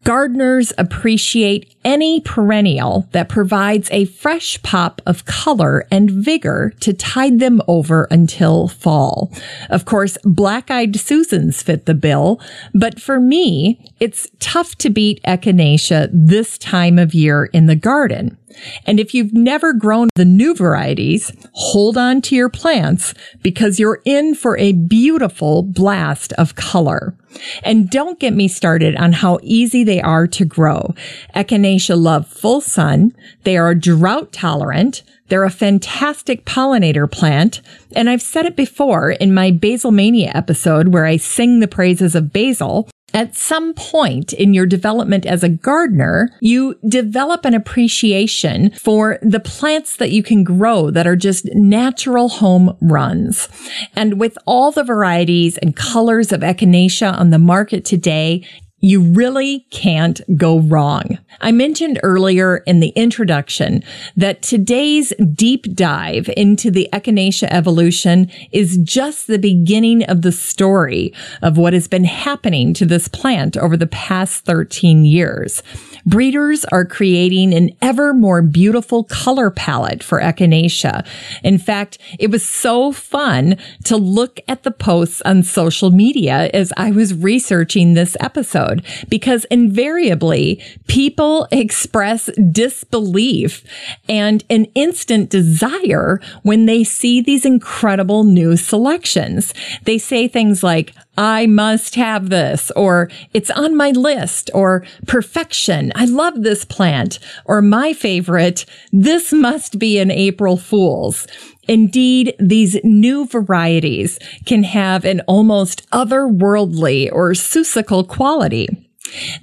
Gardeners 0.05 0.72
appreciate 0.78 1.74
any 1.84 2.20
perennial 2.20 3.09
that 3.12 3.28
provides 3.28 3.90
a 3.90 4.07
fresh 4.07 4.62
pop 4.62 5.03
of 5.05 5.24
color 5.26 5.86
and 5.90 6.11
vigor 6.11 6.72
to 6.80 6.92
tide 6.92 7.40
them 7.40 7.61
over 7.68 8.07
until 8.11 8.68
fall. 8.68 9.30
Of 9.68 9.84
course, 9.84 10.16
black-eyed 10.24 10.96
Susans 10.96 11.62
fit 11.62 11.86
the 11.86 11.94
bill, 11.94 12.40
but 12.72 13.01
for 13.01 13.20
me, 13.20 13.92
it's 14.01 14.28
tough 14.38 14.76
to 14.76 14.88
beat 14.88 15.22
echinacea 15.24 16.09
this 16.12 16.57
time 16.57 16.99
of 16.99 17.12
year 17.12 17.46
in 17.53 17.66
the 17.66 17.76
garden. 17.76 18.38
And 18.86 18.99
if 18.99 19.14
you've 19.14 19.34
never 19.34 19.72
grown 19.72 20.09
the 20.14 20.24
new 20.24 20.55
varieties, 20.55 21.32
hold 21.53 21.99
on 21.99 22.22
to 22.22 22.34
your 22.34 22.49
plants 22.49 23.14
because 23.42 23.78
you're 23.78 24.01
in 24.05 24.34
for 24.34 24.57
a 24.59 24.72
beautiful 24.72 25.62
blast 25.62 26.32
of 26.34 26.55
color. 26.55 27.14
And 27.62 27.91
don't 27.91 28.20
get 28.20 28.34
me 28.34 28.49
started 28.49 28.97
on 28.97 29.12
how 29.12 29.39
easy 29.43 29.84
they 29.84 30.01
are 30.01 30.26
to 30.28 30.45
grow. 30.45 30.95
Echinacea 31.34 32.01
love 32.01 32.26
full 32.26 32.61
sun. 32.61 33.14
They 33.45 33.57
are 33.57 33.74
drought 33.74 34.32
tolerant. 34.32 35.03
They're 35.28 35.45
a 35.45 35.51
fantastic 35.51 36.45
pollinator 36.45 37.11
plant. 37.11 37.61
And 37.95 38.09
I've 38.09 38.22
said 38.22 38.47
it 38.47 38.57
before 38.57 39.11
in 39.11 39.34
my 39.34 39.51
Basil 39.51 39.91
Mania 39.91 40.32
episode 40.34 40.89
where 40.89 41.05
I 41.05 41.16
sing 41.16 41.61
the 41.61 41.68
praises 41.68 42.14
of 42.14 42.32
basil. 42.32 42.89
At 43.14 43.34
some 43.34 43.72
point 43.72 44.34
in 44.34 44.52
your 44.52 44.66
development 44.66 45.24
as 45.24 45.42
a 45.42 45.48
gardener, 45.48 46.30
you 46.40 46.78
develop 46.86 47.46
an 47.46 47.54
appreciation 47.54 48.70
for 48.72 49.18
the 49.22 49.40
plants 49.40 49.96
that 49.96 50.11
you 50.11 50.22
can 50.22 50.44
grow 50.44 50.90
that 50.90 51.06
are 51.06 51.16
just 51.16 51.48
natural 51.54 52.28
home 52.28 52.76
runs. 52.82 53.48
And 53.96 54.20
with 54.20 54.36
all 54.46 54.72
the 54.72 54.84
varieties 54.84 55.56
and 55.56 55.74
colors 55.74 56.32
of 56.32 56.42
echinacea 56.42 57.18
on 57.18 57.30
the 57.30 57.38
market 57.38 57.84
today, 57.84 58.44
you 58.80 59.02
really 59.02 59.66
can't 59.70 60.20
go 60.36 60.60
wrong. 60.60 61.18
I 61.40 61.50
mentioned 61.50 61.98
earlier 62.02 62.58
in 62.58 62.78
the 62.80 62.90
introduction 62.90 63.82
that 64.16 64.42
today's 64.42 65.12
deep 65.34 65.74
dive 65.74 66.30
into 66.36 66.70
the 66.70 66.88
echinacea 66.92 67.48
evolution 67.50 68.30
is 68.52 68.78
just 68.78 69.26
the 69.26 69.38
beginning 69.38 70.04
of 70.04 70.22
the 70.22 70.32
story 70.32 71.12
of 71.42 71.58
what 71.58 71.72
has 71.72 71.88
been 71.88 72.04
happening 72.04 72.72
to 72.74 72.86
this 72.86 73.08
plant 73.08 73.56
over 73.56 73.76
the 73.76 73.86
past 73.86 74.44
13 74.44 75.04
years. 75.04 75.62
Breeders 76.06 76.64
are 76.66 76.84
creating 76.84 77.52
an 77.54 77.70
ever 77.82 78.14
more 78.14 78.42
beautiful 78.42 79.04
color 79.04 79.50
palette 79.50 80.02
for 80.02 80.20
echinacea. 80.20 81.06
In 81.42 81.58
fact, 81.58 81.98
it 82.18 82.30
was 82.30 82.44
so 82.46 82.92
fun 82.92 83.56
to 83.84 83.96
look 83.96 84.40
at 84.46 84.62
the 84.62 84.70
posts 84.70 85.20
on 85.22 85.42
social 85.42 85.90
media 85.90 86.48
as 86.54 86.72
I 86.76 86.92
was 86.92 87.12
researching 87.12 87.94
this 87.94 88.16
episode 88.20 88.67
episode 88.68 89.08
because 89.08 89.44
invariably 89.46 90.62
people 90.86 91.46
express 91.50 92.30
disbelief 92.52 93.64
and 94.08 94.44
an 94.50 94.66
instant 94.74 95.30
desire 95.30 96.20
when 96.42 96.66
they 96.66 96.84
see 96.84 97.20
these 97.20 97.44
incredible 97.44 98.24
new 98.24 98.56
selections. 98.56 99.54
They 99.84 99.98
say 99.98 100.28
things 100.28 100.62
like, 100.62 100.94
I 101.16 101.46
must 101.46 101.96
have 101.96 102.30
this, 102.30 102.70
or 102.76 103.10
it's 103.34 103.50
on 103.50 103.76
my 103.76 103.90
list, 103.90 104.50
or 104.54 104.84
perfection. 105.08 105.90
I 105.96 106.04
love 106.04 106.42
this 106.42 106.64
plant, 106.64 107.18
or 107.44 107.60
my 107.60 107.92
favorite, 107.92 108.64
this 108.92 109.32
must 109.32 109.80
be 109.80 109.98
an 109.98 110.12
April 110.12 110.56
Fool's. 110.56 111.26
Indeed, 111.68 112.34
these 112.40 112.82
new 112.82 113.26
varieties 113.26 114.18
can 114.46 114.62
have 114.62 115.04
an 115.04 115.20
almost 115.26 115.88
otherworldly 115.90 117.10
or 117.12 117.32
Seussical 117.32 118.08
quality. 118.08 118.88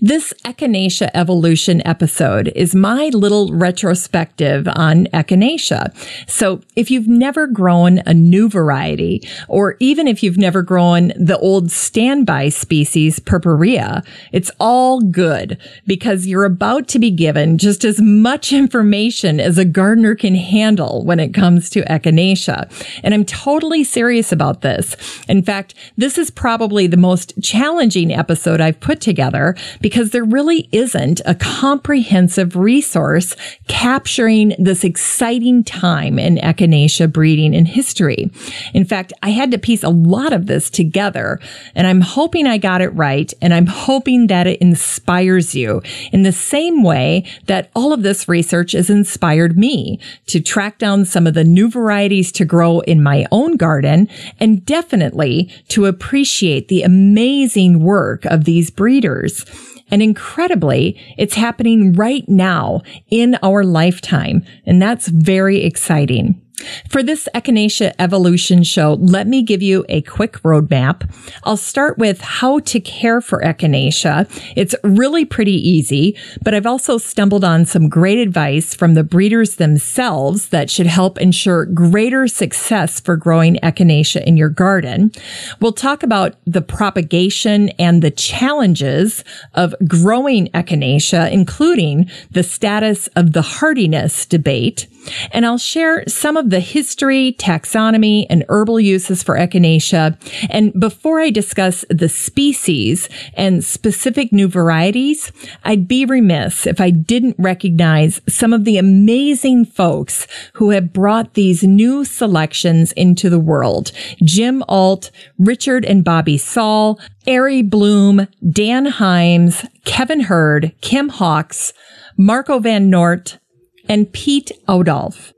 This 0.02 0.34
Echinacea 0.44 1.10
evolution 1.14 1.86
episode 1.86 2.52
is 2.56 2.76
my 2.76 3.10
little 3.14 3.52
retrospective 3.54 4.68
on 4.68 5.06
Echinacea. 5.08 5.94
So 6.30 6.62
if 6.76 6.92
you've 6.92 7.08
never 7.08 7.48
grown 7.48 8.00
a 8.06 8.14
new 8.14 8.50
variety, 8.50 9.28
or 9.48 9.78
even 9.80 10.08
if 10.08 10.22
you've 10.24 10.38
never 10.38 10.62
grown 10.62 11.14
the 11.16 11.38
old 11.40 11.72
standby 11.72 12.50
species 12.50 13.20
Purpurea, 13.20 14.04
it's 14.32 14.52
all 14.60 15.02
good 15.02 15.58
because 15.88 16.28
you're 16.28 16.46
about 16.46 16.88
to 16.90 17.00
be 17.00 17.12
given 17.12 17.58
just 17.58 17.84
as 17.84 18.02
much 18.02 18.52
information 18.54 19.40
as 19.40 19.58
a 19.58 19.66
gardener 19.66 20.16
can 20.16 20.36
handle 20.36 21.04
when 21.06 21.20
it 21.20 21.34
comes 21.34 21.70
to 21.72 21.82
Echinacea. 21.84 22.70
And 23.04 23.14
I'm 23.14 23.26
totally 23.26 23.84
serious 23.84 24.32
about 24.32 24.62
this. 24.62 24.96
In 25.28 25.42
fact, 25.44 25.74
this 25.98 26.18
is 26.18 26.30
probably 26.30 26.88
the 26.88 26.98
most 26.98 27.34
challenging 27.42 28.12
episode 28.12 28.62
I've 28.62 28.80
put 28.80 29.02
together 29.02 29.55
because 29.82 30.12
there 30.12 30.24
really 30.24 30.68
isn't 30.72 31.22
a 31.26 31.36
comprehensive 31.36 32.56
resource 32.56 33.36
capturing 33.68 34.56
this 34.60 34.84
exciting 34.84 35.64
time 35.64 36.20
in 36.20 36.38
echinacea 36.38 37.12
breeding 37.12 37.54
in 37.54 37.66
history. 37.66 38.32
In 38.74 38.86
fact, 38.86 39.14
I 39.24 39.30
had 39.30 39.52
to 39.52 39.58
piece 39.58 39.84
a 39.84 39.90
lot 39.90 40.34
of 40.34 40.48
this 40.48 40.70
together 40.70 41.40
and 41.74 41.88
I'm 41.88 42.02
hoping 42.02 42.48
I 42.48 42.58
got 42.58 42.82
it 42.82 42.90
right 42.90 43.34
and 43.42 43.54
I'm 43.54 43.68
hoping 43.68 44.28
that 44.28 44.48
it 44.48 44.62
inspires 44.62 45.56
you 45.56 45.82
in 46.12 46.24
the 46.24 46.32
same 46.32 46.84
way 46.84 47.26
that 47.48 47.70
all 47.76 47.94
of 47.94 48.04
this 48.04 48.28
research 48.28 48.74
has 48.74 48.90
inspired 48.90 49.58
me 49.58 50.00
to 50.28 50.40
track 50.40 50.78
down 50.78 51.06
some 51.06 51.28
of 51.28 51.34
the 51.34 51.44
new 51.44 51.70
varieties 51.70 52.32
to 52.34 52.46
grow 52.46 52.80
in 52.82 53.02
my 53.02 53.26
own 53.32 53.58
garden 53.58 54.10
and 54.40 54.66
definitely 54.66 55.52
to 55.70 55.86
appreciate 55.86 56.68
the 56.68 56.84
amazing 56.84 57.82
work 57.82 58.26
of 58.26 58.46
these 58.46 58.70
breeders. 58.70 59.45
And 59.92 60.02
incredibly, 60.02 61.00
it's 61.18 61.36
happening 61.36 61.94
right 61.94 62.28
now 62.28 62.82
in 63.10 63.38
our 63.44 63.64
lifetime. 63.64 64.44
And 64.66 64.82
that's 64.82 65.08
very 65.08 65.64
exciting. 65.64 66.45
For 66.90 67.04
this 67.04 67.28
Echinacea 67.36 67.94
evolution 68.00 68.64
show, 68.64 68.94
let 68.94 69.28
me 69.28 69.42
give 69.42 69.62
you 69.62 69.86
a 69.90 70.02
quick 70.02 70.34
roadmap. 70.44 71.10
I'll 71.44 71.58
start 71.58 71.98
with 71.98 72.22
how 72.22 72.60
to 72.60 72.80
care 72.80 73.22
for 73.22 73.42
Echinacea. 73.42 74.28
It's 74.56 74.76
really 74.84 75.26
pretty 75.26 75.56
easy, 75.56 76.18
but 76.44 76.54
I've 76.54 76.66
also 76.66 76.98
stumbled 76.98 77.44
on 77.44 77.66
some 77.66 77.90
great 77.90 78.20
advice 78.20 78.74
from 78.74 78.94
the 78.94 79.04
breeders 79.04 79.56
themselves 79.56 80.50
that 80.50 80.70
should 80.70 80.88
help 80.88 81.20
ensure 81.20 81.66
greater 81.66 82.28
success 82.28 83.00
for 83.00 83.18
growing 83.18 83.56
Echinacea 83.58 84.24
in 84.24 84.38
your 84.38 84.50
garden. 84.50 85.12
We'll 85.60 85.74
talk 85.74 86.04
about 86.04 86.36
the 86.46 86.62
propagation 86.62 87.70
and 87.80 88.02
the 88.02 88.12
challenges 88.12 89.24
of 89.54 89.76
growing 89.88 90.48
Echinacea, 90.48 91.32
including 91.32 92.10
the 92.32 92.44
status 92.44 93.08
of 93.16 93.34
the 93.34 93.42
hardiness 93.42 94.26
debate. 94.26 94.88
And 95.32 95.46
I'll 95.46 95.58
share 95.58 96.04
some 96.08 96.38
of 96.38 96.50
the 96.50 96.60
history, 96.60 97.36
taxonomy, 97.38 98.26
and 98.30 98.46
herbal 98.50 98.80
uses 98.80 99.24
for 99.24 99.36
echinacea. 99.36 100.18
And 100.50 100.78
before 100.80 101.20
I 101.20 101.30
discuss 101.30 101.86
the 101.90 102.10
species 102.10 103.10
and 103.34 103.64
specific 103.64 104.32
new 104.32 104.48
varieties, 104.48 105.32
I'd 105.64 105.88
be 105.88 106.06
remiss 106.06 106.66
if 106.66 106.80
I 106.82 106.90
didn't 106.90 107.36
recognize 107.38 108.22
some 108.28 108.54
of 108.54 108.66
the 108.66 108.78
amazing 108.78 109.66
folks 109.66 110.28
who 110.54 110.72
have 110.72 110.94
brought 110.94 111.34
these 111.34 111.64
new 111.64 112.06
selections 112.06 112.92
into 112.94 113.30
the 113.30 113.40
world. 113.40 113.92
Jim 114.24 114.64
Ault, 114.68 115.12
Richard 115.38 115.86
and 115.86 116.04
Bobby 116.04 116.38
Saul, 116.38 117.00
Arie 117.28 117.62
Blom, 117.62 118.28
Dan 118.48 118.86
Heims, 118.86 119.68
Kevin 119.84 120.22
Hurd, 120.22 120.74
Kim 120.82 121.10
Hawks, 121.10 121.74
Marco 122.18 122.60
Van 122.60 122.90
Noort, 122.90 123.40
and 123.88 124.12
Piet 124.12 124.52
Oudolf. 124.70 125.34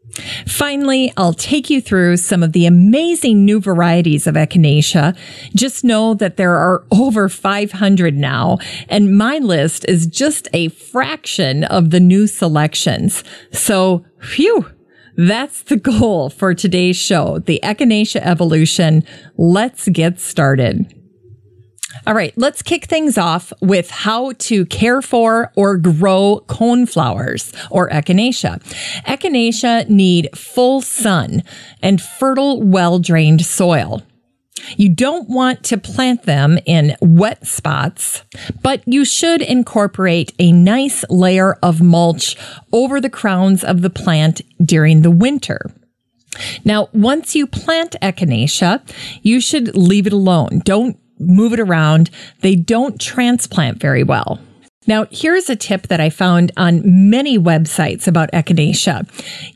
Finally, 0.48 1.14
I'll 1.18 1.34
take 1.34 1.70
you 1.70 1.82
through 1.82 2.18
some 2.18 2.42
of 2.42 2.54
the 2.54 2.66
amazing 2.66 3.46
new 3.46 3.60
varieties 3.60 4.28
of 4.28 4.36
echinacea. 4.36 5.16
Just 5.56 5.84
know 5.84 6.14
that 6.16 6.38
there 6.38 6.56
are 6.56 6.86
over 6.92 7.30
500 7.30 8.16
now, 8.16 8.58
and 8.90 9.18
my 9.18 9.38
list 9.38 9.86
is 9.88 10.08
just 10.08 10.48
a 10.54 10.70
fraction 10.70 11.64
of 11.66 11.92
the 11.92 12.00
new 12.00 12.28
selections. 12.28 13.24
So, 13.52 14.06
phew, 14.22 14.66
that's 15.16 15.64
the 15.64 15.78
goal 15.78 16.30
for 16.30 16.54
today's 16.54 16.96
show, 16.96 17.40
the 17.40 17.60
Echinacea 17.64 18.22
evolution. 18.22 19.04
Let's 19.36 19.88
get 19.90 20.20
started. 20.20 20.94
All 22.06 22.14
right, 22.14 22.34
let's 22.38 22.62
kick 22.62 22.86
things 22.86 23.18
off 23.18 23.52
with 23.62 23.90
how 23.90 24.34
to 24.34 24.66
care 24.66 25.02
for 25.02 25.52
or 25.56 25.78
grow 25.78 26.44
coneflowers 26.48 27.54
or 27.72 27.90
echinacea. 27.90 28.62
Echinacea 29.06 29.90
need 29.90 30.30
full 30.36 30.82
sun 30.82 31.44
and 31.82 32.02
fertile, 32.02 32.62
well-drained 32.62 33.46
soil. 33.46 34.04
You 34.76 34.90
don't 34.90 35.30
want 35.30 35.64
to 35.66 35.78
plant 35.78 36.24
them 36.24 36.58
in 36.66 36.96
wet 37.00 37.46
spots, 37.46 38.24
but 38.64 38.82
you 38.86 39.06
should 39.06 39.42
incorporate 39.42 40.34
a 40.40 40.52
nice 40.52 41.06
layer 41.10 41.54
of 41.64 41.82
mulch 41.82 42.36
over 42.74 43.00
the 43.00 43.10
crowns 43.10 43.64
of 43.64 43.82
the 43.82 43.90
plant 43.90 44.42
during 44.64 45.04
the 45.04 45.12
winter. 45.12 45.72
Now, 46.66 46.90
once 46.94 47.36
you 47.36 47.48
plant 47.48 47.96
echinacea, 48.02 48.82
you 49.22 49.40
should 49.40 49.76
leave 49.76 50.08
it 50.08 50.14
alone. 50.14 50.62
Don't 50.66 51.00
move 51.20 51.54
it 51.54 51.60
around. 51.60 52.10
They 52.42 52.56
don't 52.56 53.00
transplant 53.00 53.80
very 53.80 54.04
well. 54.04 54.40
Now, 54.88 55.06
here's 55.12 55.50
a 55.50 55.56
tip 55.56 55.88
that 55.88 56.00
I 56.00 56.10
found 56.10 56.54
on 56.56 56.82
many 57.10 57.38
websites 57.38 58.08
about 58.08 58.32
echinacea. 58.32 59.06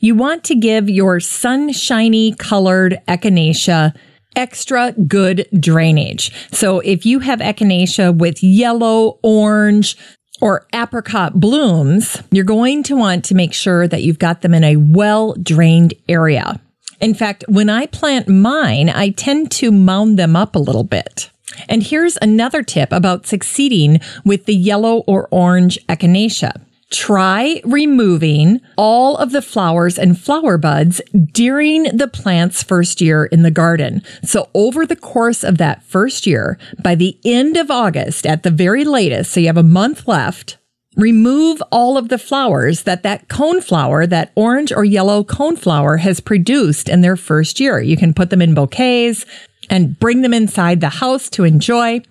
You 0.01 0.13
want 0.13 0.43
to 0.45 0.55
give 0.55 0.89
your 0.89 1.21
sunshiny 1.21 2.33
colored 2.33 2.99
echinacea 3.07 3.95
extra 4.35 4.93
good 5.07 5.47
drainage. 5.57 6.31
So 6.51 6.79
if 6.79 7.05
you 7.05 7.19
have 7.19 7.39
echinacea 7.39 8.17
with 8.17 8.43
yellow, 8.43 9.19
orange, 9.23 9.97
or 10.41 10.65
apricot 10.73 11.39
blooms, 11.39 12.21
you're 12.31 12.43
going 12.43 12.83
to 12.83 12.95
want 12.95 13.23
to 13.25 13.35
make 13.35 13.53
sure 13.53 13.87
that 13.87 14.01
you've 14.01 14.19
got 14.19 14.41
them 14.41 14.53
in 14.53 14.63
a 14.63 14.75
well 14.75 15.33
drained 15.41 15.93
area. 16.09 16.59
In 16.99 17.13
fact, 17.13 17.45
when 17.47 17.69
I 17.69 17.85
plant 17.87 18.27
mine, 18.27 18.89
I 18.89 19.09
tend 19.09 19.51
to 19.51 19.71
mound 19.71 20.19
them 20.19 20.35
up 20.35 20.55
a 20.55 20.59
little 20.59 20.83
bit. 20.83 21.29
And 21.67 21.83
here's 21.83 22.17
another 22.21 22.63
tip 22.63 22.91
about 22.91 23.27
succeeding 23.27 23.99
with 24.25 24.45
the 24.45 24.55
yellow 24.55 24.99
or 25.07 25.27
orange 25.31 25.79
echinacea. 25.87 26.61
Try 26.91 27.61
removing 27.63 28.59
all 28.77 29.15
of 29.15 29.31
the 29.31 29.41
flowers 29.41 29.97
and 29.97 30.19
flower 30.19 30.57
buds 30.57 31.01
during 31.31 31.83
the 31.83 32.09
plant's 32.09 32.63
first 32.63 32.99
year 32.99 33.25
in 33.25 33.43
the 33.43 33.51
garden. 33.51 34.03
So 34.23 34.49
over 34.53 34.85
the 34.85 34.97
course 34.97 35.45
of 35.45 35.57
that 35.57 35.83
first 35.83 36.27
year, 36.27 36.57
by 36.83 36.95
the 36.95 37.17
end 37.23 37.55
of 37.55 37.71
August 37.71 38.27
at 38.27 38.43
the 38.43 38.51
very 38.51 38.83
latest, 38.83 39.31
so 39.31 39.39
you 39.39 39.47
have 39.47 39.55
a 39.55 39.63
month 39.63 40.05
left, 40.05 40.57
remove 40.97 41.63
all 41.71 41.97
of 41.97 42.09
the 42.09 42.17
flowers 42.17 42.83
that 42.83 43.03
that 43.03 43.29
coneflower, 43.29 44.09
that 44.09 44.33
orange 44.35 44.73
or 44.73 44.83
yellow 44.83 45.23
coneflower 45.23 45.99
has 45.99 46.19
produced 46.19 46.89
in 46.89 46.99
their 46.99 47.15
first 47.15 47.61
year. 47.61 47.79
You 47.79 47.95
can 47.95 48.13
put 48.13 48.31
them 48.31 48.41
in 48.41 48.53
bouquets, 48.53 49.25
and 49.71 49.97
bring 49.97 50.21
them 50.21 50.33
inside 50.33 50.81
the 50.81 50.89
house 50.89 51.29
to 51.31 51.45
enjoy. 51.45 52.01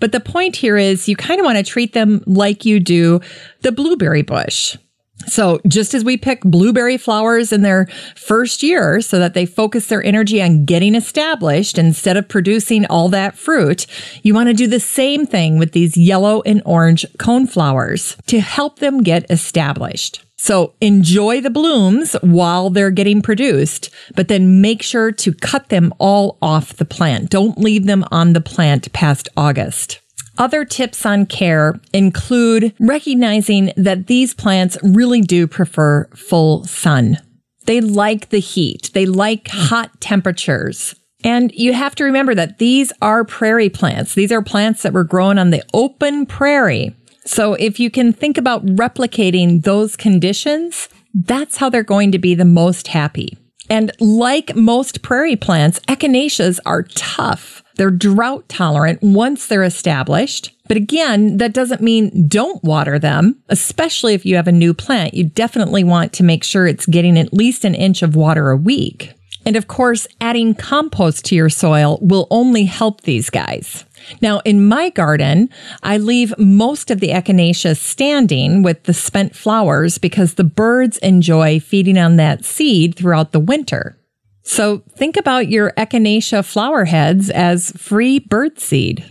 But 0.00 0.12
the 0.12 0.20
point 0.20 0.56
here 0.56 0.78
is 0.78 1.08
you 1.08 1.16
kind 1.16 1.40
of 1.40 1.44
want 1.44 1.58
to 1.58 1.64
treat 1.64 1.92
them 1.92 2.22
like 2.26 2.64
you 2.64 2.80
do 2.80 3.20
the 3.60 3.72
blueberry 3.72 4.22
bush. 4.22 4.78
So 5.26 5.60
just 5.66 5.94
as 5.94 6.04
we 6.04 6.16
pick 6.16 6.42
blueberry 6.42 6.96
flowers 6.96 7.52
in 7.52 7.62
their 7.62 7.88
first 8.14 8.62
year 8.62 9.00
so 9.00 9.18
that 9.18 9.34
they 9.34 9.46
focus 9.46 9.88
their 9.88 10.02
energy 10.02 10.40
on 10.40 10.64
getting 10.64 10.94
established 10.94 11.76
instead 11.76 12.16
of 12.16 12.28
producing 12.28 12.86
all 12.86 13.08
that 13.08 13.36
fruit, 13.36 13.86
you 14.22 14.32
want 14.32 14.48
to 14.48 14.54
do 14.54 14.68
the 14.68 14.78
same 14.78 15.26
thing 15.26 15.58
with 15.58 15.72
these 15.72 15.96
yellow 15.96 16.40
and 16.46 16.62
orange 16.64 17.04
cone 17.18 17.48
flowers 17.48 18.16
to 18.26 18.40
help 18.40 18.78
them 18.78 19.02
get 19.02 19.28
established. 19.28 20.24
So 20.38 20.74
enjoy 20.80 21.40
the 21.40 21.50
blooms 21.50 22.14
while 22.22 22.70
they're 22.70 22.92
getting 22.92 23.20
produced, 23.20 23.90
but 24.14 24.28
then 24.28 24.60
make 24.60 24.82
sure 24.82 25.12
to 25.12 25.34
cut 25.34 25.68
them 25.68 25.92
all 25.98 26.38
off 26.40 26.76
the 26.76 26.84
plant. 26.84 27.28
Don't 27.28 27.58
leave 27.58 27.86
them 27.86 28.04
on 28.10 28.32
the 28.32 28.40
plant 28.40 28.90
past 28.92 29.28
August. 29.36 30.00
Other 30.38 30.64
tips 30.64 31.04
on 31.04 31.26
care 31.26 31.80
include 31.92 32.72
recognizing 32.78 33.72
that 33.76 34.06
these 34.06 34.32
plants 34.32 34.78
really 34.84 35.20
do 35.20 35.48
prefer 35.48 36.08
full 36.14 36.64
sun. 36.64 37.18
They 37.66 37.80
like 37.80 38.30
the 38.30 38.38
heat. 38.38 38.90
They 38.94 39.04
like 39.04 39.48
hot 39.48 40.00
temperatures. 40.00 40.94
And 41.24 41.52
you 41.52 41.72
have 41.72 41.96
to 41.96 42.04
remember 42.04 42.34
that 42.36 42.58
these 42.58 42.92
are 43.02 43.24
prairie 43.24 43.68
plants. 43.68 44.14
These 44.14 44.30
are 44.30 44.40
plants 44.40 44.82
that 44.82 44.92
were 44.92 45.02
grown 45.02 45.36
on 45.36 45.50
the 45.50 45.64
open 45.74 46.24
prairie. 46.24 46.94
So 47.28 47.52
if 47.52 47.78
you 47.78 47.90
can 47.90 48.14
think 48.14 48.38
about 48.38 48.64
replicating 48.64 49.62
those 49.62 49.96
conditions, 49.96 50.88
that's 51.12 51.58
how 51.58 51.68
they're 51.68 51.82
going 51.82 52.10
to 52.12 52.18
be 52.18 52.34
the 52.34 52.46
most 52.46 52.88
happy. 52.88 53.36
And 53.68 53.92
like 54.00 54.56
most 54.56 55.02
prairie 55.02 55.36
plants, 55.36 55.78
echinaceas 55.80 56.58
are 56.64 56.84
tough. 56.84 57.62
They're 57.76 57.90
drought 57.90 58.48
tolerant 58.48 59.00
once 59.02 59.46
they're 59.46 59.62
established. 59.62 60.56
But 60.68 60.78
again, 60.78 61.36
that 61.36 61.52
doesn't 61.52 61.82
mean 61.82 62.28
don't 62.28 62.64
water 62.64 62.98
them, 62.98 63.42
especially 63.50 64.14
if 64.14 64.24
you 64.24 64.36
have 64.36 64.48
a 64.48 64.52
new 64.52 64.72
plant. 64.72 65.12
You 65.12 65.24
definitely 65.24 65.84
want 65.84 66.14
to 66.14 66.24
make 66.24 66.42
sure 66.42 66.66
it's 66.66 66.86
getting 66.86 67.18
at 67.18 67.34
least 67.34 67.62
an 67.66 67.74
inch 67.74 68.00
of 68.00 68.16
water 68.16 68.48
a 68.48 68.56
week. 68.56 69.12
And 69.44 69.54
of 69.54 69.68
course, 69.68 70.06
adding 70.18 70.54
compost 70.54 71.26
to 71.26 71.34
your 71.34 71.50
soil 71.50 71.98
will 72.00 72.26
only 72.30 72.64
help 72.64 73.02
these 73.02 73.28
guys. 73.28 73.84
Now, 74.20 74.40
in 74.40 74.66
my 74.66 74.90
garden, 74.90 75.48
I 75.82 75.98
leave 75.98 76.36
most 76.38 76.90
of 76.90 77.00
the 77.00 77.10
echinacea 77.10 77.76
standing 77.76 78.62
with 78.62 78.84
the 78.84 78.94
spent 78.94 79.34
flowers 79.34 79.98
because 79.98 80.34
the 80.34 80.44
birds 80.44 80.98
enjoy 80.98 81.60
feeding 81.60 81.98
on 81.98 82.16
that 82.16 82.44
seed 82.44 82.94
throughout 82.96 83.32
the 83.32 83.40
winter. 83.40 83.98
So 84.42 84.78
think 84.96 85.16
about 85.16 85.48
your 85.48 85.72
echinacea 85.72 86.44
flower 86.44 86.86
heads 86.86 87.28
as 87.30 87.70
free 87.72 88.18
bird 88.18 88.58
seed. 88.58 89.04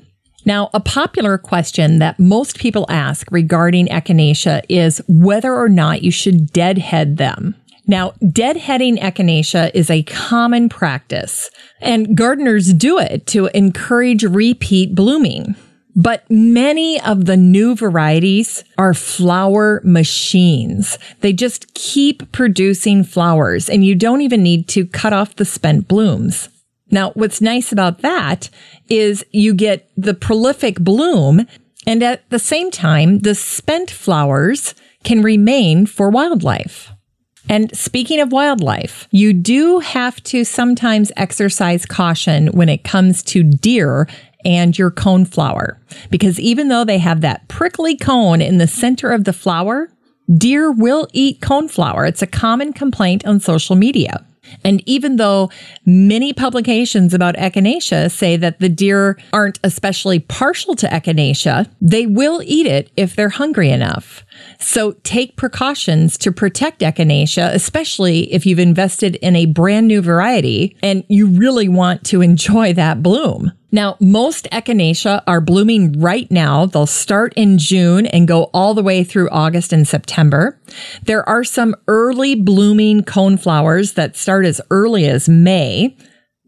Now, 0.45 0.70
a 0.74 0.80
popular 0.80 1.38
question 1.38 2.00
that 2.00 2.20
most 2.20 2.58
people 2.58 2.86
ask 2.89 3.30
regarding 3.32 3.88
echinacea 3.88 4.64
is 4.70 5.02
whether 5.08 5.54
or 5.54 5.68
not 5.68 6.04
you 6.04 6.10
should 6.10 6.54
deadhead 6.54 7.18
them. 7.18 7.56
Now, 7.88 8.12
deadheading 8.22 9.00
echinacea 9.00 9.72
is 9.74 9.90
a 9.90 10.04
common 10.04 10.68
practice, 10.68 11.50
and 11.80 12.18
gardeners 12.18 12.74
do 12.74 13.00
it 13.00 13.26
to 13.28 13.46
encourage 13.48 14.24
repeat 14.24 14.94
blooming. 14.94 15.56
But 15.96 16.30
many 16.30 17.02
of 17.02 17.26
the 17.26 17.38
new 17.38 17.76
varieties 17.76 18.64
are 18.78 18.94
flower 18.94 19.82
machines. 19.84 21.00
They 21.22 21.34
just 21.34 21.74
keep 21.74 22.32
producing 22.32 23.04
flowers, 23.04 23.70
and 23.70 23.86
you 23.86 23.96
don't 23.96 24.22
even 24.22 24.44
need 24.44 24.68
to 24.70 24.86
cut 24.86 25.14
off 25.14 25.38
the 25.38 25.46
spent 25.46 25.88
blooms. 25.88 26.50
Now, 26.92 27.12
what's 27.12 27.42
nice 27.42 27.72
about 27.72 28.02
that 28.02 28.50
is 28.90 29.26
you 29.32 29.54
get 29.54 29.90
the 29.96 30.14
prolific 30.14 30.80
bloom, 30.80 31.48
and 31.88 32.04
at 32.04 32.30
the 32.30 32.40
same 32.40 32.70
time, 32.70 33.20
the 33.20 33.34
spent 33.34 33.90
flowers 33.90 34.76
can 35.04 35.24
remain 35.24 35.86
for 35.86 36.10
wildlife. 36.10 36.92
And 37.50 37.76
speaking 37.76 38.20
of 38.20 38.32
wildlife, 38.32 39.08
you 39.12 39.34
do 39.34 39.80
have 39.80 40.22
to 40.24 40.43
sometimes 40.43 41.12
exercise 41.16 41.86
caution 41.86 42.48
when 42.48 42.70
it 42.70 42.84
comes 42.84 43.24
to 43.24 43.43
deer 43.43 44.08
and 44.43 44.78
your 44.78 44.91
cone 44.91 45.26
flower. 45.26 45.80
Because 46.10 46.39
even 46.39 46.68
though 46.68 46.84
they 46.84 46.98
have 47.00 47.22
that 47.22 47.48
prickly 47.48 47.95
cone 47.95 48.41
in 48.41 48.58
the 48.58 48.68
center 48.68 49.12
of 49.12 49.24
the 49.24 49.34
flower, 49.34 49.89
deer 50.38 50.72
will 50.72 51.08
eat 51.14 51.41
cone 51.41 51.68
flower. 51.68 52.06
It's 52.06 52.22
a 52.22 52.28
common 52.28 52.74
complaint 52.74 53.26
on 53.26 53.39
social 53.39 53.76
media. 53.76 54.26
And 54.64 54.82
even 54.86 55.18
though 55.18 55.50
many 55.86 56.34
publications 56.34 57.14
about 57.14 57.36
echinacea 57.36 58.12
say 58.12 58.38
that 58.38 58.60
the 58.60 58.70
deer 58.70 59.18
aren't 59.34 59.60
especially 59.64 60.20
partial 60.20 60.76
to 60.76 60.88
echinacea, 60.88 61.70
they 61.82 62.06
will 62.06 62.41
eat 62.45 62.68
it 62.68 62.91
if 62.95 63.16
they're 63.16 63.30
hungry 63.30 63.70
enough. 63.70 64.24
So 64.60 64.93
take 65.04 65.36
precautions 65.36 66.18
to 66.20 66.32
protect 66.32 66.82
echinacea, 66.82 67.54
especially 67.54 68.32
if 68.34 68.45
you've 68.45 68.60
invested 68.60 69.16
in 69.18 69.36
a 69.36 69.45
brand 69.45 69.88
new 69.88 70.02
variety 70.02 70.76
and 70.82 71.04
you 71.08 71.28
really 71.28 71.68
want 71.68 72.04
to 72.06 72.22
enjoy 72.22 72.74
that 72.74 73.02
bloom. 73.02 73.52
Now, 73.72 73.97
most 73.99 74.47
echinacea 74.51 75.24
are 75.28 75.41
blooming 75.41 75.99
right 75.99 76.30
now. 76.32 76.65
They'll 76.65 76.88
start 76.88 77.34
in 77.36 77.57
June 77.57 78.07
and 78.07 78.28
go 78.28 78.43
all 78.53 78.74
the 78.74 78.84
way 78.84 79.03
through 79.03 79.30
August 79.30 79.74
and 79.74 79.88
September. 79.88 80.59
There 81.03 81.28
are 81.28 81.43
some 81.43 81.76
early 81.88 82.36
blooming 82.36 83.03
coneflowers 83.03 83.95
that 83.95 84.15
start 84.15 84.45
as 84.45 84.61
early 84.72 85.05
as 85.05 85.28
May. 85.28 85.97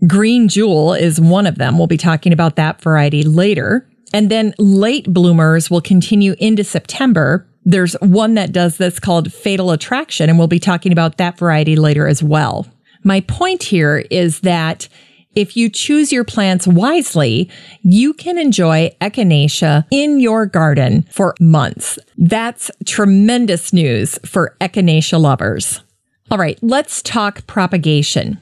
Green 0.07 0.47
Jewel 0.47 0.93
is 0.93 1.19
one 1.19 1.45
of 1.45 1.57
them. 1.57 1.77
We'll 1.77 1.87
be 1.87 1.97
talking 1.97 2.31
about 2.31 2.55
that 2.55 2.81
variety 2.81 3.23
later. 3.23 3.85
And 4.13 4.31
then 4.31 4.53
late 4.57 5.13
bloomers 5.13 5.69
will 5.69 5.81
continue 5.81 6.35
into 6.39 6.63
September 6.63 7.49
there's 7.65 7.93
one 8.01 8.33
that 8.35 8.51
does 8.51 8.77
this 8.77 8.99
called 8.99 9.31
Fatal 9.31 9.71
Attraction, 9.71 10.29
and 10.29 10.39
we'll 10.39 10.47
be 10.47 10.59
talking 10.59 10.91
about 10.91 11.17
that 11.17 11.37
variety 11.37 11.75
later 11.75 12.07
as 12.07 12.23
well. 12.23 12.67
My 13.03 13.21
point 13.21 13.63
here 13.63 14.05
is 14.09 14.39
that 14.41 14.87
if 15.35 15.55
you 15.55 15.69
choose 15.69 16.11
your 16.11 16.23
plants 16.23 16.67
wisely, 16.67 17.49
you 17.81 18.13
can 18.13 18.37
enjoy 18.37 18.95
echinacea 18.99 19.85
in 19.91 20.19
your 20.19 20.45
garden 20.45 21.05
for 21.11 21.35
months. 21.39 21.99
That's 22.17 22.71
tremendous 22.85 23.71
news 23.71 24.19
for 24.25 24.55
echinacea 24.59 25.19
lovers. 25.19 25.81
All 26.31 26.37
right, 26.37 26.59
let's 26.61 27.01
talk 27.01 27.45
propagation. 27.47 28.37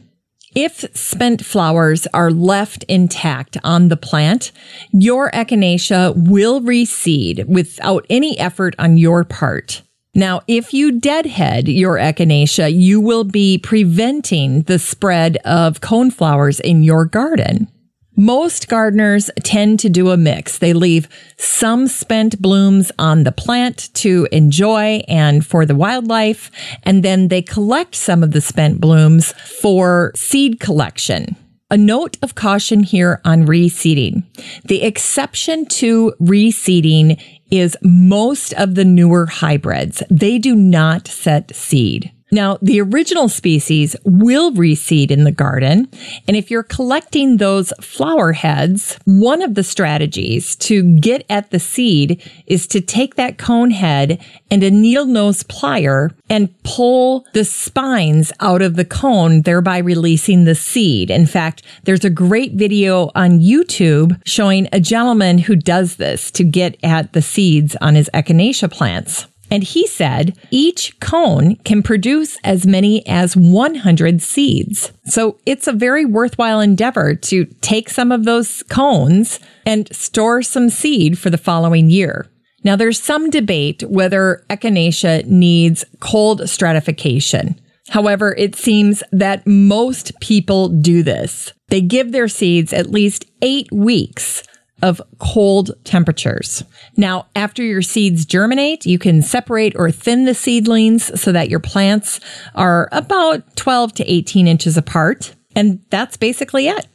If 0.55 0.85
spent 0.97 1.45
flowers 1.45 2.07
are 2.13 2.31
left 2.31 2.83
intact 2.85 3.57
on 3.63 3.89
the 3.89 3.97
plant, 3.97 4.51
your 4.91 5.29
echinacea 5.31 6.15
will 6.15 6.61
reseed 6.61 7.45
without 7.45 8.05
any 8.09 8.39
effort 8.39 8.75
on 8.79 8.97
your 8.97 9.23
part. 9.23 9.83
Now, 10.18 10.41
if 10.47 10.74
you 10.74 10.99
deadhead 10.99 11.68
your 11.68 11.97
echinacea, 11.97 12.74
you 12.74 12.99
will 12.99 13.24
be 13.24 13.59
preventing 13.59 14.63
the 14.63 14.80
spread 14.80 15.38
of 15.45 15.80
coneflowers 15.80 16.59
in 16.59 16.82
your 16.82 17.05
garden. 17.05 17.68
Most 18.15 18.68
gardeners 18.68 19.30
tend 19.43 19.80
to 19.82 19.89
do 19.89 20.09
a 20.09 20.18
mix. 20.18 20.57
They 20.57 20.74
leave 20.74 21.07
some 21.38 21.88
spent 21.88 22.41
blooms 22.41 22.91
on 22.97 23.26
the 23.26 23.32
plant 23.32 23.93
to 23.93 24.28
enjoy 24.32 25.03
and 25.07 25.45
for 25.45 25.68
the 25.68 25.76
wildlife, 25.76 26.49
and 26.82 27.03
then 27.03 27.28
they 27.28 27.43
collect 27.43 27.93
some 27.93 28.24
of 28.24 28.32
the 28.32 28.41
spent 28.41 28.82
blooms 28.82 29.34
for 29.34 30.13
seed 30.15 30.59
collection. 30.59 31.36
A 31.70 31.78
note 31.78 32.18
of 32.24 32.34
caution 32.34 32.82
here 32.82 33.22
on 33.24 33.45
reseeding. 33.45 34.24
The 34.65 34.82
exception 34.82 35.65
to 35.65 36.13
reseeding 36.20 37.22
is 37.50 37.78
most 37.82 38.54
of 38.54 38.76
the 38.76 38.86
newer 38.86 39.26
hybrids. 39.26 40.04
They 40.10 40.38
do 40.38 40.56
not 40.56 41.08
set 41.08 41.56
seed. 41.56 42.12
Now, 42.32 42.57
the 42.61 42.82
original 42.82 43.30
species 43.30 43.95
will 44.03 44.51
reseed 44.51 45.11
in 45.11 45.23
the 45.23 45.32
garden. 45.32 45.89
And 46.28 46.36
if 46.36 46.51
you're 46.51 46.63
collecting 46.63 47.38
those 47.38 47.71
flower 47.80 48.34
heads, 48.34 48.99
one 49.05 49.41
of 49.41 49.55
the 49.55 49.63
strategies 49.63 50.55
to 50.57 50.84
get 50.99 51.25
at 51.30 51.51
the 51.51 51.59
seed 51.59 52.21
is 52.45 52.67
to 52.67 52.82
take 52.82 53.15
that 53.15 53.38
cone 53.38 53.71
head 53.71 54.21
and 54.51 54.61
a 54.61 54.71
needle 54.71 55.05
nose 55.05 55.43
plier 55.43 56.11
and 56.30 56.53
pull 56.63 57.25
the 57.34 57.45
spines 57.45 58.34
out 58.41 58.61
of 58.61 58.75
the 58.75 58.86
cone, 58.86 59.43
thereby 59.43 59.78
releasing 59.78 60.43
the 60.43 60.55
seed. 60.55 61.09
In 61.09 61.25
fact, 61.25 61.63
there's 61.84 62.05
a 62.05 62.09
great 62.09 62.53
video 62.53 63.09
on 63.15 63.39
YouTube 63.39 64.19
showing 64.25 64.67
a 64.73 64.82
gentleman 64.82 65.38
who 65.38 65.55
does 65.55 65.95
this 65.95 66.30
to 66.32 66.43
get 66.43 66.78
at 66.84 67.13
the 67.13 67.21
seeds 67.21 67.78
on 67.80 67.95
his 67.95 68.09
echinacea 68.13 68.69
plants. 68.69 69.28
And 69.50 69.64
he 69.64 69.88
said 69.88 70.38
each 70.52 71.00
cone 71.00 71.56
can 71.58 71.82
produce 71.82 72.38
as 72.43 72.68
many 72.68 73.06
as 73.08 73.38
100 73.38 74.22
seeds. 74.22 74.91
So 75.06 75.39
it's 75.45 75.68
a 75.68 75.74
very 75.74 76.06
worthwhile 76.06 76.60
endeavor 76.60 77.16
to 77.16 77.45
take 77.62 77.89
some 77.89 78.12
of 78.12 78.26
those 78.26 78.64
cones 78.64 79.39
and 79.66 79.93
store 79.95 80.41
some 80.41 80.70
seed 80.70 81.18
for 81.18 81.30
the 81.30 81.38
following 81.38 81.89
year. 81.89 82.28
Now 82.64 82.76
there's 82.76 83.02
some 83.02 83.30
debate 83.30 83.84
whether 83.84 84.43
echinacea 84.50 85.26
needs 85.26 85.86
cold 86.00 86.50
stratification. 86.50 87.60
However, 87.89 88.36
it 88.38 88.56
seems 88.56 89.02
that 89.12 89.48
most 89.48 90.20
people 90.20 90.68
do 90.68 91.04
this. 91.04 91.54
They 91.70 91.82
give 91.82 92.12
their 92.12 92.28
seeds 92.28 92.74
at 92.74 92.91
least 92.91 93.26
eight 93.41 93.72
weeks 93.72 94.43
of 94.82 95.01
cold 95.19 95.71
temperatures. 95.84 96.63
Now, 96.95 97.28
after 97.36 97.63
your 97.63 97.82
seeds 97.82 98.25
germinate, 98.25 98.86
you 98.86 98.99
can 98.99 99.21
separate 99.21 99.73
or 99.75 99.91
thin 99.91 100.25
the 100.25 100.34
seedlings 100.34 101.19
so 101.19 101.32
that 101.32 101.49
your 101.49 101.59
plants 101.59 102.19
are 102.55 102.89
about 102.91 103.55
12 103.55 103.93
to 103.95 104.11
18 104.11 104.47
inches 104.47 104.78
apart. 104.78 105.36
And 105.55 105.82
that's 105.89 106.17
basically 106.17 106.67
it. 106.67 106.88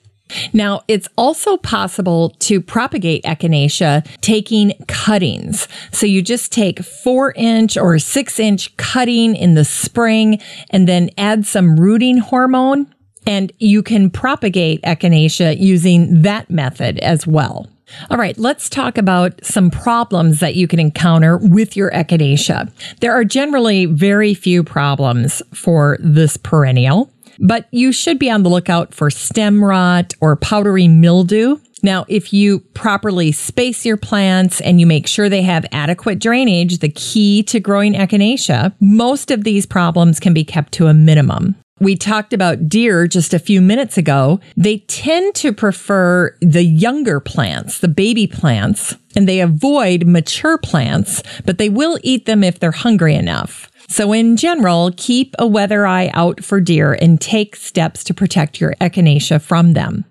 Now, 0.53 0.83
it's 0.89 1.09
also 1.17 1.57
possible 1.57 2.31
to 2.41 2.61
propagate 2.61 3.25
echinacea 3.25 4.07
taking 4.21 4.73
cuttings. 4.89 5.69
So 5.93 6.07
you 6.07 6.23
just 6.23 6.53
take 6.53 6.83
four 6.83 7.33
inch 7.33 7.77
or 7.77 7.99
six 7.99 8.39
inch 8.39 8.75
cutting 8.77 9.35
in 9.37 9.55
the 9.55 9.65
spring 9.65 10.41
and 10.71 10.89
then 10.89 11.11
add 11.19 11.47
some 11.47 11.79
rooting 11.79 12.19
hormone 12.19 12.93
and 13.27 13.53
you 13.59 13.83
can 13.83 14.11
propagate 14.11 14.83
echinacea 14.83 15.59
using 15.59 16.23
that 16.23 16.51
method 16.51 16.99
as 17.01 17.27
well. 17.27 17.69
All 18.11 18.17
right, 18.17 18.37
let's 18.39 18.69
talk 18.69 18.97
about 18.97 19.45
some 19.45 19.71
problems 19.71 20.41
that 20.41 20.55
you 20.55 20.67
can 20.67 20.79
encounter 20.79 21.37
with 21.39 21.77
your 21.77 21.91
echinacea. 21.91 22.71
There 23.01 23.13
are 23.13 23.25
generally 23.25 23.87
very 23.87 24.35
few 24.35 24.65
problems 24.65 25.43
for 25.53 25.99
this 26.01 26.37
perennial, 26.37 27.11
but 27.39 27.69
you 27.71 27.93
should 27.93 28.19
be 28.19 28.31
on 28.31 28.43
the 28.43 28.51
lookout 28.51 28.95
for 28.95 29.11
stem 29.11 29.63
rot 29.63 30.15
or 30.21 30.37
powdery 30.37 30.89
mildew. 30.89 31.59
Now, 31.83 32.05
if 32.09 32.33
you 32.33 32.61
properly 32.61 33.33
space 33.33 33.85
your 33.85 33.97
plants 33.97 34.61
and 34.61 34.81
you 34.81 34.87
make 34.87 35.09
sure 35.09 35.29
they 35.29 35.43
have 35.43 35.67
adequate 35.73 36.21
drainage, 36.21 36.79
the 36.79 36.89
key 36.89 37.43
to 37.45 37.59
growing 37.59 37.95
echinacea, 37.95 38.73
most 38.81 39.33
of 39.33 39.43
these 39.43 39.67
problems 39.67 40.21
can 40.21 40.33
be 40.33 40.45
kept 40.45 40.73
to 40.75 40.87
a 40.87 40.95
minimum. 40.95 41.57
We 41.83 41.97
talked 41.97 42.33
about 42.33 42.69
deer 42.69 43.09
just 43.09 43.35
a 43.35 43.41
few 43.41 43.61
minutes 43.61 43.99
ago. 43.99 44.39
They 44.57 44.79
tend 44.87 45.35
to 45.35 45.53
prefer 45.53 46.37
the 46.41 46.63
younger 46.63 47.19
plants, 47.19 47.81
the 47.81 47.89
baby 47.89 48.29
plants, 48.29 48.95
and 49.17 49.29
they 49.29 49.41
avoid 49.41 50.07
mature 50.07 50.59
plants, 50.59 51.25
but 51.45 51.59
they 51.59 51.69
will 51.69 51.99
eat 52.05 52.25
them 52.25 52.45
if 52.45 52.61
they're 52.61 52.71
hungry 52.71 53.17
enough. 53.17 53.69
So 53.89 54.13
in 54.13 54.37
general, 54.37 54.93
keep 54.97 55.35
a 55.41 55.47
weather 55.49 55.85
eye 55.85 56.13
out 56.15 56.45
for 56.45 56.61
deer 56.61 56.93
and 56.93 57.21
take 57.21 57.57
steps 57.57 58.05
to 58.05 58.15
protect 58.15 58.61
your 58.61 58.75
echinacea 58.81 59.43
from 59.43 59.73
them. 59.73 60.05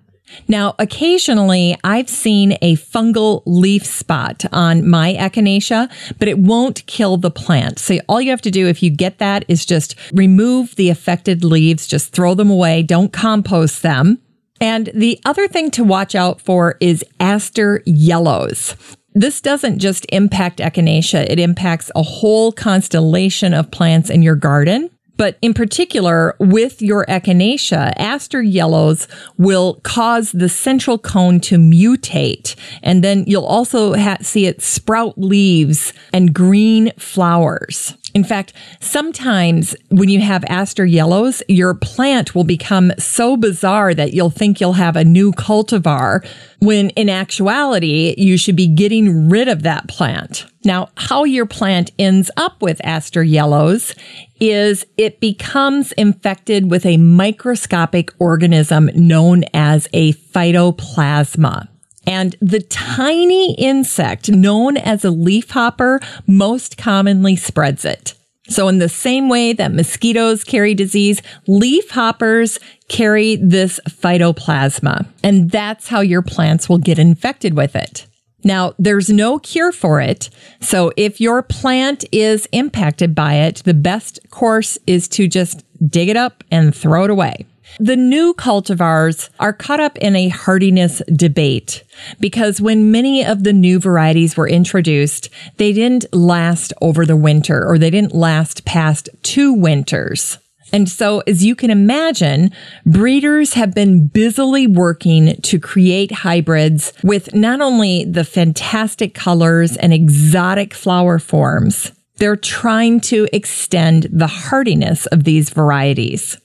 Now, 0.48 0.76
occasionally 0.80 1.78
I've 1.84 2.10
seen 2.10 2.54
a 2.62 2.76
fungal 2.76 3.44
leaf 3.46 3.86
spot 3.86 4.46
on 4.52 4.88
my 4.88 5.14
echinacea, 5.14 5.92
but 6.20 6.28
it 6.28 6.40
won't 6.40 6.86
kill 6.86 7.18
the 7.18 7.32
plant. 7.32 7.80
So 7.80 8.00
all 8.08 8.22
you 8.22 8.32
have 8.32 8.42
to 8.42 8.52
do 8.52 8.68
if 8.68 8.82
you 8.84 8.90
get 8.90 9.20
that 9.20 9.46
is 9.48 9.66
just 9.66 9.96
remove 10.14 10.76
the 10.76 10.90
affected 10.90 11.44
leaves, 11.44 11.88
just 11.88 12.12
throw 12.12 12.34
them 12.34 12.50
away, 12.50 12.84
don't 12.84 13.12
compost 13.12 13.82
them. 13.82 14.20
And 14.60 14.92
the 14.94 15.20
other 15.26 15.48
thing 15.48 15.72
to 15.72 15.84
watch 15.84 16.14
out 16.14 16.40
for 16.40 16.78
is 16.80 17.04
aster 17.20 17.82
yellows. 17.86 18.76
This 19.14 19.42
doesn't 19.42 19.80
just 19.80 20.06
impact 20.10 20.60
echinacea, 20.60 21.26
it 21.30 21.40
impacts 21.40 21.92
a 21.96 22.04
whole 22.04 22.52
constellation 22.52 23.54
of 23.54 23.72
plants 23.72 24.10
in 24.10 24.22
your 24.22 24.36
garden. 24.36 24.90
But 25.22 25.38
in 25.44 25.54
particular, 25.54 26.36
with 26.40 26.82
your 26.82 27.06
echinacea, 27.06 27.94
aster 27.96 28.42
yellows 28.42 29.08
will 29.38 29.76
cause 29.84 30.32
the 30.32 30.50
central 30.50 30.98
cone 30.98 31.40
to 31.42 31.58
mutate. 31.58 32.56
And 32.82 33.04
then 33.04 33.26
you'll 33.28 33.46
also 33.46 33.94
ha- 33.94 34.18
see 34.22 34.48
it 34.48 34.64
sprout 34.64 35.20
leaves 35.20 35.94
and 36.12 36.34
green 36.34 36.92
flowers. 36.98 37.94
In 38.14 38.24
fact, 38.24 38.54
sometimes 38.80 39.76
when 39.90 40.10
you 40.10 40.22
have 40.22 40.44
aster 40.46 40.86
yellows, 40.86 41.42
your 41.48 41.74
plant 41.74 42.36
will 42.36 42.44
become 42.44 42.92
so 42.98 43.38
bizarre 43.38 43.94
that 43.94 44.14
you'll 44.14 44.30
think 44.30 44.60
you'll 44.60 44.74
have 44.74 44.96
a 44.96 45.04
new 45.04 45.32
cultivar 45.32 46.26
when 46.60 46.90
in 46.92 47.10
actuality, 47.10 48.14
you 48.18 48.38
should 48.38 48.56
be 48.56 48.68
getting 48.68 49.30
rid 49.30 49.48
of 49.48 49.64
that 49.64 49.88
plant. 49.88 50.46
Now, 50.64 50.90
how 50.96 51.24
your 51.24 51.46
plant 51.48 51.92
ends 51.98 52.30
up 52.38 52.62
with 52.62 52.80
aster 52.84 53.24
yellows 53.24 53.96
is 54.40 54.86
it 54.98 55.20
becomes 55.20 55.92
infected 55.94 56.70
with 56.70 56.86
a 56.86 56.98
microscopic 56.98 58.12
organism 58.20 58.90
known 58.94 59.44
as 59.54 59.88
a 59.94 60.14
phytoplasma. 60.14 61.68
And 62.08 62.36
the 62.42 62.62
tiny 62.62 63.54
insect 63.56 64.30
known 64.30 64.78
as 64.78 65.06
a 65.06 65.12
leafhopper 65.12 66.00
most 66.28 66.78
commonly 66.78 67.36
spreads 67.36 67.86
it. 67.86 68.16
So 68.50 68.68
in 68.68 68.80
the 68.80 68.90
same 68.90 69.30
way 69.30 69.54
that 69.54 69.72
mosquitoes 69.72 70.44
carry 70.44 70.74
disease, 70.74 71.22
leafhoppers 71.48 72.60
carry 72.90 73.38
this 73.38 73.80
phytoplasma. 73.88 75.06
And 75.24 75.50
that's 75.52 75.88
how 75.88 76.02
your 76.02 76.22
plants 76.22 76.68
will 76.68 76.80
get 76.80 77.00
infected 77.00 77.54
with 77.54 77.76
it. 77.76 78.08
Now, 78.44 78.74
there's 78.80 79.10
no 79.10 79.38
cure 79.40 79.72
for 79.72 80.02
it. 80.02 80.30
So 80.60 80.92
if 80.98 81.22
your 81.22 81.44
plant 81.44 82.04
is 82.12 82.48
impacted 82.52 83.14
by 83.14 83.36
it, 83.36 83.58
the 83.58 83.74
best 83.74 84.20
course 84.32 84.78
is 84.88 85.08
to 85.10 85.28
just 85.28 85.64
dig 85.90 86.10
it 86.10 86.18
up 86.18 86.44
and 86.52 86.76
throw 86.76 87.04
it 87.04 87.12
away. 87.12 87.46
The 87.80 87.96
new 87.96 88.34
cultivars 88.34 89.30
are 89.40 89.54
caught 89.54 89.80
up 89.80 89.98
in 89.98 90.16
a 90.16 90.30
hardiness 90.30 91.02
debate 91.14 91.84
because 92.20 92.62
when 92.62 92.92
many 92.92 93.26
of 93.26 93.44
the 93.44 93.54
new 93.54 93.80
varieties 93.80 94.36
were 94.36 94.48
introduced, 94.48 95.30
they 95.58 95.74
didn't 95.74 96.14
last 96.14 96.74
over 96.82 97.06
the 97.06 97.16
winter 97.16 97.68
or 97.68 97.78
they 97.78 97.90
didn't 97.90 98.14
last 98.14 98.66
past 98.66 99.10
two 99.24 99.54
winters. 99.54 100.38
And 100.74 100.90
so, 100.90 101.22
as 101.28 101.44
you 101.44 101.56
can 101.56 101.70
imagine, 101.70 102.52
breeders 102.86 103.54
have 103.56 103.74
been 103.74 104.08
busily 104.08 104.68
working 104.68 105.36
to 105.42 105.60
create 105.60 106.12
hybrids 106.12 106.94
with 107.04 107.34
not 107.36 107.60
only 107.60 108.06
the 108.06 108.24
fantastic 108.24 109.14
colors 109.14 109.76
and 109.76 109.94
exotic 109.94 110.74
flower 110.74 111.20
forms, 111.20 111.92
they're 112.18 112.38
trying 112.38 113.02
to 113.02 113.28
extend 113.34 114.08
the 114.12 114.28
hardiness 114.28 115.08
of 115.08 115.24
these 115.26 115.50
varieties. 115.50 116.38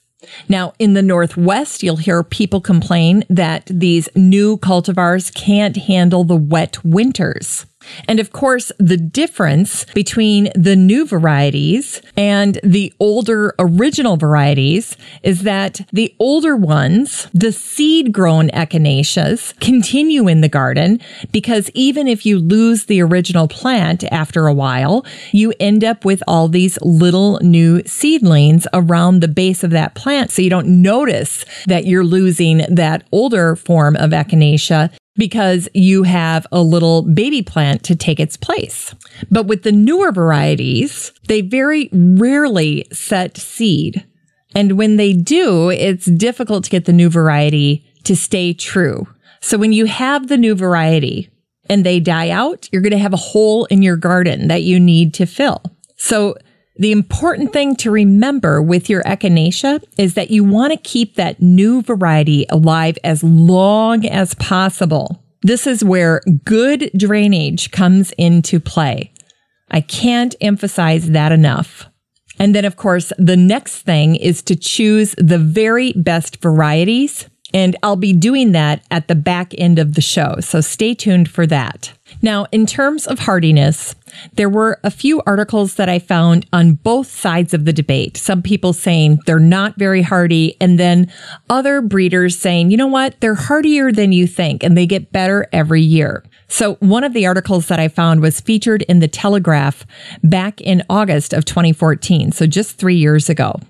Now, 0.49 0.72
in 0.79 0.95
the 0.95 1.03
Northwest, 1.03 1.83
you'll 1.83 1.97
hear 1.97 2.22
people 2.22 2.61
complain 2.61 3.24
that 3.29 3.66
these 3.66 4.09
new 4.14 4.57
cultivars 4.59 5.33
can't 5.35 5.77
handle 5.77 6.24
the 6.24 6.37
wet 6.37 6.85
winters. 6.85 7.66
And 8.09 8.20
of 8.20 8.32
course, 8.32 8.72
the 8.78 8.97
difference 8.97 9.84
between 9.95 10.51
the 10.55 10.76
new 10.76 11.07
varieties 11.07 12.01
and 12.16 12.59
the 12.62 12.93
older 13.01 13.55
original 13.59 14.16
varieties 14.16 14.97
is 15.22 15.43
that 15.43 15.80
the 15.93 16.14
older 16.18 16.57
ones, 16.57 17.28
the 17.32 17.53
seed 17.53 18.12
grown 18.12 18.49
echinaceas, 18.51 19.59
continue 19.61 20.28
in 20.28 20.41
the 20.41 20.49
garden 20.49 21.01
because 21.32 21.70
even 21.74 22.09
if 22.09 22.24
you 22.26 22.39
lose 22.39 22.87
the 22.87 23.03
original 23.03 23.49
plant 23.49 24.05
after 24.12 24.47
a 24.47 24.55
while, 24.55 25.05
you 25.32 25.53
end 25.61 25.84
up 25.84 26.05
with 26.05 26.22
all 26.26 26.49
these 26.49 26.78
little 26.82 27.39
new 27.43 27.82
seedlings 27.84 28.66
around 28.72 29.20
the 29.20 29.28
base 29.28 29.62
of 29.62 29.70
that 29.70 29.95
plant. 29.95 30.30
So 30.30 30.43
you 30.43 30.51
don't 30.51 30.82
notice 30.82 31.45
that 31.66 31.87
you're 31.87 32.05
losing 32.05 32.59
that 32.68 33.05
older 33.12 33.57
form 33.57 33.97
of 33.97 34.11
echinacea 34.11 34.91
because 35.17 35.69
you 35.75 36.03
have 36.03 36.47
a 36.53 36.62
little 36.62 37.03
baby 37.03 37.43
plant 37.43 37.83
to 37.85 37.97
take 37.97 38.21
its 38.21 38.37
place. 38.37 38.95
But 39.31 39.47
with 39.47 39.62
the 39.62 39.73
newer 39.73 40.12
varieties, 40.12 41.12
they 41.29 41.41
very 41.41 41.89
rarely 41.93 42.87
set 42.93 43.37
seed. 43.37 44.07
And 44.55 44.73
when 44.79 44.97
they 44.97 45.12
do, 45.12 45.71
it's 45.71 46.07
difficult 46.07 46.64
to 46.64 46.71
get 46.71 46.85
the 46.85 46.93
new 46.93 47.11
variety 47.11 47.87
to 48.05 48.17
stay 48.17 48.55
true. 48.55 49.07
So 49.41 49.59
when 49.59 49.73
you 49.73 49.87
have 49.87 50.29
the 50.29 50.37
new 50.37 50.55
variety 50.55 51.31
and 51.69 51.85
they 51.85 52.01
die 52.01 52.31
out, 52.31 52.69
you're 52.73 52.83
going 52.83 52.93
to 52.93 52.99
have 52.99 53.12
a 53.12 53.19
hole 53.19 53.67
in 53.67 53.83
your 53.83 53.97
garden 53.97 54.49
that 54.49 54.62
you 54.62 54.81
need 54.81 55.12
to 55.14 55.27
fill. 55.27 55.62
So 55.97 56.37
the 56.79 56.93
important 56.93 57.53
thing 57.53 57.77
to 57.77 57.91
remember 57.91 58.61
with 58.61 58.91
your 58.91 59.03
echinacea 59.05 59.83
is 59.97 60.14
that 60.14 60.31
you 60.31 60.45
want 60.45 60.72
to 60.72 60.79
keep 60.79 61.14
that 61.14 61.41
new 61.41 61.83
variety 61.83 62.47
alive 62.51 62.99
as 63.03 63.22
long 63.22 64.05
as 64.07 64.35
possible. 64.35 65.22
This 65.43 65.66
is 65.66 65.85
where 65.85 66.20
good 66.45 66.91
drainage 66.97 67.70
comes 67.70 68.12
into 68.12 68.61
play. 68.61 69.12
I 69.70 69.81
can't 69.81 70.35
emphasize 70.41 71.11
that 71.11 71.33
enough. 71.33 71.89
And 72.39 72.55
then, 72.55 72.64
of 72.64 72.77
course, 72.77 73.12
the 73.18 73.37
next 73.37 73.83
thing 73.83 74.16
is 74.16 74.43
to 74.43 74.57
choose 74.57 75.14
the 75.16 75.39
very 75.39 75.93
best 75.93 76.43
varieties. 76.43 77.29
And 77.55 77.77
I'll 77.83 77.97
be 77.97 78.12
doing 78.12 78.53
that 78.53 78.85
at 78.91 79.09
the 79.09 79.14
back 79.14 79.55
end 79.57 79.79
of 79.79 79.95
the 79.95 80.01
show. 80.01 80.37
So 80.41 80.61
stay 80.61 80.95
tuned 80.95 81.31
for 81.31 81.47
that. 81.47 81.93
Now, 82.27 82.47
in 82.51 82.66
terms 82.66 83.07
of 83.07 83.20
hardiness, 83.20 83.95
there 84.33 84.49
were 84.49 84.81
a 84.83 84.91
few 84.91 85.22
articles 85.29 85.74
that 85.74 85.89
I 85.89 86.01
found 86.01 86.45
on 86.53 86.74
both 86.74 87.07
sides 87.07 87.55
of 87.55 87.66
the 87.66 87.72
debate. 87.72 88.16
Some 88.16 88.43
people 88.43 88.72
saying 88.72 89.20
they're 89.27 89.39
not 89.39 89.79
very 89.79 90.03
hardy, 90.03 90.57
and 90.61 90.77
then 90.77 91.09
other 91.49 91.81
breeders 91.81 92.37
saying, 92.37 92.72
you 92.72 92.77
know 92.77 92.89
what, 92.89 93.14
they're 93.20 93.37
hardier 93.37 93.93
than 93.93 94.11
you 94.11 94.27
think, 94.27 94.64
and 94.64 94.77
they 94.77 94.87
get 94.87 95.12
better 95.12 95.47
every 95.53 95.83
year. 95.83 96.24
So 96.49 96.74
one 96.81 97.05
of 97.05 97.12
the 97.12 97.27
articles 97.27 97.68
that 97.68 97.79
I 97.79 97.87
found 97.87 98.22
was 98.22 98.41
featured 98.41 98.83
in 98.89 98.99
the 98.99 99.07
Telegraph 99.07 99.87
back 100.24 100.61
in 100.61 100.83
August 100.91 101.33
of 101.33 101.45
2014. 101.45 102.33
So 102.33 102.49
just 102.49 102.77
three 102.77 102.97
years 102.97 103.29
ago. 103.29 103.61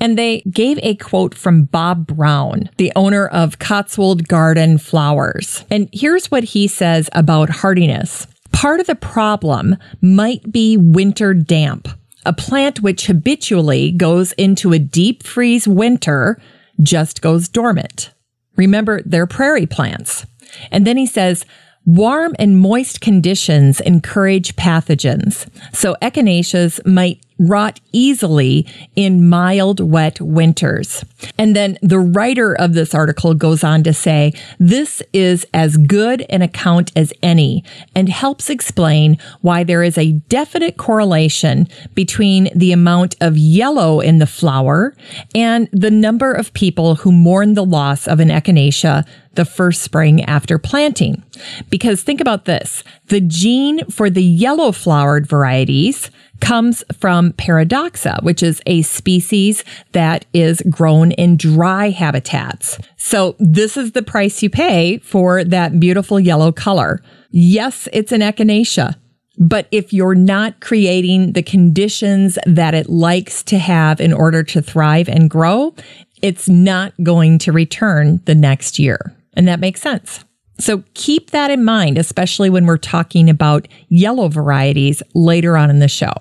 And 0.00 0.18
they 0.18 0.42
gave 0.50 0.78
a 0.82 0.94
quote 0.96 1.34
from 1.34 1.64
Bob 1.64 2.06
Brown, 2.06 2.70
the 2.76 2.92
owner 2.96 3.26
of 3.26 3.58
Cotswold 3.58 4.28
Garden 4.28 4.78
Flowers. 4.78 5.64
And 5.70 5.88
here's 5.92 6.30
what 6.30 6.44
he 6.44 6.68
says 6.68 7.08
about 7.12 7.50
hardiness. 7.50 8.26
Part 8.52 8.80
of 8.80 8.86
the 8.86 8.94
problem 8.94 9.76
might 10.00 10.50
be 10.52 10.76
winter 10.76 11.34
damp. 11.34 11.88
A 12.26 12.32
plant 12.32 12.80
which 12.80 13.06
habitually 13.06 13.92
goes 13.92 14.32
into 14.32 14.72
a 14.72 14.78
deep 14.78 15.24
freeze 15.24 15.68
winter 15.68 16.40
just 16.80 17.20
goes 17.20 17.48
dormant. 17.48 18.12
Remember, 18.56 19.02
they're 19.04 19.26
prairie 19.26 19.66
plants. 19.66 20.26
And 20.70 20.86
then 20.86 20.96
he 20.96 21.06
says, 21.06 21.44
Warm 21.86 22.34
and 22.38 22.58
moist 22.58 23.02
conditions 23.02 23.78
encourage 23.80 24.56
pathogens, 24.56 25.46
so 25.74 25.94
echinaceas 26.00 26.84
might 26.86 27.20
rot 27.38 27.80
easily 27.92 28.66
in 28.94 29.28
mild, 29.28 29.80
wet 29.80 30.20
winters. 30.20 31.04
And 31.38 31.56
then 31.56 31.78
the 31.82 31.98
writer 31.98 32.54
of 32.54 32.74
this 32.74 32.94
article 32.94 33.34
goes 33.34 33.64
on 33.64 33.82
to 33.84 33.92
say, 33.92 34.32
this 34.58 35.02
is 35.12 35.46
as 35.52 35.76
good 35.76 36.24
an 36.28 36.42
account 36.42 36.92
as 36.96 37.12
any 37.22 37.64
and 37.94 38.08
helps 38.08 38.50
explain 38.50 39.18
why 39.40 39.64
there 39.64 39.82
is 39.82 39.98
a 39.98 40.12
definite 40.12 40.76
correlation 40.76 41.68
between 41.94 42.50
the 42.54 42.72
amount 42.72 43.16
of 43.20 43.36
yellow 43.36 44.00
in 44.00 44.18
the 44.18 44.26
flower 44.26 44.94
and 45.34 45.68
the 45.72 45.90
number 45.90 46.32
of 46.32 46.52
people 46.54 46.96
who 46.96 47.12
mourn 47.12 47.54
the 47.54 47.64
loss 47.64 48.06
of 48.06 48.20
an 48.20 48.28
echinacea 48.28 49.04
the 49.34 49.44
first 49.44 49.82
spring 49.82 50.22
after 50.24 50.58
planting. 50.58 51.22
Because 51.70 52.02
think 52.02 52.20
about 52.20 52.44
this. 52.44 52.84
The 53.06 53.20
gene 53.20 53.84
for 53.86 54.08
the 54.08 54.22
yellow 54.22 54.72
flowered 54.72 55.26
varieties 55.26 56.10
comes 56.44 56.84
from 56.92 57.32
Paradoxa, 57.32 58.18
which 58.22 58.42
is 58.42 58.60
a 58.66 58.82
species 58.82 59.64
that 59.92 60.26
is 60.34 60.62
grown 60.68 61.12
in 61.12 61.38
dry 61.38 61.88
habitats. 61.88 62.78
So 62.96 63.34
this 63.38 63.78
is 63.78 63.92
the 63.92 64.02
price 64.02 64.42
you 64.42 64.50
pay 64.50 64.98
for 64.98 65.42
that 65.42 65.80
beautiful 65.80 66.20
yellow 66.20 66.52
color. 66.52 67.00
Yes, 67.30 67.88
it's 67.94 68.12
an 68.12 68.20
echinacea. 68.20 68.94
But 69.38 69.66
if 69.70 69.92
you're 69.92 70.14
not 70.14 70.60
creating 70.60 71.32
the 71.32 71.42
conditions 71.42 72.38
that 72.44 72.74
it 72.74 72.90
likes 72.90 73.42
to 73.44 73.58
have 73.58 73.98
in 73.98 74.12
order 74.12 74.42
to 74.44 74.60
thrive 74.60 75.08
and 75.08 75.30
grow, 75.30 75.74
it's 76.20 76.48
not 76.48 76.92
going 77.02 77.38
to 77.38 77.52
return 77.52 78.20
the 78.26 78.34
next 78.34 78.78
year. 78.78 79.16
And 79.32 79.48
that 79.48 79.60
makes 79.60 79.80
sense. 79.80 80.24
So 80.60 80.84
keep 80.92 81.30
that 81.30 81.50
in 81.50 81.64
mind, 81.64 81.96
especially 81.96 82.50
when 82.50 82.66
we're 82.66 82.76
talking 82.76 83.30
about 83.30 83.66
yellow 83.88 84.28
varieties 84.28 85.02
later 85.14 85.56
on 85.56 85.70
in 85.70 85.80
the 85.80 85.88
show. 85.88 86.12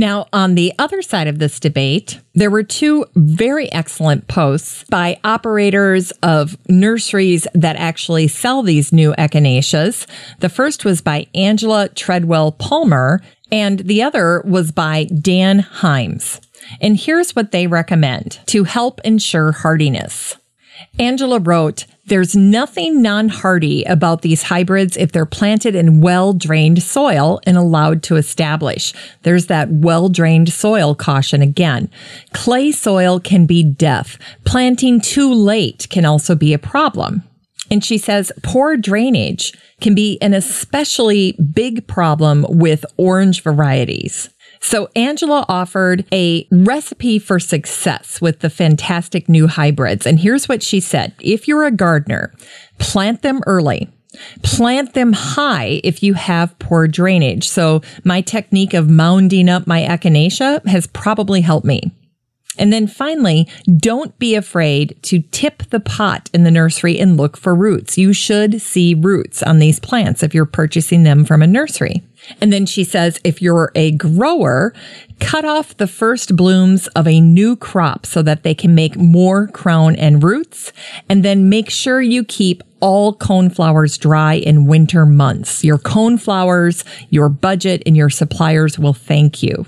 Now, 0.00 0.28
on 0.32 0.54
the 0.54 0.72
other 0.78 1.02
side 1.02 1.26
of 1.26 1.40
this 1.40 1.58
debate, 1.58 2.20
there 2.32 2.52
were 2.52 2.62
two 2.62 3.04
very 3.16 3.70
excellent 3.72 4.28
posts 4.28 4.84
by 4.84 5.18
operators 5.24 6.12
of 6.22 6.56
nurseries 6.68 7.48
that 7.52 7.74
actually 7.74 8.28
sell 8.28 8.62
these 8.62 8.92
new 8.92 9.12
echinaceas. 9.18 10.06
The 10.38 10.48
first 10.48 10.84
was 10.84 11.00
by 11.00 11.26
Angela 11.34 11.88
Treadwell 11.88 12.52
Palmer, 12.52 13.20
and 13.50 13.80
the 13.80 14.00
other 14.04 14.40
was 14.46 14.70
by 14.70 15.06
Dan 15.06 15.62
Heims. 15.62 16.40
And 16.80 16.96
here's 16.96 17.34
what 17.34 17.50
they 17.50 17.66
recommend 17.66 18.38
to 18.46 18.62
help 18.62 19.00
ensure 19.00 19.50
hardiness. 19.50 20.36
Angela 21.00 21.40
wrote, 21.40 21.86
there's 22.08 22.34
nothing 22.34 23.02
non 23.02 23.28
hardy 23.28 23.84
about 23.84 24.22
these 24.22 24.42
hybrids 24.42 24.96
if 24.96 25.12
they're 25.12 25.26
planted 25.26 25.74
in 25.74 26.00
well 26.00 26.32
drained 26.32 26.82
soil 26.82 27.40
and 27.46 27.56
allowed 27.56 28.02
to 28.04 28.16
establish. 28.16 28.92
There's 29.22 29.46
that 29.46 29.70
well 29.70 30.08
drained 30.08 30.52
soil 30.52 30.94
caution 30.94 31.42
again. 31.42 31.90
Clay 32.32 32.72
soil 32.72 33.20
can 33.20 33.46
be 33.46 33.62
death. 33.62 34.18
Planting 34.44 35.00
too 35.00 35.32
late 35.32 35.86
can 35.90 36.04
also 36.04 36.34
be 36.34 36.52
a 36.52 36.58
problem. 36.58 37.22
And 37.70 37.84
she 37.84 37.98
says 37.98 38.32
poor 38.42 38.76
drainage 38.76 39.52
can 39.80 39.94
be 39.94 40.18
an 40.20 40.34
especially 40.34 41.32
big 41.52 41.86
problem 41.86 42.46
with 42.48 42.84
orange 42.96 43.42
varieties. 43.42 44.30
So 44.60 44.88
Angela 44.96 45.44
offered 45.48 46.04
a 46.12 46.46
recipe 46.50 47.18
for 47.18 47.38
success 47.38 48.20
with 48.20 48.40
the 48.40 48.50
fantastic 48.50 49.28
new 49.28 49.46
hybrids. 49.46 50.06
And 50.06 50.18
here's 50.18 50.48
what 50.48 50.62
she 50.62 50.80
said. 50.80 51.14
If 51.20 51.48
you're 51.48 51.64
a 51.64 51.70
gardener, 51.70 52.32
plant 52.78 53.22
them 53.22 53.40
early. 53.46 53.88
Plant 54.42 54.94
them 54.94 55.12
high 55.12 55.80
if 55.84 56.02
you 56.02 56.14
have 56.14 56.58
poor 56.58 56.88
drainage. 56.88 57.48
So 57.48 57.82
my 58.04 58.20
technique 58.20 58.74
of 58.74 58.86
mounding 58.86 59.48
up 59.48 59.66
my 59.66 59.82
echinacea 59.82 60.66
has 60.66 60.86
probably 60.88 61.40
helped 61.42 61.66
me. 61.66 61.92
And 62.58 62.72
then 62.72 62.88
finally, 62.88 63.48
don't 63.76 64.18
be 64.18 64.34
afraid 64.34 64.98
to 65.04 65.20
tip 65.30 65.62
the 65.70 65.78
pot 65.78 66.28
in 66.34 66.42
the 66.42 66.50
nursery 66.50 66.98
and 66.98 67.16
look 67.16 67.36
for 67.36 67.54
roots. 67.54 67.96
You 67.96 68.12
should 68.12 68.60
see 68.60 68.94
roots 68.94 69.42
on 69.42 69.60
these 69.60 69.78
plants 69.78 70.22
if 70.22 70.34
you're 70.34 70.44
purchasing 70.44 71.04
them 71.04 71.24
from 71.24 71.40
a 71.40 71.46
nursery. 71.46 72.02
And 72.40 72.52
then 72.52 72.66
she 72.66 72.84
says, 72.84 73.20
if 73.24 73.40
you're 73.40 73.72
a 73.74 73.92
grower, 73.92 74.72
cut 75.20 75.44
off 75.44 75.76
the 75.76 75.86
first 75.86 76.36
blooms 76.36 76.86
of 76.88 77.06
a 77.06 77.20
new 77.20 77.56
crop 77.56 78.06
so 78.06 78.22
that 78.22 78.42
they 78.42 78.54
can 78.54 78.74
make 78.74 78.96
more 78.96 79.48
crown 79.48 79.96
and 79.96 80.22
roots. 80.22 80.72
And 81.08 81.24
then 81.24 81.48
make 81.48 81.70
sure 81.70 82.00
you 82.00 82.24
keep 82.24 82.62
all 82.80 83.14
coneflowers 83.14 83.98
dry 83.98 84.34
in 84.34 84.66
winter 84.66 85.04
months. 85.04 85.64
Your 85.64 85.78
coneflowers, 85.78 86.84
your 87.10 87.28
budget, 87.28 87.82
and 87.86 87.96
your 87.96 88.10
suppliers 88.10 88.78
will 88.78 88.94
thank 88.94 89.42
you. 89.42 89.66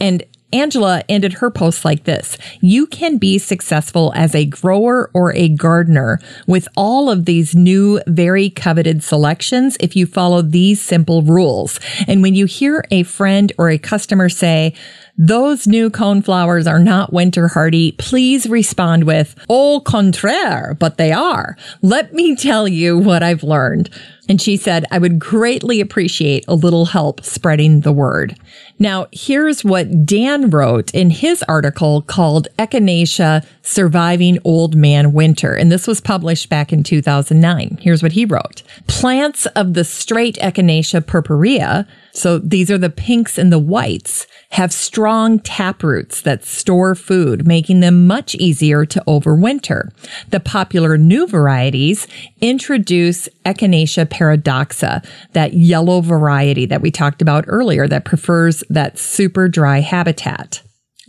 And 0.00 0.22
Angela 0.54 1.02
ended 1.08 1.34
her 1.34 1.50
post 1.50 1.84
like 1.84 2.04
this 2.04 2.38
You 2.60 2.86
can 2.86 3.18
be 3.18 3.38
successful 3.38 4.12
as 4.14 4.34
a 4.34 4.46
grower 4.46 5.10
or 5.12 5.34
a 5.34 5.48
gardener 5.48 6.20
with 6.46 6.68
all 6.76 7.10
of 7.10 7.24
these 7.24 7.54
new, 7.56 8.00
very 8.06 8.48
coveted 8.48 9.02
selections 9.02 9.76
if 9.80 9.96
you 9.96 10.06
follow 10.06 10.42
these 10.42 10.80
simple 10.80 11.22
rules. 11.22 11.80
And 12.06 12.22
when 12.22 12.34
you 12.34 12.46
hear 12.46 12.84
a 12.90 13.02
friend 13.02 13.52
or 13.58 13.68
a 13.68 13.78
customer 13.78 14.28
say, 14.28 14.74
those 15.16 15.68
new 15.68 15.90
coneflowers 15.90 16.68
are 16.68 16.80
not 16.80 17.12
winter 17.12 17.46
hardy. 17.48 17.92
Please 17.92 18.48
respond 18.48 19.04
with, 19.04 19.36
au 19.48 19.80
contraire, 19.80 20.76
but 20.80 20.98
they 20.98 21.12
are. 21.12 21.56
Let 21.82 22.12
me 22.14 22.34
tell 22.34 22.66
you 22.66 22.98
what 22.98 23.22
I've 23.22 23.44
learned. 23.44 23.90
And 24.28 24.40
she 24.40 24.56
said, 24.56 24.86
I 24.90 24.98
would 24.98 25.18
greatly 25.18 25.80
appreciate 25.80 26.44
a 26.48 26.54
little 26.54 26.86
help 26.86 27.24
spreading 27.24 27.80
the 27.80 27.92
word. 27.92 28.36
Now, 28.78 29.06
here's 29.12 29.64
what 29.64 30.04
Dan 30.04 30.50
wrote 30.50 30.92
in 30.92 31.10
his 31.10 31.42
article 31.44 32.02
called 32.02 32.48
Echinacea 32.58 33.46
Surviving 33.62 34.38
Old 34.44 34.74
Man 34.74 35.12
Winter. 35.12 35.54
And 35.54 35.70
this 35.70 35.86
was 35.86 36.00
published 36.00 36.48
back 36.48 36.72
in 36.72 36.82
2009. 36.82 37.78
Here's 37.80 38.02
what 38.02 38.12
he 38.12 38.24
wrote. 38.24 38.62
Plants 38.86 39.46
of 39.46 39.74
the 39.74 39.84
straight 39.84 40.36
Echinacea 40.36 41.06
purpurea, 41.06 41.86
so 42.12 42.38
these 42.38 42.70
are 42.70 42.78
the 42.78 42.90
pinks 42.90 43.38
and 43.38 43.52
the 43.52 43.58
whites, 43.58 44.26
have 44.54 44.72
strong 44.72 45.40
taproots 45.40 46.20
that 46.22 46.44
store 46.44 46.94
food, 46.94 47.44
making 47.44 47.80
them 47.80 48.06
much 48.06 48.36
easier 48.36 48.86
to 48.86 49.02
overwinter. 49.08 49.90
The 50.30 50.38
popular 50.38 50.96
new 50.96 51.26
varieties 51.26 52.06
introduce 52.40 53.28
Echinacea 53.44 54.08
paradoxa, 54.08 55.04
that 55.32 55.54
yellow 55.54 56.02
variety 56.02 56.66
that 56.66 56.82
we 56.82 56.92
talked 56.92 57.20
about 57.20 57.44
earlier 57.48 57.88
that 57.88 58.04
prefers 58.04 58.62
that 58.70 58.96
super 58.96 59.48
dry 59.48 59.80
habitat. 59.80 60.62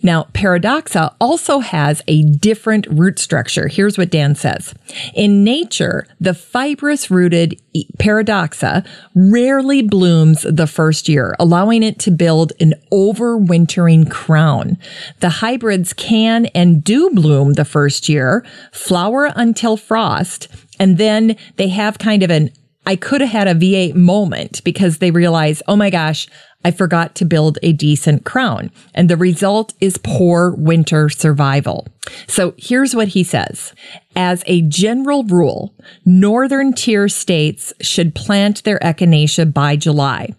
Now, 0.05 0.27
Paradoxa 0.33 1.15
also 1.19 1.61
has 1.61 2.03
a 2.07 2.21
different 2.21 2.85
root 2.85 3.17
structure. 3.17 3.67
Here's 3.67 3.97
what 3.97 4.11
Dan 4.11 4.35
says. 4.35 4.75
In 5.15 5.43
nature, 5.43 6.05
the 6.19 6.35
fibrous 6.35 7.09
rooted 7.09 7.59
Paradoxa 7.97 8.85
rarely 9.15 9.81
blooms 9.81 10.43
the 10.43 10.67
first 10.67 11.09
year, 11.09 11.35
allowing 11.39 11.81
it 11.81 11.97
to 12.01 12.11
build 12.11 12.53
an 12.59 12.75
overwintering 12.91 14.11
crown. 14.11 14.77
The 15.21 15.29
hybrids 15.29 15.91
can 15.91 16.45
and 16.53 16.83
do 16.83 17.09
bloom 17.09 17.53
the 17.53 17.65
first 17.65 18.07
year, 18.07 18.45
flower 18.71 19.31
until 19.35 19.75
frost, 19.75 20.49
and 20.79 20.99
then 20.99 21.35
they 21.55 21.69
have 21.69 21.97
kind 21.97 22.21
of 22.21 22.29
an 22.29 22.51
I 22.85 22.95
could 22.95 23.21
have 23.21 23.31
had 23.31 23.47
a 23.47 23.55
V8 23.55 23.95
moment 23.95 24.63
because 24.63 24.97
they 24.99 25.11
realize, 25.11 25.61
oh 25.67 25.75
my 25.75 25.89
gosh, 25.89 26.27
I 26.63 26.71
forgot 26.71 27.13
to 27.15 27.25
build 27.25 27.59
a 27.61 27.73
decent 27.73 28.25
crown. 28.25 28.71
And 28.93 29.09
the 29.09 29.17
result 29.17 29.73
is 29.79 29.97
poor 29.97 30.51
winter 30.51 31.09
survival. 31.09 31.87
So 32.27 32.55
here's 32.57 32.95
what 32.95 33.09
he 33.09 33.23
says. 33.23 33.73
As 34.15 34.43
a 34.47 34.61
general 34.63 35.23
rule, 35.23 35.75
northern 36.05 36.73
tier 36.73 37.07
states 37.07 37.71
should 37.81 38.15
plant 38.15 38.63
their 38.63 38.79
echinacea 38.79 39.53
by 39.53 39.75
July. 39.75 40.33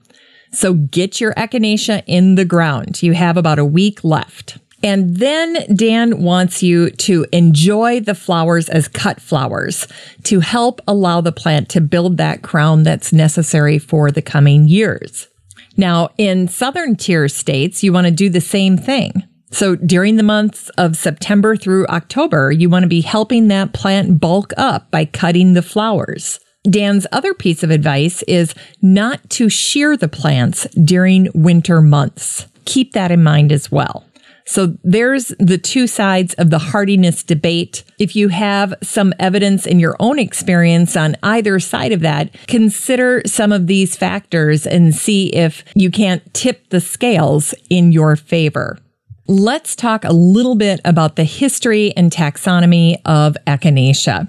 So 0.52 0.74
get 0.74 1.20
your 1.20 1.34
echinacea 1.34 2.02
in 2.06 2.34
the 2.34 2.44
ground. 2.44 3.02
You 3.02 3.12
have 3.12 3.36
about 3.36 3.58
a 3.58 3.64
week 3.64 4.02
left. 4.02 4.58
And 4.82 5.16
then 5.16 5.56
Dan 5.74 6.22
wants 6.22 6.62
you 6.62 6.90
to 6.90 7.26
enjoy 7.32 8.00
the 8.00 8.14
flowers 8.14 8.68
as 8.68 8.88
cut 8.88 9.20
flowers 9.20 9.88
to 10.24 10.40
help 10.40 10.80
allow 10.86 11.20
the 11.20 11.32
plant 11.32 11.68
to 11.70 11.80
build 11.80 12.18
that 12.18 12.42
crown 12.42 12.82
that's 12.82 13.12
necessary 13.12 13.78
for 13.78 14.10
the 14.10 14.22
coming 14.22 14.68
years. 14.68 15.28
Now, 15.76 16.10
in 16.18 16.48
southern 16.48 16.96
tier 16.96 17.28
states, 17.28 17.82
you 17.82 17.92
want 17.92 18.06
to 18.06 18.10
do 18.10 18.28
the 18.28 18.40
same 18.40 18.76
thing. 18.76 19.12
So 19.50 19.76
during 19.76 20.16
the 20.16 20.22
months 20.22 20.68
of 20.70 20.96
September 20.96 21.56
through 21.56 21.86
October, 21.86 22.50
you 22.50 22.68
want 22.68 22.82
to 22.82 22.88
be 22.88 23.00
helping 23.00 23.48
that 23.48 23.72
plant 23.72 24.20
bulk 24.20 24.52
up 24.56 24.90
by 24.90 25.04
cutting 25.04 25.54
the 25.54 25.62
flowers. 25.62 26.40
Dan's 26.68 27.06
other 27.12 27.32
piece 27.32 27.62
of 27.62 27.70
advice 27.70 28.22
is 28.24 28.54
not 28.82 29.28
to 29.30 29.48
shear 29.48 29.96
the 29.96 30.08
plants 30.08 30.66
during 30.74 31.28
winter 31.32 31.80
months. 31.80 32.46
Keep 32.64 32.92
that 32.92 33.12
in 33.12 33.22
mind 33.22 33.52
as 33.52 33.70
well. 33.70 34.05
So 34.46 34.76
there's 34.84 35.28
the 35.40 35.58
two 35.58 35.86
sides 35.86 36.34
of 36.34 36.50
the 36.50 36.58
hardiness 36.58 37.22
debate. 37.24 37.82
If 37.98 38.14
you 38.14 38.28
have 38.28 38.74
some 38.82 39.12
evidence 39.18 39.66
in 39.66 39.80
your 39.80 39.96
own 39.98 40.18
experience 40.18 40.96
on 40.96 41.16
either 41.22 41.58
side 41.58 41.92
of 41.92 42.00
that, 42.00 42.34
consider 42.46 43.22
some 43.26 43.52
of 43.52 43.66
these 43.66 43.96
factors 43.96 44.66
and 44.66 44.94
see 44.94 45.26
if 45.34 45.64
you 45.74 45.90
can't 45.90 46.32
tip 46.32 46.68
the 46.70 46.80
scales 46.80 47.54
in 47.68 47.90
your 47.90 48.14
favor. 48.14 48.78
Let's 49.26 49.74
talk 49.74 50.04
a 50.04 50.12
little 50.12 50.54
bit 50.54 50.80
about 50.84 51.16
the 51.16 51.24
history 51.24 51.92
and 51.96 52.12
taxonomy 52.12 52.98
of 53.04 53.36
Echinacea. 53.48 54.28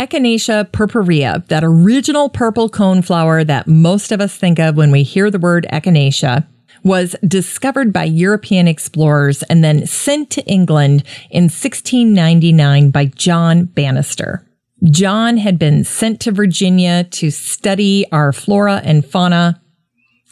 Echinacea 0.00 0.72
purpurea, 0.72 1.44
that 1.48 1.62
original 1.62 2.30
purple 2.30 2.70
cone 2.70 3.02
flower 3.02 3.44
that 3.44 3.66
most 3.66 4.10
of 4.10 4.22
us 4.22 4.34
think 4.34 4.58
of 4.58 4.76
when 4.76 4.90
we 4.90 5.02
hear 5.02 5.30
the 5.30 5.38
word 5.38 5.66
echinacea, 5.70 6.46
was 6.82 7.16
discovered 7.26 7.92
by 7.92 8.04
European 8.04 8.68
explorers 8.68 9.42
and 9.44 9.62
then 9.62 9.86
sent 9.86 10.30
to 10.30 10.44
England 10.46 11.02
in 11.30 11.44
1699 11.44 12.90
by 12.90 13.06
John 13.06 13.64
Banister. 13.64 14.44
John 14.84 15.38
had 15.38 15.58
been 15.58 15.82
sent 15.84 16.20
to 16.20 16.32
Virginia 16.32 17.04
to 17.04 17.30
study 17.30 18.06
our 18.12 18.32
flora 18.32 18.80
and 18.84 19.04
fauna, 19.04 19.60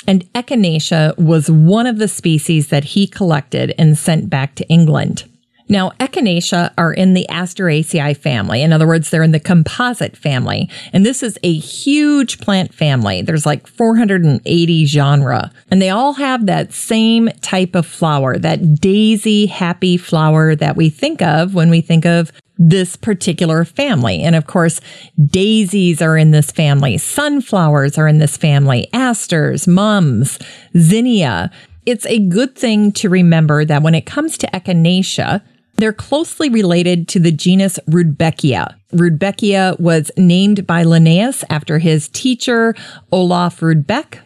and 0.06 0.32
Echinacea 0.35 1.18
was 1.18 1.51
one 1.51 1.86
of 1.86 1.98
the 1.98 2.09
species 2.09 2.68
that 2.68 2.85
he 2.85 3.06
collected 3.06 3.74
and 3.77 3.98
sent 3.98 4.31
back 4.31 4.55
to 4.55 4.68
England. 4.68 5.24
Now, 5.68 5.90
Echinacea 5.98 6.72
are 6.78 6.93
in 6.93 7.14
the 7.14 7.26
Asteraceae 7.28 8.16
family. 8.16 8.62
In 8.62 8.72
other 8.72 8.86
words, 8.86 9.10
they're 9.10 9.22
in 9.22 9.32
the 9.32 9.40
composite 9.40 10.16
family. 10.16 10.70
And 10.93 11.05
this 11.05 11.22
is 11.22 11.38
a 11.43 11.55
huge 11.55 12.38
plant 12.38 12.72
family. 12.72 13.22
There's 13.22 13.47
like 13.47 13.66
480 13.66 14.84
genera. 14.84 15.51
And 15.70 15.82
they 15.82 15.90
all 15.90 16.14
have 16.14 16.47
that 16.47 16.72
same 16.72 17.28
type 17.40 17.74
of 17.74 17.84
flower, 17.86 18.38
that 18.38 18.76
daisy 18.80 19.47
happy 19.47 19.97
flower 19.97 20.55
that 20.55 20.76
we 20.76 20.88
think 20.88 21.20
of 21.20 21.55
when 21.55 21.70
we 21.70 21.80
think 21.80 22.06
of 22.06 22.30
this 22.59 22.97
particular 22.97 23.64
family. 23.64 24.22
And 24.22 24.34
of 24.34 24.47
course, 24.47 24.80
daisies 25.26 26.01
are 26.01 26.16
in 26.16 26.30
this 26.30 26.51
family. 26.51 26.97
Sunflowers 26.97 27.98
are 27.98 28.09
in 28.09 28.18
this 28.18 28.36
family. 28.36 28.88
Asters, 28.93 29.66
mums, 29.66 30.38
zinnia. 30.76 31.51
It's 31.84 32.06
a 32.06 32.18
good 32.18 32.56
thing 32.56 32.93
to 32.93 33.09
remember 33.09 33.64
that 33.64 33.82
when 33.82 33.94
it 33.94 34.06
comes 34.06 34.38
to 34.38 34.47
echinacea, 34.48 35.43
they're 35.76 35.92
closely 35.92 36.48
related 36.48 37.08
to 37.08 37.20
the 37.20 37.32
genus 37.32 37.78
Rudbeckia. 37.88 38.74
Rudbeckia 38.92 39.78
was 39.78 40.10
named 40.16 40.66
by 40.66 40.82
Linnaeus 40.82 41.44
after 41.50 41.78
his 41.78 42.08
teacher, 42.08 42.74
Olaf 43.12 43.60
Rudbeck. 43.60 44.20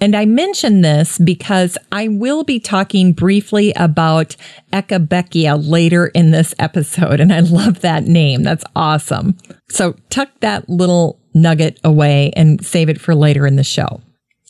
And 0.00 0.14
I 0.14 0.26
mention 0.26 0.82
this 0.82 1.18
because 1.18 1.78
I 1.90 2.08
will 2.08 2.44
be 2.44 2.60
talking 2.60 3.12
briefly 3.14 3.72
about 3.76 4.36
Echinacea 4.72 5.58
later 5.66 6.08
in 6.08 6.32
this 6.32 6.54
episode. 6.58 7.18
And 7.18 7.32
I 7.32 7.40
love 7.40 7.80
that 7.80 8.04
name. 8.04 8.42
That's 8.42 8.64
awesome. 8.74 9.38
So 9.70 9.94
tuck 10.10 10.28
that 10.40 10.68
little 10.68 11.18
nugget 11.32 11.80
away 11.82 12.32
and 12.36 12.64
save 12.64 12.88
it 12.88 13.00
for 13.00 13.14
later 13.14 13.46
in 13.46 13.56
the 13.56 13.64
show. 13.64 14.02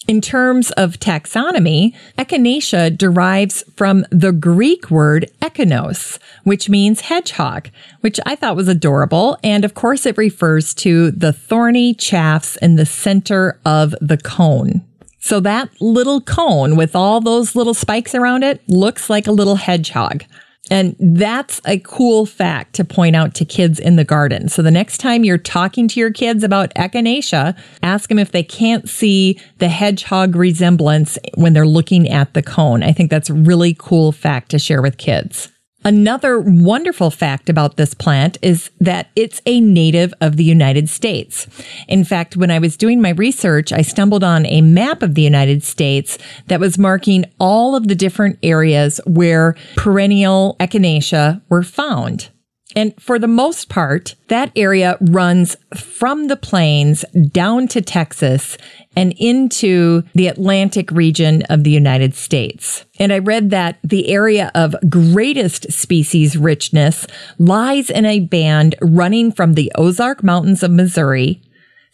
In 0.08 0.20
terms 0.20 0.70
of 0.72 1.00
taxonomy, 1.00 1.92
echinacea 2.16 2.96
derives 2.96 3.64
from 3.74 4.06
the 4.10 4.30
Greek 4.30 4.88
word 4.88 5.28
echinos, 5.42 6.18
which 6.44 6.68
means 6.68 7.00
hedgehog, 7.00 7.70
which 8.02 8.20
I 8.24 8.36
thought 8.36 8.54
was 8.54 8.68
adorable. 8.68 9.36
And 9.42 9.64
of 9.64 9.74
course, 9.74 10.06
it 10.06 10.16
refers 10.16 10.74
to 10.74 11.10
the 11.10 11.32
thorny 11.32 11.92
chaffs 11.92 12.56
in 12.58 12.76
the 12.76 12.86
center 12.86 13.58
of 13.64 13.96
the 14.00 14.16
cone. 14.16 14.84
So 15.18 15.40
that 15.40 15.70
little 15.80 16.20
cone 16.20 16.76
with 16.76 16.94
all 16.94 17.20
those 17.20 17.56
little 17.56 17.74
spikes 17.74 18.14
around 18.14 18.44
it 18.44 18.62
looks 18.68 19.10
like 19.10 19.26
a 19.26 19.32
little 19.32 19.56
hedgehog. 19.56 20.22
And 20.70 20.96
that's 20.98 21.60
a 21.64 21.78
cool 21.78 22.26
fact 22.26 22.74
to 22.74 22.84
point 22.84 23.14
out 23.14 23.34
to 23.36 23.44
kids 23.44 23.78
in 23.78 23.96
the 23.96 24.04
garden. 24.04 24.48
So 24.48 24.62
the 24.62 24.70
next 24.70 24.98
time 24.98 25.24
you're 25.24 25.38
talking 25.38 25.88
to 25.88 26.00
your 26.00 26.12
kids 26.12 26.42
about 26.42 26.74
echinacea, 26.74 27.56
ask 27.82 28.08
them 28.08 28.18
if 28.18 28.32
they 28.32 28.42
can't 28.42 28.88
see 28.88 29.40
the 29.58 29.68
hedgehog 29.68 30.34
resemblance 30.34 31.18
when 31.34 31.52
they're 31.52 31.66
looking 31.66 32.08
at 32.08 32.34
the 32.34 32.42
cone. 32.42 32.82
I 32.82 32.92
think 32.92 33.10
that's 33.10 33.30
a 33.30 33.34
really 33.34 33.76
cool 33.78 34.12
fact 34.12 34.50
to 34.50 34.58
share 34.58 34.82
with 34.82 34.98
kids. 34.98 35.52
Another 35.86 36.40
wonderful 36.40 37.12
fact 37.12 37.48
about 37.48 37.76
this 37.76 37.94
plant 37.94 38.38
is 38.42 38.70
that 38.80 39.08
it's 39.14 39.40
a 39.46 39.60
native 39.60 40.12
of 40.20 40.36
the 40.36 40.42
United 40.42 40.88
States. 40.88 41.46
In 41.86 42.02
fact, 42.02 42.36
when 42.36 42.50
I 42.50 42.58
was 42.58 42.76
doing 42.76 43.00
my 43.00 43.10
research, 43.10 43.72
I 43.72 43.82
stumbled 43.82 44.24
on 44.24 44.46
a 44.46 44.62
map 44.62 45.04
of 45.04 45.14
the 45.14 45.22
United 45.22 45.62
States 45.62 46.18
that 46.48 46.58
was 46.58 46.76
marking 46.76 47.24
all 47.38 47.76
of 47.76 47.86
the 47.86 47.94
different 47.94 48.36
areas 48.42 49.00
where 49.06 49.54
perennial 49.76 50.56
echinacea 50.58 51.40
were 51.48 51.62
found. 51.62 52.30
And 52.76 52.92
for 53.00 53.18
the 53.18 53.26
most 53.26 53.70
part, 53.70 54.14
that 54.28 54.52
area 54.54 54.98
runs 55.00 55.56
from 55.74 56.28
the 56.28 56.36
plains 56.36 57.06
down 57.32 57.68
to 57.68 57.80
Texas 57.80 58.58
and 58.94 59.14
into 59.16 60.02
the 60.14 60.26
Atlantic 60.26 60.90
region 60.90 61.42
of 61.44 61.64
the 61.64 61.70
United 61.70 62.14
States. 62.14 62.84
And 62.98 63.14
I 63.14 63.18
read 63.18 63.48
that 63.50 63.78
the 63.82 64.10
area 64.10 64.52
of 64.54 64.76
greatest 64.90 65.72
species 65.72 66.36
richness 66.36 67.06
lies 67.38 67.88
in 67.88 68.04
a 68.04 68.20
band 68.20 68.74
running 68.82 69.32
from 69.32 69.54
the 69.54 69.72
Ozark 69.76 70.22
Mountains 70.22 70.62
of 70.62 70.70
Missouri 70.70 71.42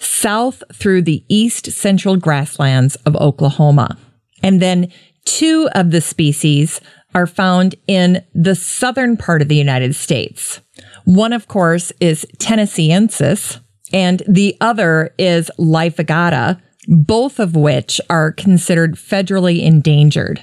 south 0.01 0.65
through 0.73 1.03
the 1.03 1.25
east 1.29 1.71
central 1.71 2.17
grasslands 2.17 2.97
of 3.07 3.15
Oklahoma. 3.17 3.97
And 4.43 4.61
then 4.61 4.91
two 5.25 5.69
of 5.77 5.93
the 5.93 6.01
species 6.01 6.81
are 7.15 7.27
found 7.27 7.75
in 7.87 8.25
the 8.35 8.55
southern 8.55 9.17
part 9.17 9.43
of 9.43 9.49
the 9.49 9.57
United 9.57 9.95
States. 9.95 10.61
One, 11.05 11.33
of 11.33 11.49
course, 11.49 11.93
is 12.01 12.27
Tennesseensis, 12.39 13.61
and 13.93 14.23
the 14.27 14.57
other 14.61 15.15
is 15.19 15.51
Laevigata, 15.59 16.61
both 16.89 17.39
of 17.39 17.55
which 17.55 18.01
are 18.09 18.33
considered 18.33 18.95
federally 18.95 19.63
endangered. 19.63 20.43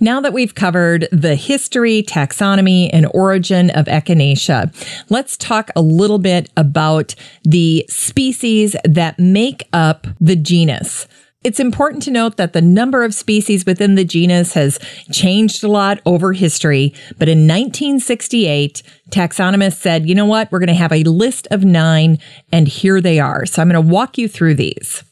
Now 0.00 0.20
that 0.20 0.32
we've 0.32 0.54
covered 0.54 1.08
the 1.12 1.36
history, 1.36 2.02
taxonomy, 2.02 2.90
and 2.92 3.06
origin 3.14 3.70
of 3.70 3.86
Echinacea, 3.86 4.74
let's 5.08 5.36
talk 5.36 5.70
a 5.76 5.80
little 5.80 6.18
bit 6.18 6.50
about 6.56 7.14
the 7.44 7.86
species 7.88 8.74
that 8.84 9.18
make 9.18 9.68
up 9.72 10.06
the 10.20 10.36
genus. 10.36 11.06
It's 11.44 11.58
important 11.58 12.02
to 12.04 12.10
note 12.10 12.36
that 12.36 12.52
the 12.52 12.62
number 12.62 13.02
of 13.02 13.14
species 13.14 13.66
within 13.66 13.96
the 13.96 14.04
genus 14.04 14.54
has 14.54 14.78
changed 15.10 15.64
a 15.64 15.68
lot 15.68 16.00
over 16.06 16.32
history, 16.32 16.94
but 17.18 17.28
in 17.28 17.48
1968, 17.48 18.82
taxonomists 19.10 19.78
said, 19.78 20.08
you 20.08 20.14
know 20.14 20.26
what, 20.26 20.52
we're 20.52 20.60
going 20.60 20.68
to 20.68 20.74
have 20.74 20.92
a 20.92 21.02
list 21.02 21.48
of 21.50 21.64
nine, 21.64 22.18
and 22.52 22.68
here 22.68 23.00
they 23.00 23.18
are. 23.18 23.44
So 23.44 23.60
I'm 23.60 23.68
going 23.68 23.84
to 23.84 23.92
walk 23.92 24.18
you 24.18 24.28
through 24.28 24.54
these. 24.54 25.02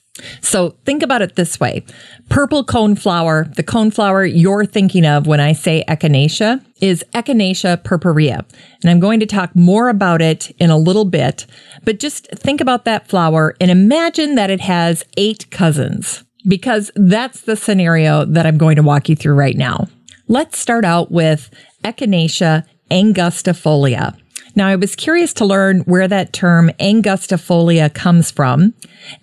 So 0.40 0.76
think 0.84 1.02
about 1.02 1.22
it 1.22 1.36
this 1.36 1.58
way. 1.60 1.84
Purple 2.28 2.64
coneflower, 2.64 3.54
the 3.54 3.62
coneflower 3.62 4.30
you're 4.32 4.66
thinking 4.66 5.04
of 5.04 5.26
when 5.26 5.40
I 5.40 5.52
say 5.52 5.84
echinacea 5.88 6.64
is 6.80 7.04
Echinacea 7.14 7.82
purpurea. 7.82 8.44
And 8.82 8.90
I'm 8.90 9.00
going 9.00 9.20
to 9.20 9.26
talk 9.26 9.54
more 9.54 9.88
about 9.88 10.22
it 10.22 10.50
in 10.58 10.70
a 10.70 10.78
little 10.78 11.04
bit, 11.04 11.46
but 11.84 11.98
just 11.98 12.28
think 12.30 12.60
about 12.60 12.84
that 12.84 13.08
flower 13.08 13.54
and 13.60 13.70
imagine 13.70 14.34
that 14.36 14.50
it 14.50 14.60
has 14.60 15.04
eight 15.16 15.50
cousins 15.50 16.24
because 16.46 16.90
that's 16.94 17.42
the 17.42 17.56
scenario 17.56 18.24
that 18.24 18.46
I'm 18.46 18.58
going 18.58 18.76
to 18.76 18.82
walk 18.82 19.08
you 19.08 19.16
through 19.16 19.34
right 19.34 19.56
now. 19.56 19.88
Let's 20.28 20.58
start 20.58 20.84
out 20.84 21.10
with 21.10 21.50
Echinacea 21.84 22.64
angustifolia. 22.90 24.16
Now, 24.54 24.68
I 24.68 24.76
was 24.76 24.96
curious 24.96 25.32
to 25.34 25.44
learn 25.44 25.80
where 25.80 26.08
that 26.08 26.32
term 26.32 26.70
angustifolia 26.80 27.92
comes 27.92 28.30
from, 28.30 28.74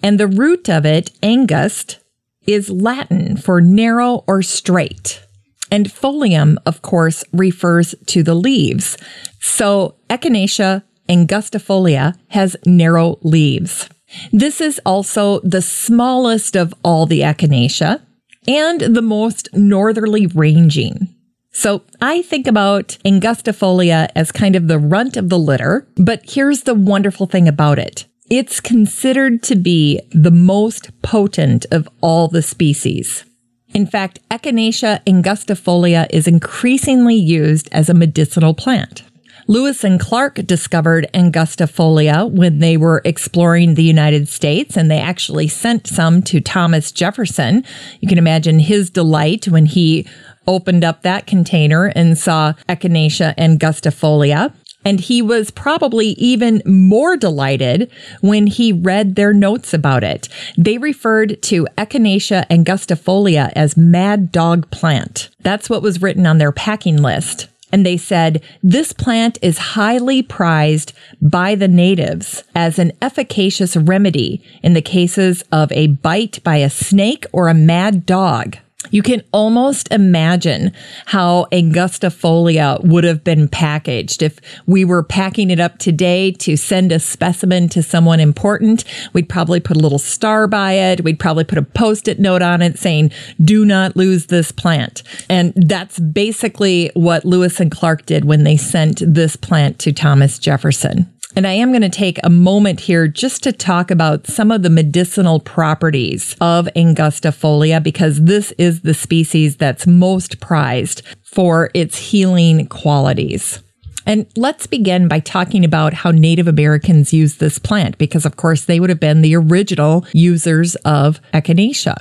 and 0.02 0.20
the 0.20 0.28
root 0.28 0.70
of 0.70 0.86
it, 0.86 1.12
angust, 1.22 1.98
is 2.46 2.70
Latin 2.70 3.38
for 3.38 3.60
narrow 3.60 4.24
or 4.28 4.42
straight. 4.42 5.22
And 5.70 5.88
folium, 5.88 6.58
of 6.66 6.82
course, 6.82 7.24
refers 7.34 7.94
to 8.08 8.24
the 8.24 8.36
leaves. 8.36 8.98
So 9.40 9.96
Echinacea 10.10 10.84
angustifolia 11.10 12.18
has 12.30 12.56
narrow 12.66 13.20
leaves. 13.22 13.90
This 14.32 14.62
is 14.62 14.80
also 14.86 15.42
the 15.42 15.62
smallest 15.62 16.56
of 16.56 16.74
all 16.84 17.06
the 17.06 17.22
Echinacea 17.22 18.02
and 18.48 18.80
the 18.80 19.02
most 19.02 19.50
northerly 19.54 20.28
ranging. 20.28 21.14
So 21.58 21.82
I 22.00 22.22
think 22.22 22.46
about 22.46 23.00
angustifolia 23.04 24.10
as 24.16 24.32
kind 24.32 24.56
of 24.56 24.68
the 24.68 24.78
runt 24.78 25.18
of 25.18 25.30
the 25.30 25.40
litter, 25.40 25.88
but 25.96 26.22
here's 26.24 26.62
the 26.62 26.76
wonderful 26.76 27.26
thing 27.26 27.48
about 27.48 27.80
it. 27.80 28.06
It's 28.30 28.60
considered 28.60 29.42
to 29.44 29.56
be 29.56 30.00
the 30.12 30.30
most 30.30 30.92
potent 31.02 31.66
of 31.72 31.90
all 32.00 32.28
the 32.28 32.44
species. 32.44 33.26
In 33.74 33.88
fact, 33.88 34.20
Echinacea 34.30 35.04
angustifolia 35.06 36.06
is 36.12 36.28
increasingly 36.28 37.16
used 37.16 37.70
as 37.72 37.90
a 37.90 37.96
medicinal 37.96 38.54
plant. 38.54 39.02
Lewis 39.48 39.84
and 39.84 40.00
Clark 40.00 40.36
discovered 40.46 41.08
angustifolia 41.14 42.30
when 42.30 42.60
they 42.60 42.78
were 42.78 43.02
exploring 43.04 43.74
the 43.74 43.84
United 43.84 44.28
States, 44.28 44.78
and 44.78 44.92
they 44.92 45.00
actually 45.00 45.48
sent 45.48 45.88
some 45.88 46.22
to 46.24 46.40
Thomas 46.40 46.92
Jefferson. 46.92 47.64
You 48.02 48.10
can 48.10 48.18
imagine 48.18 48.60
his 48.60 48.90
delight 48.90 49.48
when 49.48 49.66
he 49.66 50.06
opened 50.48 50.84
up 50.84 51.02
that 51.02 51.28
container 51.28 51.86
and 51.88 52.18
saw 52.18 52.54
Echinacea 52.70 53.36
angustifolia. 53.36 54.54
And 54.86 55.02
he 55.02 55.22
was 55.22 55.52
probably 55.52 56.10
even 56.12 56.62
more 56.66 57.18
delighted 57.18 57.92
when 58.22 58.48
he 58.48 58.72
read 58.72 59.16
their 59.16 59.34
notes 59.34 59.74
about 59.74 60.04
it. 60.04 60.30
They 60.58 60.78
referred 60.78 61.42
to 61.44 61.68
Echinacea 61.78 62.48
angustifolia 62.48 63.52
as 63.54 63.76
mad 63.76 64.32
dog 64.32 64.72
plant. 64.72 65.30
That's 65.42 65.70
what 65.70 65.82
was 65.82 66.02
written 66.02 66.26
on 66.26 66.38
their 66.38 66.54
packing 66.54 67.02
list. 67.02 67.50
And 67.70 67.86
they 67.86 67.98
said, 67.98 68.42
this 68.64 68.94
plant 68.94 69.38
is 69.42 69.58
highly 69.58 70.24
prized 70.24 70.94
by 71.22 71.56
the 71.56 71.68
natives 71.68 72.46
as 72.56 72.80
an 72.80 72.94
efficacious 73.02 73.76
remedy 73.76 74.42
in 74.64 74.74
the 74.74 74.82
cases 74.82 75.44
of 75.52 75.70
a 75.74 75.88
bite 75.88 76.42
by 76.46 76.58
a 76.58 76.70
snake 76.70 77.26
or 77.34 77.50
a 77.50 77.54
mad 77.54 78.06
dog. 78.06 78.58
You 78.92 79.02
can 79.02 79.24
almost 79.32 79.92
imagine 79.92 80.72
how 81.08 81.48
angustifolia 81.52 82.84
would 82.84 83.04
have 83.04 83.24
been 83.24 83.48
packaged. 83.48 84.22
If 84.22 84.40
we 84.66 84.86
were 84.86 85.04
packing 85.04 85.50
it 85.50 85.60
up 85.60 85.80
today 85.80 86.32
to 86.34 86.56
send 86.56 86.92
a 86.92 87.00
specimen 87.00 87.70
to 87.70 87.82
someone 87.82 88.20
important, 88.20 88.84
we'd 89.14 89.30
probably 89.30 89.60
put 89.60 89.78
a 89.78 89.80
little 89.80 90.00
star 90.00 90.48
by 90.48 90.74
it. 90.74 91.04
We'd 91.04 91.20
probably 91.20 91.44
put 91.44 91.58
a 91.58 91.64
post-it 91.64 92.20
note 92.20 92.42
on 92.42 92.62
it 92.62 92.78
saying, 92.78 93.12
do 93.44 93.66
not 93.66 93.96
lose 93.96 94.28
this 94.28 94.52
plant. 94.52 95.04
And 95.28 95.54
that's 95.56 96.00
basically 96.00 96.92
what 96.94 97.26
Lewis 97.26 97.60
and 97.60 97.72
Clark 97.72 98.06
did 98.06 98.26
when 98.26 98.44
they 98.44 98.58
sent 98.58 99.02
this 99.06 99.36
plant 99.36 99.80
to 99.80 99.92
Thomas 99.92 100.40
Jefferson. 100.40 101.12
And 101.38 101.46
I 101.46 101.54
am 101.54 101.72
going 101.72 101.84
to 101.84 101.90
take 101.90 102.18
a 102.24 102.32
moment 102.32 102.80
here 102.80 103.08
just 103.08 103.44
to 103.44 103.52
talk 103.52 103.92
about 103.92 104.26
some 104.26 104.50
of 104.50 104.64
the 104.64 104.72
medicinal 104.72 105.40
properties 105.40 106.36
of 106.42 106.68
Angustifolia 106.76 107.84
because 107.84 108.24
this 108.24 108.52
is 108.58 108.82
the 108.82 108.96
species 108.96 109.58
that's 109.58 109.86
most 109.86 110.40
prized 110.40 111.04
for 111.22 111.70
its 111.76 111.96
healing 111.96 112.66
qualities. 112.70 113.62
And 114.08 114.26
let's 114.36 114.66
begin 114.66 115.08
by 115.08 115.20
talking 115.20 115.64
about 115.64 115.94
how 115.94 116.10
Native 116.10 116.48
Americans 116.48 117.14
use 117.14 117.36
this 117.36 117.60
plant 117.60 118.00
because, 118.00 118.26
of 118.26 118.36
course, 118.36 118.66
they 118.66 118.80
would 118.80 118.90
have 118.90 119.00
been 119.00 119.22
the 119.22 119.36
original 119.36 120.08
users 120.14 120.74
of 120.78 121.22
Echinacea. 121.36 121.98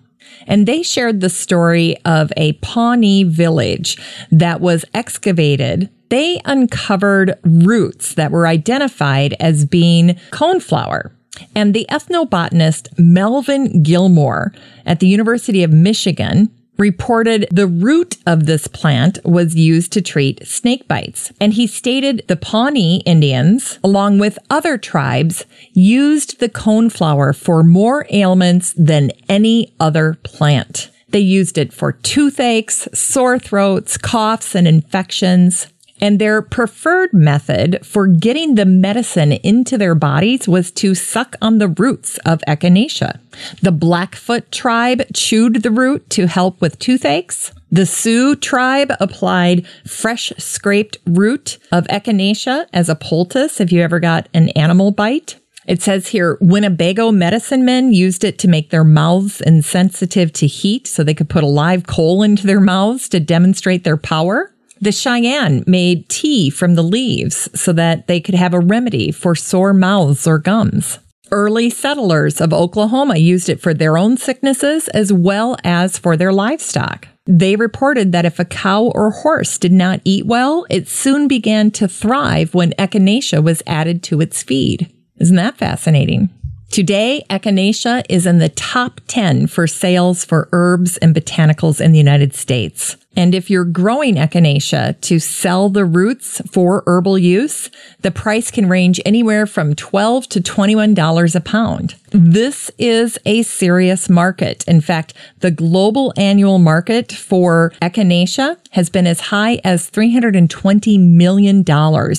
And 0.47 0.66
they 0.66 0.82
shared 0.82 1.20
the 1.20 1.31
story 1.31 1.97
of 2.05 2.32
a 2.36 2.55
Pawnee 2.55 3.24
village 3.24 3.98
that 4.31 4.60
was 4.60 4.85
excavated. 4.94 5.90
They 6.09 6.40
uncovered 6.44 7.39
roots 7.43 8.14
that 8.14 8.31
were 8.31 8.47
identified 8.47 9.35
as 9.40 9.64
being 9.64 10.18
coneflower. 10.31 11.12
And 11.55 11.74
the 11.74 11.86
ethnobotanist 11.90 12.98
Melvin 12.98 13.82
Gilmore 13.82 14.52
at 14.86 15.01
the 15.01 15.09
University 15.09 15.62
of 15.62 15.73
Michigan 15.73 16.51
reported 16.78 17.46
the 17.50 17.66
root 17.66 18.16
of 18.26 18.46
this 18.46 18.66
plant 18.66 19.18
was 19.24 19.54
used 19.54 19.92
to 19.92 20.02
treat 20.02 20.46
snake 20.46 20.86
bites. 20.88 21.32
And 21.40 21.54
he 21.54 21.66
stated 21.66 22.24
the 22.28 22.36
Pawnee 22.36 23.02
Indians, 23.06 23.78
along 23.82 24.18
with 24.18 24.38
other 24.50 24.78
tribes, 24.78 25.44
used 25.72 26.40
the 26.40 26.48
coneflower 26.48 27.34
for 27.36 27.62
more 27.62 28.06
ailments 28.10 28.74
than 28.76 29.10
any 29.28 29.74
other 29.80 30.18
plant. 30.22 30.90
They 31.08 31.20
used 31.20 31.56
it 31.56 31.72
for 31.72 31.92
toothaches, 31.92 32.88
sore 32.92 33.38
throats, 33.38 33.96
coughs, 33.96 34.54
and 34.54 34.66
infections. 34.66 35.68
And 36.01 36.18
their 36.18 36.43
preferred 36.43 37.12
method 37.12 37.85
for 37.85 38.06
getting 38.06 38.55
the 38.55 38.66
medicine 38.66 39.32
into 39.32 39.78
their 39.78 39.94
bodies 39.94 40.47
was 40.47 40.70
to 40.73 40.94
suck 40.94 41.36
on 41.40 41.59
the 41.59 41.68
roots 41.68 42.18
of 42.18 42.43
echinacea. 42.47 43.18
The 43.62 43.73
Blackfoot 43.73 44.52
tribe 44.52 45.02
chewed 45.14 45.62
the 45.62 45.70
root 45.70 46.09
to 46.10 46.27
help 46.27 46.60
with 46.60 46.78
toothaches. 46.78 47.52
The 47.70 47.86
Sioux 47.86 48.36
tribe 48.36 48.93
applied 49.01 49.66
fresh 49.86 50.32
scraped 50.39 50.98
root 51.06 51.59
of 51.73 51.86
echinacea 51.89 52.66
as 52.73 52.89
a 52.89 52.94
poultice 52.94 53.60
if 53.60 53.73
you 53.73 53.82
ever 53.82 53.98
got 53.98 54.28
an 54.35 54.51
animal 54.51 54.90
bite. 54.93 55.40
It 55.66 55.82
says 55.82 56.09
here 56.09 56.39
Winnebago 56.40 57.10
medicine 57.10 57.64
men 57.64 57.93
used 57.93 58.23
it 58.23 58.39
to 58.39 58.48
make 58.48 58.70
their 58.70 58.85
mouths 58.85 59.40
insensitive 59.40 60.32
to 60.35 60.47
heat 60.47 60.86
so 60.86 61.02
they 61.02 61.14
could 61.14 61.28
put 61.28 61.43
a 61.43 61.48
live 61.48 61.86
coal 61.86 62.23
into 62.23 62.47
their 62.47 62.60
mouths 62.60 63.09
to 63.09 63.18
demonstrate 63.18 63.82
their 63.82 63.97
power. 63.97 64.52
The 64.80 64.92
Cheyenne 64.92 65.64
made 65.66 66.08
tea 66.08 66.50
from 66.50 66.74
the 66.74 66.82
leaves 66.82 67.48
so 67.58 67.72
that 67.72 68.06
they 68.06 68.20
could 68.20 68.34
have 68.34 68.52
a 68.52 68.60
remedy 68.60 69.10
for 69.10 69.34
sore 69.34 69.72
mouths 69.72 70.26
or 70.26 70.38
gums. 70.38 70.98
Early 71.30 71.70
settlers 71.70 72.40
of 72.40 72.52
Oklahoma 72.52 73.16
used 73.16 73.48
it 73.48 73.60
for 73.60 73.74
their 73.74 73.98
own 73.98 74.16
sicknesses 74.16 74.86
as 74.88 75.12
well 75.12 75.56
as 75.64 75.98
for 75.98 76.16
their 76.16 76.32
livestock. 76.32 77.08
They 77.26 77.56
reported 77.56 78.12
that 78.12 78.24
if 78.24 78.38
a 78.38 78.44
cow 78.44 78.92
or 78.94 79.10
horse 79.10 79.58
did 79.58 79.72
not 79.72 80.00
eat 80.04 80.26
well, 80.26 80.64
it 80.70 80.86
soon 80.86 81.26
began 81.26 81.72
to 81.72 81.88
thrive 81.88 82.54
when 82.54 82.70
echinacea 82.72 83.42
was 83.42 83.62
added 83.66 84.04
to 84.04 84.20
its 84.20 84.42
feed. 84.44 84.92
Isn't 85.16 85.36
that 85.36 85.56
fascinating? 85.56 86.30
Today, 86.70 87.24
echinacea 87.30 88.04
is 88.08 88.26
in 88.26 88.38
the 88.38 88.50
top 88.50 89.00
10 89.08 89.48
for 89.48 89.66
sales 89.66 90.24
for 90.24 90.48
herbs 90.52 90.96
and 90.98 91.14
botanicals 91.14 91.80
in 91.80 91.90
the 91.90 91.98
United 91.98 92.34
States. 92.34 92.96
And 93.16 93.34
if 93.34 93.48
you're 93.48 93.64
growing 93.64 94.16
echinacea 94.16 95.01
to 95.01 95.18
sell 95.18 95.70
the 95.70 95.86
roots 95.86 96.43
for 96.52 96.84
herbal 96.86 97.18
use, 97.18 97.70
the 98.02 98.10
price 98.10 98.51
can 98.51 98.68
range 98.68 99.01
anywhere 99.06 99.47
from 99.47 99.74
12 99.74 100.28
to 100.28 100.40
$21 100.40 101.34
a 101.34 101.40
pound. 101.40 101.94
This 102.10 102.70
is 102.78 103.18
a 103.24 103.43
serious 103.43 104.10
market. 104.10 104.64
In 104.68 104.82
fact, 104.82 105.14
the 105.40 105.51
global 105.51 106.12
annual 106.16 106.59
market 106.59 107.10
for 107.10 107.72
echinacea 107.80 108.59
has 108.72 108.90
been 108.90 109.06
as 109.06 109.20
high 109.20 109.60
as 109.64 109.90
$320 109.90 111.01
million 111.01 111.64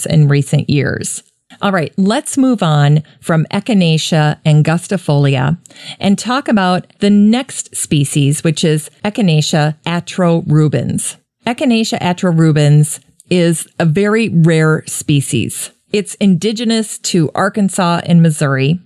in 0.09 0.27
recent 0.27 0.69
years. 0.69 1.23
All 1.61 1.71
right, 1.71 1.93
let's 1.97 2.37
move 2.37 2.61
on 2.61 3.03
from 3.19 3.45
Echinacea 3.51 4.41
angustifolia 4.45 5.57
and 5.99 6.17
talk 6.17 6.47
about 6.47 6.85
the 6.99 7.09
next 7.09 7.75
species, 7.75 8.43
which 8.43 8.63
is 8.63 8.89
Echinacea 9.03 9.75
atrorubens. 9.85 11.17
Echinacea 11.45 11.99
atrorubens 11.99 12.99
is 13.29 13.67
a 13.79 13.85
very 13.85 14.29
rare 14.29 14.83
species. 14.85 15.71
It's 15.91 16.15
indigenous 16.15 16.99
to 16.99 17.31
Arkansas 17.33 18.01
and 18.05 18.21
Missouri, 18.21 18.79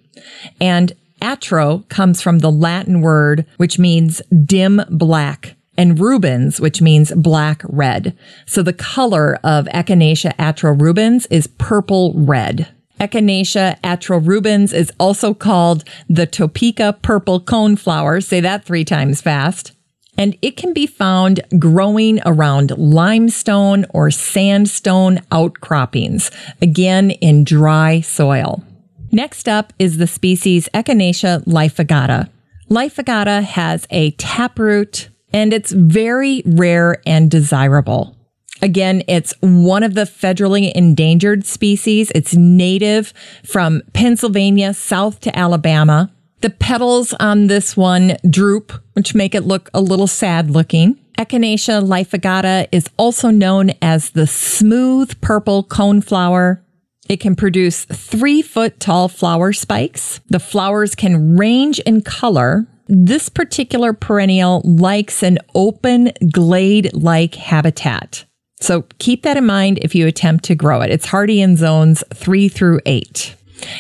and 0.60 0.94
atro 1.22 1.88
comes 1.90 2.22
from 2.22 2.40
the 2.40 2.52
Latin 2.52 3.02
word 3.02 3.46
which 3.58 3.78
means 3.78 4.22
dim 4.46 4.82
black 4.90 5.56
and 5.82 6.00
rubens, 6.00 6.62
which 6.62 6.80
means 6.80 7.12
black 7.16 7.64
red. 7.68 8.16
So 8.46 8.62
the 8.62 8.72
color 8.72 9.40
of 9.44 9.66
Echinacea 9.74 10.36
atrorubens 10.36 11.26
is 11.32 11.48
purple 11.48 12.14
red. 12.16 12.68
Echinacea 13.00 13.82
atrorubens 13.82 14.76
is 14.76 14.94
also 15.00 15.34
called 15.34 15.84
the 16.08 16.28
Topeka 16.28 17.00
purple 17.02 17.42
coneflower. 17.42 18.24
Say 18.24 18.40
that 18.42 18.64
three 18.64 18.86
times 18.86 19.22
fast. 19.22 19.72
And 20.20 20.38
it 20.44 20.56
can 20.56 20.72
be 20.72 20.86
found 20.86 21.40
growing 21.58 22.20
around 22.28 22.78
limestone 22.78 23.88
or 23.90 24.12
sandstone 24.12 25.20
outcroppings, 25.32 26.30
again 26.62 27.10
in 27.10 27.44
dry 27.44 28.02
soil. 28.02 28.64
Next 29.12 29.50
up 29.50 29.74
is 29.80 29.98
the 29.98 30.06
species 30.06 30.70
Echinacea 30.76 31.44
laevigata. 31.46 32.30
Laevigata 32.70 33.42
has 33.42 33.88
a 33.90 34.12
taproot 34.12 35.10
and 35.34 35.54
it's 35.54 35.72
very 35.72 36.44
rare 36.46 37.02
and 37.06 37.30
desirable. 37.30 38.16
Again, 38.62 39.04
it's 39.08 39.34
one 39.42 39.82
of 39.82 39.96
the 39.96 40.04
federally 40.04 40.72
endangered 40.74 41.46
species. 41.46 42.12
It's 42.14 42.36
native 42.36 43.12
from 43.44 43.82
Pennsylvania 43.94 44.74
south 44.74 45.20
to 45.22 45.38
Alabama. 45.38 46.12
The 46.42 46.52
petals 46.52 47.14
on 47.14 47.48
this 47.48 47.76
one 47.76 48.18
droop, 48.30 48.72
which 48.94 49.16
make 49.16 49.34
it 49.34 49.46
look 49.46 49.70
a 49.74 49.82
little 49.82 50.08
sad 50.08 50.52
looking. 50.52 51.00
Echinacea 51.18 51.84
laevigata 51.84 52.68
is 52.72 52.90
also 52.98 53.30
known 53.30 53.72
as 53.82 54.12
the 54.12 54.28
smooth 54.28 55.20
purple 55.22 55.64
coneflower. 55.64 56.62
It 57.10 57.20
can 57.20 57.36
produce 57.36 57.86
three 57.86 58.42
foot 58.42 58.80
tall 58.80 59.08
flower 59.08 59.54
spikes. 59.54 60.20
The 60.30 60.40
flowers 60.40 60.96
can 60.96 61.38
range 61.38 61.80
in 61.80 62.02
color 62.02 62.68
this 62.88 63.30
particular 63.30 63.94
perennial 63.94 64.62
likes 64.64 65.24
an 65.24 65.40
open 65.56 66.12
glade 66.32 66.94
like 66.94 67.36
habitat. 67.36 68.26
So 68.60 68.84
keep 69.00 69.24
that 69.24 69.38
in 69.38 69.46
mind 69.46 69.80
if 69.82 69.96
you 69.96 70.08
attempt 70.08 70.46
to 70.46 70.56
grow 70.56 70.82
it. 70.82 70.92
It's 70.92 71.08
hardy 71.08 71.42
in 71.42 71.58
zones 71.58 72.04
three 72.14 72.48
through 72.48 72.80
eight. 72.86 73.36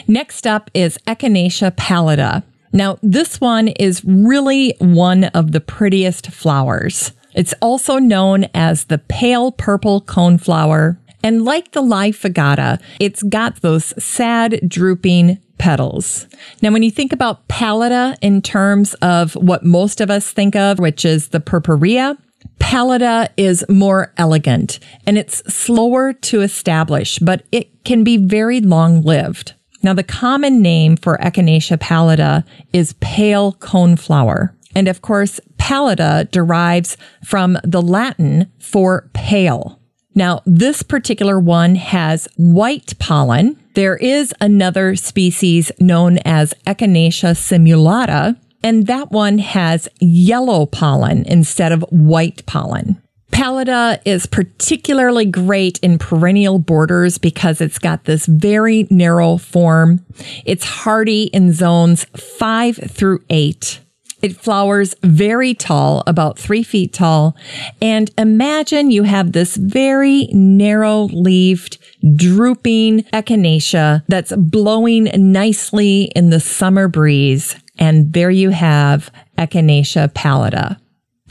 Next 0.07 0.47
up 0.47 0.71
is 0.73 0.97
Echinacea 1.07 1.75
pallida. 1.75 2.43
Now, 2.73 2.97
this 3.03 3.41
one 3.41 3.67
is 3.67 4.03
really 4.05 4.75
one 4.79 5.25
of 5.25 5.51
the 5.51 5.59
prettiest 5.59 6.31
flowers. 6.31 7.11
It's 7.33 7.53
also 7.61 7.97
known 7.97 8.45
as 8.53 8.85
the 8.85 8.97
pale 8.97 9.51
purple 9.51 10.01
coneflower. 10.01 10.97
And 11.23 11.45
like 11.45 11.71
the 11.71 11.81
Laevigata, 11.81 12.81
it's 12.99 13.23
got 13.23 13.61
those 13.61 13.93
sad, 14.03 14.59
drooping 14.67 15.37
petals. 15.61 16.25
Now, 16.63 16.71
when 16.71 16.81
you 16.81 16.89
think 16.89 17.13
about 17.13 17.47
pallida 17.47 18.17
in 18.19 18.41
terms 18.41 18.95
of 18.95 19.35
what 19.35 19.63
most 19.63 20.01
of 20.01 20.09
us 20.09 20.31
think 20.31 20.55
of, 20.55 20.79
which 20.79 21.05
is 21.05 21.27
the 21.27 21.39
purpurea, 21.39 22.17
pallida 22.57 23.29
is 23.37 23.63
more 23.69 24.11
elegant 24.17 24.79
and 25.05 25.19
it's 25.19 25.37
slower 25.53 26.13
to 26.13 26.41
establish, 26.41 27.19
but 27.19 27.43
it 27.51 27.83
can 27.85 28.03
be 28.03 28.17
very 28.17 28.59
long 28.59 29.03
lived. 29.03 29.53
Now, 29.83 29.93
the 29.93 30.03
common 30.03 30.63
name 30.63 30.97
for 30.97 31.19
Echinacea 31.19 31.79
pallida 31.79 32.43
is 32.73 32.95
pale 32.99 33.53
coneflower. 33.53 34.55
And 34.73 34.87
of 34.87 35.03
course, 35.03 35.39
pallida 35.59 36.27
derives 36.31 36.97
from 37.23 37.59
the 37.63 37.83
Latin 37.83 38.51
for 38.57 39.11
pale. 39.13 39.79
Now, 40.15 40.41
this 40.47 40.81
particular 40.81 41.39
one 41.39 41.75
has 41.75 42.27
white 42.35 42.97
pollen. 42.97 43.60
There 43.73 43.95
is 43.97 44.33
another 44.41 44.95
species 44.95 45.71
known 45.79 46.17
as 46.19 46.53
Echinacea 46.67 47.35
simulata, 47.35 48.37
and 48.63 48.87
that 48.87 49.11
one 49.11 49.37
has 49.39 49.87
yellow 49.99 50.65
pollen 50.65 51.23
instead 51.25 51.71
of 51.71 51.85
white 51.89 52.45
pollen. 52.45 53.01
Pallida 53.31 54.01
is 54.05 54.25
particularly 54.25 55.25
great 55.25 55.79
in 55.79 55.97
perennial 55.97 56.59
borders 56.59 57.17
because 57.17 57.61
it's 57.61 57.79
got 57.79 58.03
this 58.03 58.25
very 58.25 58.87
narrow 58.89 59.37
form. 59.37 60.05
It's 60.45 60.65
hardy 60.65 61.23
in 61.23 61.53
zones 61.53 62.05
five 62.15 62.75
through 62.75 63.23
eight. 63.29 63.79
It 64.21 64.37
flowers 64.37 64.93
very 65.01 65.55
tall, 65.55 66.03
about 66.05 66.37
three 66.37 66.61
feet 66.61 66.93
tall. 66.93 67.35
And 67.81 68.11
imagine 68.17 68.91
you 68.91 69.03
have 69.03 69.31
this 69.31 69.55
very 69.55 70.27
narrow 70.31 71.05
leaved, 71.05 71.79
drooping 72.15 73.03
echinacea 73.13 74.03
that's 74.07 74.33
blowing 74.35 75.05
nicely 75.31 76.03
in 76.15 76.29
the 76.29 76.39
summer 76.39 76.87
breeze. 76.87 77.55
And 77.77 78.13
there 78.13 78.31
you 78.31 78.51
have 78.51 79.11
Echinacea 79.37 80.13
pallida. 80.13 80.79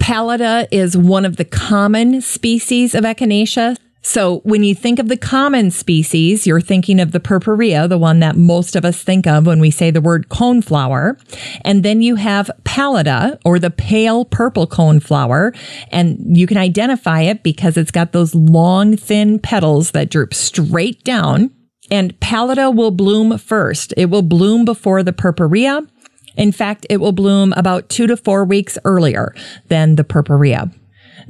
Pallida 0.00 0.66
is 0.72 0.96
one 0.96 1.24
of 1.24 1.36
the 1.36 1.44
common 1.44 2.20
species 2.20 2.94
of 2.94 3.04
Echinacea. 3.04 3.76
So 4.02 4.38
when 4.40 4.62
you 4.62 4.74
think 4.74 4.98
of 4.98 5.08
the 5.08 5.16
common 5.16 5.70
species, 5.70 6.46
you're 6.46 6.60
thinking 6.60 7.00
of 7.00 7.12
the 7.12 7.20
purpurea, 7.20 7.86
the 7.86 7.98
one 7.98 8.20
that 8.20 8.36
most 8.36 8.74
of 8.74 8.84
us 8.84 9.02
think 9.02 9.26
of 9.26 9.46
when 9.46 9.60
we 9.60 9.70
say 9.70 9.90
the 9.90 10.00
word 10.00 10.28
coneflower. 10.28 11.20
And 11.64 11.82
then 11.82 12.00
you 12.00 12.16
have 12.16 12.50
pallida 12.64 13.38
or 13.44 13.58
the 13.58 13.70
pale 13.70 14.24
purple 14.24 14.66
coneflower. 14.66 15.54
And 15.90 16.36
you 16.36 16.46
can 16.46 16.56
identify 16.56 17.22
it 17.22 17.42
because 17.42 17.76
it's 17.76 17.90
got 17.90 18.12
those 18.12 18.34
long, 18.34 18.96
thin 18.96 19.38
petals 19.38 19.90
that 19.90 20.10
droop 20.10 20.32
straight 20.32 21.04
down. 21.04 21.50
And 21.90 22.18
pallida 22.20 22.70
will 22.70 22.92
bloom 22.92 23.36
first. 23.36 23.92
It 23.96 24.06
will 24.06 24.22
bloom 24.22 24.64
before 24.64 25.02
the 25.02 25.12
purpurea. 25.12 25.86
In 26.36 26.52
fact, 26.52 26.86
it 26.88 26.98
will 26.98 27.12
bloom 27.12 27.52
about 27.56 27.88
two 27.88 28.06
to 28.06 28.16
four 28.16 28.44
weeks 28.44 28.78
earlier 28.84 29.34
than 29.68 29.96
the 29.96 30.04
purpurea. 30.04 30.70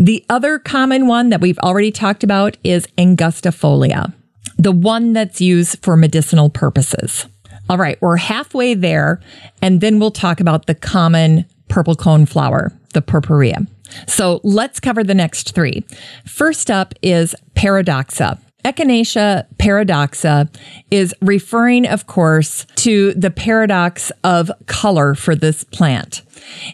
The 0.01 0.25
other 0.31 0.59
common 0.59 1.07
one 1.09 1.29
that 1.29 1.43
we've 1.43 1.59
already 1.59 1.93
talked 1.93 2.25
about 2.25 2.57
is 2.65 2.87
angustifolia, 2.97 4.15
the 4.57 4.73
one 4.73 5.13
that's 5.13 5.43
used 5.43 5.83
for 5.83 5.95
medicinal 5.95 6.49
purposes. 6.49 7.27
All 7.69 7.77
right, 7.77 8.01
we're 8.01 8.17
halfway 8.17 8.73
there, 8.73 9.21
and 9.61 9.83
then 9.83 10.01
we'll 10.01 10.11
talk 10.11 10.41
about 10.41 10.65
the 10.65 10.75
common 10.75 11.45
purple 11.69 11.97
cone 11.97 12.25
flower, 12.25 12.73
the 12.95 13.03
purpurea. 13.03 13.67
So 14.07 14.41
let's 14.43 14.81
cover 14.81 15.05
the 15.05 15.15
next 15.15 15.55
three. 15.55 15.85
First 16.25 16.71
up 16.71 16.95
is 17.03 17.35
paradoxa. 17.55 18.39
Echinacea 18.65 19.47
paradoxa 19.59 20.49
is 20.91 21.15
referring, 21.21 21.87
of 21.87 22.07
course, 22.07 22.67
to 22.77 23.13
the 23.15 23.31
paradox 23.31 24.11
of 24.25 24.51
color 24.67 25.15
for 25.15 25.35
this 25.35 25.65
plant. 25.65 26.23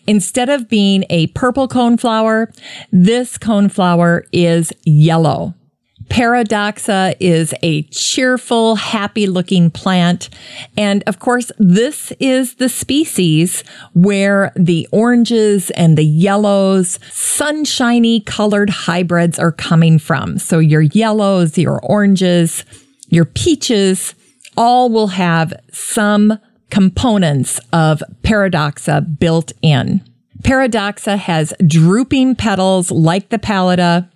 Instead 0.07 0.49
of 0.49 0.69
being 0.69 1.05
a 1.11 1.27
purple 1.29 1.69
coneflower, 1.69 2.55
this 2.93 3.39
coneflower 3.39 4.23
is 4.33 4.73
yellow. 4.85 5.55
Paradoxa 6.09 7.15
is 7.21 7.53
a 7.63 7.83
cheerful, 7.85 8.77
happy 8.77 9.27
looking 9.27 9.71
plant. 9.71 10.29
And 10.77 11.03
of 11.07 11.19
course, 11.19 11.51
this 11.59 12.13
is 12.21 12.55
the 12.55 12.69
species 12.69 13.65
where 13.93 14.53
the 14.57 14.89
oranges 14.93 15.71
and 15.71 15.99
the 15.99 16.05
yellows, 16.05 16.99
sunshiny 17.11 18.21
colored 18.21 18.71
hybrids 18.71 19.39
are 19.39 19.53
coming 19.53 19.99
from. 19.99 20.39
So 20.39 20.59
your 20.59 20.83
yellows, 20.83 21.59
your 21.59 21.81
oranges, 21.81 22.65
your 23.09 23.25
peaches, 23.25 24.15
all 24.57 24.89
will 24.89 25.09
have 25.09 25.53
some 25.73 26.39
components 26.71 27.61
of 27.73 28.03
paradoxa 28.23 29.01
built 29.03 29.53
in. 29.63 30.03
Paradoxa 30.43 31.17
has 31.17 31.53
drooping 31.67 32.37
petals 32.37 32.91
like 32.91 33.31
the 33.31 33.39
pallida, 33.39 34.09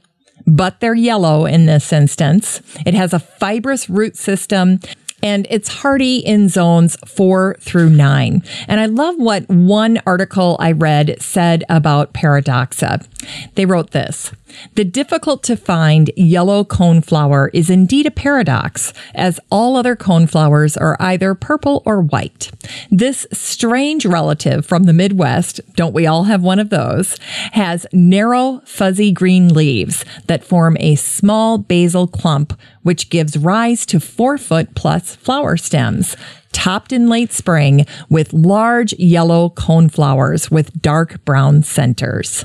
but 0.50 0.80
they're 0.80 0.94
yellow 0.94 1.46
in 1.46 1.66
this 1.66 1.92
instance. 1.92 2.60
It 2.84 2.94
has 2.94 3.12
a 3.12 3.20
fibrous 3.20 3.88
root 3.88 4.16
system 4.16 4.80
and 5.22 5.46
it's 5.50 5.68
hardy 5.68 6.18
in 6.18 6.48
zones 6.48 6.96
four 7.06 7.56
through 7.60 7.90
nine. 7.90 8.42
And 8.68 8.80
I 8.80 8.86
love 8.86 9.16
what 9.16 9.48
one 9.48 10.00
article 10.06 10.56
I 10.60 10.72
read 10.72 11.20
said 11.20 11.64
about 11.68 12.12
Paradoxa. 12.12 13.06
They 13.54 13.66
wrote 13.66 13.90
this. 13.90 14.32
The 14.74 14.84
difficult 14.84 15.42
to 15.44 15.56
find 15.56 16.10
yellow 16.16 16.64
coneflower 16.64 17.50
is 17.52 17.70
indeed 17.70 18.06
a 18.06 18.10
paradox, 18.10 18.92
as 19.14 19.38
all 19.50 19.76
other 19.76 19.94
coneflowers 19.94 20.80
are 20.80 20.96
either 20.98 21.34
purple 21.34 21.82
or 21.86 22.00
white. 22.00 22.50
This 22.90 23.26
strange 23.32 24.04
relative 24.06 24.66
from 24.66 24.84
the 24.84 24.92
Midwest, 24.92 25.60
don't 25.74 25.94
we 25.94 26.06
all 26.06 26.24
have 26.24 26.42
one 26.42 26.58
of 26.58 26.70
those, 26.70 27.16
has 27.52 27.86
narrow, 27.92 28.60
fuzzy 28.64 29.12
green 29.12 29.48
leaves 29.52 30.04
that 30.26 30.44
form 30.44 30.76
a 30.80 30.96
small 30.96 31.58
basal 31.58 32.06
clump, 32.06 32.58
which 32.82 33.10
gives 33.10 33.36
rise 33.36 33.84
to 33.86 34.00
four 34.00 34.38
foot 34.38 34.74
plus 34.74 35.16
flower 35.16 35.56
stems 35.56 36.16
topped 36.52 36.92
in 36.92 37.08
late 37.08 37.32
spring 37.32 37.86
with 38.08 38.32
large 38.32 38.92
yellow 38.94 39.50
coneflowers 39.50 40.50
with 40.50 40.80
dark 40.82 41.24
brown 41.24 41.62
centers. 41.62 42.44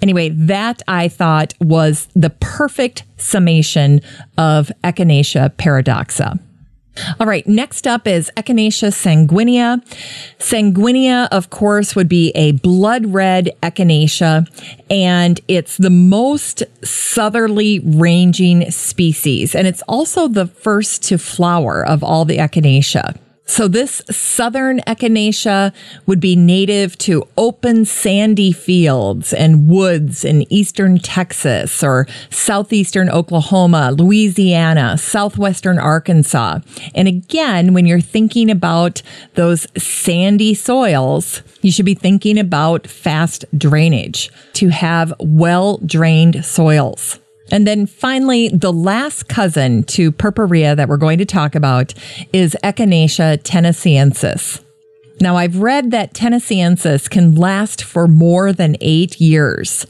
Anyway, 0.00 0.30
that 0.30 0.82
I 0.88 1.08
thought 1.08 1.54
was 1.60 2.08
the 2.16 2.30
perfect 2.30 3.04
summation 3.16 4.00
of 4.36 4.72
Echinacea 4.82 5.56
paradoxa. 5.56 6.40
All 7.18 7.26
right, 7.26 7.46
next 7.46 7.86
up 7.86 8.06
is 8.06 8.30
Echinacea 8.36 8.92
sanguinea. 8.92 9.80
Sanguinea, 10.38 11.28
of 11.32 11.50
course, 11.50 11.96
would 11.96 12.08
be 12.08 12.30
a 12.34 12.52
blood 12.52 13.06
red 13.06 13.50
echinacea, 13.62 14.46
and 14.90 15.40
it's 15.48 15.78
the 15.78 15.90
most 15.90 16.62
southerly 16.84 17.80
ranging 17.80 18.70
species, 18.70 19.54
and 19.54 19.66
it's 19.66 19.82
also 19.88 20.28
the 20.28 20.46
first 20.46 21.02
to 21.04 21.16
flower 21.16 21.84
of 21.84 22.04
all 22.04 22.24
the 22.24 22.38
echinacea. 22.38 23.16
So 23.44 23.68
this 23.68 24.00
southern 24.10 24.78
echinacea 24.80 25.74
would 26.06 26.20
be 26.20 26.36
native 26.36 26.96
to 26.98 27.26
open 27.36 27.84
sandy 27.84 28.52
fields 28.52 29.32
and 29.32 29.68
woods 29.68 30.24
in 30.24 30.50
eastern 30.50 30.98
Texas 30.98 31.82
or 31.82 32.06
southeastern 32.30 33.10
Oklahoma, 33.10 33.92
Louisiana, 33.92 34.96
southwestern 34.96 35.78
Arkansas. 35.78 36.60
And 36.94 37.08
again, 37.08 37.74
when 37.74 37.84
you're 37.84 38.00
thinking 38.00 38.48
about 38.48 39.02
those 39.34 39.66
sandy 39.76 40.54
soils, 40.54 41.42
you 41.62 41.72
should 41.72 41.86
be 41.86 41.94
thinking 41.94 42.38
about 42.38 42.86
fast 42.86 43.44
drainage 43.58 44.30
to 44.54 44.68
have 44.68 45.12
well 45.18 45.78
drained 45.78 46.44
soils. 46.44 47.18
And 47.52 47.66
then 47.66 47.86
finally, 47.86 48.48
the 48.48 48.72
last 48.72 49.28
cousin 49.28 49.84
to 49.84 50.10
purpurea 50.10 50.74
that 50.74 50.88
we're 50.88 50.96
going 50.96 51.18
to 51.18 51.26
talk 51.26 51.54
about 51.54 51.92
is 52.32 52.56
Echinacea 52.64 53.42
tennesseensis. 53.42 54.60
Now, 55.20 55.36
I've 55.36 55.58
read 55.58 55.90
that 55.90 56.14
tennesseensis 56.14 57.08
can 57.08 57.34
last 57.34 57.84
for 57.84 58.08
more 58.08 58.54
than 58.54 58.76
eight 58.80 59.20
years. 59.20 59.86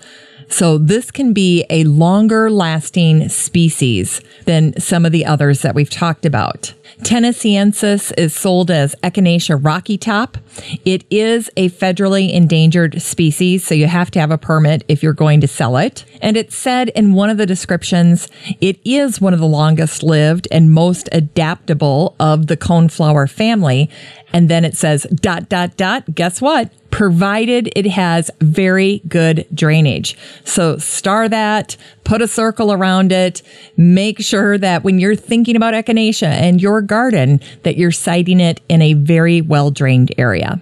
So 0.48 0.76
this 0.76 1.10
can 1.10 1.32
be 1.32 1.64
a 1.70 1.84
longer 1.84 2.51
lasting 2.51 3.28
species 3.30 4.20
than 4.44 4.78
some 4.78 5.06
of 5.06 5.12
the 5.12 5.24
others 5.24 5.62
that 5.62 5.74
we've 5.74 5.89
talked 5.89 6.26
about. 6.26 6.74
Tennesseensis 7.02 8.12
is 8.16 8.34
sold 8.34 8.70
as 8.70 8.94
Echinacea 9.02 9.62
rocky 9.62 9.98
top. 9.98 10.38
It 10.84 11.04
is 11.10 11.50
a 11.56 11.68
federally 11.70 12.32
endangered 12.32 13.02
species, 13.02 13.66
so 13.66 13.74
you 13.74 13.86
have 13.86 14.10
to 14.12 14.20
have 14.20 14.30
a 14.30 14.38
permit 14.38 14.84
if 14.88 15.02
you're 15.02 15.12
going 15.12 15.40
to 15.40 15.48
sell 15.48 15.76
it. 15.76 16.04
And 16.20 16.36
it 16.36 16.52
said 16.52 16.90
in 16.90 17.14
one 17.14 17.28
of 17.30 17.38
the 17.38 17.46
descriptions, 17.46 18.28
it 18.60 18.78
is 18.84 19.20
one 19.20 19.34
of 19.34 19.40
the 19.40 19.46
longest 19.46 20.02
lived 20.02 20.46
and 20.50 20.70
most 20.70 21.08
adaptable 21.12 22.14
of 22.20 22.46
the 22.46 22.56
coneflower 22.56 23.28
family. 23.28 23.90
And 24.32 24.48
then 24.48 24.64
it 24.64 24.76
says 24.76 25.02
dot, 25.14 25.48
dot, 25.48 25.76
dot. 25.76 26.14
Guess 26.14 26.40
what? 26.40 26.70
Provided 26.93 27.73
it 27.74 27.86
has 27.86 28.31
very 28.40 29.02
good 29.09 29.44
drainage. 29.52 30.16
So 30.44 30.77
star 30.77 31.28
that, 31.28 31.77
put 32.05 32.23
a 32.23 32.28
circle 32.28 32.73
around 32.73 33.10
it, 33.10 33.43
make 33.77 34.20
sure 34.20 34.59
that 34.59 34.85
when 34.85 35.01
you're 35.01 35.16
thinking 35.16 35.56
about 35.56 35.74
echinacea 35.74 36.28
and 36.28 36.62
your 36.62 36.81
garden, 36.82 37.40
that 37.64 37.77
you're 37.77 37.90
siting 37.90 38.39
it 38.39 38.60
in 38.69 38.82
a 38.82 38.93
very 38.93 39.40
well 39.40 39.73
drained 39.73 40.12
area. 40.19 40.60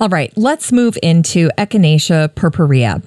All 0.00 0.08
right, 0.08 0.32
let's 0.36 0.70
move 0.70 0.96
into 1.02 1.50
Echinacea 1.58 2.32
purpurea. 2.36 3.02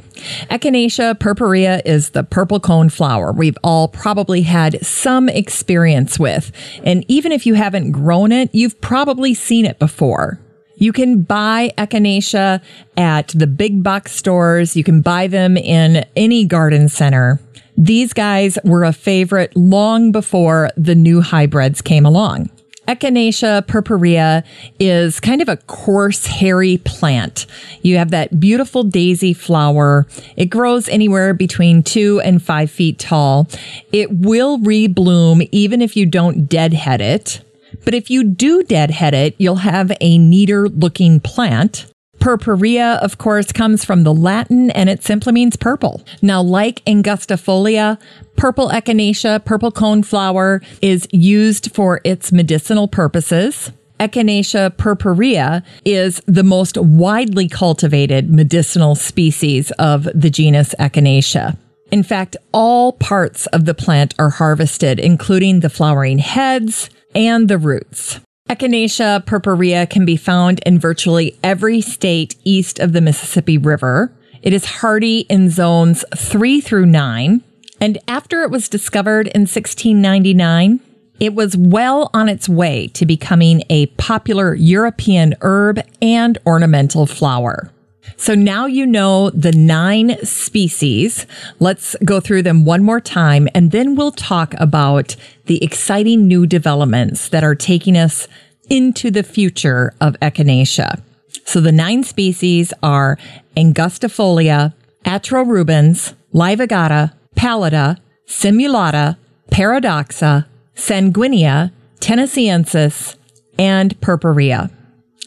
Echinacea 0.51 1.17
purpurea 1.17 1.81
is 1.85 2.09
the 2.09 2.23
purple 2.23 2.59
cone 2.59 2.89
flower 2.89 3.31
we've 3.31 3.57
all 3.63 3.87
probably 3.87 4.41
had 4.41 4.85
some 4.85 5.29
experience 5.29 6.19
with. 6.19 6.51
And 6.83 7.05
even 7.07 7.31
if 7.31 7.45
you 7.45 7.53
haven't 7.53 7.93
grown 7.93 8.33
it, 8.33 8.49
you've 8.53 8.81
probably 8.81 9.33
seen 9.33 9.65
it 9.65 9.79
before. 9.79 10.37
You 10.79 10.93
can 10.93 11.21
buy 11.21 11.71
echinacea 11.77 12.61
at 12.97 13.27
the 13.29 13.47
big 13.47 13.83
box 13.83 14.13
stores. 14.13 14.75
You 14.75 14.83
can 14.83 15.01
buy 15.01 15.27
them 15.27 15.57
in 15.57 16.05
any 16.15 16.45
garden 16.45 16.89
center. 16.89 17.39
These 17.77 18.13
guys 18.13 18.57
were 18.63 18.83
a 18.83 18.93
favorite 18.93 19.55
long 19.55 20.11
before 20.11 20.69
the 20.75 20.95
new 20.95 21.21
hybrids 21.21 21.81
came 21.81 22.05
along. 22.05 22.49
Echinacea 22.89 23.67
purpurea 23.67 24.43
is 24.79 25.19
kind 25.19 25.43
of 25.43 25.47
a 25.47 25.57
coarse, 25.57 26.25
hairy 26.25 26.77
plant. 26.77 27.45
You 27.83 27.97
have 27.97 28.09
that 28.09 28.39
beautiful 28.39 28.81
daisy 28.81 29.33
flower. 29.33 30.07
It 30.35 30.45
grows 30.45 30.89
anywhere 30.89 31.35
between 31.35 31.83
two 31.83 32.19
and 32.21 32.41
five 32.41 32.71
feet 32.71 32.97
tall. 32.97 33.47
It 33.91 34.11
will 34.11 34.57
rebloom 34.57 35.47
even 35.51 35.83
if 35.83 35.95
you 35.95 36.07
don't 36.07 36.47
deadhead 36.47 36.99
it. 36.99 37.41
But 37.85 37.93
if 37.93 38.09
you 38.09 38.23
do 38.23 38.63
deadhead 38.63 39.13
it, 39.13 39.35
you'll 39.37 39.57
have 39.57 39.91
a 40.01 40.17
neater 40.17 40.69
looking 40.69 41.19
plant. 41.19 41.85
Purpurea, 42.19 42.99
of 43.01 43.17
course, 43.17 43.51
comes 43.51 43.85
from 43.85 44.03
the 44.03 44.13
Latin 44.13 44.71
and 44.71 44.89
it 44.89 45.03
simply 45.03 45.31
means 45.31 45.55
purple. 45.55 46.03
Now, 46.21 46.41
like 46.41 46.83
angustifolia, 46.85 47.99
purple 48.35 48.69
echinacea, 48.69 49.45
purple 49.45 49.71
coneflower 49.71 50.63
is 50.81 51.07
used 51.11 51.73
for 51.73 52.01
its 52.03 52.31
medicinal 52.31 52.87
purposes. 52.87 53.71
Echinacea 53.99 54.75
purpurea 54.77 55.63
is 55.83 56.21
the 56.25 56.43
most 56.43 56.77
widely 56.77 57.49
cultivated 57.49 58.29
medicinal 58.29 58.95
species 58.95 59.71
of 59.71 60.07
the 60.15 60.29
genus 60.29 60.73
Echinacea. 60.79 61.57
In 61.91 62.03
fact, 62.03 62.37
all 62.53 62.93
parts 62.93 63.45
of 63.47 63.65
the 63.65 63.73
plant 63.73 64.13
are 64.19 64.29
harvested, 64.29 64.99
including 64.99 65.59
the 65.59 65.69
flowering 65.69 66.19
heads, 66.19 66.89
and 67.15 67.47
the 67.47 67.57
roots. 67.57 68.19
Echinacea 68.49 69.25
purpurea 69.25 69.85
can 69.85 70.05
be 70.05 70.17
found 70.17 70.59
in 70.65 70.79
virtually 70.79 71.37
every 71.43 71.81
state 71.81 72.35
east 72.43 72.79
of 72.79 72.93
the 72.93 73.01
Mississippi 73.01 73.57
River. 73.57 74.11
It 74.41 74.53
is 74.53 74.65
hardy 74.65 75.19
in 75.29 75.49
zones 75.49 76.03
three 76.15 76.59
through 76.59 76.87
nine. 76.87 77.43
And 77.79 77.99
after 78.07 78.41
it 78.41 78.49
was 78.49 78.67
discovered 78.67 79.27
in 79.27 79.41
1699, 79.41 80.79
it 81.19 81.35
was 81.35 81.55
well 81.55 82.09
on 82.13 82.29
its 82.29 82.49
way 82.49 82.87
to 82.87 83.05
becoming 83.05 83.63
a 83.69 83.87
popular 83.97 84.55
European 84.55 85.35
herb 85.41 85.81
and 86.01 86.37
ornamental 86.45 87.05
flower. 87.05 87.71
So 88.17 88.35
now 88.35 88.65
you 88.65 88.85
know 88.85 89.29
the 89.29 89.51
nine 89.51 90.17
species. 90.25 91.25
Let's 91.59 91.95
go 92.03 92.19
through 92.19 92.43
them 92.43 92.65
one 92.65 92.83
more 92.83 93.01
time 93.01 93.47
and 93.53 93.71
then 93.71 93.95
we'll 93.95 94.11
talk 94.11 94.53
about 94.57 95.15
the 95.45 95.63
exciting 95.63 96.27
new 96.27 96.45
developments 96.45 97.29
that 97.29 97.43
are 97.43 97.55
taking 97.55 97.97
us 97.97 98.27
into 98.69 99.09
the 99.09 99.23
future 99.23 99.93
of 100.01 100.19
echinacea. 100.21 101.01
So 101.45 101.61
the 101.61 101.71
nine 101.71 102.03
species 102.03 102.73
are 102.83 103.17
Angustifolia, 103.57 104.73
Atrorubens, 105.05 106.13
Laevigata, 106.33 107.13
Pallida, 107.35 107.97
Simulata, 108.27 109.17
Paradoxa, 109.49 110.45
Sanguinea, 110.75 111.71
Tennesseensis, 111.99 113.15
and 113.57 113.99
Purpurea. 114.01 114.69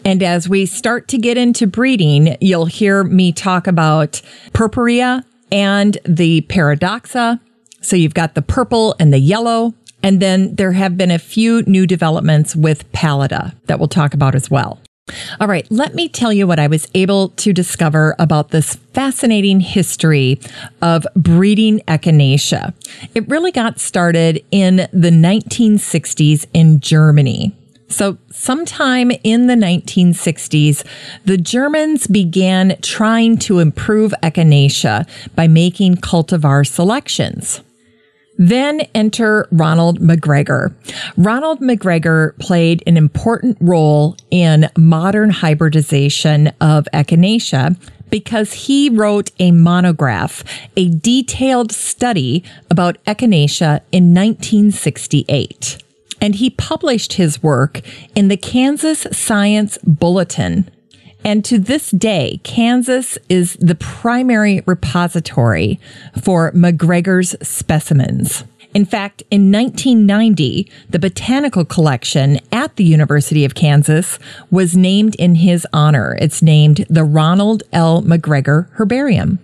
And 0.05 0.23
as 0.23 0.49
we 0.49 0.66
start 0.66 1.09
to 1.09 1.19
get 1.19 1.37
into 1.37 1.66
breeding, 1.66 2.37
you'll 2.41 2.66
hear 2.66 3.05
me 3.05 3.33
talk 3.33 3.66
about 3.66 4.20
purpurea 4.53 5.24
and 5.51 5.99
the 6.05 6.43
paradoxa. 6.43 7.41
So 7.81 7.97
you've 7.97 8.15
got 8.15 8.35
the 8.35 8.43
purple 8.43 8.95
and 8.99 9.12
the 9.12 9.19
yellow. 9.19 9.74
And 10.03 10.20
then 10.20 10.57
there 10.57 10.73
have 10.73 10.97
been 10.97 11.11
a 11.11 11.19
few 11.19 11.62
new 11.62 11.87
developments 11.87 12.57
with 12.57 12.91
pallida 12.93 13.55
that 13.66 13.79
we'll 13.79 13.89
talk 13.89 14.15
about 14.15 14.35
as 14.35 14.51
well. 14.51 14.81
All 15.41 15.49
right, 15.49 15.66
let 15.70 15.95
me 15.95 16.09
tell 16.09 16.33
you 16.33 16.47
what 16.47 16.59
I 16.59 16.69
was 16.69 16.89
able 16.95 17.31
to 17.31 17.53
discover 17.53 18.15
about 18.19 18.51
this 18.51 18.77
fascinating 18.95 19.61
history 19.61 20.41
of 20.81 21.07
breeding 21.16 21.81
echinacea. 21.81 22.73
It 23.15 23.29
really 23.29 23.53
got 23.53 23.81
started 23.81 24.45
in 24.51 24.77
the 24.93 25.11
1960s 25.11 26.47
in 26.55 26.81
Germany. 26.81 27.57
So, 27.93 28.16
sometime 28.31 29.12
in 29.23 29.48
the 29.48 29.55
1960s, 29.55 30.82
the 31.27 31.36
Germans 31.36 32.06
began 32.06 32.78
trying 32.81 33.36
to 33.39 33.59
improve 33.59 34.14
echinacea 34.23 35.06
by 35.35 35.47
making 35.47 35.97
cultivar 35.97 36.66
selections. 36.66 37.60
Then 38.39 38.81
enter 38.94 39.47
Ronald 39.52 40.01
McGregor. 40.01 40.74
Ronald 41.19 41.60
McGregor 41.60 42.36
played 42.39 42.82
an 42.86 42.97
important 42.97 43.59
role 43.60 44.16
in 44.31 44.70
modern 44.74 45.28
hybridization 45.28 46.48
of 46.62 46.89
echinacea 46.94 47.77
because 48.09 48.55
he 48.55 48.89
wrote 48.89 49.31
a 49.39 49.51
monograph, 49.51 50.43
a 50.78 50.89
detailed 50.89 51.73
study 51.73 52.43
about 52.70 53.05
echinacea 53.05 53.82
in 53.93 54.14
1968 54.14 55.82
and 56.23 56.36
he 56.36 56.49
published 56.49 57.15
his 57.15 57.43
work 57.43 57.82
in 58.15 58.28
the 58.28 58.36
Kansas 58.36 59.07
Science 59.11 59.77
Bulletin. 59.85 60.70
And 61.24 61.44
to 61.44 61.59
this 61.59 61.90
day, 61.90 62.40
Kansas 62.44 63.19
is 63.28 63.57
the 63.61 63.74
primary 63.74 64.62
repository 64.65 65.78
for 66.23 66.53
McGregor's 66.53 67.36
specimens. 67.47 68.44
In 68.74 68.86
fact, 68.86 69.23
in 69.31 69.53
1990, 69.53 70.70
the 70.89 70.99
botanical 70.99 71.65
collection 71.65 72.39
at 72.51 72.77
the 72.77 72.85
University 72.85 73.44
of 73.44 73.55
Kansas 73.55 74.19
was 74.51 74.77
named 74.77 75.15
in 75.16 75.35
his 75.35 75.66
honor. 75.73 76.16
It's 76.20 76.40
named 76.40 76.86
the 76.89 77.05
Ronald 77.05 77.65
L. 77.73 78.03
McGregor 78.03 78.70
Herbarium. 78.73 79.39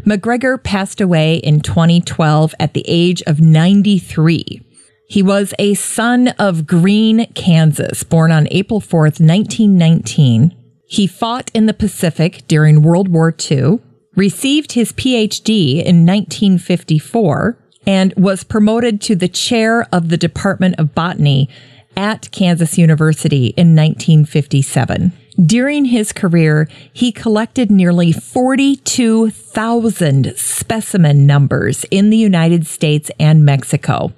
McGregor 0.00 0.62
passed 0.62 1.00
away 1.00 1.36
in 1.36 1.60
2012 1.60 2.54
at 2.60 2.74
the 2.74 2.84
age 2.86 3.22
of 3.22 3.40
93. 3.40 4.60
He 5.06 5.22
was 5.22 5.52
a 5.58 5.74
son 5.74 6.28
of 6.38 6.66
Green, 6.66 7.26
Kansas, 7.34 8.02
born 8.02 8.32
on 8.32 8.48
April 8.50 8.80
4th, 8.80 9.20
1919. 9.20 10.56
He 10.86 11.06
fought 11.06 11.50
in 11.54 11.66
the 11.66 11.74
Pacific 11.74 12.42
during 12.48 12.80
World 12.82 13.08
War 13.08 13.34
II, 13.50 13.80
received 14.16 14.72
his 14.72 14.92
PhD 14.92 15.84
in 15.84 16.06
1954, 16.06 17.58
and 17.86 18.14
was 18.16 18.44
promoted 18.44 19.02
to 19.02 19.14
the 19.14 19.28
chair 19.28 19.86
of 19.92 20.08
the 20.08 20.16
Department 20.16 20.76
of 20.78 20.94
Botany 20.94 21.50
at 21.96 22.30
Kansas 22.32 22.76
University 22.78 23.48
in 23.56 23.76
1957. 23.76 25.12
During 25.44 25.86
his 25.86 26.12
career, 26.12 26.68
he 26.92 27.10
collected 27.12 27.70
nearly 27.70 28.12
42,000 28.12 30.34
specimen 30.36 31.26
numbers 31.26 31.84
in 31.90 32.10
the 32.10 32.16
United 32.16 32.66
States 32.66 33.10
and 33.18 33.44
Mexico. 33.44 34.12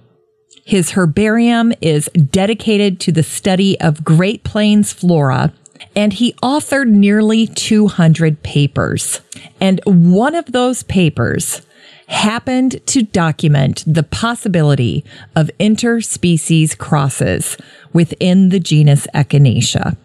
His 0.67 0.91
herbarium 0.91 1.73
is 1.81 2.11
dedicated 2.13 2.99
to 3.01 3.13
the 3.13 3.23
study 3.23 3.81
of 3.81 4.03
Great 4.03 4.43
Plains 4.43 4.93
flora, 4.93 5.53
and 5.95 6.13
he 6.13 6.33
authored 6.43 6.89
nearly 6.89 7.47
200 7.47 8.43
papers. 8.43 9.21
And 9.61 9.81
one 9.85 10.35
of 10.35 10.51
those 10.51 10.83
papers 10.83 11.63
happened 12.09 12.85
to 12.87 13.05
document 13.05 13.85
the 13.87 14.03
possibility 14.03 15.05
of 15.37 15.53
interspecies 15.61 16.77
crosses 16.77 17.57
within 17.93 18.49
the 18.49 18.59
genus 18.59 19.07
Echinacea. 19.15 19.97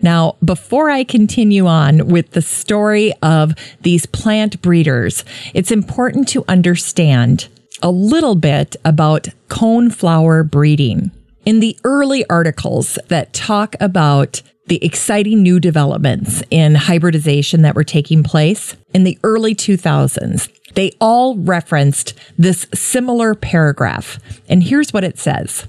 Now, 0.00 0.36
before 0.42 0.88
I 0.88 1.04
continue 1.04 1.66
on 1.66 2.08
with 2.08 2.30
the 2.30 2.42
story 2.42 3.12
of 3.22 3.52
these 3.82 4.06
plant 4.06 4.62
breeders, 4.62 5.26
it's 5.52 5.70
important 5.70 6.26
to 6.28 6.42
understand 6.48 7.48
a 7.82 7.90
little 7.90 8.34
bit 8.34 8.76
about 8.84 9.28
coneflower 9.48 10.48
breeding. 10.48 11.10
In 11.44 11.60
the 11.60 11.76
early 11.84 12.24
articles 12.30 12.98
that 13.08 13.34
talk 13.34 13.76
about 13.80 14.42
the 14.66 14.82
exciting 14.82 15.42
new 15.42 15.60
developments 15.60 16.42
in 16.50 16.74
hybridization 16.74 17.62
that 17.62 17.74
were 17.74 17.84
taking 17.84 18.22
place 18.22 18.76
in 18.94 19.04
the 19.04 19.18
early 19.22 19.54
2000s, 19.54 20.48
they 20.74 20.92
all 21.00 21.36
referenced 21.36 22.14
this 22.38 22.66
similar 22.74 23.34
paragraph. 23.34 24.18
And 24.48 24.62
here's 24.62 24.92
what 24.92 25.04
it 25.04 25.18
says. 25.18 25.66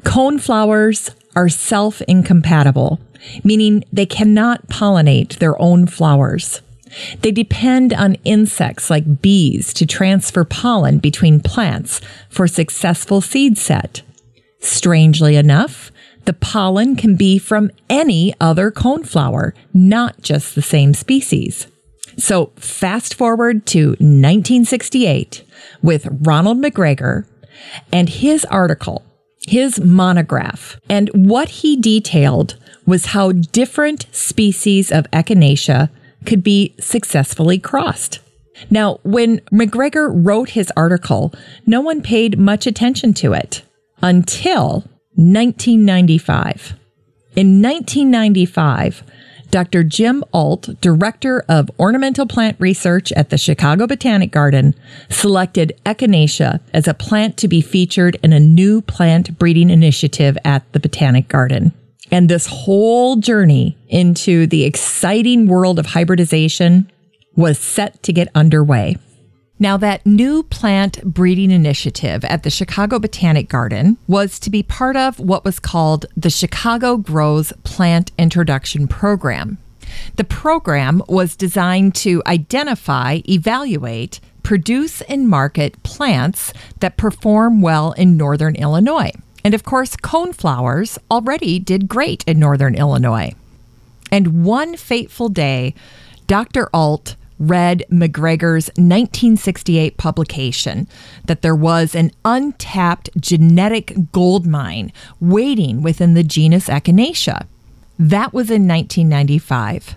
Coneflowers 0.00 1.14
are 1.34 1.48
self 1.48 2.00
incompatible, 2.02 3.00
meaning 3.44 3.84
they 3.92 4.06
cannot 4.06 4.66
pollinate 4.68 5.38
their 5.38 5.60
own 5.60 5.86
flowers. 5.86 6.60
They 7.22 7.30
depend 7.30 7.92
on 7.92 8.16
insects 8.24 8.90
like 8.90 9.20
bees 9.22 9.72
to 9.74 9.86
transfer 9.86 10.44
pollen 10.44 10.98
between 10.98 11.40
plants 11.40 12.00
for 12.28 12.46
successful 12.46 13.20
seed 13.20 13.58
set. 13.58 14.02
Strangely 14.60 15.36
enough, 15.36 15.92
the 16.24 16.32
pollen 16.32 16.96
can 16.96 17.16
be 17.16 17.38
from 17.38 17.70
any 17.88 18.34
other 18.40 18.70
coneflower, 18.70 19.52
not 19.72 20.20
just 20.22 20.54
the 20.54 20.62
same 20.62 20.92
species. 20.92 21.68
So 22.18 22.52
fast 22.56 23.14
forward 23.14 23.66
to 23.66 23.90
1968 23.90 25.44
with 25.82 26.08
Ronald 26.22 26.58
McGregor 26.58 27.26
and 27.92 28.08
his 28.08 28.44
article, 28.46 29.04
his 29.46 29.78
monograph, 29.80 30.80
and 30.88 31.10
what 31.12 31.48
he 31.48 31.76
detailed 31.76 32.56
was 32.86 33.06
how 33.06 33.32
different 33.32 34.06
species 34.12 34.90
of 34.90 35.10
echinacea 35.10 35.90
could 36.26 36.42
be 36.42 36.74
successfully 36.78 37.58
crossed. 37.58 38.20
Now, 38.70 39.00
when 39.02 39.40
McGregor 39.52 40.10
wrote 40.12 40.50
his 40.50 40.72
article, 40.76 41.32
no 41.66 41.80
one 41.80 42.02
paid 42.02 42.38
much 42.38 42.66
attention 42.66 43.14
to 43.14 43.32
it 43.32 43.62
until 44.02 44.84
1995. 45.14 46.74
In 47.36 47.60
1995, 47.62 49.02
Dr. 49.50 49.84
Jim 49.84 50.24
Ault, 50.32 50.80
Director 50.80 51.44
of 51.48 51.70
Ornamental 51.78 52.26
Plant 52.26 52.56
Research 52.58 53.12
at 53.12 53.30
the 53.30 53.38
Chicago 53.38 53.86
Botanic 53.86 54.32
Garden, 54.32 54.74
selected 55.08 55.78
Echinacea 55.84 56.60
as 56.72 56.88
a 56.88 56.94
plant 56.94 57.36
to 57.38 57.48
be 57.48 57.60
featured 57.60 58.16
in 58.22 58.32
a 58.32 58.40
new 58.40 58.80
plant 58.80 59.38
breeding 59.38 59.70
initiative 59.70 60.36
at 60.44 60.70
the 60.72 60.80
Botanic 60.80 61.28
Garden. 61.28 61.72
And 62.10 62.28
this 62.28 62.46
whole 62.46 63.16
journey 63.16 63.76
into 63.88 64.46
the 64.46 64.64
exciting 64.64 65.46
world 65.46 65.78
of 65.78 65.86
hybridization 65.86 66.90
was 67.34 67.58
set 67.58 68.02
to 68.04 68.12
get 68.12 68.28
underway. 68.34 68.96
Now, 69.58 69.78
that 69.78 70.04
new 70.04 70.42
plant 70.42 71.02
breeding 71.02 71.50
initiative 71.50 72.24
at 72.26 72.42
the 72.42 72.50
Chicago 72.50 72.98
Botanic 72.98 73.48
Garden 73.48 73.96
was 74.06 74.38
to 74.40 74.50
be 74.50 74.62
part 74.62 74.96
of 74.96 75.18
what 75.18 75.46
was 75.46 75.58
called 75.58 76.04
the 76.14 76.28
Chicago 76.28 76.98
Grows 76.98 77.54
Plant 77.64 78.12
Introduction 78.18 78.86
Program. 78.86 79.56
The 80.16 80.24
program 80.24 81.02
was 81.08 81.36
designed 81.36 81.94
to 81.96 82.22
identify, 82.26 83.20
evaluate, 83.28 84.20
produce, 84.42 85.00
and 85.02 85.28
market 85.28 85.82
plants 85.82 86.52
that 86.80 86.98
perform 86.98 87.62
well 87.62 87.92
in 87.92 88.18
northern 88.18 88.56
Illinois. 88.56 89.12
And 89.46 89.54
of 89.54 89.62
course, 89.62 89.94
coneflowers 89.94 90.98
already 91.08 91.60
did 91.60 91.86
great 91.86 92.24
in 92.24 92.40
northern 92.40 92.74
Illinois. 92.74 93.32
And 94.10 94.42
one 94.44 94.76
fateful 94.76 95.28
day, 95.28 95.72
Dr. 96.26 96.68
Ault 96.74 97.14
read 97.38 97.84
McGregor's 97.88 98.70
1968 98.70 99.98
publication 99.98 100.88
that 101.26 101.42
there 101.42 101.54
was 101.54 101.94
an 101.94 102.10
untapped 102.24 103.08
genetic 103.20 104.10
gold 104.10 104.48
mine 104.48 104.92
waiting 105.20 105.80
within 105.80 106.14
the 106.14 106.24
genus 106.24 106.66
Echinacea. 106.66 107.46
That 108.00 108.34
was 108.34 108.50
in 108.50 108.66
1995. 108.66 109.94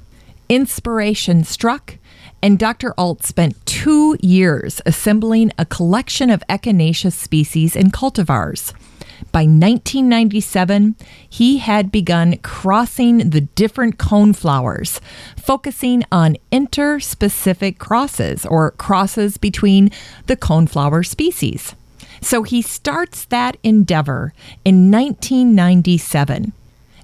Inspiration 0.48 1.44
struck, 1.44 1.98
and 2.44 2.60
Dr. 2.60 2.94
Ault 3.00 3.24
spent 3.24 3.66
two 3.66 4.16
years 4.22 4.80
assembling 4.86 5.52
a 5.58 5.66
collection 5.66 6.30
of 6.30 6.44
Echinacea 6.48 7.12
species 7.12 7.76
and 7.76 7.92
cultivars. 7.92 8.76
By 9.32 9.42
1997, 9.42 10.96
he 11.30 11.58
had 11.60 11.92
begun 11.92 12.38
crossing 12.38 13.30
the 13.30 13.42
different 13.42 13.98
coneflowers, 13.98 15.00
focusing 15.38 16.04
on 16.12 16.38
interspecific 16.52 17.78
crosses 17.78 18.46
or 18.46 18.72
crosses 18.72 19.38
between 19.38 19.92
the 20.28 20.38
coneflower 20.38 21.06
species. 21.06 21.76
So 22.22 22.44
he 22.44 22.62
starts 22.62 23.26
that 23.26 23.58
endeavor 23.64 24.34
in 24.66 24.92
1997, 24.92 26.54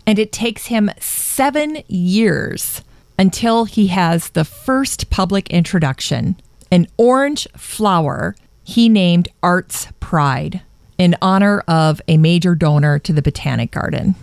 and 0.07 0.19
it 0.19 0.31
takes 0.31 0.67
him 0.67 0.89
seven 0.99 1.83
years 1.87 2.81
until 3.17 3.65
he 3.65 3.87
has 3.87 4.29
the 4.29 4.45
first 4.45 5.09
public 5.09 5.49
introduction 5.49 6.35
an 6.71 6.87
orange 6.97 7.47
flower 7.55 8.35
he 8.63 8.89
named 8.89 9.27
Arts 9.43 9.87
Pride 9.99 10.61
in 10.97 11.15
honor 11.22 11.63
of 11.67 12.01
a 12.07 12.17
major 12.17 12.55
donor 12.55 12.99
to 12.99 13.13
the 13.13 13.22
Botanic 13.22 13.72
Garden. 13.72 14.15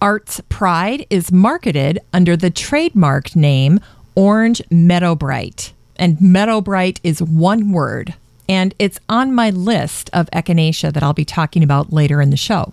Arts 0.00 0.40
Pride 0.48 1.06
is 1.10 1.30
marketed 1.30 1.98
under 2.12 2.36
the 2.36 2.50
trademarked 2.50 3.36
name 3.36 3.80
Orange 4.14 4.62
Meadowbrite. 4.70 5.72
And 5.96 6.16
Meadowbrite 6.18 7.00
is 7.02 7.22
one 7.22 7.72
word, 7.72 8.14
and 8.48 8.74
it's 8.78 8.98
on 9.08 9.34
my 9.34 9.50
list 9.50 10.08
of 10.12 10.30
echinacea 10.30 10.92
that 10.92 11.02
I'll 11.02 11.12
be 11.12 11.26
talking 11.26 11.62
about 11.62 11.92
later 11.92 12.22
in 12.22 12.30
the 12.30 12.36
show. 12.36 12.72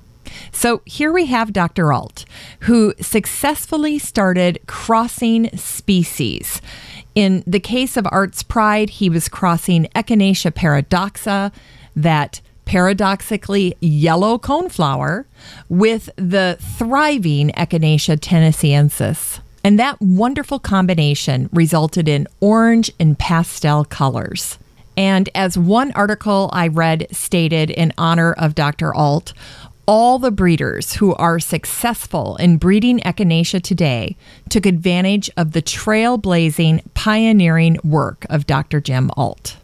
So 0.51 0.81
here 0.85 1.11
we 1.11 1.25
have 1.25 1.53
Dr. 1.53 1.91
Ault, 1.91 2.25
who 2.61 2.93
successfully 3.01 3.99
started 3.99 4.59
crossing 4.67 5.55
species. 5.57 6.61
In 7.15 7.43
the 7.47 7.59
case 7.59 7.97
of 7.97 8.07
Arts 8.11 8.43
Pride, 8.43 8.89
he 8.91 9.09
was 9.09 9.27
crossing 9.27 9.85
Echinacea 9.95 10.53
paradoxa, 10.53 11.51
that 11.95 12.41
paradoxically 12.67 13.75
yellow 13.79 14.37
coneflower 14.37 15.25
with 15.69 16.09
the 16.17 16.57
thriving 16.77 17.49
Echinacea 17.51 18.17
tennesseensis. 18.17 19.39
And 19.63 19.79
that 19.79 19.99
wonderful 19.99 20.59
combination 20.59 21.49
resulted 21.51 22.07
in 22.07 22.27
orange 22.39 22.91
and 22.99 23.17
pastel 23.17 23.85
colors. 23.85 24.59
And 24.95 25.29
as 25.33 25.57
one 25.57 25.91
article 25.93 26.49
I 26.53 26.67
read 26.67 27.07
stated 27.11 27.69
in 27.69 27.93
honor 27.97 28.33
of 28.33 28.55
Dr. 28.55 28.93
Ault, 28.93 29.33
all 29.85 30.19
the 30.19 30.31
breeders 30.31 30.93
who 30.93 31.15
are 31.15 31.39
successful 31.39 32.35
in 32.37 32.57
breeding 32.57 32.99
echinacea 32.99 33.61
today 33.61 34.17
took 34.49 34.65
advantage 34.65 35.29
of 35.37 35.53
the 35.53 35.61
trailblazing, 35.61 36.83
pioneering 36.93 37.77
work 37.83 38.25
of 38.29 38.45
Dr. 38.45 38.81
Jim 38.81 39.09
Ault. 39.15 39.55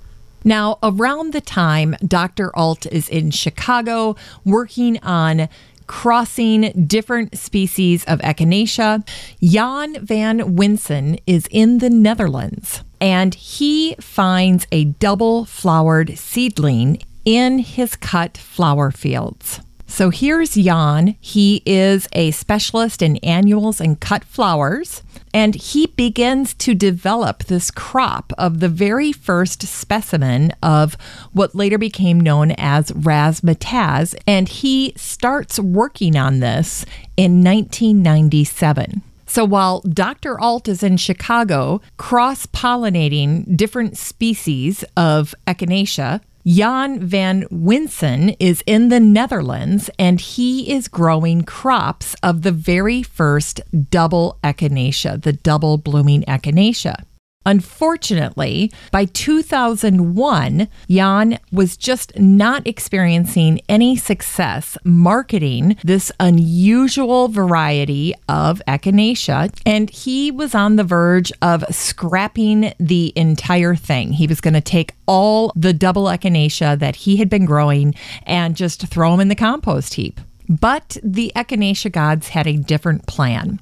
Now, 0.44 0.80
around 0.84 1.34
the 1.34 1.42
time 1.42 1.96
Dr. 2.06 2.52
Ault 2.56 2.86
is 2.88 3.10
in 3.10 3.32
Chicago 3.32 4.16
working 4.44 5.00
on 5.04 5.48
crossing 5.88 6.86
different 6.88 7.38
species 7.38 8.04
of 8.06 8.20
echinacea, 8.20 9.08
Jan 9.42 10.06
van 10.06 10.56
Winsen 10.56 11.20
is 11.28 11.48
in 11.52 11.80
the 11.80 11.90
Netherlands 11.90 12.84
and 13.00 13.36
he 13.36 13.96
finds 14.00 14.66
a 14.72 14.86
double 14.86 15.46
flowered 15.46 16.18
seedling 16.18 17.02
in 17.26 17.60
his 17.60 17.96
cut 17.96 18.38
flower 18.38 18.92
fields. 18.92 19.60
So 19.88 20.10
here's 20.10 20.56
Jan. 20.56 21.16
He 21.20 21.62
is 21.66 22.08
a 22.14 22.32
specialist 22.32 23.02
in 23.02 23.18
annuals 23.18 23.80
and 23.80 24.00
cut 24.00 24.24
flowers, 24.24 25.04
and 25.34 25.56
he 25.56 25.88
begins 25.88 26.54
to 26.56 26.76
develop 26.76 27.46
this 27.46 27.72
crop 27.72 28.32
of 28.38 28.60
the 28.60 28.70
very 28.70 29.12
first 29.12 29.64
specimen 29.64 30.52
of 30.62 30.96
what 31.32 31.56
later 31.56 31.78
became 31.78 32.20
known 32.20 32.52
as 32.52 32.92
razzmatazz, 32.92 34.16
and 34.28 34.48
he 34.48 34.94
starts 34.96 35.60
working 35.60 36.16
on 36.16 36.40
this 36.40 36.86
in 37.18 37.44
1997. 37.44 39.02
So 39.26 39.44
while 39.44 39.82
Dr. 39.82 40.40
Ault 40.40 40.68
is 40.68 40.84
in 40.84 40.98
Chicago 40.98 41.82
cross 41.98 42.46
pollinating 42.46 43.58
different 43.58 43.98
species 43.98 44.86
of 44.96 45.34
echinacea, 45.48 46.22
Jan 46.46 47.00
van 47.00 47.44
Winsen 47.44 48.36
is 48.38 48.62
in 48.68 48.90
the 48.90 49.00
Netherlands 49.00 49.90
and 49.98 50.20
he 50.20 50.74
is 50.74 50.90
growing 50.90 51.44
crops 51.44 52.16
of 52.22 52.42
the 52.42 52.52
very 52.52 53.02
first 53.02 53.62
double 53.90 54.40
echinacea, 54.44 55.22
the 55.22 55.32
double 55.32 55.78
blooming 55.78 56.24
echinacea. 56.24 57.06
Unfortunately, 57.46 58.72
by 58.92 59.06
2001, 59.06 60.68
Jan 60.90 61.40
was 61.52 61.78
just 61.78 62.18
not 62.18 62.66
experiencing 62.66 63.60
any 63.68 63.96
success 63.96 64.78
marketing 64.84 65.78
this 65.84 66.12
unusual 66.20 67.28
variety 67.28 68.14
of 68.30 68.62
echinacea, 68.68 69.54
and 69.66 69.90
he 69.90 70.32
was 70.32 70.56
on 70.56 70.76
the 70.76 70.84
verge 70.84 71.32
of 71.42 71.64
scrapping 71.70 72.74
the 72.80 73.12
entire 73.16 73.76
thing. 73.76 74.14
He 74.14 74.28
was 74.28 74.42
going 74.42 74.54
to 74.54 74.62
take 74.62 74.94
all 75.06 75.52
the 75.56 75.74
double 75.74 76.06
echinacea 76.06 76.80
that 76.80 76.96
he 76.96 77.18
had 77.18 77.30
been 77.30 77.46
growing 77.46 77.96
and 78.26 78.56
just 78.56 78.88
throw 78.88 79.12
them 79.12 79.20
in 79.20 79.28
the 79.28 79.36
compost 79.36 79.96
heap. 79.96 80.20
But 80.50 80.98
the 81.04 81.32
Echinacea 81.36 81.92
gods 81.92 82.30
had 82.30 82.48
a 82.48 82.58
different 82.58 83.08
plan. 83.08 83.60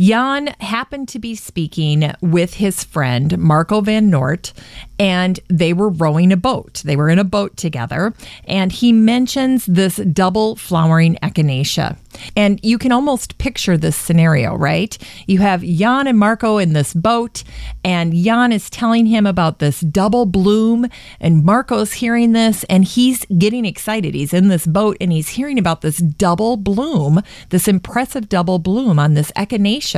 Jan 0.00 0.46
happened 0.60 1.08
to 1.08 1.18
be 1.18 1.34
speaking 1.34 2.10
with 2.22 2.54
his 2.54 2.82
friend 2.82 3.36
Marco 3.36 3.82
van 3.82 4.10
Noort, 4.10 4.54
and 4.98 5.38
they 5.48 5.74
were 5.74 5.90
rowing 5.90 6.32
a 6.32 6.38
boat. 6.38 6.80
They 6.86 6.96
were 6.96 7.10
in 7.10 7.18
a 7.18 7.24
boat 7.24 7.58
together, 7.58 8.14
and 8.44 8.72
he 8.72 8.92
mentions 8.92 9.66
this 9.66 9.96
double 9.96 10.56
flowering 10.56 11.16
echinacea. 11.22 11.98
And 12.34 12.58
you 12.62 12.78
can 12.78 12.92
almost 12.92 13.36
picture 13.36 13.76
this 13.76 13.96
scenario, 13.96 14.54
right? 14.54 14.96
You 15.26 15.40
have 15.40 15.62
Jan 15.62 16.06
and 16.06 16.18
Marco 16.18 16.56
in 16.56 16.72
this 16.72 16.94
boat, 16.94 17.44
and 17.84 18.14
Jan 18.14 18.52
is 18.52 18.70
telling 18.70 19.04
him 19.04 19.26
about 19.26 19.58
this 19.58 19.80
double 19.80 20.24
bloom, 20.24 20.86
and 21.20 21.44
Marco's 21.44 21.92
hearing 21.92 22.32
this, 22.32 22.64
and 22.64 22.84
he's 22.84 23.26
getting 23.36 23.66
excited. 23.66 24.14
He's 24.14 24.32
in 24.32 24.48
this 24.48 24.66
boat 24.66 24.96
and 25.00 25.12
he's 25.12 25.30
hearing 25.30 25.58
about 25.58 25.82
this 25.82 25.98
double 25.98 26.56
bloom, 26.56 27.20
this 27.50 27.68
impressive 27.68 28.28
double 28.28 28.58
bloom 28.58 28.98
on 28.98 29.14
this 29.14 29.30
echinacea, 29.32 29.89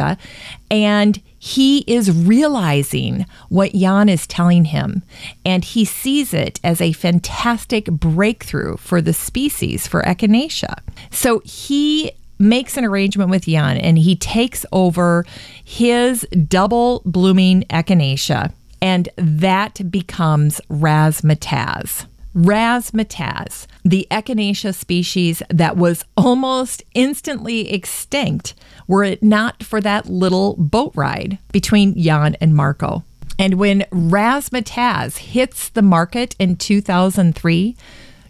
and 0.70 1.20
he 1.38 1.78
is 1.88 2.10
realizing 2.10 3.26
what 3.48 3.72
Jan 3.72 4.08
is 4.08 4.26
telling 4.28 4.66
him, 4.66 5.02
and 5.44 5.64
he 5.64 5.84
sees 5.84 6.32
it 6.32 6.60
as 6.62 6.80
a 6.80 6.92
fantastic 6.92 7.86
breakthrough 7.86 8.76
for 8.76 9.02
the 9.02 9.12
species 9.12 9.88
for 9.88 10.02
Echinacea. 10.02 10.78
So 11.10 11.40
he 11.44 12.12
makes 12.38 12.76
an 12.76 12.84
arrangement 12.84 13.30
with 13.30 13.46
Jan 13.46 13.76
and 13.76 13.98
he 13.98 14.16
takes 14.16 14.64
over 14.72 15.24
his 15.64 16.22
double 16.46 17.02
blooming 17.04 17.62
Echinacea, 17.70 18.52
and 18.80 19.08
that 19.16 19.90
becomes 19.90 20.60
Razzmatazz. 20.70 22.06
Razzmatazz, 22.34 23.66
the 23.84 24.06
Echinacea 24.10 24.74
species 24.74 25.42
that 25.50 25.76
was 25.76 26.04
almost 26.16 26.82
instantly 26.94 27.72
extinct 27.72 28.54
were 28.86 29.04
it 29.04 29.22
not 29.22 29.62
for 29.62 29.80
that 29.80 30.06
little 30.06 30.54
boat 30.56 30.92
ride 30.94 31.38
between 31.52 32.00
Jan 32.00 32.36
and 32.40 32.54
Marco. 32.54 33.04
And 33.38 33.54
when 33.54 33.80
Razzmatazz 33.90 35.18
hits 35.18 35.68
the 35.70 35.82
market 35.82 36.36
in 36.38 36.56
2003, 36.56 37.76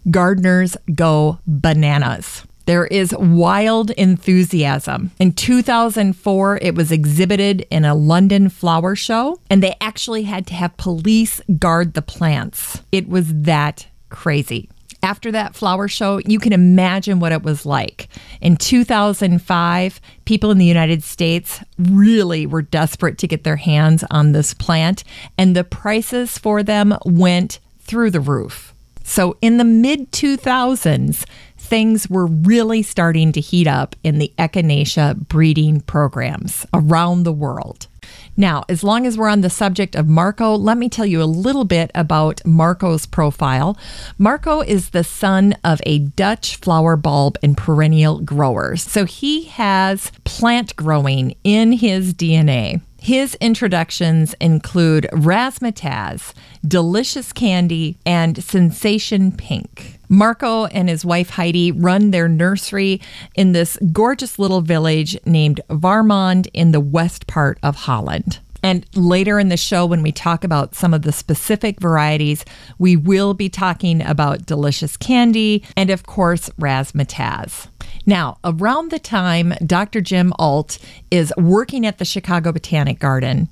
gardeners 0.09 0.75
go 0.95 1.39
bananas. 1.45 2.43
There 2.65 2.85
is 2.85 3.13
wild 3.17 3.91
enthusiasm. 3.91 5.11
In 5.19 5.33
2004, 5.33 6.59
it 6.61 6.75
was 6.75 6.91
exhibited 6.93 7.67
in 7.69 7.83
a 7.83 7.93
London 7.95 8.47
flower 8.47 8.95
show, 8.95 9.39
and 9.49 9.61
they 9.61 9.75
actually 9.81 10.23
had 10.23 10.47
to 10.47 10.53
have 10.53 10.77
police 10.77 11.41
guard 11.59 11.93
the 11.93 12.01
plants. 12.01 12.81
It 12.91 13.09
was 13.09 13.33
that 13.43 13.87
crazy. 14.13 14.69
After 15.01 15.33
that 15.33 15.53
flower 15.53 15.89
show, 15.89 16.21
you 16.25 16.39
can 16.39 16.53
imagine 16.53 17.19
what 17.19 17.33
it 17.33 17.43
was 17.43 17.65
like. 17.65 18.07
In 18.39 18.55
2005, 18.55 19.99
people 20.23 20.49
in 20.49 20.57
the 20.57 20.65
United 20.65 21.03
States 21.03 21.59
really 21.77 22.45
were 22.45 22.61
desperate 22.61 23.17
to 23.17 23.27
get 23.27 23.43
their 23.43 23.57
hands 23.57 24.05
on 24.09 24.31
this 24.31 24.53
plant, 24.53 25.03
and 25.37 25.57
the 25.57 25.65
prices 25.65 26.37
for 26.37 26.63
them 26.63 26.97
went 27.05 27.59
through 27.81 28.11
the 28.11 28.21
roof. 28.21 28.73
So, 29.03 29.35
in 29.41 29.57
the 29.57 29.65
mid 29.65 30.13
2000s, 30.13 31.25
things 31.57 32.09
were 32.09 32.27
really 32.27 32.81
starting 32.81 33.33
to 33.33 33.41
heat 33.41 33.67
up 33.67 33.97
in 34.03 34.19
the 34.19 34.33
echinacea 34.39 35.27
breeding 35.27 35.81
programs 35.81 36.65
around 36.73 37.23
the 37.23 37.33
world. 37.33 37.87
Now, 38.35 38.63
as 38.67 38.83
long 38.83 39.05
as 39.05 39.17
we're 39.17 39.29
on 39.29 39.41
the 39.41 39.49
subject 39.49 39.95
of 39.95 40.07
Marco, 40.07 40.55
let 40.55 40.77
me 40.77 40.89
tell 40.89 41.05
you 41.05 41.21
a 41.21 41.25
little 41.25 41.65
bit 41.65 41.91
about 41.93 42.41
Marco's 42.45 43.05
profile. 43.05 43.77
Marco 44.17 44.61
is 44.61 44.89
the 44.89 45.03
son 45.03 45.55
of 45.63 45.81
a 45.85 45.99
Dutch 45.99 46.55
flower 46.55 46.95
bulb 46.95 47.37
and 47.43 47.55
perennial 47.55 48.19
grower. 48.21 48.75
So 48.75 49.05
he 49.05 49.45
has 49.45 50.11
plant 50.23 50.75
growing 50.75 51.35
in 51.43 51.73
his 51.73 52.13
DNA. 52.13 52.81
His 52.99 53.35
introductions 53.35 54.33
include 54.39 55.09
Razzmatazz, 55.11 56.33
Delicious 56.65 57.33
Candy, 57.33 57.97
and 58.05 58.41
Sensation 58.41 59.33
Pink. 59.33 59.99
Marco 60.13 60.65
and 60.65 60.89
his 60.89 61.03
wife 61.03 61.31
Heidi 61.31 61.71
run 61.71 62.11
their 62.11 62.29
nursery 62.29 63.01
in 63.35 63.51
this 63.51 63.77
gorgeous 63.91 64.37
little 64.37 64.61
village 64.61 65.17
named 65.25 65.59
Warmond 65.69 66.47
in 66.53 66.71
the 66.71 66.79
west 66.79 67.25
part 67.25 67.57
of 67.63 67.75
Holland. 67.75 68.39
And 68.61 68.85
later 68.95 69.39
in 69.39 69.49
the 69.49 69.57
show, 69.57 69.85
when 69.85 70.03
we 70.03 70.11
talk 70.13 70.43
about 70.43 70.75
some 70.75 70.93
of 70.93 71.01
the 71.01 71.11
specific 71.11 71.81
varieties, 71.81 72.45
we 72.77 72.95
will 72.95 73.33
be 73.33 73.49
talking 73.49 74.01
about 74.01 74.45
delicious 74.45 74.95
candy 74.95 75.65
and, 75.75 75.89
of 75.89 76.05
course, 76.05 76.49
razzmatazz. 76.61 77.67
Now, 78.05 78.37
around 78.43 78.91
the 78.91 78.99
time 78.99 79.53
Dr. 79.65 79.99
Jim 79.99 80.31
Ault 80.37 80.77
is 81.11 81.33
working 81.37 81.85
at 81.85 81.97
the 81.97 82.05
Chicago 82.05 82.51
Botanic 82.51 82.99
Garden, 82.99 83.49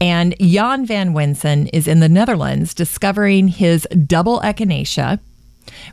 and 0.00 0.34
Jan 0.40 0.86
van 0.86 1.12
Winsen 1.12 1.68
is 1.72 1.86
in 1.86 2.00
the 2.00 2.08
Netherlands 2.08 2.74
discovering 2.74 3.48
his 3.48 3.86
double 4.06 4.40
echinacea, 4.40 5.20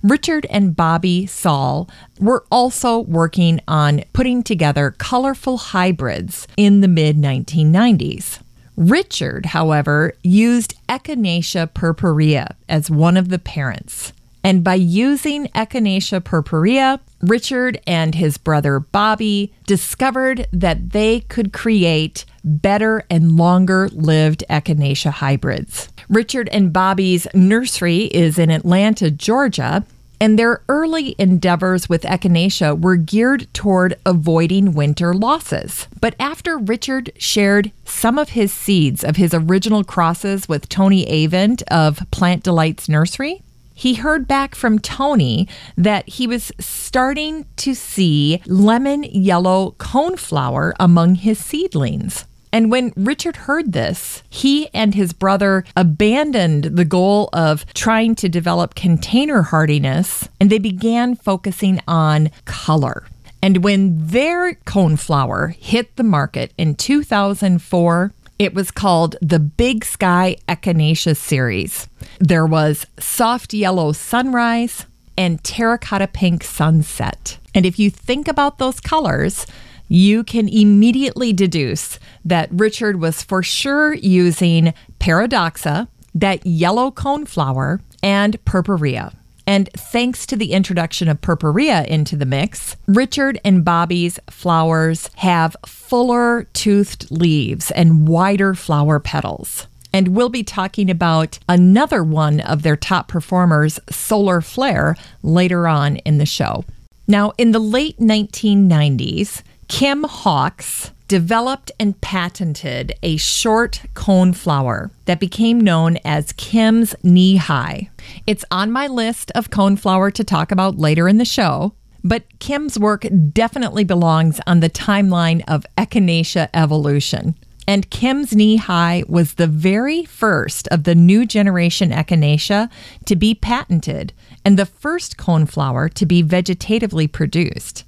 Richard 0.03 0.45
and 0.49 0.75
Bobby 0.75 1.25
Saul 1.25 1.89
were 2.19 2.45
also 2.51 2.99
working 2.99 3.59
on 3.67 4.03
putting 4.13 4.43
together 4.43 4.91
colorful 4.97 5.57
hybrids 5.57 6.47
in 6.57 6.81
the 6.81 6.87
mid 6.87 7.17
1990s. 7.17 8.39
Richard, 8.77 9.47
however, 9.47 10.13
used 10.21 10.75
Echinacea 10.89 11.73
purpurea 11.73 12.55
as 12.67 12.89
one 12.89 13.15
of 13.17 13.29
the 13.29 13.39
parents. 13.39 14.11
And 14.43 14.63
by 14.63 14.75
using 14.75 15.47
Echinacea 15.55 16.23
purpurea, 16.23 16.99
Richard 17.21 17.81
and 17.87 18.13
his 18.13 18.37
brother 18.37 18.79
Bobby 18.79 19.51
discovered 19.65 20.47
that 20.53 20.91
they 20.91 21.21
could 21.21 21.51
create 21.51 22.25
better 22.43 23.03
and 23.09 23.37
longer 23.37 23.89
lived 23.91 24.43
Echinacea 24.47 25.09
hybrids. 25.09 25.89
Richard 26.09 26.49
and 26.49 26.71
Bobby's 26.71 27.27
nursery 27.33 28.05
is 28.05 28.37
in 28.37 28.51
Atlanta, 28.51 29.09
Georgia, 29.11 29.85
and 30.19 30.39
their 30.39 30.61
early 30.69 31.15
endeavors 31.17 31.89
with 31.89 32.03
Echinacea 32.03 32.79
were 32.79 32.95
geared 32.95 33.53
toward 33.53 33.97
avoiding 34.05 34.73
winter 34.73 35.13
losses. 35.13 35.87
But 35.99 36.15
after 36.19 36.57
Richard 36.57 37.11
shared 37.17 37.71
some 37.83 38.17
of 38.17 38.29
his 38.29 38.53
seeds 38.53 39.03
of 39.03 39.17
his 39.17 39.33
original 39.33 39.83
crosses 39.83 40.47
with 40.47 40.69
Tony 40.69 41.05
Avent 41.05 41.63
of 41.63 41.99
Plant 42.11 42.43
Delights 42.43 42.87
Nursery, 42.87 43.41
he 43.73 43.95
heard 43.95 44.25
back 44.25 44.55
from 44.55 44.79
Tony 44.79 45.49
that 45.75 46.07
he 46.07 46.27
was 46.27 46.51
starting 46.59 47.45
to 47.57 47.75
see 47.75 48.41
lemon 48.45 49.03
yellow 49.03 49.75
coneflower 49.77 50.71
among 50.79 51.15
his 51.15 51.37
seedlings. 51.37 52.25
And 52.55 52.71
when 52.71 52.93
Richard 52.95 53.35
heard 53.35 53.73
this, 53.73 54.23
he 54.29 54.69
and 54.73 54.95
his 54.95 55.11
brother 55.11 55.65
abandoned 55.75 56.63
the 56.63 56.85
goal 56.85 57.27
of 57.33 57.65
trying 57.73 58.15
to 58.15 58.29
develop 58.29 58.75
container 58.75 59.41
hardiness 59.41 60.29
and 60.39 60.49
they 60.49 60.57
began 60.57 61.17
focusing 61.17 61.81
on 61.85 62.31
color. 62.45 63.07
And 63.43 63.61
when 63.61 64.07
their 64.07 64.53
cone 64.53 64.95
coneflower 64.95 65.53
hit 65.53 65.97
the 65.97 66.03
market 66.03 66.53
in 66.57 66.75
2004, 66.75 68.13
it 68.39 68.53
was 68.53 68.71
called 68.71 69.17
the 69.21 69.39
Big 69.39 69.83
Sky 69.83 70.37
Echinacea 70.47 71.17
series. 71.17 71.89
There 72.19 72.45
was 72.45 72.85
soft 72.97 73.53
yellow 73.53 73.91
sunrise 73.91 74.85
and 75.17 75.43
terracotta 75.43 76.07
pink 76.07 76.45
sunset. 76.45 77.37
And 77.53 77.65
if 77.65 77.77
you 77.79 77.89
think 77.89 78.29
about 78.29 78.59
those 78.59 78.79
colors, 78.79 79.45
you 79.87 80.23
can 80.23 80.47
immediately 80.47 81.33
deduce 81.33 81.99
that 82.23 82.49
Richard 82.51 82.99
was 82.99 83.21
for 83.21 83.43
sure 83.43 83.93
using 83.93 84.73
Paradoxa, 84.99 85.87
that 86.13 86.45
yellow 86.45 86.91
coneflower, 86.91 87.81
and 88.01 88.43
Purpurea. 88.45 89.13
And 89.47 89.69
thanks 89.73 90.25
to 90.27 90.35
the 90.35 90.53
introduction 90.53 91.07
of 91.07 91.21
Purpurea 91.21 91.83
into 91.85 92.15
the 92.15 92.25
mix, 92.25 92.75
Richard 92.87 93.39
and 93.45 93.63
Bobby's 93.63 94.19
flowers 94.29 95.09
have 95.17 95.55
fuller 95.65 96.45
toothed 96.53 97.11
leaves 97.11 97.69
and 97.71 98.07
wider 98.07 98.55
flower 98.55 98.99
petals. 98.99 99.67
And 99.93 100.09
we'll 100.09 100.29
be 100.29 100.43
talking 100.43 100.89
about 100.89 101.39
another 101.47 102.03
one 102.03 102.41
of 102.41 102.63
their 102.63 102.75
top 102.75 103.07
performers, 103.07 103.79
Solar 103.89 104.41
Flare, 104.41 104.97
later 105.21 105.67
on 105.67 105.97
in 105.97 106.17
the 106.17 106.25
show. 106.25 106.65
Now, 107.07 107.33
in 107.37 107.51
the 107.51 107.59
late 107.59 107.99
1990s, 107.99 109.43
Kim 109.67 110.03
Hawkes 110.03 110.91
developed 111.07 111.71
and 111.79 111.99
patented 111.99 112.93
a 113.01 113.17
short 113.17 113.81
cone 113.93 114.33
flower 114.33 114.91
that 115.05 115.19
became 115.19 115.59
known 115.59 115.97
as 116.05 116.33
Kim's 116.33 116.95
Knee 117.03 117.37
High. 117.37 117.89
It's 118.27 118.45
on 118.51 118.71
my 118.71 118.87
list 118.87 119.31
of 119.33 119.49
cone 119.49 119.75
flower 119.75 120.11
to 120.11 120.23
talk 120.23 120.51
about 120.51 120.77
later 120.77 121.07
in 121.07 121.17
the 121.17 121.25
show, 121.25 121.73
but 122.03 122.23
Kim's 122.39 122.77
work 122.77 123.05
definitely 123.33 123.83
belongs 123.83 124.39
on 124.45 124.59
the 124.59 124.69
timeline 124.69 125.43
of 125.47 125.65
echinacea 125.77 126.49
evolution. 126.53 127.35
And 127.67 127.89
Kim's 127.89 128.35
Knee 128.35 128.57
High 128.57 129.03
was 129.07 129.33
the 129.33 129.47
very 129.47 130.05
first 130.05 130.67
of 130.67 130.83
the 130.83 130.93
new 130.93 131.25
generation 131.25 131.89
echinacea 131.89 132.69
to 133.05 133.15
be 133.15 133.33
patented 133.33 134.13
and 134.43 134.57
the 134.59 134.67
first 134.67 135.17
cone 135.17 135.47
flower 135.47 135.89
to 135.89 136.05
be 136.05 136.23
vegetatively 136.23 137.11
produced. 137.11 137.83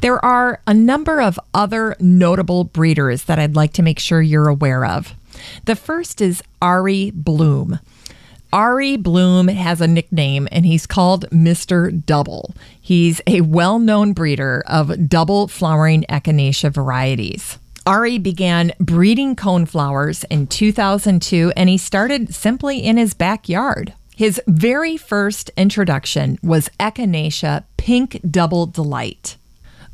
There 0.00 0.24
are 0.24 0.60
a 0.66 0.74
number 0.74 1.20
of 1.20 1.38
other 1.54 1.96
notable 2.00 2.64
breeders 2.64 3.24
that 3.24 3.38
I'd 3.38 3.56
like 3.56 3.72
to 3.74 3.82
make 3.82 3.98
sure 3.98 4.22
you're 4.22 4.48
aware 4.48 4.84
of. 4.84 5.14
The 5.64 5.76
first 5.76 6.20
is 6.20 6.42
Arie 6.60 7.10
Blom. 7.12 7.80
Arie 8.52 8.96
Blom 8.96 9.48
has 9.48 9.80
a 9.80 9.86
nickname 9.86 10.48
and 10.50 10.66
he's 10.66 10.86
called 10.86 11.28
Mr. 11.30 12.04
Double. 12.04 12.54
He's 12.80 13.20
a 13.26 13.42
well 13.42 13.78
known 13.78 14.12
breeder 14.12 14.64
of 14.66 15.08
double 15.08 15.46
flowering 15.46 16.04
echinacea 16.08 16.72
varieties. 16.72 17.58
Arie 17.86 18.18
began 18.18 18.72
breeding 18.80 19.36
coneflowers 19.36 20.24
in 20.30 20.46
2002 20.46 21.52
and 21.56 21.68
he 21.68 21.78
started 21.78 22.34
simply 22.34 22.78
in 22.78 22.96
his 22.96 23.14
backyard. 23.14 23.94
His 24.16 24.40
very 24.46 24.96
first 24.96 25.50
introduction 25.56 26.38
was 26.42 26.68
Echinacea 26.78 27.64
Pink 27.78 28.20
Double 28.30 28.66
Delight 28.66 29.36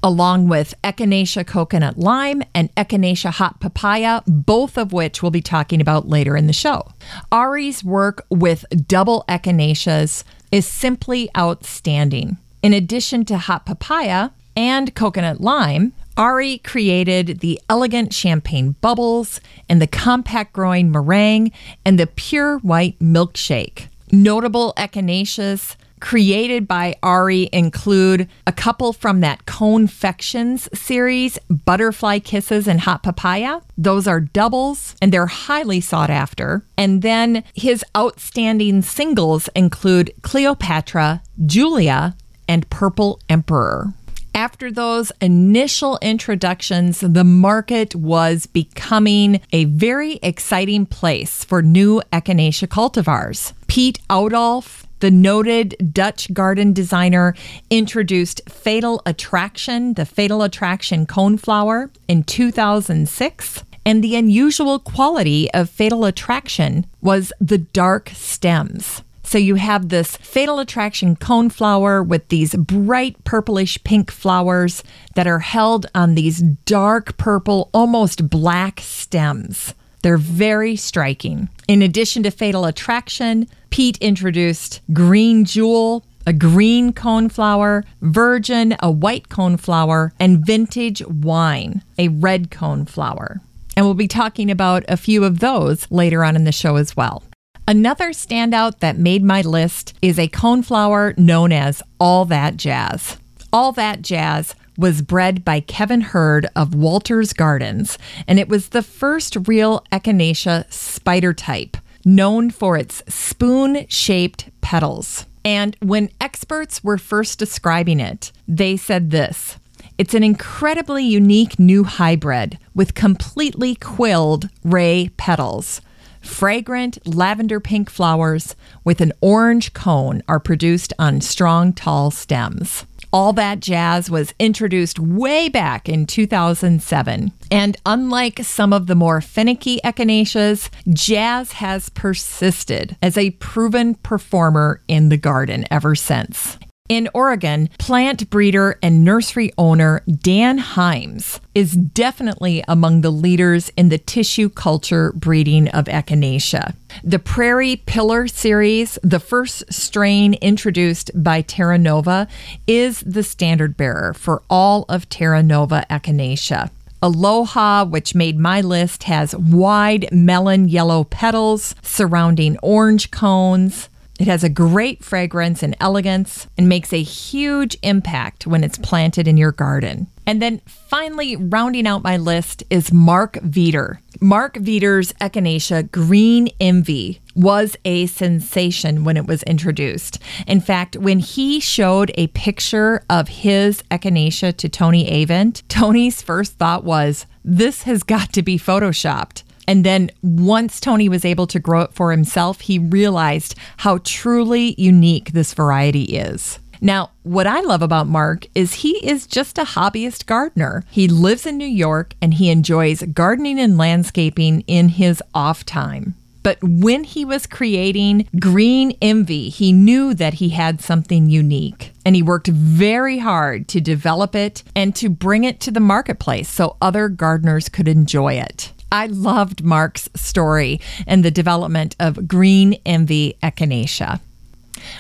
along 0.03 0.49
with 0.49 0.75
Echinacea 0.85 1.47
coconut 1.47 1.99
lime 1.99 2.43
and 2.55 2.75
Echinacea 2.77 3.33
hot 3.33 3.61
papaya, 3.61 4.23
both 4.27 4.77
of 4.79 4.93
which 4.93 5.23
we'll 5.23 5.31
be 5.31 5.41
talking 5.41 5.81
about 5.81 6.09
later 6.09 6.37
in 6.37 6.47
the 6.47 6.53
show. 6.53 6.87
Arie's 7.33 7.83
work 7.83 8.25
with 8.31 8.65
double 8.87 9.25
Echinaceas 9.29 10.25
is 10.53 10.67
simply 10.67 11.29
outstanding. 11.37 12.37
In 12.63 12.73
addition 12.73 13.25
to 13.27 13.39
hot 13.39 13.67
papaya 13.67 14.31
and 14.57 14.95
coconut 14.95 15.41
lime, 15.41 15.93
Arie 16.17 16.59
created 16.59 17.41
the 17.41 17.61
elegant 17.69 18.13
champagne 18.13 18.75
bubbles 18.81 19.41
and 19.69 19.83
the 19.83 19.87
compact 19.87 20.55
growing 20.55 20.91
meringue 20.91 21.53
and 21.85 21.99
the 21.99 22.07
pure 22.07 22.59
white 22.59 22.99
milkshake. 22.99 23.89
Notable 24.11 24.73
echinaceas 24.79 25.77
created 26.07 26.69
by 26.69 26.95
Arie 27.03 27.49
include 27.53 28.29
a 28.47 28.53
couple 28.53 28.93
from 28.93 29.23
that 29.23 29.45
Confections 29.45 30.69
series, 30.73 31.37
Butterfly 31.51 32.21
Kisses 32.21 32.69
and 32.69 32.81
Hot 32.83 33.03
Papaya. 33.03 33.59
Those 33.77 34.07
are 34.07 34.21
doubles 34.21 34.95
and 35.03 35.13
they're 35.13 35.27
highly 35.27 35.81
sought 35.81 36.09
after. 36.09 36.65
And 36.79 37.03
then 37.03 37.43
his 37.55 37.85
outstanding 37.97 38.83
singles 38.83 39.49
include 39.57 40.13
Cleopatra, 40.23 41.23
Julia, 41.45 42.17
and 42.47 42.71
Purple 42.71 43.19
Emperor. 43.29 43.93
After 44.33 44.71
those 44.71 45.11
initial 45.21 45.99
introductions, 46.03 47.01
the 47.01 47.25
market 47.25 47.97
was 47.97 48.47
becoming 48.47 49.41
a 49.51 49.65
very 49.65 50.21
exciting 50.23 50.87
place 50.87 51.43
for 51.43 51.63
new 51.63 52.01
echinacea 52.13 52.69
cultivars. 52.69 53.55
Piet 53.67 53.99
Oudolf 54.09 54.86
the 55.01 55.11
noted 55.11 55.77
Dutch 55.93 56.33
garden 56.33 56.73
designer 56.73 57.35
introduced 57.71 58.41
Fatal 58.49 59.03
Attraction, 59.07 59.95
the 59.95 60.07
Fatal 60.07 60.43
Attraction 60.43 61.07
coneflower, 61.07 61.91
in 62.09 62.23
2006. 62.25 63.63
And 63.85 64.03
the 64.03 64.17
unusual 64.17 64.81
quality 64.81 65.49
of 65.53 65.71
Fatal 65.71 66.05
Attraction 66.05 66.87
was 67.01 67.33
the 67.41 67.59
dark 67.59 68.11
stems. 68.15 69.03
So 69.23 69.39
you 69.39 69.57
have 69.57 69.89
this 69.89 70.17
Fatal 70.17 70.61
Attraction 70.61 71.17
coneflower 71.17 72.07
with 72.07 72.29
these 72.29 72.55
bright 72.55 73.23
purplish 73.25 73.83
pink 73.85 74.11
flowers 74.11 74.85
that 75.15 75.27
are 75.27 75.41
held 75.41 75.87
on 75.95 76.15
these 76.15 76.39
dark 76.39 77.17
purple, 77.17 77.69
almost 77.75 78.31
black 78.31 78.81
stems. 78.81 79.75
They're 80.03 80.17
very 80.17 80.77
striking. 80.77 81.49
In 81.67 81.83
addition 81.83 82.23
to 82.23 82.31
Fatal 82.31 82.65
Attraction, 82.65 83.49
Piet 83.71 83.99
introduced 83.99 84.81
Green 84.93 85.45
Jewel, 85.45 86.05
a 86.27 86.33
green 86.33 86.93
coneflower, 86.93 87.85
Virgin, 88.01 88.77
a 88.81 88.91
white 88.91 89.29
coneflower, 89.29 90.11
and 90.19 90.45
Vintage 90.45 91.05
Wine, 91.07 91.83
a 91.99 92.09
red 92.09 92.51
coneflower. 92.51 93.41
And 93.77 93.85
we'll 93.85 93.95
be 93.95 94.09
talking 94.09 94.51
about 94.51 94.85
a 94.89 94.97
few 94.97 95.25
of 95.25 95.41
those 95.41 95.91
later 95.91 96.25
on 96.25 96.35
in 96.35 96.45
the 96.45 96.53
show 96.53 96.77
as 96.77 96.97
well. 96.97 97.23
Another 97.69 98.11
standout 98.11 98.79
that 98.79 98.97
made 98.97 99.23
my 99.23 99.43
list 99.43 99.95
is 100.01 100.19
a 100.19 100.29
coneflower 100.29 101.17
known 101.19 101.53
as 101.53 101.83
All 102.01 102.25
That 102.25 102.57
Jazz. 102.57 103.19
All 103.53 103.73
That 103.73 104.03
Jazz 104.03 104.55
was 104.79 105.03
bred 105.03 105.45
by 105.45 105.61
Kevin 105.61 106.01
Hurd 106.01 106.47
of 106.55 106.75
Walters 106.75 107.33
Gardens, 107.33 107.99
and 108.27 108.39
it 108.39 108.49
was 108.49 108.69
the 108.69 108.83
first 108.83 109.37
real 109.49 109.85
Echinacea 109.91 110.73
spider 110.73 111.33
type, 111.33 111.77
known 112.07 112.49
for 112.49 112.79
its 112.79 113.03
spoon 113.13 113.85
shaped 113.89 114.49
petals. 114.63 115.27
And 115.45 115.77
when 115.83 116.09
experts 116.21 116.83
were 116.83 116.97
first 116.97 117.39
describing 117.39 118.01
it, 118.01 118.33
they 118.49 118.77
said 118.77 119.11
this. 119.11 119.59
It's 119.99 120.15
an 120.15 120.23
incredibly 120.23 121.05
unique 121.05 121.59
new 121.59 121.85
hybrid 121.85 122.59
with 122.75 122.95
completely 122.95 123.75
quilled 123.75 124.49
ray 124.65 125.11
petals. 125.17 125.81
Fragrant 126.21 126.99
lavender 127.07 127.61
pink 127.61 127.89
flowers 127.89 128.57
with 128.85 129.01
an 129.01 129.13
orange 129.21 129.73
cone 129.73 130.23
are 130.29 130.41
produced 130.41 130.93
on 130.99 131.21
strong, 131.21 131.73
tall 131.73 132.11
stems. 132.11 132.85
All 133.17 133.33
That 133.33 133.61
Jazz 133.61 134.11
was 134.11 134.35
introduced 134.39 134.99
way 134.99 135.49
back 135.49 135.89
in 135.89 136.05
2007. 136.05 137.33
And 137.51 137.77
unlike 137.87 138.45
some 138.45 138.75
of 138.75 138.89
the 138.89 138.95
more 138.95 139.23
finicky 139.23 139.81
echinaceas, 139.83 140.69
Jazz 140.91 141.53
has 141.53 141.89
persisted 141.89 142.95
as 143.01 143.17
a 143.17 143.31
proven 143.31 143.95
performer 143.95 144.83
in 144.87 145.09
the 145.09 145.17
garden 145.17 145.65
ever 145.71 145.95
since. 145.95 146.59
In 146.89 147.09
Oregon, 147.13 147.69
plant 147.79 148.31
breeder 148.31 148.79
and 148.81 149.05
nursery 149.05 149.53
owner 149.59 150.03
Dan 150.07 150.61
Heims 150.61 151.41
is 151.53 151.73
definitely 151.73 152.63
among 152.69 153.01
the 153.01 153.11
leaders 153.11 153.73
in 153.77 153.89
the 153.89 153.99
tissue 153.99 154.49
culture 154.49 155.13
breeding 155.13 155.69
of 155.69 155.87
Echinacea. 155.87 156.77
The 157.03 157.19
Prairie 157.19 157.77
Pillar 157.87 158.29
series, 158.29 159.01
the 159.03 159.19
first 159.19 159.65
strain 159.73 160.35
introduced 160.35 161.11
by 161.15 161.43
Terra 161.43 161.77
Nova, 161.77 162.29
is 162.69 163.01
the 163.01 163.25
standard 163.25 163.77
bearer 163.77 164.15
for 164.15 164.43
all 164.49 164.85
of 164.89 165.09
Terra 165.09 165.43
Nova 165.43 165.85
Echinacea. 165.91 166.71
Aloha, 167.03 167.85
which 167.85 168.15
made 168.15 168.39
my 168.39 168.61
list, 168.61 169.03
has 169.05 169.35
wide 169.37 170.09
melon 170.13 170.69
yellow 170.69 171.05
petals 171.05 171.75
surrounding 171.83 172.57
orange 172.63 173.11
cones. 173.11 173.89
It 174.19 174.29
has 174.29 174.43
a 174.43 174.49
great 174.49 175.05
fragrance 175.05 175.63
and 175.63 175.77
elegance 175.79 176.47
and 176.57 176.69
makes 176.69 176.93
a 176.93 177.03
huge 177.03 177.77
impact 177.83 178.47
when 178.47 178.65
it's 178.65 178.79
planted 178.79 179.29
in 179.29 179.37
your 179.37 179.53
garden. 179.53 180.07
And 180.27 180.41
then 180.41 180.61
finally, 180.67 181.37
rounding 181.37 181.87
out 181.87 182.03
my 182.03 182.17
list 182.17 182.65
is 182.71 182.93
Mark 182.93 183.35
Veeder. 183.35 183.99
Mark 184.21 184.55
Veeder's 184.55 185.13
Echinacea 185.21 185.91
Green 185.93 186.49
Envy 186.59 187.21
was 187.35 187.77
a 187.85 188.07
sensation 188.07 189.05
when 189.05 189.17
it 189.17 189.27
was 189.27 189.43
introduced. 189.45 190.19
In 190.47 190.61
fact, 190.61 190.97
when 190.97 191.19
he 191.19 191.61
showed 191.61 192.11
a 192.15 192.29
picture 192.29 193.03
of 193.11 193.29
his 193.29 193.83
Echinacea 193.91 194.57
to 194.57 194.69
Tony 194.69 195.09
Avent, 195.11 195.63
Tony's 195.69 196.23
first 196.23 196.55
thought 196.55 196.85
was, 196.85 197.27
this 197.45 197.83
has 197.83 198.03
got 198.03 198.33
to 198.33 198.43
be 198.43 198.59
photoshopped. 198.59 199.43
And 199.67 199.85
then 199.85 200.11
once 200.23 200.81
Tony 200.81 201.09
was 201.09 201.25
able 201.25 201.47
to 201.49 201.59
grow 201.59 201.83
it 201.83 201.93
for 201.93 202.11
himself, 202.11 202.61
he 202.61 202.79
realized 202.79 203.55
how 203.79 203.99
truly 204.05 204.75
unique 204.79 205.33
this 205.33 205.55
variety 205.55 206.05
is. 206.05 206.59
Now, 206.81 207.11
what 207.23 207.47
I 207.47 207.61
love 207.61 207.83
about 207.83 208.07
Mark 208.07 208.47
is 208.55 208.75
he 208.75 209.05
is 209.07 209.27
just 209.27 209.59
a 209.59 209.65
hobbyist 209.65 210.27
gardener. 210.27 210.85
He 210.91 211.09
lives 211.09 211.47
in 211.47 211.57
New 211.57 211.65
York 211.65 212.15
and 212.21 212.35
he 212.35 212.51
enjoys 212.51 213.03
gardening 213.03 213.59
and 213.59 213.79
landscaping 213.79 214.61
in 214.67 214.91
his 214.91 215.23
off 215.35 215.65
time. 215.65 216.15
But 216.43 216.59
when 216.63 217.03
he 217.03 217.25
was 217.25 217.45
creating 217.45 218.29
Green 218.39 218.97
Envy, 219.03 219.49
he 219.49 219.73
knew 219.73 220.15
that 220.15 220.35
he 220.35 220.51
had 220.51 220.81
something 220.81 221.29
unique. 221.29 221.93
And 222.05 222.15
he 222.15 222.23
worked 222.23 222.47
very 222.47 223.19
hard 223.19 223.67
to 223.69 223.81
develop 223.81 224.37
it 224.37 224.63
and 224.77 224.95
to 224.95 225.09
bring 225.09 225.43
it 225.43 225.59
to 225.63 225.73
the 225.73 225.81
marketplace 225.81 226.49
so 226.49 226.77
other 226.81 227.09
gardeners 227.09 227.69
could 227.69 227.89
enjoy 227.89 228.35
it. 228.35 228.73
I 228.91 229.07
loved 229.07 229.65
Mark's 229.65 230.09
story 230.15 230.81
and 231.07 231.25
the 231.25 231.31
development 231.31 231.97
of 231.99 232.29
Green 232.29 232.75
Envy 232.85 233.37
Echinacea. 233.43 234.21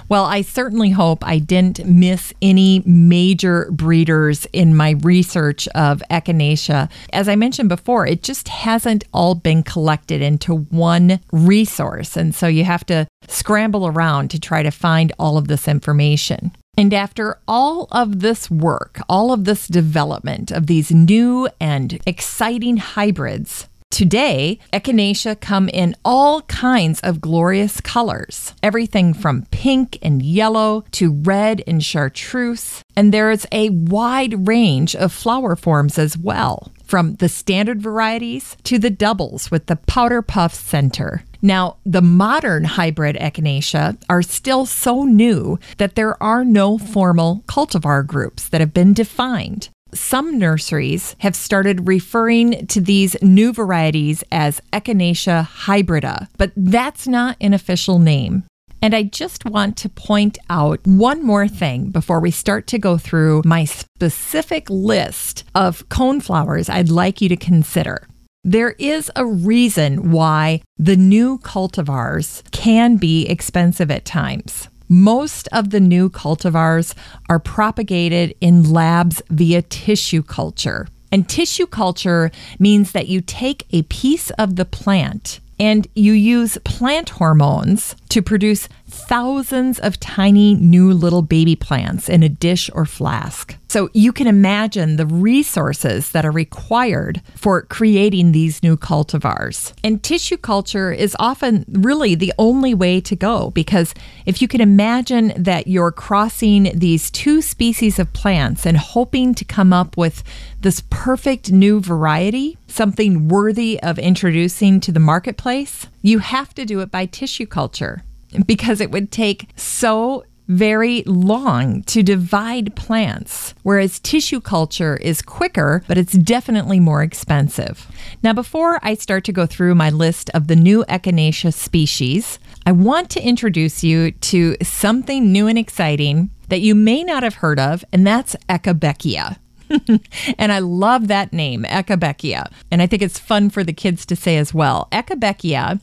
Well, 0.09 0.25
I 0.25 0.43
certainly 0.43 0.91
hope 0.91 1.25
I 1.27 1.39
didn't 1.39 1.85
miss 1.85 2.33
any 2.43 2.83
major 2.85 3.69
breeders 3.71 4.47
in 4.53 4.75
my 4.75 4.91
research 5.03 5.69
of 5.69 6.03
Echinacea. 6.11 6.91
As 7.13 7.29
I 7.29 7.37
mentioned 7.37 7.69
before, 7.69 8.07
it 8.07 8.23
just 8.23 8.49
hasn't 8.49 9.05
all 9.13 9.35
been 9.35 9.63
collected 9.63 10.23
into 10.23 10.57
one 10.57 11.21
resource. 11.33 12.17
And 12.17 12.35
so 12.35 12.47
you 12.47 12.65
have 12.65 12.87
to 12.87 13.07
scramble 13.29 13.87
around 13.87 14.31
to 14.31 14.41
try 14.41 14.63
to 14.63 14.71
find 14.71 15.13
all 15.19 15.37
of 15.37 15.49
this 15.49 15.69
information. 15.69 16.53
And 16.79 16.93
after 16.93 17.39
all 17.49 17.89
of 17.91 18.21
this 18.21 18.51
work, 18.51 19.01
all 19.09 19.33
of 19.33 19.45
this 19.45 19.67
development 19.67 20.51
of 20.51 20.67
these 20.67 20.91
new 20.91 21.49
and 21.59 21.99
exciting 22.07 22.77
hybrids, 22.77 23.67
Today, 23.97 24.59
echinacea 24.74 25.40
come 25.40 25.70
in 25.70 25.97
all 26.05 26.43
kinds 26.43 27.01
of 27.01 27.23
glorious 27.23 27.81
colors, 27.81 28.52
everything 28.62 29.14
from 29.14 29.47
pink 29.51 29.98
and 30.02 30.20
yellow 30.23 30.85
to 30.90 31.14
red 31.23 31.62
and 31.66 31.82
chartreuse, 31.82 32.82
and 32.94 33.10
there's 33.10 33.47
a 33.52 33.70
wide 33.70 34.47
range 34.47 34.94
of 34.94 35.14
flower 35.14 35.56
forms 35.56 35.98
as 35.98 36.18
well, 36.18 36.74
from 36.85 37.14
the 37.14 37.28
standard 37.31 37.81
varieties 37.81 38.59
to 38.64 38.78
the 38.78 38.90
doubles 38.90 39.51
with 39.51 39.64
the 39.64 39.77
powder 39.77 40.20
puff 40.20 40.52
center. 40.52 41.24
Now, 41.40 41.78
the 41.86 42.02
modern 42.02 42.64
hybrid 42.64 43.16
echinacea 43.16 43.97
are 44.10 44.20
still 44.20 44.66
so 44.66 45.05
new 45.05 45.59
that 45.78 45.94
there 45.94 46.23
are 46.23 46.44
no 46.44 46.77
formal 46.77 47.44
cultivar 47.47 48.06
groups 48.06 48.47
that 48.51 48.60
have 48.60 48.74
been 48.74 48.93
defined 48.93 49.70
some 49.98 50.39
nurseries 50.39 51.16
have 51.18 51.35
started 51.35 51.89
referring 51.89 52.66
to 52.68 52.81
these 52.81 53.20
new 53.23 53.52
varieties 53.52 54.23
as 54.31 54.60
Echinacea 54.73 55.44
hybrida, 55.44 56.28
but 56.39 56.52
that's 56.56 57.09
not 57.09 57.36
an 57.40 57.55
official 57.55 57.98
name. 57.98 58.44
And 58.82 58.94
I 58.94 59.05
just 59.05 59.44
want 59.44 59.77
to 59.78 59.89
point 59.89 60.39
out 60.51 60.86
one 60.86 61.24
more 61.24 61.48
thing 61.48 61.90
before 61.90 62.20
we 62.20 62.31
start 62.31 62.66
to 62.68 62.78
go 62.78 62.98
through 62.98 63.43
my 63.44 63.64
specific 63.64 64.68
list 64.70 65.44
of 65.55 65.89
coneflowers 65.89 66.68
I'd 66.68 66.90
like 66.90 67.20
you 67.20 67.28
to 67.31 67.36
consider. 67.36 68.06
There 68.44 68.77
is 68.78 69.10
a 69.16 69.27
reason 69.27 70.12
why 70.12 70.62
the 70.77 70.97
new 70.97 71.39
cultivars 71.39 72.48
can 72.52 72.97
be 72.97 73.27
expensive 73.27 73.90
at 73.90 74.05
times. 74.05 74.68
Most 74.89 75.49
of 75.53 75.71
the 75.71 75.81
new 75.81 76.09
cultivars 76.09 76.95
are 77.29 77.39
propagated 77.39 78.35
in 78.41 78.73
labs 78.73 79.21
via 79.31 79.63
tissue 79.63 80.23
culture. 80.23 80.87
And 81.11 81.29
tissue 81.29 81.67
culture 81.67 82.31
means 82.59 82.93
that 82.93 83.09
you 83.09 83.21
take 83.21 83.67
a 83.73 83.83
piece 83.83 84.31
of 84.31 84.57
the 84.57 84.65
plant 84.65 85.41
and 85.59 85.87
you 85.95 86.13
use 86.13 86.59
plant 86.65 87.11
hormones 87.11 87.97
to 88.11 88.21
produce 88.23 88.69
thousands 88.97 89.78
of 89.78 90.01
tiny 90.01 90.55
new 90.55 90.93
little 90.93 91.23
baby 91.23 91.55
plants 91.55 92.09
in 92.09 92.23
a 92.23 92.28
dish 92.28 92.70
or 92.73 92.85
flask. 92.85 93.56
So 93.68 93.90
you 93.93 94.12
can 94.12 94.27
imagine 94.27 94.97
the 94.97 95.06
resources 95.06 96.12
that 96.12 96.24
are 96.24 96.31
required 96.31 97.20
for 97.35 97.62
creating 97.62 98.32
these 98.32 98.62
new 98.62 98.77
cultivars. 98.77 99.73
And 99.85 100.02
tissue 100.02 100.36
culture 100.36 100.93
is 100.93 101.16
often 101.18 101.64
really 101.68 102.14
the 102.14 102.32
only 102.39 102.74
way 102.74 103.01
to 103.02 103.14
go 103.14 103.51
because 103.51 103.93
if 104.24 104.40
you 104.40 104.48
can 104.48 104.60
imagine 104.60 105.32
that 105.36 105.66
you're 105.66 105.93
crossing 105.93 106.70
these 106.74 107.10
two 107.10 107.43
species 107.43 107.98
of 107.98 108.12
plants 108.12 108.64
and 108.64 108.77
hoping 108.77 109.35
to 109.35 109.44
come 109.44 109.73
up 109.73 109.97
with 109.97 110.23
this 110.60 110.82
perfect 110.89 111.52
new 111.52 111.81
variety, 111.81 112.56
something 112.66 113.28
worthy 113.28 113.81
of 113.82 113.98
introducing 113.98 114.81
to 114.81 114.90
the 114.90 115.01
marketplace, 115.01 115.86
you 116.02 116.20
have 116.20 116.55
to 116.55 116.64
do 116.64 116.81
it 116.81 116.90
by 116.90 117.05
tissue 117.05 117.47
culture 117.47 118.02
because 118.47 118.81
it 118.81 118.90
would 118.90 119.11
take 119.11 119.48
so 119.57 120.24
very 120.48 121.03
long 121.07 121.82
to 121.82 122.03
divide 122.03 122.77
plants, 122.77 123.55
whereas 123.62 123.98
tissue 123.98 124.40
culture 124.40 124.97
is 124.98 125.23
quicker, 125.23 125.82
but 125.89 125.98
it's 125.98 126.12
definitely 126.12 126.78
more 126.78 127.03
expensive. 127.03 127.86
Now, 128.23 128.32
before 128.32 128.78
I 128.82 128.94
start 128.94 129.24
to 129.24 129.32
go 129.32 129.47
through 129.47 129.74
my 129.74 129.90
list 129.90 130.31
of 130.35 130.47
the 130.47 130.57
new 130.57 130.85
Echinacea 130.89 131.53
species, 131.53 132.39
I 132.65 132.73
want 132.73 133.11
to 133.11 133.23
introduce 133.23 133.82
you 133.82 134.12
to 134.12 134.57
something 134.62 135.32
new 135.32 135.47
and 135.47 135.59
exciting 135.59 136.31
that 136.48 136.61
you 136.61 136.74
may 136.74 137.03
not 137.03 137.23
have 137.23 137.36
heard 137.36 137.59
of, 137.59 137.85
and 137.93 138.07
that's 138.07 138.36
Echibeckia. 138.48 139.39
and 140.39 140.53
I 140.53 140.59
love 140.59 141.09
that 141.09 141.33
name, 141.33 141.65
Echibeckia. 141.65 142.51
And 142.71 142.83
I 142.83 142.87
think 142.87 143.03
it's 143.03 143.19
fun 143.19 143.51
for 143.51 143.65
the 143.65 143.73
kids 143.73 144.07
to 144.07 144.17
say 144.17 144.37
as 144.37 144.53
well. 144.55 144.89
Echibeckia 144.93 145.81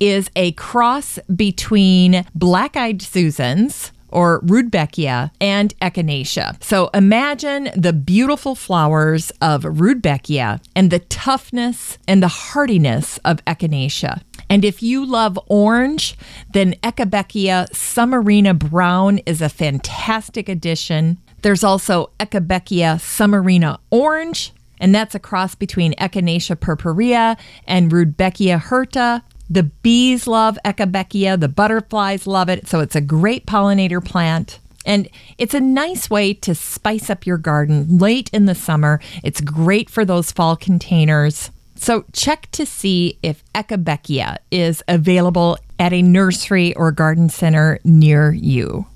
is 0.00 0.30
a 0.36 0.52
cross 0.52 1.18
between 1.34 2.24
black 2.34 2.76
eyed 2.76 3.02
Susans, 3.02 3.92
or 4.16 4.40
Rudbeckia 4.40 5.30
and 5.40 5.78
Echinacea. 5.80 6.62
So 6.62 6.88
imagine 6.94 7.70
the 7.76 7.92
beautiful 7.92 8.54
flowers 8.54 9.30
of 9.42 9.62
Rudbeckia 9.62 10.60
and 10.74 10.90
the 10.90 11.00
toughness 11.00 11.98
and 12.08 12.22
the 12.22 12.28
hardiness 12.28 13.18
of 13.24 13.44
Echinacea. 13.44 14.22
And 14.48 14.64
if 14.64 14.82
you 14.82 15.04
love 15.04 15.38
orange, 15.48 16.16
then 16.52 16.74
Echibeckia 16.82 17.68
Summerina 17.72 18.58
Brown 18.58 19.18
is 19.26 19.42
a 19.42 19.48
fantastic 19.48 20.48
addition. 20.48 21.18
There's 21.46 21.62
also 21.62 22.10
Echibeckia 22.18 22.96
summerina 22.98 23.78
orange, 23.92 24.52
and 24.80 24.92
that's 24.92 25.14
a 25.14 25.20
cross 25.20 25.54
between 25.54 25.94
Echinacea 25.94 26.58
purpurea 26.58 27.36
and 27.68 27.92
Rudbeckia 27.92 28.60
hirta. 28.60 29.22
The 29.48 29.62
bees 29.62 30.26
love 30.26 30.58
Echibeckia, 30.64 31.38
the 31.38 31.46
butterflies 31.46 32.26
love 32.26 32.48
it, 32.48 32.66
so 32.66 32.80
it's 32.80 32.96
a 32.96 33.00
great 33.00 33.46
pollinator 33.46 34.04
plant. 34.04 34.58
And 34.84 35.08
it's 35.38 35.54
a 35.54 35.60
nice 35.60 36.10
way 36.10 36.34
to 36.34 36.52
spice 36.52 37.10
up 37.10 37.24
your 37.24 37.38
garden 37.38 37.98
late 37.98 38.28
in 38.32 38.46
the 38.46 38.56
summer. 38.56 39.00
It's 39.22 39.40
great 39.40 39.88
for 39.88 40.04
those 40.04 40.32
fall 40.32 40.56
containers. 40.56 41.52
So 41.76 42.06
check 42.12 42.50
to 42.50 42.66
see 42.66 43.20
if 43.22 43.44
Echibeckia 43.54 44.38
is 44.50 44.82
available 44.88 45.58
at 45.78 45.92
a 45.92 46.02
nursery 46.02 46.74
or 46.74 46.90
garden 46.90 47.28
center 47.28 47.78
near 47.84 48.32
you. 48.32 48.86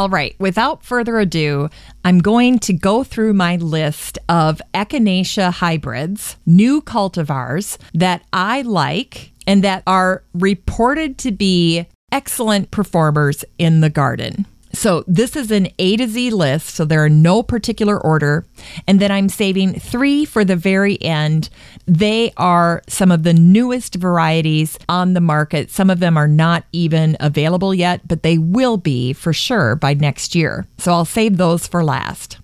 All 0.00 0.08
right, 0.08 0.34
without 0.38 0.82
further 0.82 1.18
ado, 1.18 1.68
I'm 2.06 2.20
going 2.20 2.58
to 2.60 2.72
go 2.72 3.04
through 3.04 3.34
my 3.34 3.56
list 3.56 4.18
of 4.30 4.62
Echinacea 4.72 5.52
hybrids, 5.52 6.38
new 6.46 6.80
cultivars 6.80 7.76
that 7.92 8.22
I 8.32 8.62
like 8.62 9.32
and 9.46 9.62
that 9.62 9.82
are 9.86 10.24
reported 10.32 11.18
to 11.18 11.32
be 11.32 11.86
excellent 12.10 12.70
performers 12.70 13.44
in 13.58 13.82
the 13.82 13.90
garden. 13.90 14.46
So 14.72 15.04
this 15.06 15.34
is 15.36 15.50
an 15.50 15.68
A 15.78 15.96
to 15.96 16.06
Z 16.06 16.30
list, 16.30 16.68
so 16.68 16.84
there 16.84 17.04
are 17.04 17.08
no 17.08 17.42
particular 17.42 17.98
order. 17.98 18.46
And 18.86 19.00
then 19.00 19.10
I'm 19.10 19.28
saving 19.28 19.80
three 19.80 20.24
for 20.24 20.44
the 20.44 20.56
very 20.56 21.00
end. 21.02 21.50
They 21.86 22.32
are 22.36 22.82
some 22.88 23.10
of 23.10 23.24
the 23.24 23.34
newest 23.34 23.96
varieties 23.96 24.78
on 24.88 25.14
the 25.14 25.20
market. 25.20 25.70
Some 25.70 25.90
of 25.90 26.00
them 26.00 26.16
are 26.16 26.28
not 26.28 26.64
even 26.72 27.16
available 27.18 27.74
yet, 27.74 28.06
but 28.06 28.22
they 28.22 28.38
will 28.38 28.76
be 28.76 29.12
for 29.12 29.32
sure 29.32 29.74
by 29.74 29.94
next 29.94 30.34
year. 30.34 30.66
So 30.78 30.92
I'll 30.92 31.04
save 31.04 31.36
those 31.36 31.66
for 31.66 31.82
last. 31.82 32.38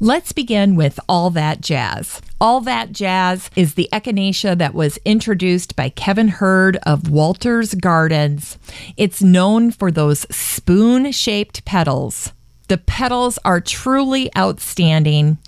Let's 0.00 0.32
begin 0.32 0.76
with 0.76 1.00
All 1.08 1.30
That 1.30 1.60
Jazz. 1.60 2.20
All 2.40 2.60
That 2.60 2.92
Jazz 2.92 3.50
is 3.56 3.74
the 3.74 3.88
echinacea 3.92 4.56
that 4.58 4.72
was 4.72 4.96
introduced 5.04 5.74
by 5.74 5.88
Kevin 5.88 6.28
Hurd 6.28 6.76
of 6.84 7.10
Walter's 7.10 7.74
Gardens. 7.74 8.58
It's 8.96 9.20
known 9.20 9.72
for 9.72 9.90
those 9.90 10.24
spoon 10.30 11.10
shaped 11.10 11.64
petals. 11.64 12.32
The 12.68 12.78
petals 12.78 13.40
are 13.44 13.60
truly 13.60 14.30
outstanding. 14.36 15.38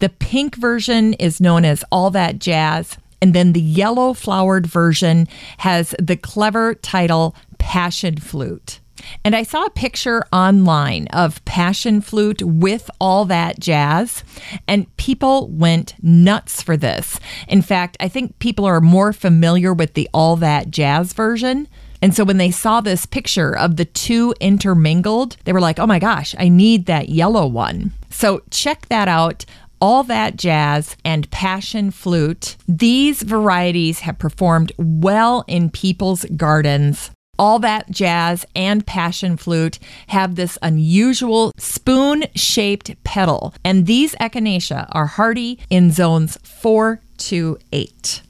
The 0.00 0.08
pink 0.08 0.56
version 0.56 1.12
is 1.14 1.40
known 1.40 1.64
as 1.64 1.84
All 1.92 2.10
That 2.10 2.40
Jazz, 2.40 2.98
and 3.22 3.32
then 3.32 3.52
the 3.52 3.60
yellow 3.60 4.12
flowered 4.12 4.66
version 4.66 5.28
has 5.58 5.94
the 6.00 6.16
clever 6.16 6.74
title 6.74 7.36
Passion 7.58 8.16
Flute. 8.16 8.79
And 9.24 9.34
I 9.36 9.42
saw 9.42 9.64
a 9.64 9.70
picture 9.70 10.24
online 10.32 11.06
of 11.08 11.44
passion 11.44 12.00
flute 12.00 12.42
with 12.42 12.90
all 13.00 13.24
that 13.26 13.60
jazz, 13.60 14.24
and 14.66 14.94
people 14.96 15.48
went 15.48 15.94
nuts 16.02 16.62
for 16.62 16.76
this. 16.76 17.20
In 17.48 17.62
fact, 17.62 17.96
I 18.00 18.08
think 18.08 18.38
people 18.38 18.64
are 18.64 18.80
more 18.80 19.12
familiar 19.12 19.72
with 19.72 19.94
the 19.94 20.08
all 20.14 20.36
that 20.36 20.70
jazz 20.70 21.12
version. 21.12 21.68
And 22.02 22.14
so 22.14 22.24
when 22.24 22.38
they 22.38 22.50
saw 22.50 22.80
this 22.80 23.04
picture 23.04 23.56
of 23.56 23.76
the 23.76 23.84
two 23.84 24.34
intermingled, 24.40 25.36
they 25.44 25.52
were 25.52 25.60
like, 25.60 25.78
oh 25.78 25.86
my 25.86 25.98
gosh, 25.98 26.34
I 26.38 26.48
need 26.48 26.86
that 26.86 27.10
yellow 27.10 27.46
one. 27.46 27.92
So 28.08 28.42
check 28.50 28.88
that 28.88 29.08
out 29.08 29.44
all 29.80 30.02
that 30.04 30.36
jazz 30.36 30.96
and 31.04 31.30
passion 31.30 31.90
flute. 31.90 32.56
These 32.68 33.22
varieties 33.22 34.00
have 34.00 34.18
performed 34.18 34.72
well 34.76 35.44
in 35.48 35.70
people's 35.70 36.24
gardens 36.36 37.10
all 37.40 37.58
that 37.58 37.90
jazz 37.90 38.44
and 38.54 38.86
passion 38.86 39.34
flute 39.34 39.78
have 40.08 40.34
this 40.34 40.58
unusual 40.60 41.52
spoon 41.56 42.22
shaped 42.34 43.02
petal, 43.02 43.54
and 43.64 43.86
these 43.86 44.14
echinacea 44.16 44.86
are 44.92 45.06
hardy 45.06 45.58
in 45.70 45.90
zones 45.90 46.36
4 46.44 47.00
to 47.16 47.58
8. 47.72 48.20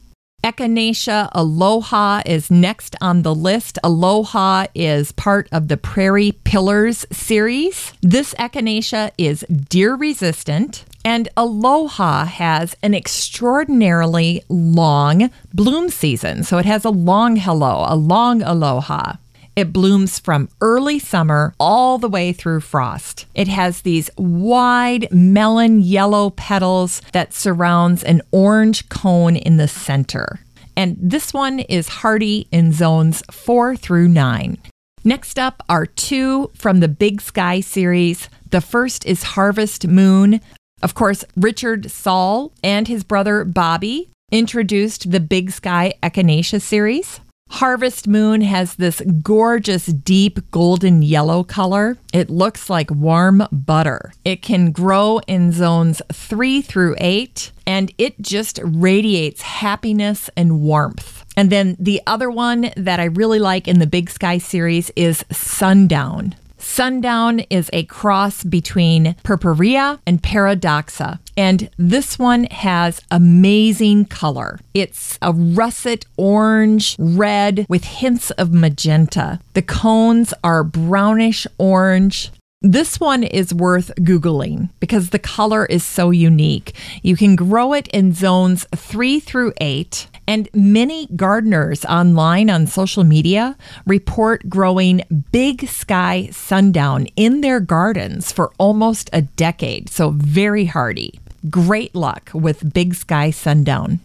Echinacea 0.44 1.28
Aloha 1.32 2.22
is 2.24 2.52
next 2.52 2.94
on 3.00 3.22
the 3.22 3.34
list. 3.34 3.78
Aloha 3.82 4.66
is 4.76 5.10
part 5.12 5.48
of 5.50 5.66
the 5.66 5.76
Prairie 5.76 6.32
Pillars 6.44 7.04
series. 7.10 7.92
This 8.00 8.32
echinacea 8.34 9.10
is 9.18 9.44
deer 9.68 9.96
resistant. 9.96 10.84
And 11.04 11.28
Aloha 11.36 12.24
has 12.26 12.76
an 12.82 12.94
extraordinarily 12.94 14.42
long 14.48 15.30
bloom 15.54 15.88
season. 15.88 16.44
So 16.44 16.58
it 16.58 16.66
has 16.66 16.84
a 16.84 16.90
long 16.90 17.36
hello, 17.36 17.84
a 17.88 17.96
long 17.96 18.42
aloha. 18.42 19.14
It 19.56 19.72
blooms 19.72 20.18
from 20.18 20.48
early 20.60 20.98
summer 20.98 21.54
all 21.58 21.98
the 21.98 22.08
way 22.08 22.32
through 22.32 22.60
frost. 22.60 23.26
It 23.34 23.48
has 23.48 23.82
these 23.82 24.10
wide 24.16 25.08
melon 25.10 25.80
yellow 25.80 26.30
petals 26.30 27.02
that 27.12 27.34
surrounds 27.34 28.02
an 28.04 28.22
orange 28.30 28.88
cone 28.88 29.36
in 29.36 29.56
the 29.56 29.68
center. 29.68 30.40
And 30.76 30.96
this 31.00 31.34
one 31.34 31.58
is 31.60 31.88
hardy 31.88 32.46
in 32.52 32.72
zones 32.72 33.22
4 33.30 33.76
through 33.76 34.08
9. 34.08 34.56
Next 35.02 35.38
up 35.38 35.62
are 35.68 35.86
two 35.86 36.50
from 36.54 36.80
the 36.80 36.88
Big 36.88 37.20
Sky 37.20 37.60
series. 37.60 38.28
The 38.50 38.60
first 38.60 39.04
is 39.04 39.22
Harvest 39.22 39.86
Moon. 39.86 40.40
Of 40.82 40.94
course, 40.94 41.24
Richard 41.36 41.90
Saul 41.90 42.52
and 42.62 42.88
his 42.88 43.04
brother 43.04 43.44
Bobby 43.44 44.08
introduced 44.30 45.10
the 45.10 45.20
Big 45.20 45.50
Sky 45.50 45.94
Echinacea 46.02 46.60
series. 46.60 47.20
Harvest 47.50 48.06
Moon 48.06 48.42
has 48.42 48.76
this 48.76 49.02
gorgeous 49.22 49.86
deep 49.86 50.38
golden 50.52 51.02
yellow 51.02 51.42
color. 51.42 51.98
It 52.12 52.30
looks 52.30 52.70
like 52.70 52.92
warm 52.92 53.42
butter. 53.50 54.12
It 54.24 54.40
can 54.40 54.70
grow 54.70 55.18
in 55.26 55.50
zones 55.50 56.00
three 56.12 56.62
through 56.62 56.94
eight, 56.98 57.50
and 57.66 57.92
it 57.98 58.20
just 58.22 58.60
radiates 58.62 59.42
happiness 59.42 60.30
and 60.36 60.60
warmth. 60.60 61.24
And 61.36 61.50
then 61.50 61.76
the 61.80 62.00
other 62.06 62.30
one 62.30 62.70
that 62.76 63.00
I 63.00 63.04
really 63.04 63.40
like 63.40 63.66
in 63.66 63.80
the 63.80 63.86
Big 63.86 64.10
Sky 64.10 64.38
series 64.38 64.90
is 64.94 65.24
Sundown. 65.32 66.36
Sundown 66.72 67.40
is 67.50 67.68
a 67.72 67.82
cross 67.86 68.44
between 68.44 69.16
Purpurea 69.24 69.98
and 70.06 70.22
Paradoxa. 70.22 71.18
And 71.36 71.68
this 71.76 72.16
one 72.16 72.44
has 72.44 73.02
amazing 73.10 74.04
color. 74.04 74.60
It's 74.72 75.18
a 75.20 75.32
russet 75.32 76.06
orange, 76.16 76.94
red 76.96 77.66
with 77.68 77.82
hints 77.82 78.30
of 78.30 78.52
magenta. 78.54 79.40
The 79.54 79.62
cones 79.62 80.32
are 80.44 80.62
brownish 80.62 81.44
orange. 81.58 82.30
This 82.62 83.00
one 83.00 83.22
is 83.22 83.54
worth 83.54 83.90
Googling 84.00 84.68
because 84.80 85.08
the 85.08 85.18
color 85.18 85.64
is 85.64 85.82
so 85.82 86.10
unique. 86.10 86.74
You 87.02 87.16
can 87.16 87.34
grow 87.34 87.72
it 87.72 87.88
in 87.88 88.12
zones 88.12 88.66
three 88.76 89.18
through 89.18 89.54
eight, 89.62 90.08
and 90.28 90.46
many 90.52 91.06
gardeners 91.16 91.86
online 91.86 92.50
on 92.50 92.66
social 92.66 93.02
media 93.02 93.56
report 93.86 94.46
growing 94.50 95.00
big 95.32 95.68
sky 95.68 96.28
sundown 96.32 97.06
in 97.16 97.40
their 97.40 97.60
gardens 97.60 98.30
for 98.30 98.52
almost 98.58 99.08
a 99.14 99.22
decade. 99.22 99.88
So, 99.88 100.10
very 100.10 100.66
hardy. 100.66 101.18
Great 101.48 101.94
luck 101.94 102.30
with 102.34 102.74
big 102.74 102.94
sky 102.94 103.30
sundown. 103.30 104.00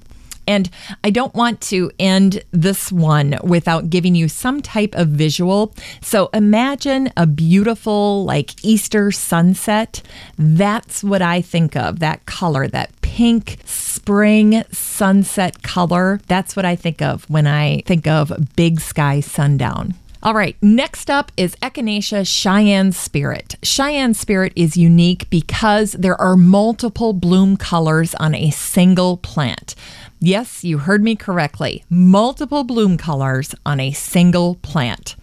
And 0.47 0.69
I 1.03 1.09
don't 1.09 1.34
want 1.34 1.61
to 1.61 1.91
end 1.99 2.43
this 2.51 2.91
one 2.91 3.38
without 3.43 3.89
giving 3.89 4.15
you 4.15 4.27
some 4.27 4.61
type 4.61 4.95
of 4.95 5.09
visual. 5.09 5.73
So 6.01 6.30
imagine 6.34 7.11
a 7.17 7.26
beautiful, 7.26 8.26
like 8.26 8.63
Easter 8.63 9.11
sunset. 9.11 10.01
That's 10.38 11.03
what 11.03 11.22
I 11.22 11.41
think 11.41 11.76
of 11.76 11.99
that 11.99 12.26
color, 12.26 12.67
that 12.67 12.91
pink 13.01 13.57
spring 13.65 14.63
sunset 14.72 15.63
color. 15.63 16.19
That's 16.27 16.55
what 16.55 16.65
I 16.65 16.76
think 16.76 17.01
of 17.01 17.30
when 17.30 17.47
I 17.47 17.81
think 17.85 18.07
of 18.07 18.34
big 18.55 18.81
sky 18.81 19.19
sundown. 19.19 19.95
All 20.26 20.34
right, 20.34 20.57
next 20.59 21.11
up 21.11 21.31
is 21.38 21.55
Echinacea 21.57 22.26
Cheyenne 22.26 22.91
Spirit. 22.91 23.57
Cheyenne 23.61 24.15
Spirit 24.15 24.53
is 24.55 24.76
unique 24.76 25.30
because 25.30 25.91
there 25.91 26.19
are 26.19 26.35
multiple 26.35 27.13
bloom 27.13 27.57
colors 27.57 28.15
on 28.15 28.34
a 28.34 28.49
single 28.49 29.17
plant. 29.17 29.76
Yes, 30.20 30.64
you 30.64 30.80
heard 30.80 31.04
me 31.04 31.16
correctly. 31.16 31.84
Multiple 31.90 32.64
bloom 32.64 32.98
colors 32.98 33.54
on 33.66 33.80
a 33.80 33.92
single 33.92 34.56
plant. 34.56 35.16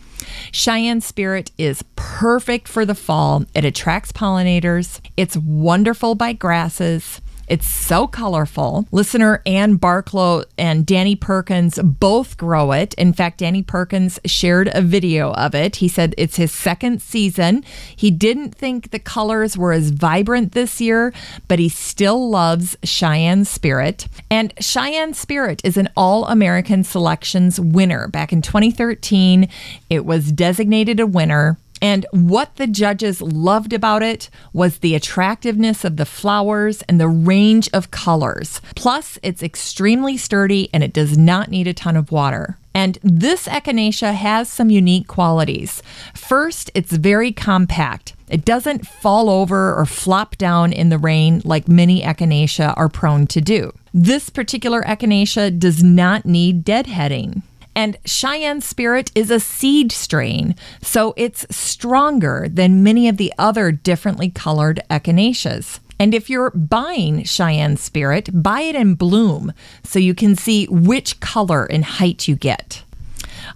Cheyenne 0.52 1.00
Spirit 1.00 1.50
is 1.58 1.84
perfect 1.96 2.68
for 2.68 2.84
the 2.84 2.94
fall. 2.94 3.44
It 3.54 3.64
attracts 3.64 4.12
pollinators. 4.12 5.00
It's 5.16 5.36
wonderful 5.36 6.14
by 6.14 6.32
grasses. 6.34 7.20
It's 7.52 7.68
so 7.68 8.06
colorful. 8.06 8.86
Listener 8.92 9.42
Ann 9.44 9.78
Barklow 9.78 10.46
and 10.56 10.86
Danny 10.86 11.14
Perkins 11.14 11.78
both 11.82 12.38
grow 12.38 12.72
it. 12.72 12.94
In 12.94 13.12
fact, 13.12 13.40
Danny 13.40 13.62
Perkins 13.62 14.18
shared 14.24 14.70
a 14.72 14.80
video 14.80 15.34
of 15.34 15.54
it. 15.54 15.76
He 15.76 15.86
said 15.86 16.14
it's 16.16 16.36
his 16.36 16.50
second 16.50 17.02
season. 17.02 17.62
He 17.94 18.10
didn't 18.10 18.54
think 18.54 18.90
the 18.90 18.98
colors 18.98 19.58
were 19.58 19.74
as 19.74 19.90
vibrant 19.90 20.52
this 20.52 20.80
year, 20.80 21.12
but 21.46 21.58
he 21.58 21.68
still 21.68 22.30
loves 22.30 22.74
Cheyenne 22.84 23.44
Spirit. 23.44 24.08
And 24.30 24.54
Cheyenne 24.58 25.12
Spirit 25.12 25.60
is 25.62 25.76
an 25.76 25.90
All 25.94 26.24
American 26.28 26.84
Selections 26.84 27.60
winner. 27.60 28.08
Back 28.08 28.32
in 28.32 28.40
2013, 28.40 29.46
it 29.90 30.06
was 30.06 30.32
designated 30.32 31.00
a 31.00 31.06
winner. 31.06 31.58
And 31.82 32.06
what 32.12 32.56
the 32.56 32.68
judges 32.68 33.20
loved 33.20 33.72
about 33.72 34.04
it 34.04 34.30
was 34.52 34.78
the 34.78 34.94
attractiveness 34.94 35.84
of 35.84 35.96
the 35.96 36.06
flowers 36.06 36.82
and 36.82 37.00
the 37.00 37.08
range 37.08 37.68
of 37.72 37.90
colors. 37.90 38.60
Plus, 38.76 39.18
it's 39.24 39.42
extremely 39.42 40.16
sturdy 40.16 40.70
and 40.72 40.84
it 40.84 40.92
does 40.92 41.18
not 41.18 41.50
need 41.50 41.66
a 41.66 41.74
ton 41.74 41.96
of 41.96 42.12
water. 42.12 42.56
And 42.72 42.98
this 43.02 43.48
echinacea 43.48 44.14
has 44.14 44.48
some 44.48 44.70
unique 44.70 45.08
qualities. 45.08 45.82
First, 46.14 46.70
it's 46.72 46.92
very 46.92 47.32
compact. 47.32 48.14
It 48.28 48.44
doesn't 48.44 48.86
fall 48.86 49.28
over 49.28 49.74
or 49.74 49.84
flop 49.84 50.36
down 50.36 50.72
in 50.72 50.88
the 50.88 50.98
rain 50.98 51.42
like 51.44 51.68
many 51.68 52.00
echinacea 52.00 52.74
are 52.76 52.88
prone 52.88 53.26
to 53.26 53.40
do. 53.40 53.72
This 53.92 54.30
particular 54.30 54.82
echinacea 54.82 55.58
does 55.58 55.82
not 55.82 56.24
need 56.24 56.64
deadheading. 56.64 57.42
And 57.74 57.96
Cheyenne 58.04 58.60
Spirit 58.60 59.10
is 59.14 59.30
a 59.30 59.40
seed 59.40 59.92
strain, 59.92 60.54
so 60.82 61.14
it's 61.16 61.46
stronger 61.54 62.46
than 62.50 62.82
many 62.82 63.08
of 63.08 63.16
the 63.16 63.32
other 63.38 63.72
differently 63.72 64.30
colored 64.30 64.82
echinaceas. 64.90 65.80
And 65.98 66.14
if 66.14 66.28
you're 66.28 66.50
buying 66.50 67.24
Cheyenne 67.24 67.76
Spirit, 67.76 68.28
buy 68.32 68.62
it 68.62 68.74
in 68.74 68.94
bloom 68.94 69.52
so 69.84 69.98
you 69.98 70.14
can 70.14 70.34
see 70.36 70.66
which 70.66 71.20
color 71.20 71.64
and 71.64 71.84
height 71.84 72.26
you 72.26 72.34
get. 72.34 72.82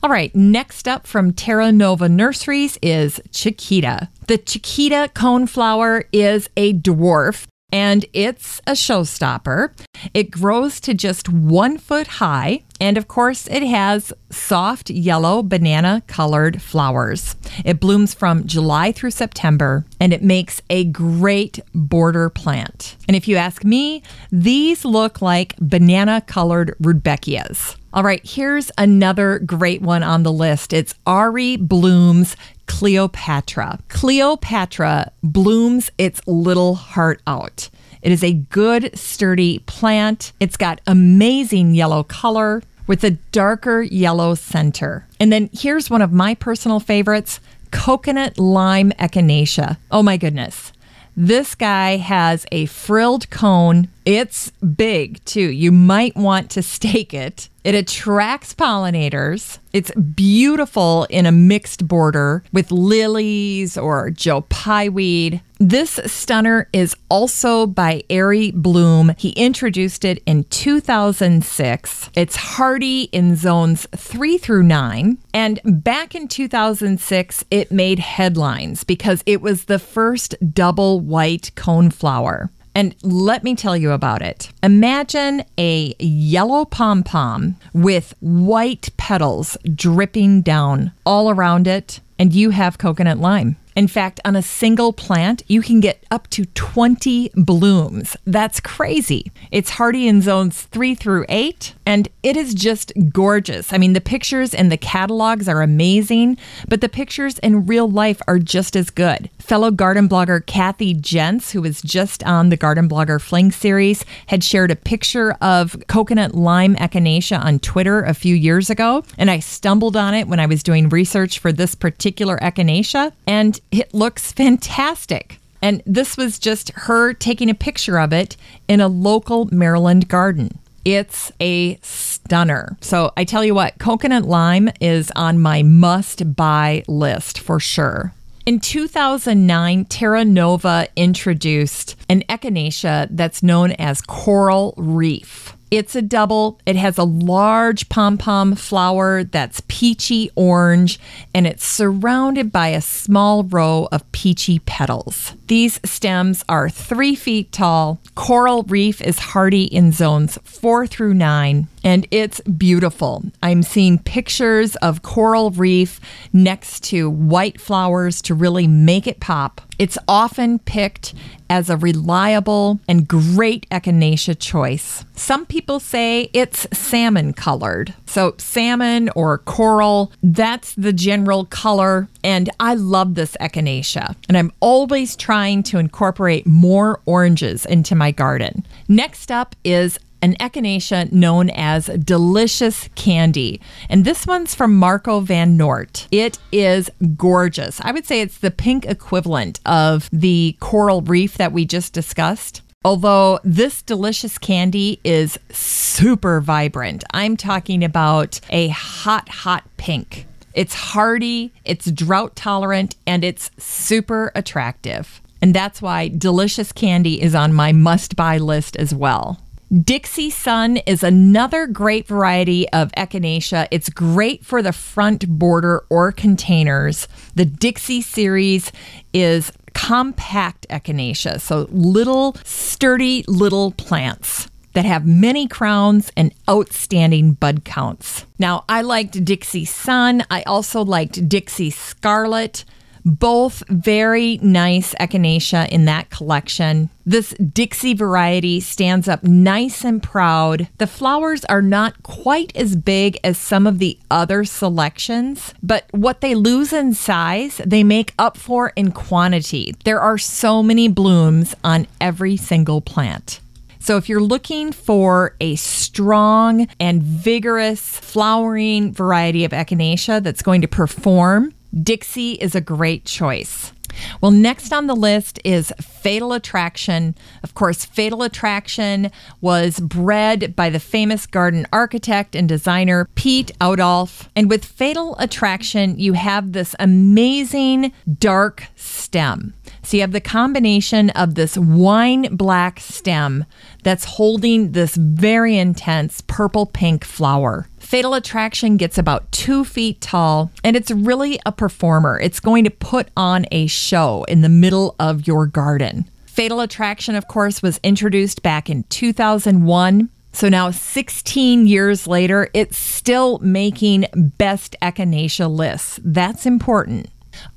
All 0.03 0.11
right, 0.11 0.35
next 0.35 0.87
up 0.87 1.07
from 1.07 1.33
Terra 1.33 1.73
Nova 1.73 2.09
Nurseries 2.09 2.79
is 2.83 3.21
Chiquita. 3.33 4.09
The 4.27 4.39
Chiquita 4.39 5.11
coneflower 5.15 6.05
is 6.13 6.49
a 6.57 6.75
dwarf 6.75 7.47
and 7.73 8.07
it's 8.13 8.61
a 8.67 8.73
showstopper. 8.73 9.73
It 10.15 10.31
grows 10.31 10.81
to 10.81 10.95
just 10.95 11.29
one 11.29 11.79
foot 11.79 12.07
high, 12.07 12.63
and 12.81 12.97
of 12.97 13.09
course, 13.09 13.49
it 13.49 13.63
has 13.63 14.13
soft 14.31 14.91
yellow 14.91 15.43
banana 15.43 16.03
colored 16.07 16.63
flowers. 16.63 17.35
It 17.65 17.81
blooms 17.81 18.15
from 18.15 18.47
July 18.47 18.93
through 18.93 19.11
September, 19.11 19.85
and 19.99 20.13
it 20.13 20.23
makes 20.23 20.63
a 20.71 20.85
great 20.85 21.59
border 21.75 22.31
plant. 22.31 22.97
And 23.09 23.17
if 23.17 23.27
you 23.27 23.37
ask 23.37 23.65
me, 23.65 24.03
these 24.31 24.85
look 24.85 25.21
like 25.21 25.55
banana 25.59 26.23
colored 26.27 26.77
rudbeckias. 26.81 27.77
All 27.93 28.03
right, 28.03 28.21
here's 28.27 28.71
another 28.77 29.39
great 29.39 29.81
one 29.81 30.03
on 30.03 30.23
the 30.23 30.33
list. 30.33 30.75
It's 30.75 30.95
Arie 31.07 31.57
Blom's 31.57 32.37
Cleopatra. 32.67 33.81
Cleopatra 33.89 35.13
blooms 35.23 35.91
its 35.99 36.21
little 36.27 36.75
heart 36.75 37.21
out. 37.27 37.71
It 38.03 38.13
is 38.13 38.23
a 38.23 38.35
good, 38.35 38.97
sturdy 38.97 39.61
plant. 39.61 40.33
It's 40.39 40.57
got 40.57 40.81
amazing 40.87 41.75
yellow 41.75 42.03
color 42.03 42.63
with 42.87 43.03
a 43.03 43.13
darker 43.33 43.83
yellow 43.83 44.35
center. 44.35 45.07
And 45.19 45.33
then 45.33 45.51
here's 45.53 45.91
one 45.91 46.03
of 46.03 46.13
my 46.13 46.35
personal 46.35 46.81
favorites 46.81 47.41
coconut 47.73 48.39
lime 48.39 48.93
echinacea. 48.93 49.77
Oh 49.91 50.03
my 50.03 50.17
goodness. 50.17 50.73
This 51.19 51.55
guy 51.55 51.97
has 51.97 52.45
a 52.53 52.67
frilled 52.67 53.31
cone. 53.31 53.89
It's 54.05 54.51
big 54.51 55.25
too. 55.25 55.51
You 55.51 55.73
might 55.73 56.15
want 56.15 56.51
to 56.51 56.63
stake 56.63 57.15
it. 57.15 57.49
It 57.65 57.75
attracts 57.75 58.55
pollinators. 58.55 59.59
It's 59.73 59.91
beautiful 59.93 61.07
in 61.09 61.25
a 61.25 61.33
mixed 61.33 61.89
border 61.89 62.45
with 62.53 62.71
lilies 62.71 63.79
or 63.79 64.11
Joe 64.11 64.43
Pye 64.43 64.91
weed. 64.91 65.41
This 65.59 65.99
stunner 66.05 66.69
is 66.75 66.95
also 67.09 67.67
by 67.67 68.05
Arie 68.11 68.51
Blom. 68.51 69.15
He 69.17 69.31
introduced 69.31 70.05
it 70.05 70.23
in 70.27 70.45
2006. 70.45 72.11
It's 72.15 72.37
hardy 72.37 73.05
in 73.05 73.37
zones 73.37 73.87
three 73.97 74.37
through 74.37 74.65
nine. 74.65 75.17
And 75.33 75.59
back 75.65 76.15
in 76.15 76.29
2006, 76.29 77.45
it 77.51 77.73
made 77.73 77.99
headlines 78.01 78.85
because 78.85 79.23
it 79.25 79.41
was 79.41 79.65
the 79.65 79.79
first 79.79 80.35
double 80.53 81.01
white 81.01 81.51
coneflower. 81.57 82.51
And 82.75 82.95
let 83.03 83.43
me 83.43 83.55
tell 83.55 83.79
you 83.79 83.93
about 83.93 84.21
it. 84.21 84.51
Imagine 84.63 85.43
a 85.57 85.95
yellow 85.99 86.67
pom 86.67 87.03
pom 87.03 87.57
with 87.73 88.13
white 88.21 88.91
petals 88.99 89.57
dripping 89.75 90.43
down 90.43 90.93
all 91.07 91.31
around 91.31 91.67
it, 91.67 92.01
and 92.19 92.35
you 92.35 92.51
have 92.51 92.77
coconut 92.77 93.17
lime. 93.17 93.57
In 93.77 93.89
fact, 93.89 94.21
on 94.25 94.35
a 94.35 94.43
single 94.43 94.95
plant, 94.95 95.43
you 95.49 95.61
can 95.61 95.81
get 95.81 96.03
up 96.11 96.29
to 96.31 96.47
20 96.47 97.31
blooms. 97.35 98.17
That's 98.25 98.59
crazy. 98.59 99.31
It's 99.51 99.71
hardy 99.71 100.09
in 100.09 100.23
zones 100.23 100.63
three 100.63 100.95
through 100.95 101.27
eight, 101.29 101.75
and 101.85 102.09
it 102.23 102.39
is 102.39 102.55
just 102.55 102.93
gorgeous. 103.13 103.75
I 103.75 103.79
mean, 103.79 103.93
the 103.93 104.01
pictures 104.01 104.55
in 104.55 104.71
the 104.71 104.79
catalogs 104.79 105.47
are 105.47 105.61
amazing, 105.61 106.39
but 106.69 106.81
the 106.81 106.89
pictures 106.89 107.39
in 107.41 107.67
real 107.67 107.89
life 107.89 108.23
are 108.27 108.39
just 108.39 108.77
as 108.77 108.89
good. 108.89 109.29
Fellow 109.39 109.71
garden 109.71 110.09
blogger 110.09 110.45
Kathy 110.45 110.95
Jentz, 110.95 111.53
who 111.53 111.61
was 111.61 111.83
just 111.83 112.25
on 112.25 112.49
the 112.49 112.57
Garden 112.57 112.89
Blogger 112.89 113.21
Fling 113.21 113.53
series, 113.53 114.05
had 114.27 114.43
shared 114.43 114.71
a 114.71 114.77
picture 114.77 115.33
of 115.43 115.77
coconut 115.87 116.35
lime 116.35 116.77
echinacea 116.77 117.45
on 117.45 117.59
Twitter 117.59 118.03
a 118.03 118.15
few 118.15 118.35
years 118.35 118.71
ago, 118.71 119.05
and 119.19 119.31
I 119.31 119.39
stumbled 119.39 119.97
on 119.97 120.15
it 120.15 120.29
when 120.29 120.41
I 120.41 120.47
was 120.47 120.63
doing 120.63 120.89
research 120.89 121.39
for 121.39 121.53
this 121.53 121.75
particular 121.75 122.39
echinacea, 122.39 123.13
and 123.27 123.61
it 123.71 123.93
looks 123.95 124.33
fantastic. 124.33 125.39
And 125.63 125.83
this 125.87 126.17
was 126.17 126.39
just 126.39 126.71
her 126.71 127.13
taking 127.13 127.51
a 127.51 127.55
picture 127.55 127.99
of 127.99 128.13
it 128.13 128.37
in 128.69 128.81
a 128.81 128.89
local 128.89 129.47
Maryland 129.47 130.09
garden. 130.09 130.59
It's 130.85 131.33
a 131.41 131.79
stunner. 131.83 132.77
So 132.81 133.13
I 133.17 133.25
tell 133.25 133.45
you 133.45 133.55
what, 133.55 133.79
coconut 133.79 134.25
lime 134.25 134.71
is 134.81 135.11
on 135.17 135.41
my 135.41 135.63
must 135.65 136.37
buy 136.37 136.85
list 136.87 137.41
for 137.41 137.59
sure. 137.59 138.13
In 138.47 138.61
2009, 138.61 139.87
Terra 139.87 140.25
Nova 140.25 140.87
introduced 140.95 141.97
an 142.09 142.23
echinacea 142.29 143.09
that's 143.11 143.43
known 143.43 143.73
as 143.73 144.01
coral 144.01 144.73
reef. 144.77 145.56
It's 145.71 145.97
a 145.97 146.03
double. 146.03 146.61
It 146.65 146.77
has 146.77 146.97
a 146.97 147.05
large 147.05 147.89
pom 147.89 148.19
pom 148.19 148.55
flower 148.55 149.25
that's 149.25 149.63
peachy 149.67 150.31
orange, 150.37 151.01
and 151.35 151.47
it's 151.47 151.67
surrounded 151.67 152.53
by 152.53 152.69
a 152.69 152.81
small 152.81 153.43
row 153.43 153.89
of 153.91 154.11
peachy 154.13 154.61
petals. 154.61 155.33
These 155.47 155.79
stems 155.85 156.43
are 156.49 156.69
three 156.69 157.15
feet 157.15 157.53
tall. 157.53 158.01
Coral 158.17 158.65
reef 158.65 159.01
is 159.01 159.19
hardy 159.19 159.65
in 159.65 159.93
zones 159.93 160.39
four 160.43 160.89
through 160.89 161.15
nine, 161.15 161.69
and 161.85 162.07
it's 162.11 162.41
beautiful. 162.41 163.23
I'm 163.43 163.63
seeing 163.63 163.99
pictures 163.99 164.75
of 164.77 165.03
coral 165.03 165.53
reef 165.53 166.01
next 166.33 166.83
to 166.85 167.09
white 167.09 167.61
flowers 167.61 168.21
to 168.23 168.35
really 168.35 168.67
make 168.67 169.07
it 169.07 169.21
pop. 169.21 169.61
It's 169.79 169.99
often 170.09 170.59
picked 170.61 171.15
as 171.49 171.71
a 171.71 171.77
reliable 171.77 172.81
and 172.89 173.07
great 173.07 173.69
echinacea 173.71 174.37
choice. 174.39 175.05
Some 175.15 175.47
people 175.47 175.79
say 175.79 176.31
it's 176.33 176.67
salmon 176.73 177.35
colored. 177.35 177.95
So, 178.07 178.35
salmon 178.39 179.11
or 179.15 179.39
coral, 179.39 180.13
that's 180.23 180.75
the 180.75 180.93
general 180.93 181.45
color. 181.45 182.09
And 182.25 182.51
I 182.59 182.75
love 182.75 183.15
this 183.15 183.37
echinacea. 183.41 184.17
And 184.29 184.37
I'm 184.37 184.51
always 184.61 185.15
trying 185.15 185.36
to 185.37 185.79
incorporate 185.79 186.47
more 186.47 187.01
oranges 187.05 187.67
into 187.67 187.95
my 187.95 188.11
garden. 188.11 188.67
Next 188.89 189.31
up 189.31 189.55
is 189.65 189.99
an 190.23 190.35
echinacea 190.37 191.13
known 191.13 191.51
as 191.51 191.87
Delicious 191.87 192.89
Candy. 192.95 193.61
And 193.91 194.05
this 194.05 194.27
one's 194.27 194.55
from 194.55 194.75
Marco 194.77 195.21
van 195.21 195.59
Noort. 195.59 196.07
It 196.11 196.39
is 196.51 196.91
gorgeous. 197.17 197.81
I 197.83 197.93
would 197.93 198.07
say 198.07 198.23
it's 198.23 198.39
the 198.39 198.51
pink 198.51 198.87
equivalent 198.87 199.61
of 199.67 200.09
the 200.11 200.57
coral 200.59 201.03
reef 201.03 201.37
that 201.37 201.53
we 201.53 201.67
just 201.67 201.93
discussed. 201.93 202.63
Although 202.83 203.41
this 203.45 203.83
delicious 203.83 204.39
candy 204.39 205.01
is 205.05 205.39
super 205.51 206.41
vibrant, 206.41 207.05
I'm 207.13 207.37
talking 207.37 207.85
about 207.85 208.41
a 208.49 208.69
hot, 208.69 209.29
hot 209.29 209.65
pink. 209.77 210.27
It's 210.55 210.73
hardy, 210.73 211.53
it's 211.65 211.91
drought 211.91 212.35
tolerant, 212.37 212.97
and 213.07 213.23
it's 213.23 213.51
super 213.59 214.33
attractive. 214.35 215.21
And 215.43 215.55
that's 215.55 215.83
why 215.83 216.09
delicious 216.09 216.73
candy 216.73 217.21
is 217.21 217.35
on 217.35 217.53
my 217.53 217.73
must 217.73 218.17
buy 218.17 218.39
list 218.39 218.77
as 218.77 218.95
well. 218.95 219.41
Dixie 219.83 220.31
Sun 220.31 220.77
is 220.79 221.03
another 221.03 221.67
great 221.67 222.07
variety 222.07 222.69
of 222.69 222.93
echinacea. 222.93 223.67
It's 223.73 223.89
great 223.89 224.45
for 224.45 224.63
the 224.63 224.73
front 224.73 225.29
border 225.29 225.85
or 225.91 226.13
containers. 226.13 227.09
The 227.35 227.45
Dixie 227.45 228.01
series 228.01 228.71
is 229.13 229.53
compact 229.75 230.67
echinacea, 230.71 231.41
so 231.41 231.67
little, 231.71 232.37
sturdy 232.45 233.25
little 233.27 233.73
plants 233.73 234.49
that 234.75 234.85
have 234.85 235.05
many 235.05 235.49
crowns 235.49 236.13
and 236.17 236.33
outstanding 236.49 237.33
bud 237.33 237.65
counts. 237.65 238.25
Now, 238.39 238.65
I 238.69 238.83
liked 238.83 239.25
Dixie 239.25 239.65
Sun. 239.65 240.23
I 240.31 240.43
also 240.43 240.85
liked 240.85 241.29
Dixie 241.29 241.71
Scarlet. 241.71 242.65
Both 243.07 243.63
very 243.69 244.41
nice 244.43 244.93
echinacea 244.97 245.69
in 245.69 245.85
that 245.85 246.11
collection. 246.11 246.91
This 247.05 247.31
Dixie 247.35 247.95
variety 247.95 248.59
stands 248.59 249.07
up 249.07 249.23
nice 249.23 249.85
and 249.85 250.03
proud. 250.03 250.67
The 250.79 250.89
flowers 250.89 251.45
are 251.45 251.63
not 251.63 252.03
quite 252.03 252.51
as 252.57 252.75
big 252.75 253.17
as 253.23 253.39
some 253.39 253.65
of 253.65 253.79
the 253.79 253.97
other 254.11 254.45
selections, 254.45 255.55
but 255.63 255.87
what 255.93 256.21
they 256.21 256.35
lose 256.35 256.73
in 256.73 256.95
size, 256.95 257.61
they 257.65 257.85
make 257.85 258.13
up 258.19 258.37
for 258.37 258.73
in 258.75 258.91
quantity. 258.91 259.77
There 259.85 260.01
are 260.01 260.19
so 260.19 260.61
many 260.61 260.89
blooms 260.89 261.55
on 261.63 261.87
every 262.01 262.37
single 262.37 262.81
plant. 262.81 263.39
So, 263.79 263.97
if 263.97 264.09
you're 264.09 264.19
looking 264.19 264.73
for 264.73 265.37
a 265.41 265.55
strong 265.55 266.67
and 266.81 267.05
vigorous 267.05 268.01
flowering 268.01 268.93
variety 268.93 269.45
of 269.45 269.53
echinacea 269.53 270.25
that's 270.25 270.43
going 270.43 270.61
to 270.63 270.67
perform, 270.67 271.55
Dixie 271.83 272.33
is 272.33 272.55
a 272.55 272.61
great 272.61 273.05
choice. 273.05 273.73
Well, 274.21 274.31
next 274.31 274.73
on 274.73 274.87
the 274.87 274.97
list 274.97 275.41
is 275.45 275.73
Fatal 275.81 276.33
Attraction. 276.33 277.15
Of 277.43 277.55
course, 277.55 277.85
Fatal 277.85 278.23
Attraction 278.23 279.11
was 279.41 279.81
bred 279.81 280.55
by 280.55 280.71
the 280.71 280.81
famous 280.81 281.27
garden 281.27 281.67
architect 281.73 282.35
and 282.35 282.49
designer 282.49 283.09
Piet 283.15 283.53
Oudolf. 283.61 284.29
And 284.37 284.51
with 284.51 284.65
Fatal 284.65 285.17
Attraction, 285.19 285.99
you 285.99 286.15
have 286.15 286.53
this 286.53 286.75
amazing 286.79 287.93
dark 288.19 288.65
stem. 288.77 289.55
So 289.83 289.97
you 289.97 290.01
have 290.01 290.13
the 290.13 290.21
combination 290.21 291.11
of 291.11 291.37
this 291.37 291.57
wine 291.57 292.35
black 292.37 292.81
stem 292.81 293.45
that's 293.85 294.05
holding 294.05 294.73
this 294.73 294.97
very 294.97 295.57
intense 295.57 296.23
purple 296.23 296.67
pink 296.67 297.05
flower. 297.05 297.69
Fatal 297.87 298.15
Attraction 298.15 298.77
gets 298.77 298.99
about 298.99 299.31
two 299.31 299.65
feet 299.65 300.01
tall 300.01 300.51
and 300.65 300.75
it's 300.75 300.91
really 300.91 301.39
a 301.47 301.53
performer. 301.53 302.19
It's 302.19 302.41
going 302.41 302.65
to 302.65 302.71
put 302.71 303.11
on 303.17 303.47
a 303.53 303.69
show 303.69 304.25
in 304.25 304.41
the 304.41 304.49
middle 304.49 304.97
of 304.99 305.29
your 305.29 305.47
garden. 305.47 306.11
Fatal 306.27 306.59
Attraction, 306.59 307.15
of 307.15 307.29
course, 307.29 307.63
was 307.63 307.79
introduced 307.85 308.43
back 308.43 308.69
in 308.69 308.83
2001. 308.89 310.11
So 310.33 310.49
now, 310.49 310.73
16 310.73 311.69
years 311.69 312.09
later, 312.09 312.49
it's 312.53 312.77
still 312.77 313.39
making 313.39 314.07
best 314.37 314.75
echinacea 314.83 315.49
lists. 315.49 316.01
That's 316.03 316.45
important. 316.45 317.09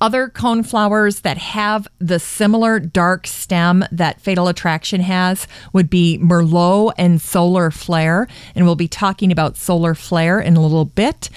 Other 0.02 0.28
coneflowers 0.30 1.22
that 1.22 1.38
have 1.38 1.88
the 2.00 2.20
similar 2.20 2.80
dark 2.80 3.28
stem 3.28 3.84
that 3.92 4.22
Fatal 4.22 4.48
Attraction 4.48 5.02
has 5.02 5.48
would 5.74 5.90
be 5.90 6.18
Merlot 6.20 6.94
and 6.98 7.22
Solar 7.22 7.72
Flare. 7.72 8.28
And 8.56 8.66
we'll 8.66 8.76
be 8.76 8.88
talking 8.88 9.32
about 9.32 9.58
Solar 9.58 9.96
Flare 9.96 10.40
in 10.40 10.56
a 10.56 10.62
little 10.62 10.86
bit. 10.86 11.30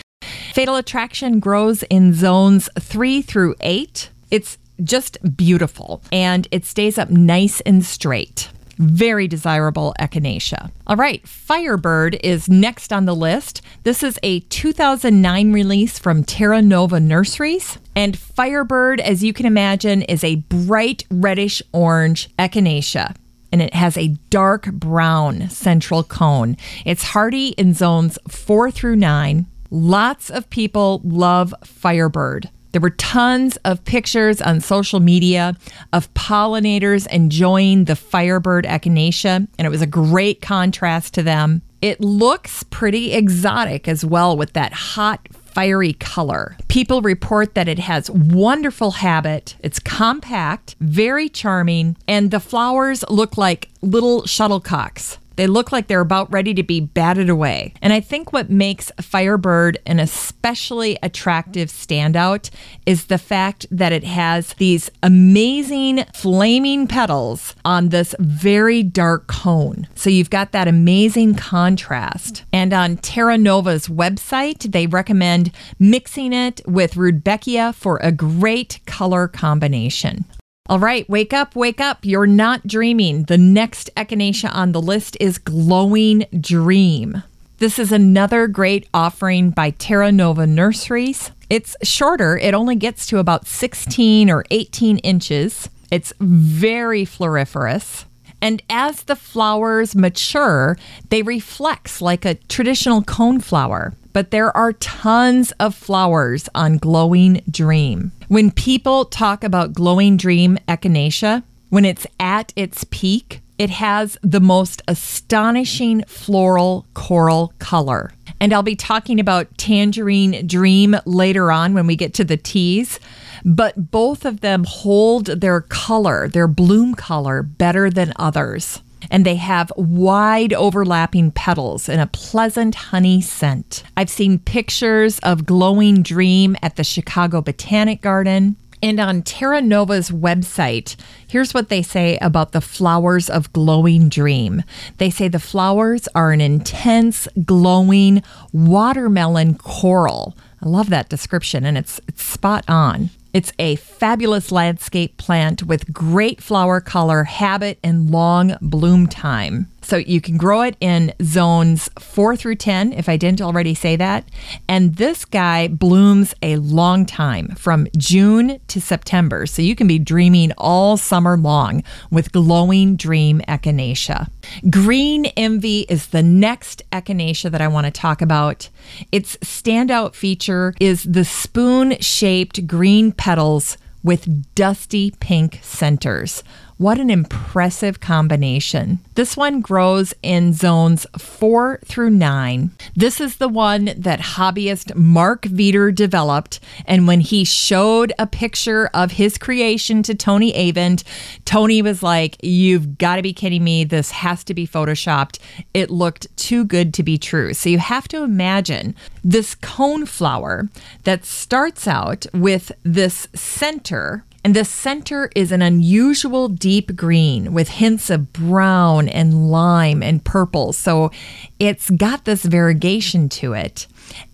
Fatal 0.53 0.77
Attraction 0.77 1.41
grows 1.41 1.83
in 1.85 2.15
zones 2.15 2.69
three 2.79 3.23
through 3.23 3.55
eight. 3.61 4.11
It's 4.31 4.59
just 4.83 5.19
beautiful 5.37 6.03
and 6.11 6.49
it 6.51 6.65
stays 6.65 6.99
up 6.99 7.11
nice 7.11 7.61
and 7.63 7.85
straight. 7.85 8.49
Very 8.83 9.29
desirable 9.29 9.95
echinacea. 10.01 10.73
All 10.89 10.97
right, 10.97 11.27
Firebird 11.27 12.19
is 12.25 12.49
next 12.49 12.93
on 12.93 13.05
the 13.05 13.15
list. 13.15 13.63
This 13.85 14.03
is 14.03 14.19
a 14.25 14.41
2009 14.41 15.53
release 15.53 16.01
from 16.01 16.25
Terra 16.25 16.61
Nova 16.61 16.99
Nurseries. 16.99 17.79
And 17.95 18.19
Firebird, 18.19 19.01
as 19.01 19.23
you 19.23 19.33
can 19.33 19.47
imagine, 19.47 20.03
is 20.03 20.25
a 20.25 20.35
bright 20.35 21.05
reddish 21.11 21.63
orange 21.73 22.29
echinacea 22.39 23.15
and 23.53 23.63
it 23.63 23.75
has 23.75 23.97
a 23.97 24.09
dark 24.31 24.73
brown 24.73 25.49
central 25.51 26.03
cone. 26.03 26.57
It's 26.85 27.05
hardy 27.05 27.49
in 27.51 27.75
zones 27.75 28.19
four 28.27 28.71
through 28.71 28.97
nine. 28.97 29.47
Lots 29.71 30.29
of 30.31 30.51
people 30.51 31.03
love 31.05 31.55
Firebird. 31.63 32.49
There 32.73 32.81
were 32.81 32.91
tons 32.91 33.57
of 33.65 33.85
pictures 33.85 34.41
on 34.41 34.61
social 34.61 34.99
media 34.99 35.55
of 35.93 36.13
pollinators 36.15 37.07
enjoying 37.09 37.85
the 37.85 37.97
Firebird 37.97 38.65
echinacea, 38.65 39.47
and 39.59 39.67
it 39.67 39.71
was 39.71 39.83
a 39.83 39.87
great 39.87 40.41
contrast 40.41 41.13
to 41.15 41.23
them. 41.23 41.63
It 41.83 42.01
looks 42.01 42.63
pretty 42.65 43.13
exotic 43.13 43.89
as 43.89 44.05
well 44.05 44.37
with 44.37 44.55
that 44.55 44.73
hot, 44.73 45.29
fiery 45.33 45.93
color. 45.95 46.57
People 46.69 47.03
report 47.03 47.55
that 47.55 47.69
it 47.69 47.79
has 47.79 48.11
wonderful 48.11 48.93
habit, 48.93 49.57
it's 49.61 49.79
compact, 49.79 50.77
very 50.81 51.29
charming, 51.29 51.97
and 52.09 52.31
the 52.31 52.41
flowers 52.41 53.05
look 53.11 53.37
like 53.37 53.69
little 53.83 54.23
shuttlecocks. 54.23 55.19
They 55.37 55.47
look 55.47 55.73
like 55.73 55.87
they're 55.87 56.01
about 56.01 56.33
ready 56.33 56.55
to 56.55 56.63
be 56.63 56.81
batted 56.81 57.29
away. 57.29 57.75
And 57.83 57.93
I 57.93 58.01
think 58.01 58.33
what 58.33 58.51
makes 58.51 58.91
Firebird 59.01 59.79
an 59.87 59.99
especially 60.01 60.99
attractive 61.03 61.69
standout 61.69 62.51
is 62.87 63.07
the 63.07 63.19
fact 63.19 63.67
that 63.71 63.93
it 63.93 64.05
has 64.05 64.55
these 64.55 64.91
amazing 65.03 66.05
flaming 66.15 66.87
petals 66.87 67.55
on 67.65 67.89
this 67.89 68.15
very 68.19 68.83
dark 68.83 69.27
cone. 69.27 69.89
So 69.95 70.11
you've 70.11 70.31
got 70.31 70.53
that 70.53 70.69
amazing 70.69 71.35
contrast. 71.35 72.45
And 72.53 72.73
on 72.73 72.97
Terra 72.99 73.39
Nova's 73.39 73.89
website, 73.89 74.73
they 74.73 74.87
recommend 74.87 75.53
mixing 75.79 76.33
it 76.33 76.61
with 76.67 76.95
Rudbeckia 76.95 77.75
for 77.75 77.99
a 77.99 78.13
great 78.13 78.81
color 78.87 79.29
combination. 79.29 80.25
All 80.69 80.79
right, 80.79 81.09
wake 81.09 81.33
up, 81.33 81.57
wake 81.57 81.81
up. 81.81 81.99
You're 82.05 82.27
not 82.27 82.69
dreaming. 82.69 83.25
The 83.25 83.37
next 83.37 83.91
echinacea 83.97 84.55
on 84.55 84.71
the 84.71 84.81
list 84.81 85.17
is 85.19 85.37
Glowing 85.37 86.25
Dream. 86.39 87.25
This 87.59 87.81
is 87.81 87.91
another 87.91 88.47
great 88.47 88.89
offering 88.95 89.51
by 89.51 89.71
Terra 89.71 90.13
Nova 90.13 90.47
Nurseries. 90.47 91.33
It's 91.51 91.77
shorter, 91.83 92.39
it 92.39 92.55
only 92.55 92.77
gets 92.77 93.07
to 93.07 93.19
about 93.19 93.49
16 93.49 94.31
or 94.31 94.45
18 94.53 94.99
inches. 94.99 95.69
It's 95.91 96.13
very 96.21 97.05
floriferous. 97.05 98.05
And 98.43 98.63
as 98.69 99.05
the 99.05 99.17
flowers 99.17 99.97
mature, 99.97 100.77
they 101.09 101.23
reflex 101.23 102.03
like 102.03 102.27
a 102.27 102.35
traditional 102.35 103.03
cone 103.03 103.41
flower 103.41 103.95
but 104.13 104.31
there 104.31 104.55
are 104.57 104.75
tons 104.75 105.53
of 105.53 105.75
flowers 105.75 106.49
on 106.55 106.79
Glowing 106.79 107.43
Dream. 107.51 108.13
When 108.29 108.51
people 108.51 109.05
talk 109.07 109.43
about 109.45 109.73
Glowing 109.73 110.17
Dream 110.17 110.59
echinacea, 110.69 111.43
when 111.71 111.85
it's 111.85 112.07
at 112.21 112.53
its 112.55 112.85
peak, 112.91 113.41
it 113.59 113.71
has 113.71 114.19
the 114.23 114.41
most 114.41 114.83
astonishing 114.89 116.05
floral 116.07 116.87
coral 116.95 117.53
color. 117.59 118.13
And 118.41 118.53
I'll 118.53 118.63
be 118.63 118.77
talking 118.77 119.21
about 119.21 119.57
Tangerine 119.57 120.47
Dream 120.47 120.97
later 121.05 121.53
on 121.53 121.75
when 121.75 121.87
we 121.87 121.97
get 121.97 122.15
to 122.15 122.25
the 122.25 122.37
teas. 122.37 122.99
But 123.45 123.91
both 123.91 124.25
of 124.25 124.41
them 124.41 124.65
hold 124.65 125.27
their 125.27 125.61
color, 125.61 126.29
their 126.29 126.49
bloom 126.49 126.95
color, 126.95 127.43
better 127.43 127.91
than 127.91 128.13
others 128.17 128.83
and 129.11 129.25
they 129.25 129.37
have 129.37 129.73
wide 129.77 130.53
overlapping 130.53 131.31
petals 131.33 131.89
and 131.89 132.01
a 132.01 132.07
pleasant 132.07 132.75
honey 132.75 133.21
scent. 133.21 133.83
I've 133.97 134.11
seen 134.11 134.39
pictures 134.39 135.19
of 135.21 135.47
Glowing 135.47 136.03
Dream 136.03 136.57
at 136.63 136.77
the 136.77 136.85
Chicago 136.85 137.41
Botanic 137.41 138.01
Garden. 138.01 138.57
And 138.85 138.99
on 138.99 139.23
Terra 139.23 139.61
Nova's 139.61 140.11
website, 140.11 140.97
here's 141.29 141.55
what 141.55 141.69
they 141.69 141.83
say 141.83 142.19
about 142.21 142.51
the 142.51 142.61
flowers 142.61 143.31
of 143.31 143.53
glowing 143.53 144.09
dream. 144.09 144.65
They 144.99 145.09
say 145.09 145.29
the 145.29 145.39
flowers 145.39 146.09
are 146.17 146.33
an 146.33 146.41
intense, 146.41 147.29
glowing 147.45 148.25
watermelon 148.53 149.55
coral. 149.57 150.37
I 150.61 150.69
love 150.69 150.91
that 150.91 151.09
description, 151.09 151.65
and 151.65 151.79
it's, 151.79 152.01
it's 152.09 152.25
spot 152.25 152.65
on. 152.67 153.11
It's 153.33 153.53
a 153.59 153.77
fabulous 153.77 154.53
landscape 154.53 155.17
plant 155.17 155.63
with 155.63 155.91
great 155.91 156.43
flower 156.43 156.81
color, 156.81 157.25
habit, 157.25 157.79
and 157.83 158.11
long 158.11 158.57
bloom 158.61 159.07
time. 159.07 159.72
So 159.83 159.97
you 159.97 160.21
can 160.21 160.37
grow 160.37 160.63
it 160.63 160.77
in 160.81 161.13
zones 161.23 161.91
four 161.99 162.37
through 162.37 162.57
10, 162.57 162.93
if 162.93 163.09
I 163.09 163.17
didn't 163.17 163.43
already 163.43 163.75
say 163.75 163.97
that. 163.97 164.29
And 164.69 164.97
this 164.97 165.25
guy 165.25 165.69
blooms 165.69 166.35
a 166.43 166.57
long 166.57 167.05
time 167.05 167.49
from 167.57 167.89
June 167.97 168.61
to 168.69 168.81
September. 168.81 169.47
So 169.47 169.63
you 169.63 169.75
can 169.75 169.87
be 169.87 169.99
dreaming 169.99 170.53
all 170.57 170.97
summer 170.97 171.37
long 171.37 171.83
with 172.11 172.33
glowing 172.33 172.97
dream 172.97 173.41
echinacea. 173.49 174.31
Green 174.71 175.27
envy 175.37 175.81
is 175.89 176.09
the 176.09 176.23
next 176.23 176.83
echinacea 176.93 177.51
that 177.51 177.61
I 177.61 177.69
want 177.69 177.87
to 177.87 177.91
talk 177.91 178.23
about. 178.23 178.69
Its 179.11 179.37
standout 179.39 180.15
feature 180.15 180.75
is 180.81 181.03
the 181.05 181.25
spoon 181.25 181.97
shaped 182.01 182.67
green 182.67 183.13
petals 183.13 183.77
with 184.03 184.55
dusty 184.55 185.13
pink 185.21 185.61
centers. 185.63 186.43
What 186.79 186.99
an 186.99 187.11
impressive 187.11 188.01
combination. 188.01 188.99
This 189.15 189.37
one 189.37 189.61
grows 189.61 190.15
in 190.23 190.53
zones 190.53 191.07
four 191.19 191.79
through 191.85 192.11
nine. 192.11 192.71
This 192.97 193.21
is 193.21 193.37
the 193.37 193.49
one 193.49 193.93
that 193.97 194.21
hobbyist 194.21 194.95
Mark 194.97 195.43
Veeder 195.43 195.95
developed. 195.95 196.61
And 196.87 197.07
when 197.07 197.21
he 197.21 197.45
showed 197.45 198.13
a 198.19 198.27
picture 198.27 198.91
of 198.95 199.13
his 199.13 199.39
creation 199.39 200.03
to 200.05 200.15
Tony 200.15 200.53
Avent, 200.55 201.05
Tony 201.45 201.83
was 201.83 202.03
like, 202.03 202.37
You've 202.43 202.99
got 202.99 203.17
to 203.17 203.23
be 203.23 203.33
kidding 203.33 203.63
me. 203.63 203.85
This 203.85 204.11
has 204.11 204.43
to 204.45 204.55
be 204.55 204.67
photoshopped. 204.67 205.39
It 205.75 205.91
looked 205.91 206.35
too 206.37 206.65
good 206.65 206.95
to 206.95 207.03
be 207.03 207.19
true. 207.19 207.55
So 207.55 207.69
you 207.69 207.79
have 207.79 208.09
to 208.09 208.23
imagine 208.23 208.95
this 209.23 209.55
cone 209.55 210.07
flower 210.07 210.69
that 211.05 211.25
starts 211.25 211.87
out 211.87 212.27
with 212.33 212.73
this 212.83 213.29
center 213.35 214.25
and 214.45 214.57
the 214.57 214.65
center 214.65 215.31
is 215.37 215.53
an 215.53 215.63
unusual 215.63 216.49
deep 216.49 216.97
green 216.97 217.53
with 217.53 217.69
hints 217.69 218.11
of 218.11 218.33
brown 218.33 219.09
and 219.09 219.51
lime 219.51 220.03
and 220.03 220.25
purple. 220.25 220.73
So 220.73 221.13
it's 221.61 221.91
got 221.91 222.25
this 222.25 222.43
variegation 222.43 223.29
to 223.31 223.53
it. 223.53 223.87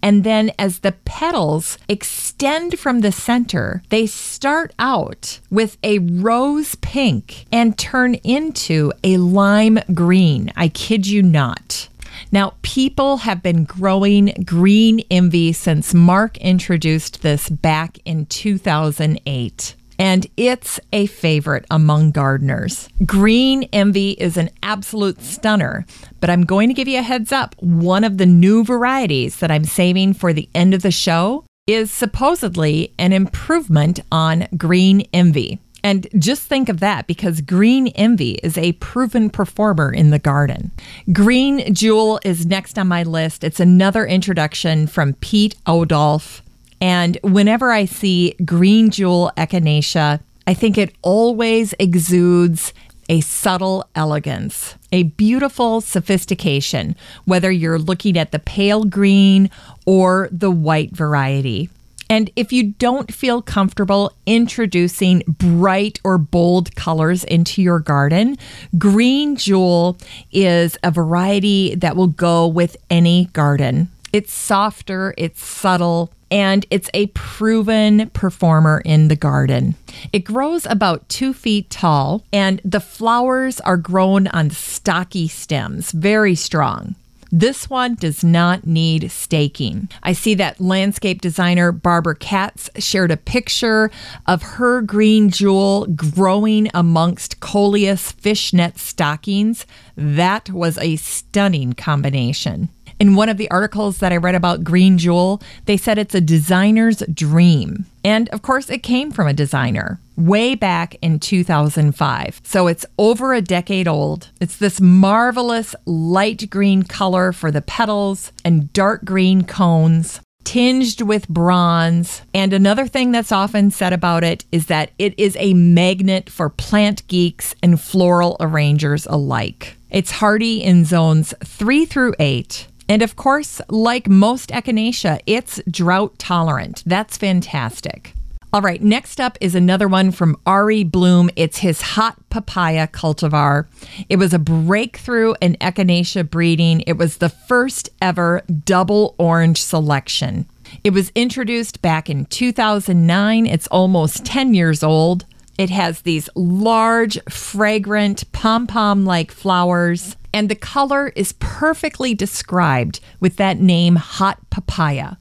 And 0.03 0.25
then 0.25 0.51
as 0.59 0.79
the 0.79 0.93
petals 0.93 1.77
extend 1.89 2.79
from 2.79 3.01
the 3.01 3.13
center, 3.13 3.83
they 3.91 4.07
start 4.07 4.73
out 4.79 5.41
with 5.51 5.77
a 5.83 5.99
rose 5.99 6.75
pink 6.77 7.47
and 7.53 7.77
turn 7.77 8.15
into 8.15 8.93
a 9.05 9.19
lime 9.19 9.79
green. 9.93 10.53
I 10.57 10.69
kid 10.69 11.07
you 11.07 11.23
not. 11.23 11.89
Now, 12.33 12.55
people 12.63 13.19
have 13.19 13.43
been 13.43 13.65
growing 13.65 14.43
green 14.45 15.01
envy 15.11 15.53
since 15.53 15.95
Mark 15.95 16.37
introduced 16.39 17.23
this 17.23 17.49
back 17.49 17.99
in 18.05 18.27
2008 18.27 19.75
and 19.99 20.27
it's 20.37 20.79
a 20.93 21.07
favorite 21.07 21.65
among 21.71 22.13
gardeners. 22.13 22.89
Green 23.05 23.65
Envy 23.73 24.13
is 24.13 24.37
an 24.37 24.51
absolute 24.63 25.21
stunner, 25.21 25.85
but 26.21 26.31
I'm 26.31 26.45
going 26.45 26.69
to 26.69 26.75
give 26.75 26.89
you 26.89 26.99
a 26.99 27.03
heads 27.03 27.33
up. 27.33 27.55
One 27.59 28.05
of 28.05 28.19
the 28.19 28.27
new 28.27 28.65
varieties 28.65 29.39
that 29.39 29.51
I'm 29.51 29.65
saving 29.65 30.15
for 30.15 30.33
the 30.33 30.49
end 30.55 30.75
of 30.75 30.83
the 30.83 30.91
show 30.91 31.45
is 31.67 31.91
supposedly 31.91 32.95
an 32.99 33.13
improvement 33.13 34.01
on 34.11 34.49
Green 34.57 35.03
Envy. 35.13 35.59
And 35.85 36.09
just 36.19 36.43
think 36.43 36.69
of 36.69 36.81
that 36.81 37.07
because 37.07 37.41
Green 37.41 37.89
Envy 37.89 38.33
is 38.43 38.59
a 38.59 38.73
proven 38.73 39.31
performer 39.31 39.93
in 39.93 40.11
the 40.11 40.19
garden. 40.19 40.73
Green 41.13 41.73
Jewel 41.73 42.21
is 42.25 42.47
next 42.47 42.79
on 42.79 42.89
my 42.89 43.05
list. 43.05 43.45
It's 43.45 43.61
another 43.61 44.05
introduction 44.05 44.87
from 44.87 45.15
Piet 45.15 45.55
Oudolf. 45.67 46.43
And 46.81 47.19
whenever 47.23 47.73
I 47.73 47.85
see 47.85 48.35
green 48.45 48.91
jewel 48.91 49.33
echinacea, 49.37 50.21
I 50.47 50.55
think 50.55 50.79
it 50.79 50.95
always 51.03 51.75
exudes 51.79 52.73
a 53.09 53.21
subtle 53.21 53.89
elegance, 53.95 54.77
a 54.93 55.05
beautiful 55.05 55.81
sophistication, 55.81 56.95
whether 57.25 57.51
you're 57.51 57.79
looking 57.79 58.19
at 58.19 58.33
the 58.33 58.39
pale 58.39 58.85
green 58.85 59.51
or 59.87 60.29
the 60.31 60.51
white 60.51 60.95
variety. 60.95 61.71
And 62.11 62.31
if 62.37 62.53
you 62.53 62.73
don't 62.73 63.13
feel 63.13 63.43
comfortable 63.43 64.13
introducing 64.25 65.23
bright 65.27 66.01
or 66.05 66.17
bold 66.17 66.75
colors 66.75 67.23
into 67.25 67.61
your 67.61 67.81
garden, 67.81 68.37
Green 68.79 69.37
Jewel 69.37 69.99
is 70.33 70.79
a 70.83 70.91
variety 70.91 71.75
that 71.75 71.97
will 71.97 72.07
go 72.07 72.47
with 72.47 72.79
any 72.89 73.27
garden. 73.35 73.91
It's 74.11 74.33
softer, 74.33 75.13
it's 75.19 75.45
subtle, 75.45 76.11
and 76.31 76.67
it's 76.71 76.91
a 76.95 77.07
proven 77.09 78.11
performer 78.11 78.83
in 78.85 79.09
the 79.09 79.17
garden. 79.17 79.75
It 80.13 80.25
grows 80.25 80.67
about 80.67 81.09
two 81.09 81.33
feet 81.33 81.71
tall, 81.71 82.25
and 82.33 82.61
the 82.65 82.81
flowers 82.81 83.61
are 83.61 83.77
grown 83.77 84.27
on 84.29 84.51
stocky 84.51 85.29
stems, 85.29 85.93
very 85.93 86.35
strong. 86.35 86.95
This 87.31 87.69
one 87.69 87.95
does 87.95 88.25
not 88.25 88.67
need 88.67 89.11
staking. 89.11 89.91
I 90.03 90.15
see 90.15 90.35
that 90.37 90.61
landscape 90.61 91.21
designer 91.21 91.73
Barbara 91.73 92.17
Katz 92.17 92.71
shared 92.79 93.11
a 93.11 93.19
picture 93.19 93.91
of 94.27 94.43
her 94.43 94.81
green 94.81 95.29
jewel 95.29 95.87
growing 95.89 96.71
amongst 96.73 97.41
coleus 97.41 98.13
fishnet 98.13 98.79
stockings. 98.79 99.67
That 99.95 100.49
was 100.51 100.79
a 100.79 100.97
stunning 100.97 101.75
combination. 101.75 102.71
In 103.01 103.15
one 103.15 103.29
of 103.29 103.37
the 103.37 103.51
articles 103.51 103.99
that 103.99 104.13
I 104.13 104.17
read 104.17 104.35
about 104.35 104.65
Green 104.65 104.99
Jewel, 104.99 105.41
they 105.67 105.77
said 105.77 105.99
it's 105.99 106.17
a 106.17 106.21
designer's 106.21 106.99
dream. 107.15 107.87
And 108.05 108.29
of 108.31 108.43
course, 108.43 108.69
it 108.71 108.83
came 108.83 109.13
from 109.13 109.29
a 109.29 109.33
designer 109.33 110.01
way 110.17 110.57
back 110.57 110.97
in 111.01 111.21
2005. 111.21 112.41
So 112.43 112.67
it's 112.67 112.85
over 112.99 113.33
a 113.35 113.41
decade 113.41 113.87
old. 113.87 114.31
It's 114.41 114.57
this 114.57 114.81
marvelous 114.81 115.77
light 115.87 116.51
green 116.51 116.83
color 116.83 117.33
for 117.33 117.53
the 117.53 117.63
petals 117.63 118.33
and 118.45 118.73
dark 118.73 119.05
green 119.05 119.45
cones. 119.45 120.21
tinged 120.45 121.03
with 121.03 121.29
bronze. 121.29 122.23
And 122.33 122.55
another 122.55 122.87
thing 122.87 123.13
that's 123.13 123.33
often 123.33 123.71
said 123.71 123.93
about 123.93 124.25
it 124.25 124.47
is 124.51 124.67
that 124.67 124.91
it 124.99 125.13
is 125.19 125.37
a 125.39 125.53
magnet 125.53 126.31
for 126.31 126.49
plant 126.49 127.07
geeks 127.07 127.55
and 127.63 127.79
floral 127.79 128.39
arrangers 128.41 129.05
alike. 129.07 129.77
It's 129.91 130.11
hardy 130.11 130.63
in 130.63 130.87
zones 130.87 131.35
3 131.45 131.85
through 131.85 132.15
8. 132.19 132.67
And 132.89 133.03
of 133.03 133.17
course, 133.17 133.61
like 133.69 134.09
most 134.09 134.51
echinacea, 134.51 135.21
it's 135.27 135.61
drought 135.71 136.19
tolerant. 136.19 136.83
That's 136.87 137.19
fantastic. 137.19 138.15
All 138.51 138.63
right, 138.63 138.83
next 138.83 139.21
up 139.21 139.37
is 139.43 139.55
another 139.55 139.89
one 139.89 140.11
from 140.11 140.39
Arie 140.47 140.83
Blom. 140.83 141.29
It's 141.37 141.59
his 141.59 141.83
hot 141.83 142.17
papaya 142.31 142.87
cultivar. 142.87 143.67
It 144.09 144.17
was 144.17 144.33
a 144.33 144.39
breakthrough 144.39 145.35
in 145.43 145.57
echinacea 145.61 146.31
breeding. 146.31 146.83
It 146.87 146.97
was 146.97 147.19
the 147.19 147.29
first 147.29 147.91
ever 148.01 148.43
double 148.65 149.15
orange 149.19 149.61
selection. 149.61 150.49
It 150.83 150.95
was 150.95 151.13
introduced 151.15 151.83
back 151.83 152.09
in 152.09 152.25
2009. 152.25 153.47
It's 153.47 153.67
almost 153.67 154.25
10 154.25 154.55
years 154.55 154.83
old. 154.83 155.27
It 155.59 155.69
has 155.69 156.03
these 156.03 156.31
large, 156.35 157.19
fragrant, 157.29 158.33
pom 158.33 158.67
pom 158.67 159.05
like 159.05 159.31
flowers, 159.31 160.17
and 160.33 160.49
the 160.49 160.55
color 160.55 161.09
is 161.17 161.33
perfectly 161.33 162.15
described 162.15 163.01
with 163.21 163.37
that 163.37 163.59
name, 163.59 163.97
hot 163.97 164.39
papaya. 164.51 165.17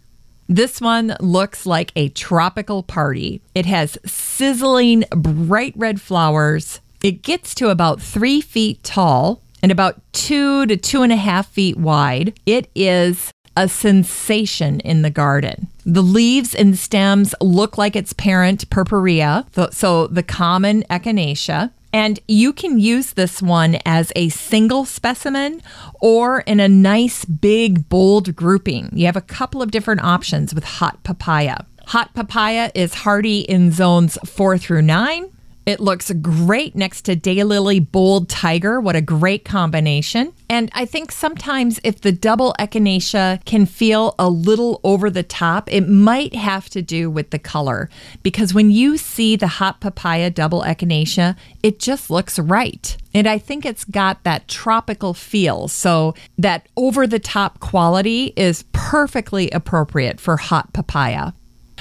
This 0.49 0.79
one 0.79 1.15
looks 1.19 1.65
like 1.65 1.91
a 1.95 2.09
tropical 2.09 2.83
party. 2.83 3.41
It 3.53 3.65
has 3.65 3.97
sizzling 4.05 5.03
bright 5.11 5.73
red 5.75 5.99
flowers. 5.99 6.79
It 7.03 7.21
gets 7.21 7.53
to 7.55 7.69
about 7.69 8.01
three 8.01 8.39
feet 8.41 8.83
tall 8.83 9.41
and 9.61 9.71
about 9.71 10.01
two 10.13 10.65
to 10.67 10.77
two 10.77 11.01
and 11.01 11.11
a 11.11 11.17
half 11.17 11.49
feet 11.49 11.77
wide. 11.77 12.39
It 12.45 12.69
is 12.75 13.31
a 13.57 13.67
sensation 13.67 14.79
in 14.81 15.01
the 15.01 15.09
garden. 15.09 15.67
The 15.85 16.03
leaves 16.03 16.53
and 16.53 16.77
stems 16.77 17.33
look 17.41 17.77
like 17.77 17.95
its 17.95 18.13
parent, 18.13 18.69
Purpurea, 18.69 19.45
so 19.71 20.07
the 20.07 20.23
common 20.23 20.83
echinacea. 20.83 21.71
And 21.97 22.19
you 22.27 22.53
can 22.53 22.77
use 22.77 23.13
this 23.13 23.41
one 23.41 23.79
as 23.83 24.11
a 24.15 24.29
single 24.29 24.85
specimen 24.85 25.63
or 25.99 26.41
in 26.41 26.59
a 26.59 26.69
nice, 26.69 27.25
big, 27.25 27.89
bold 27.89 28.35
grouping. 28.35 28.91
You 28.93 29.07
have 29.07 29.15
a 29.15 29.21
couple 29.21 29.63
of 29.63 29.71
different 29.71 30.03
options 30.03 30.53
with 30.53 30.63
hot 30.63 31.01
papaya. 31.01 31.65
Hot 31.87 32.13
papaya 32.13 32.69
is 32.75 32.93
hardy 32.93 33.39
in 33.39 33.71
zones 33.71 34.19
four 34.23 34.59
through 34.59 34.83
nine. 34.83 35.31
It 35.67 35.81
looks 35.81 36.09
great 36.21 36.77
next 36.77 37.01
to 37.01 37.17
Daylily 37.17 37.85
Bold 37.91 38.29
Tiger. 38.29 38.79
What 38.79 38.95
a 38.95 39.01
great 39.01 39.43
combination. 39.43 40.31
And 40.49 40.71
I 40.73 40.85
think 40.85 41.11
sometimes 41.11 41.77
if 41.83 41.99
the 41.99 42.13
double 42.13 42.55
echinacea 42.57 43.43
can 43.43 43.65
feel 43.65 44.15
a 44.17 44.29
little 44.29 44.79
over 44.85 45.09
the 45.09 45.23
top, 45.23 45.69
it 45.69 45.89
might 45.89 46.33
have 46.33 46.69
to 46.69 46.81
do 46.81 47.11
with 47.11 47.31
the 47.31 47.37
color. 47.37 47.89
Because 48.23 48.53
when 48.53 48.71
you 48.71 48.95
see 48.95 49.35
the 49.35 49.47
hot 49.47 49.81
papaya 49.81 50.29
double 50.29 50.61
echinacea, 50.61 51.35
it 51.61 51.79
just 51.79 52.09
looks 52.09 52.39
right. 52.39 52.95
And 53.13 53.27
I 53.27 53.37
think 53.37 53.65
it's 53.65 53.83
got 53.83 54.23
that 54.23 54.47
tropical 54.47 55.13
feel. 55.13 55.67
So 55.67 56.15
that 56.37 56.69
over 56.77 57.05
the 57.05 57.19
top 57.19 57.59
quality 57.59 58.31
is 58.37 58.63
perfectly 58.71 59.49
appropriate 59.51 60.21
for 60.21 60.37
hot 60.37 60.71
papaya. 60.71 61.33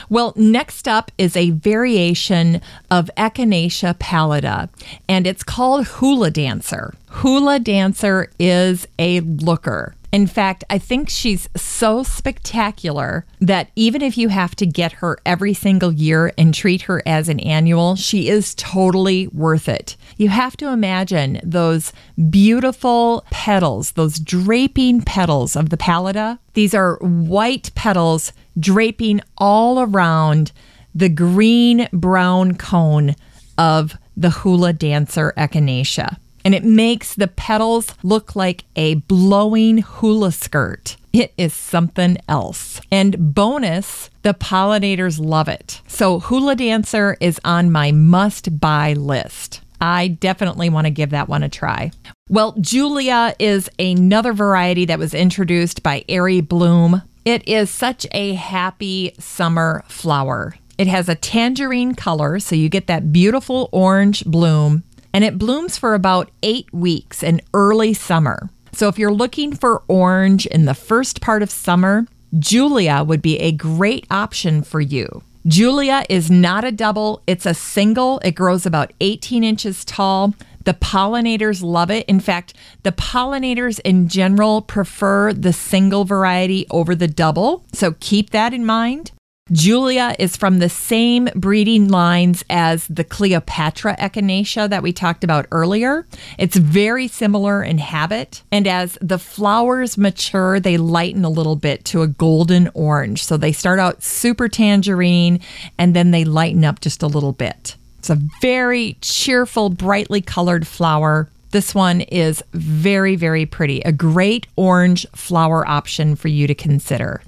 Well, 0.08 0.32
next 0.36 0.86
up 0.86 1.10
is 1.18 1.36
a 1.36 1.50
variation 1.50 2.60
of 2.90 3.10
Echinacea 3.16 3.98
pallida, 3.98 4.68
and 5.08 5.26
it's 5.26 5.42
called 5.42 5.86
Hula 5.86 6.30
Dancer. 6.30 6.94
Hula 7.08 7.58
Dancer 7.58 8.30
is 8.38 8.86
a 8.98 9.20
looker. 9.20 9.95
In 10.12 10.26
fact, 10.26 10.64
I 10.70 10.78
think 10.78 11.10
she's 11.10 11.48
so 11.56 12.02
spectacular 12.02 13.26
that 13.40 13.70
even 13.76 14.02
if 14.02 14.16
you 14.16 14.28
have 14.28 14.54
to 14.56 14.66
get 14.66 14.92
her 14.92 15.18
every 15.26 15.52
single 15.52 15.92
year 15.92 16.32
and 16.38 16.54
treat 16.54 16.82
her 16.82 17.02
as 17.06 17.28
an 17.28 17.40
annual, 17.40 17.96
she 17.96 18.28
is 18.28 18.54
totally 18.54 19.26
worth 19.28 19.68
it. 19.68 19.96
You 20.16 20.28
have 20.28 20.56
to 20.58 20.68
imagine 20.68 21.40
those 21.42 21.92
beautiful 22.30 23.24
petals, 23.30 23.92
those 23.92 24.18
draping 24.18 25.02
petals 25.02 25.56
of 25.56 25.70
the 25.70 25.76
pallida. 25.76 26.38
These 26.54 26.74
are 26.74 26.96
white 27.00 27.70
petals 27.74 28.32
draping 28.58 29.20
all 29.36 29.80
around 29.80 30.52
the 30.94 31.08
green 31.10 31.88
brown 31.92 32.56
cone 32.56 33.16
of 33.58 33.96
the 34.16 34.30
hula 34.30 34.72
dancer 34.72 35.34
echinacea. 35.36 36.16
And 36.46 36.54
it 36.54 36.64
makes 36.64 37.14
the 37.14 37.28
petals 37.28 37.92
look 38.02 38.36
like 38.36 38.64
a 38.76 38.94
blowing 38.94 39.78
hula 39.78 40.30
skirt. 40.30 40.96
It 41.12 41.34
is 41.36 41.52
something 41.52 42.18
else. 42.28 42.80
And 42.90 43.34
bonus, 43.34 44.10
the 44.22 44.32
pollinators 44.32 45.18
love 45.18 45.48
it. 45.48 45.80
So, 45.88 46.20
Hula 46.20 46.54
Dancer 46.54 47.16
is 47.20 47.40
on 47.44 47.72
my 47.72 47.90
must 47.90 48.60
buy 48.60 48.92
list. 48.92 49.60
I 49.80 50.08
definitely 50.08 50.70
want 50.70 50.86
to 50.86 50.90
give 50.90 51.10
that 51.10 51.28
one 51.28 51.42
a 51.42 51.48
try. 51.48 51.90
Well, 52.30 52.54
Julia 52.60 53.34
is 53.38 53.68
another 53.78 54.32
variety 54.32 54.84
that 54.84 54.98
was 54.98 55.14
introduced 55.14 55.82
by 55.82 56.04
Arie 56.08 56.40
Blom 56.40 57.02
it 57.26 57.48
is 57.48 57.70
such 57.70 58.06
a 58.12 58.34
happy 58.34 59.12
summer 59.18 59.82
flower. 59.88 60.54
It 60.78 60.86
has 60.86 61.08
a 61.08 61.16
tangerine 61.16 61.96
color, 61.96 62.38
so 62.38 62.54
you 62.54 62.68
get 62.68 62.86
that 62.86 63.12
beautiful 63.12 63.68
orange 63.72 64.24
bloom, 64.24 64.84
and 65.12 65.24
it 65.24 65.38
blooms 65.38 65.78
for 65.78 65.94
about 65.94 66.30
eight 66.42 66.72
weeks 66.72 67.22
in 67.22 67.40
early 67.54 67.94
summer. 67.94 68.50
So 68.72 68.88
if 68.88 68.98
you're 68.98 69.12
looking 69.12 69.54
for 69.54 69.82
orange 69.88 70.46
in 70.46 70.66
the 70.66 70.74
first 70.74 71.20
part 71.20 71.42
of 71.42 71.50
summer, 71.50 72.06
Julia 72.38 73.02
would 73.02 73.22
be 73.22 73.38
a 73.38 73.52
great 73.52 74.06
option 74.10 74.62
for 74.62 74.80
you. 74.80 75.22
Julia 75.46 76.04
is 76.08 76.30
not 76.30 76.64
a 76.64 76.72
double, 76.72 77.22
it's 77.26 77.46
a 77.46 77.54
single. 77.54 78.18
It 78.24 78.32
grows 78.32 78.66
about 78.66 78.92
18 79.00 79.44
inches 79.44 79.84
tall. 79.84 80.34
The 80.64 80.74
pollinators 80.74 81.62
love 81.62 81.90
it. 81.92 82.04
In 82.06 82.18
fact, 82.18 82.52
the 82.82 82.90
pollinators 82.90 83.78
in 83.84 84.08
general 84.08 84.60
prefer 84.60 85.32
the 85.32 85.52
single 85.52 86.04
variety 86.04 86.66
over 86.70 86.96
the 86.96 87.06
double. 87.06 87.64
So 87.72 87.94
keep 88.00 88.30
that 88.30 88.52
in 88.52 88.66
mind. 88.66 89.12
Julia 89.52 90.16
is 90.18 90.36
from 90.36 90.58
the 90.58 90.68
same 90.68 91.28
breeding 91.36 91.86
lines 91.86 92.42
as 92.50 92.88
the 92.88 93.04
Cleopatra 93.04 93.94
echinacea 93.96 94.68
that 94.68 94.82
we 94.82 94.92
talked 94.92 95.22
about 95.22 95.46
earlier. 95.52 96.04
It's 96.36 96.56
very 96.56 97.06
similar 97.06 97.62
in 97.62 97.78
habit. 97.78 98.42
And 98.50 98.66
as 98.66 98.98
the 99.00 99.20
flowers 99.20 99.96
mature, 99.96 100.58
they 100.58 100.78
lighten 100.78 101.24
a 101.24 101.30
little 101.30 101.54
bit 101.54 101.84
to 101.86 102.02
a 102.02 102.08
golden 102.08 102.70
orange. 102.74 103.24
So 103.24 103.36
they 103.36 103.52
start 103.52 103.78
out 103.78 104.02
super 104.02 104.48
tangerine 104.48 105.38
and 105.78 105.94
then 105.94 106.10
they 106.10 106.24
lighten 106.24 106.64
up 106.64 106.80
just 106.80 107.04
a 107.04 107.06
little 107.06 107.32
bit. 107.32 107.76
It's 108.00 108.10
a 108.10 108.18
very 108.40 108.96
cheerful, 109.00 109.70
brightly 109.70 110.22
colored 110.22 110.66
flower. 110.66 111.28
This 111.52 111.72
one 111.72 112.00
is 112.00 112.42
very, 112.52 113.14
very 113.14 113.46
pretty. 113.46 113.80
A 113.82 113.92
great 113.92 114.48
orange 114.56 115.06
flower 115.14 115.64
option 115.68 116.16
for 116.16 116.26
you 116.26 116.48
to 116.48 116.54
consider. 116.54 117.22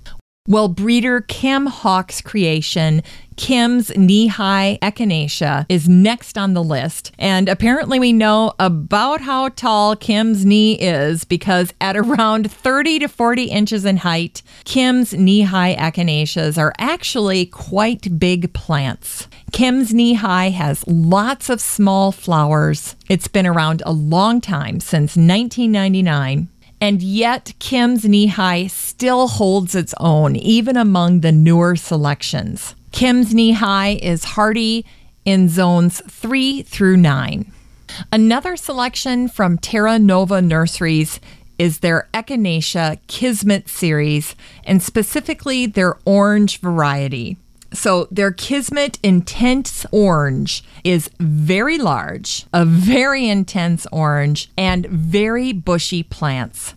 Well, 0.49 0.69
breeder 0.69 1.21
Kim 1.21 1.67
Hawk's 1.67 2.23
creation, 2.23 3.03
Kim's 3.37 3.95
knee 3.95 4.29
high 4.29 4.79
echinacea, 4.81 5.67
is 5.69 5.91
next 5.91 6.39
on 6.39 6.55
the 6.55 6.63
list. 6.63 7.13
And 7.19 7.51
apparently, 7.51 8.01
we 8.01 8.15
know 8.15 8.55
about 8.59 9.21
how 9.21 9.51
tall 9.51 9.95
Kim's 9.95 10.47
knee 10.47 10.79
is 10.79 11.25
because 11.25 11.75
at 11.83 11.99
around 11.99 12.51
30 12.51 13.01
to 13.01 13.09
40 13.09 13.45
inches 13.45 13.85
in 13.85 13.99
height, 13.99 14.43
Kim's 14.65 15.13
knee 15.13 15.43
high 15.43 15.77
echinaceas 15.77 16.57
are 16.57 16.73
actually 16.79 17.45
quite 17.45 18.19
big 18.19 18.51
plants. 18.55 19.29
Kim's 19.53 19.93
Knee 19.93 20.15
High 20.15 20.51
has 20.51 20.87
lots 20.87 21.49
of 21.49 21.61
small 21.61 22.13
flowers. 22.13 22.97
It's 23.09 23.29
been 23.29 23.47
around 23.47 23.83
a 23.85 23.93
long 23.93 24.41
time, 24.41 24.81
since 24.81 25.17
1999. 25.17 26.49
And 26.81 27.03
yet, 27.03 27.55
Kim's 27.59 28.05
Knee 28.05 28.29
High 28.29 28.69
still 28.69 29.29
holds 29.29 29.75
its 29.75 29.95
own, 29.99 30.37
even 30.37 30.77
among 30.77 31.21
the 31.21 31.33
newer 31.33 31.75
selections. 31.77 32.75
Kim's 32.93 33.35
Knee 33.35 33.53
High 33.53 33.99
is 34.01 34.25
hardy 34.25 34.87
in 35.25 35.49
zones 35.49 36.01
3 36.09 36.63
through 36.63 36.97
9. 36.97 37.53
Another 38.13 38.57
selection 38.57 39.29
from 39.29 39.59
Terra 39.59 39.99
Nova 39.99 40.41
Nurseries 40.41 41.21
is 41.59 41.81
their 41.81 42.09
Echinacea 42.15 42.99
Kismet 43.09 43.69
series, 43.69 44.37
and 44.65 44.83
specifically 44.83 45.67
their 45.67 45.97
orange 46.05 46.61
variety. 46.61 47.37
So 47.79 48.09
their 48.11 48.33
Kismet 48.33 48.99
Intense 49.05 49.87
Orange 49.93 50.65
is 50.83 51.11
very 51.21 51.79
large, 51.79 52.45
a 52.53 52.65
very 52.65 53.29
intense 53.29 53.87
orange, 53.93 54.51
and 54.59 54.85
very 54.87 55.53
bushy 55.53 56.03
plants. 56.03 56.75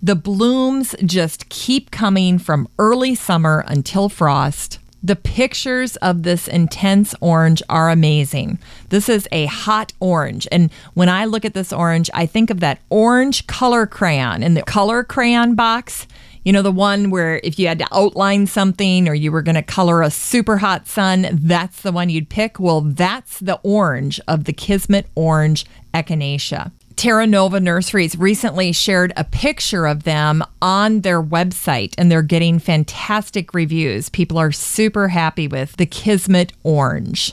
The 0.00 0.14
blooms 0.14 0.94
just 1.04 1.48
keep 1.48 1.90
coming 1.90 2.38
from 2.38 2.68
early 2.78 3.16
summer 3.16 3.64
until 3.66 4.08
frost. 4.08 4.78
The 5.02 5.16
pictures 5.16 5.96
of 5.96 6.22
this 6.22 6.46
intense 6.46 7.16
orange 7.20 7.60
are 7.68 7.90
amazing. 7.90 8.60
This 8.90 9.08
is 9.08 9.26
a 9.32 9.46
hot 9.46 9.92
orange. 9.98 10.46
And 10.52 10.70
when 10.94 11.08
I 11.08 11.24
look 11.24 11.44
at 11.44 11.54
this 11.54 11.72
orange, 11.72 12.08
I 12.14 12.26
think 12.26 12.50
of 12.50 12.60
that 12.60 12.78
orange 12.90 13.48
color 13.48 13.88
crayon 13.88 14.44
in 14.44 14.54
the 14.54 14.62
color 14.62 15.02
crayon 15.02 15.56
box 15.56 16.06
You 16.44 16.52
know, 16.52 16.62
the 16.62 16.70
one 16.70 17.10
where 17.10 17.40
if 17.42 17.58
you 17.58 17.68
had 17.68 17.78
to 17.78 17.88
outline 17.90 18.46
something 18.46 19.08
or 19.08 19.14
you 19.14 19.32
were 19.32 19.42
going 19.42 19.54
to 19.54 19.62
color 19.62 20.02
a 20.02 20.10
super 20.10 20.58
hot 20.58 20.86
sun, 20.86 21.26
that's 21.32 21.80
the 21.80 21.92
one 21.92 22.10
you'd 22.10 22.28
pick. 22.28 22.60
Well, 22.60 22.82
that's 22.82 23.38
the 23.40 23.58
orange 23.62 24.20
of 24.28 24.44
the 24.44 24.52
Kismet 24.52 25.06
Orange 25.14 25.64
Echinacea. 25.94 26.70
Terra 26.96 27.26
Nova 27.26 27.58
Nurseries 27.58 28.16
recently 28.16 28.72
shared 28.72 29.12
a 29.16 29.24
picture 29.24 29.86
of 29.86 30.04
them 30.04 30.44
on 30.62 31.00
their 31.00 31.22
website 31.22 31.94
and 31.98 32.10
they're 32.10 32.22
getting 32.22 32.58
fantastic 32.58 33.52
reviews. 33.52 34.08
People 34.10 34.38
are 34.38 34.52
super 34.52 35.08
happy 35.08 35.48
with 35.48 35.76
the 35.76 35.86
Kismet 35.86 36.52
Orange. 36.62 37.32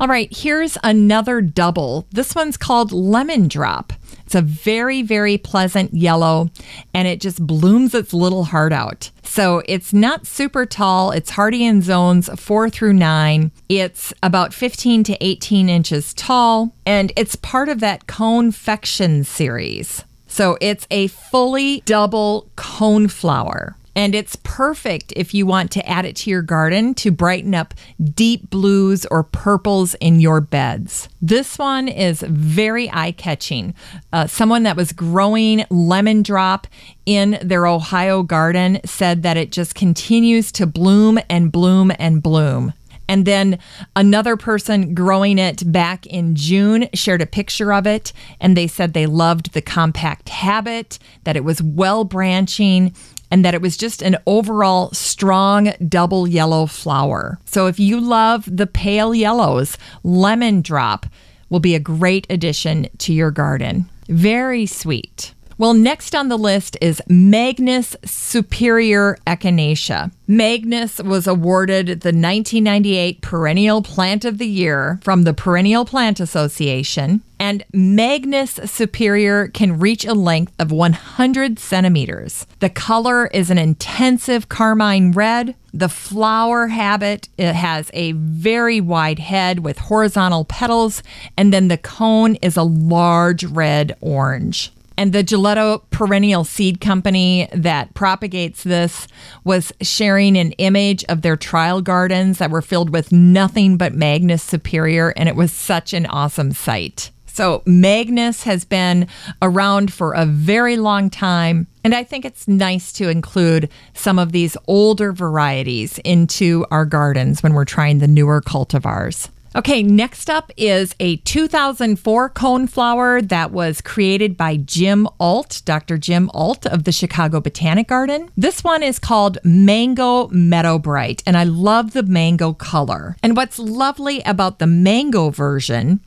All 0.00 0.08
right, 0.08 0.34
here's 0.34 0.76
another 0.82 1.40
double. 1.40 2.06
This 2.10 2.34
one's 2.34 2.56
called 2.56 2.90
Lemon 2.90 3.46
Drop. 3.46 3.92
It's 4.26 4.34
a 4.34 4.42
very, 4.42 5.02
very 5.02 5.38
pleasant 5.38 5.94
yellow 5.94 6.50
and 6.92 7.06
it 7.06 7.20
just 7.20 7.46
blooms 7.46 7.94
its 7.94 8.12
little 8.12 8.44
heart 8.44 8.72
out. 8.72 9.10
So 9.22 9.62
it's 9.66 9.92
not 9.92 10.26
super 10.26 10.66
tall. 10.66 11.12
It's 11.12 11.30
hardy 11.30 11.64
in 11.64 11.80
zones 11.80 12.28
four 12.38 12.68
through 12.68 12.94
nine. 12.94 13.52
It's 13.68 14.12
about 14.24 14.52
15 14.52 15.04
to 15.04 15.24
18 15.24 15.68
inches 15.68 16.12
tall 16.12 16.74
and 16.84 17.12
it's 17.16 17.36
part 17.36 17.68
of 17.68 17.78
that 17.80 18.08
Conefection 18.08 19.22
series. 19.22 20.04
So 20.26 20.58
it's 20.60 20.88
a 20.90 21.06
fully 21.06 21.82
double 21.86 22.50
cone 22.56 23.06
flower. 23.06 23.75
And 23.96 24.14
it's 24.14 24.36
perfect 24.36 25.14
if 25.16 25.32
you 25.32 25.46
want 25.46 25.70
to 25.72 25.88
add 25.88 26.04
it 26.04 26.16
to 26.16 26.30
your 26.30 26.42
garden 26.42 26.92
to 26.96 27.10
brighten 27.10 27.54
up 27.54 27.72
deep 28.14 28.50
blues 28.50 29.06
or 29.06 29.24
purples 29.24 29.94
in 29.94 30.20
your 30.20 30.42
beds. 30.42 31.08
This 31.22 31.58
one 31.58 31.88
is 31.88 32.20
very 32.20 32.90
eye 32.92 33.12
catching. 33.12 33.74
Uh, 34.12 34.26
someone 34.26 34.64
that 34.64 34.76
was 34.76 34.92
growing 34.92 35.64
lemon 35.70 36.22
drop 36.22 36.66
in 37.06 37.38
their 37.42 37.66
Ohio 37.66 38.22
garden 38.22 38.80
said 38.84 39.22
that 39.22 39.38
it 39.38 39.50
just 39.50 39.74
continues 39.74 40.52
to 40.52 40.66
bloom 40.66 41.18
and 41.30 41.50
bloom 41.50 41.90
and 41.98 42.22
bloom. 42.22 42.74
And 43.08 43.24
then 43.24 43.58
another 43.94 44.36
person 44.36 44.92
growing 44.92 45.38
it 45.38 45.70
back 45.70 46.06
in 46.06 46.34
June 46.34 46.88
shared 46.92 47.22
a 47.22 47.26
picture 47.26 47.72
of 47.72 47.86
it, 47.86 48.12
and 48.40 48.56
they 48.56 48.66
said 48.66 48.92
they 48.92 49.06
loved 49.06 49.52
the 49.52 49.62
compact 49.62 50.28
habit, 50.28 50.98
that 51.24 51.36
it 51.36 51.44
was 51.44 51.62
well 51.62 52.04
branching, 52.04 52.92
and 53.30 53.44
that 53.44 53.54
it 53.54 53.62
was 53.62 53.76
just 53.76 54.02
an 54.02 54.16
overall 54.26 54.90
strong 54.92 55.72
double 55.88 56.26
yellow 56.26 56.66
flower. 56.66 57.38
So 57.44 57.66
if 57.66 57.78
you 57.78 58.00
love 58.00 58.44
the 58.46 58.66
pale 58.66 59.14
yellows, 59.14 59.76
lemon 60.02 60.62
drop 60.62 61.06
will 61.48 61.60
be 61.60 61.74
a 61.74 61.80
great 61.80 62.26
addition 62.30 62.88
to 62.98 63.12
your 63.12 63.30
garden. 63.30 63.88
Very 64.08 64.66
sweet. 64.66 65.34
Well, 65.58 65.72
next 65.72 66.14
on 66.14 66.28
the 66.28 66.36
list 66.36 66.76
is 66.82 67.00
Magnus 67.08 67.96
Superior 68.04 69.16
Echinacea. 69.26 70.12
Magnus 70.26 70.98
was 70.98 71.26
awarded 71.26 71.86
the 71.86 72.08
1998 72.08 73.22
Perennial 73.22 73.80
Plant 73.80 74.26
of 74.26 74.36
the 74.36 74.46
Year 74.46 75.00
from 75.02 75.22
the 75.22 75.32
Perennial 75.32 75.86
Plant 75.86 76.20
Association, 76.20 77.22
and 77.40 77.64
Magnus 77.72 78.60
Superior 78.66 79.48
can 79.48 79.78
reach 79.78 80.04
a 80.04 80.12
length 80.12 80.52
of 80.58 80.72
100 80.72 81.58
centimeters. 81.58 82.46
The 82.60 82.68
color 82.68 83.28
is 83.28 83.48
an 83.48 83.56
intensive 83.56 84.50
carmine 84.50 85.12
red. 85.12 85.54
The 85.72 85.88
flower 85.88 86.66
habit 86.66 87.30
it 87.38 87.54
has 87.54 87.90
a 87.94 88.12
very 88.12 88.82
wide 88.82 89.20
head 89.20 89.60
with 89.60 89.78
horizontal 89.78 90.44
petals, 90.44 91.02
and 91.34 91.50
then 91.50 91.68
the 91.68 91.78
cone 91.78 92.34
is 92.36 92.58
a 92.58 92.62
large 92.62 93.42
red 93.44 93.96
orange. 94.02 94.70
And 94.98 95.12
the 95.12 95.22
Jelitto 95.22 95.82
Perennial 95.90 96.44
Seed 96.44 96.80
Company 96.80 97.48
that 97.52 97.92
propagates 97.94 98.62
this 98.62 99.06
was 99.44 99.72
sharing 99.82 100.36
an 100.36 100.52
image 100.52 101.04
of 101.04 101.22
their 101.22 101.36
trial 101.36 101.82
gardens 101.82 102.38
that 102.38 102.50
were 102.50 102.62
filled 102.62 102.90
with 102.90 103.12
nothing 103.12 103.76
but 103.76 103.94
Magnus 103.94 104.42
Superior, 104.42 105.12
and 105.16 105.28
it 105.28 105.36
was 105.36 105.52
such 105.52 105.92
an 105.92 106.06
awesome 106.06 106.52
sight. 106.52 107.10
So, 107.26 107.62
Magnus 107.66 108.44
has 108.44 108.64
been 108.64 109.08
around 109.42 109.92
for 109.92 110.14
a 110.14 110.24
very 110.24 110.78
long 110.78 111.10
time, 111.10 111.66
and 111.84 111.94
I 111.94 112.02
think 112.02 112.24
it's 112.24 112.48
nice 112.48 112.92
to 112.94 113.10
include 113.10 113.68
some 113.92 114.18
of 114.18 114.32
these 114.32 114.56
older 114.66 115.12
varieties 115.12 115.98
into 115.98 116.64
our 116.70 116.86
gardens 116.86 117.42
when 117.42 117.52
we're 117.52 117.66
trying 117.66 117.98
the 117.98 118.08
newer 118.08 118.40
cultivars. 118.40 119.28
Okay, 119.56 119.82
next 119.82 120.28
up 120.28 120.52
is 120.58 120.94
a 121.00 121.16
2004 121.16 122.28
cone 122.28 122.66
flower 122.66 123.22
that 123.22 123.52
was 123.52 123.80
created 123.80 124.36
by 124.36 124.58
Jim 124.58 125.08
Ault, 125.18 125.62
Dr. 125.64 125.96
Jim 125.96 126.30
Ault 126.34 126.66
of 126.66 126.84
the 126.84 126.92
Chicago 126.92 127.40
Botanic 127.40 127.88
Garden. 127.88 128.30
This 128.36 128.62
one 128.62 128.82
is 128.82 128.98
called 128.98 129.38
Mango 129.44 130.28
Meadowbrite, 130.28 131.22
and 131.24 131.38
I 131.38 131.44
love 131.44 131.94
the 131.94 132.02
mango 132.02 132.52
color. 132.52 133.16
And 133.22 133.34
what's 133.34 133.58
lovely 133.58 134.20
about 134.26 134.58
the 134.58 134.66
mango 134.66 135.30
version 135.30 136.00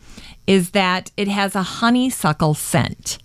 is 0.45 0.69
that 0.71 1.09
it 1.17 1.27
has 1.27 1.55
a 1.55 1.63
honeysuckle 1.63 2.53
scent. 2.53 3.17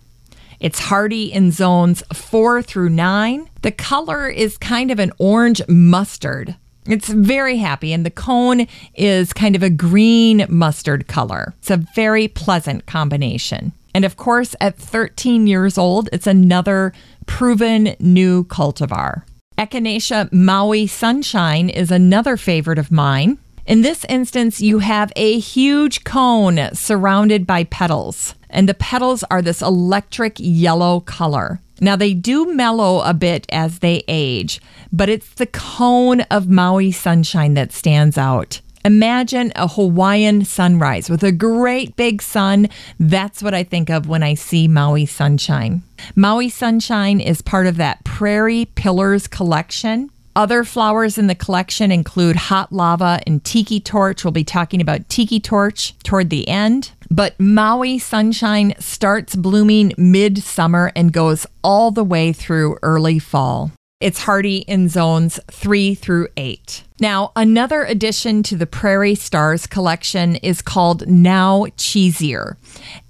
It's 0.59 0.79
hardy 0.79 1.31
in 1.31 1.51
zones 1.51 2.01
four 2.11 2.63
through 2.63 2.89
nine. 2.89 3.47
The 3.61 3.71
color 3.71 4.27
is 4.27 4.57
kind 4.57 4.89
of 4.89 4.97
an 4.97 5.11
orange 5.19 5.61
mustard. 5.67 6.55
It's 6.87 7.09
very 7.09 7.57
happy, 7.57 7.93
and 7.93 8.05
the 8.05 8.11
cone 8.11 8.67
is 8.93 9.33
kind 9.33 9.55
of 9.55 9.63
a 9.63 9.69
green 9.69 10.45
mustard 10.49 11.07
color. 11.07 11.53
It's 11.59 11.71
a 11.71 11.83
very 11.95 12.27
pleasant 12.27 12.85
combination. 12.85 13.71
And 13.95 14.05
of 14.05 14.17
course, 14.17 14.55
at 14.61 14.77
13 14.77 15.47
years 15.47 15.77
old, 15.77 16.09
it's 16.11 16.27
another 16.27 16.93
proven 17.25 17.95
new 17.99 18.43
cultivar. 18.43 19.23
Echinacea 19.57 20.31
Maui 20.33 20.85
Sunshine 20.85 21.69
is 21.69 21.89
another 21.89 22.37
favorite 22.37 22.77
of 22.77 22.91
mine. 22.91 23.39
In 23.65 23.81
this 23.81 24.05
instance, 24.09 24.61
you 24.61 24.79
have 24.79 25.11
a 25.15 25.39
huge 25.39 26.03
cone 26.03 26.69
surrounded 26.73 27.47
by 27.47 27.63
petals, 27.63 28.34
and 28.49 28.67
the 28.67 28.73
petals 28.73 29.23
are 29.31 29.41
this 29.41 29.61
electric 29.61 30.35
yellow 30.37 30.99
color. 31.01 31.59
Now, 31.81 31.95
they 31.95 32.13
do 32.13 32.53
mellow 32.53 33.01
a 33.01 33.13
bit 33.13 33.45
as 33.49 33.79
they 33.79 34.03
age, 34.07 34.61
but 34.93 35.09
it's 35.09 35.33
the 35.33 35.45
cone 35.45 36.21
of 36.21 36.49
Maui 36.49 36.91
sunshine 36.91 37.53
that 37.55 37.73
stands 37.73 38.17
out. 38.17 38.61
Imagine 38.85 39.51
a 39.55 39.67
Hawaiian 39.67 40.45
sunrise 40.45 41.09
with 41.09 41.23
a 41.23 41.31
great 41.31 41.95
big 41.95 42.21
sun. 42.21 42.69
That's 42.99 43.41
what 43.41 43.55
I 43.55 43.63
think 43.63 43.89
of 43.89 44.07
when 44.07 44.21
I 44.21 44.35
see 44.35 44.67
Maui 44.67 45.07
Sunshine. 45.07 45.81
Maui 46.15 46.49
Sunshine 46.49 47.19
is 47.19 47.41
part 47.41 47.65
of 47.65 47.77
that 47.77 48.03
Prairie 48.03 48.65
Pillars 48.75 49.25
collection. 49.25 50.11
Other 50.35 50.63
flowers 50.63 51.17
in 51.17 51.25
the 51.25 51.33
collection 51.33 51.91
include 51.91 52.35
hot 52.35 52.71
lava 52.71 53.21
and 53.25 53.43
tiki 53.43 53.79
torch. 53.79 54.23
We'll 54.23 54.31
be 54.31 54.43
talking 54.43 54.81
about 54.81 55.09
tiki 55.09 55.39
torch 55.39 55.97
toward 56.03 56.29
the 56.29 56.47
end. 56.47 56.91
But 57.09 57.39
Maui 57.39 57.99
sunshine 57.99 58.73
starts 58.79 59.35
blooming 59.35 59.93
midsummer 59.97 60.91
and 60.95 61.13
goes 61.13 61.45
all 61.63 61.91
the 61.91 62.03
way 62.03 62.33
through 62.33 62.77
early 62.81 63.19
fall. 63.19 63.71
It's 64.01 64.19
hardy 64.19 64.57
in 64.57 64.89
zones 64.89 65.39
three 65.49 65.95
through 65.95 66.27
eight. 66.35 66.83
Now, 66.99 67.31
another 67.35 67.83
addition 67.83 68.43
to 68.43 68.55
the 68.55 68.67
Prairie 68.67 69.15
Stars 69.15 69.67
collection 69.67 70.35
is 70.37 70.61
called 70.61 71.07
Now 71.07 71.65
Cheesier. 71.77 72.57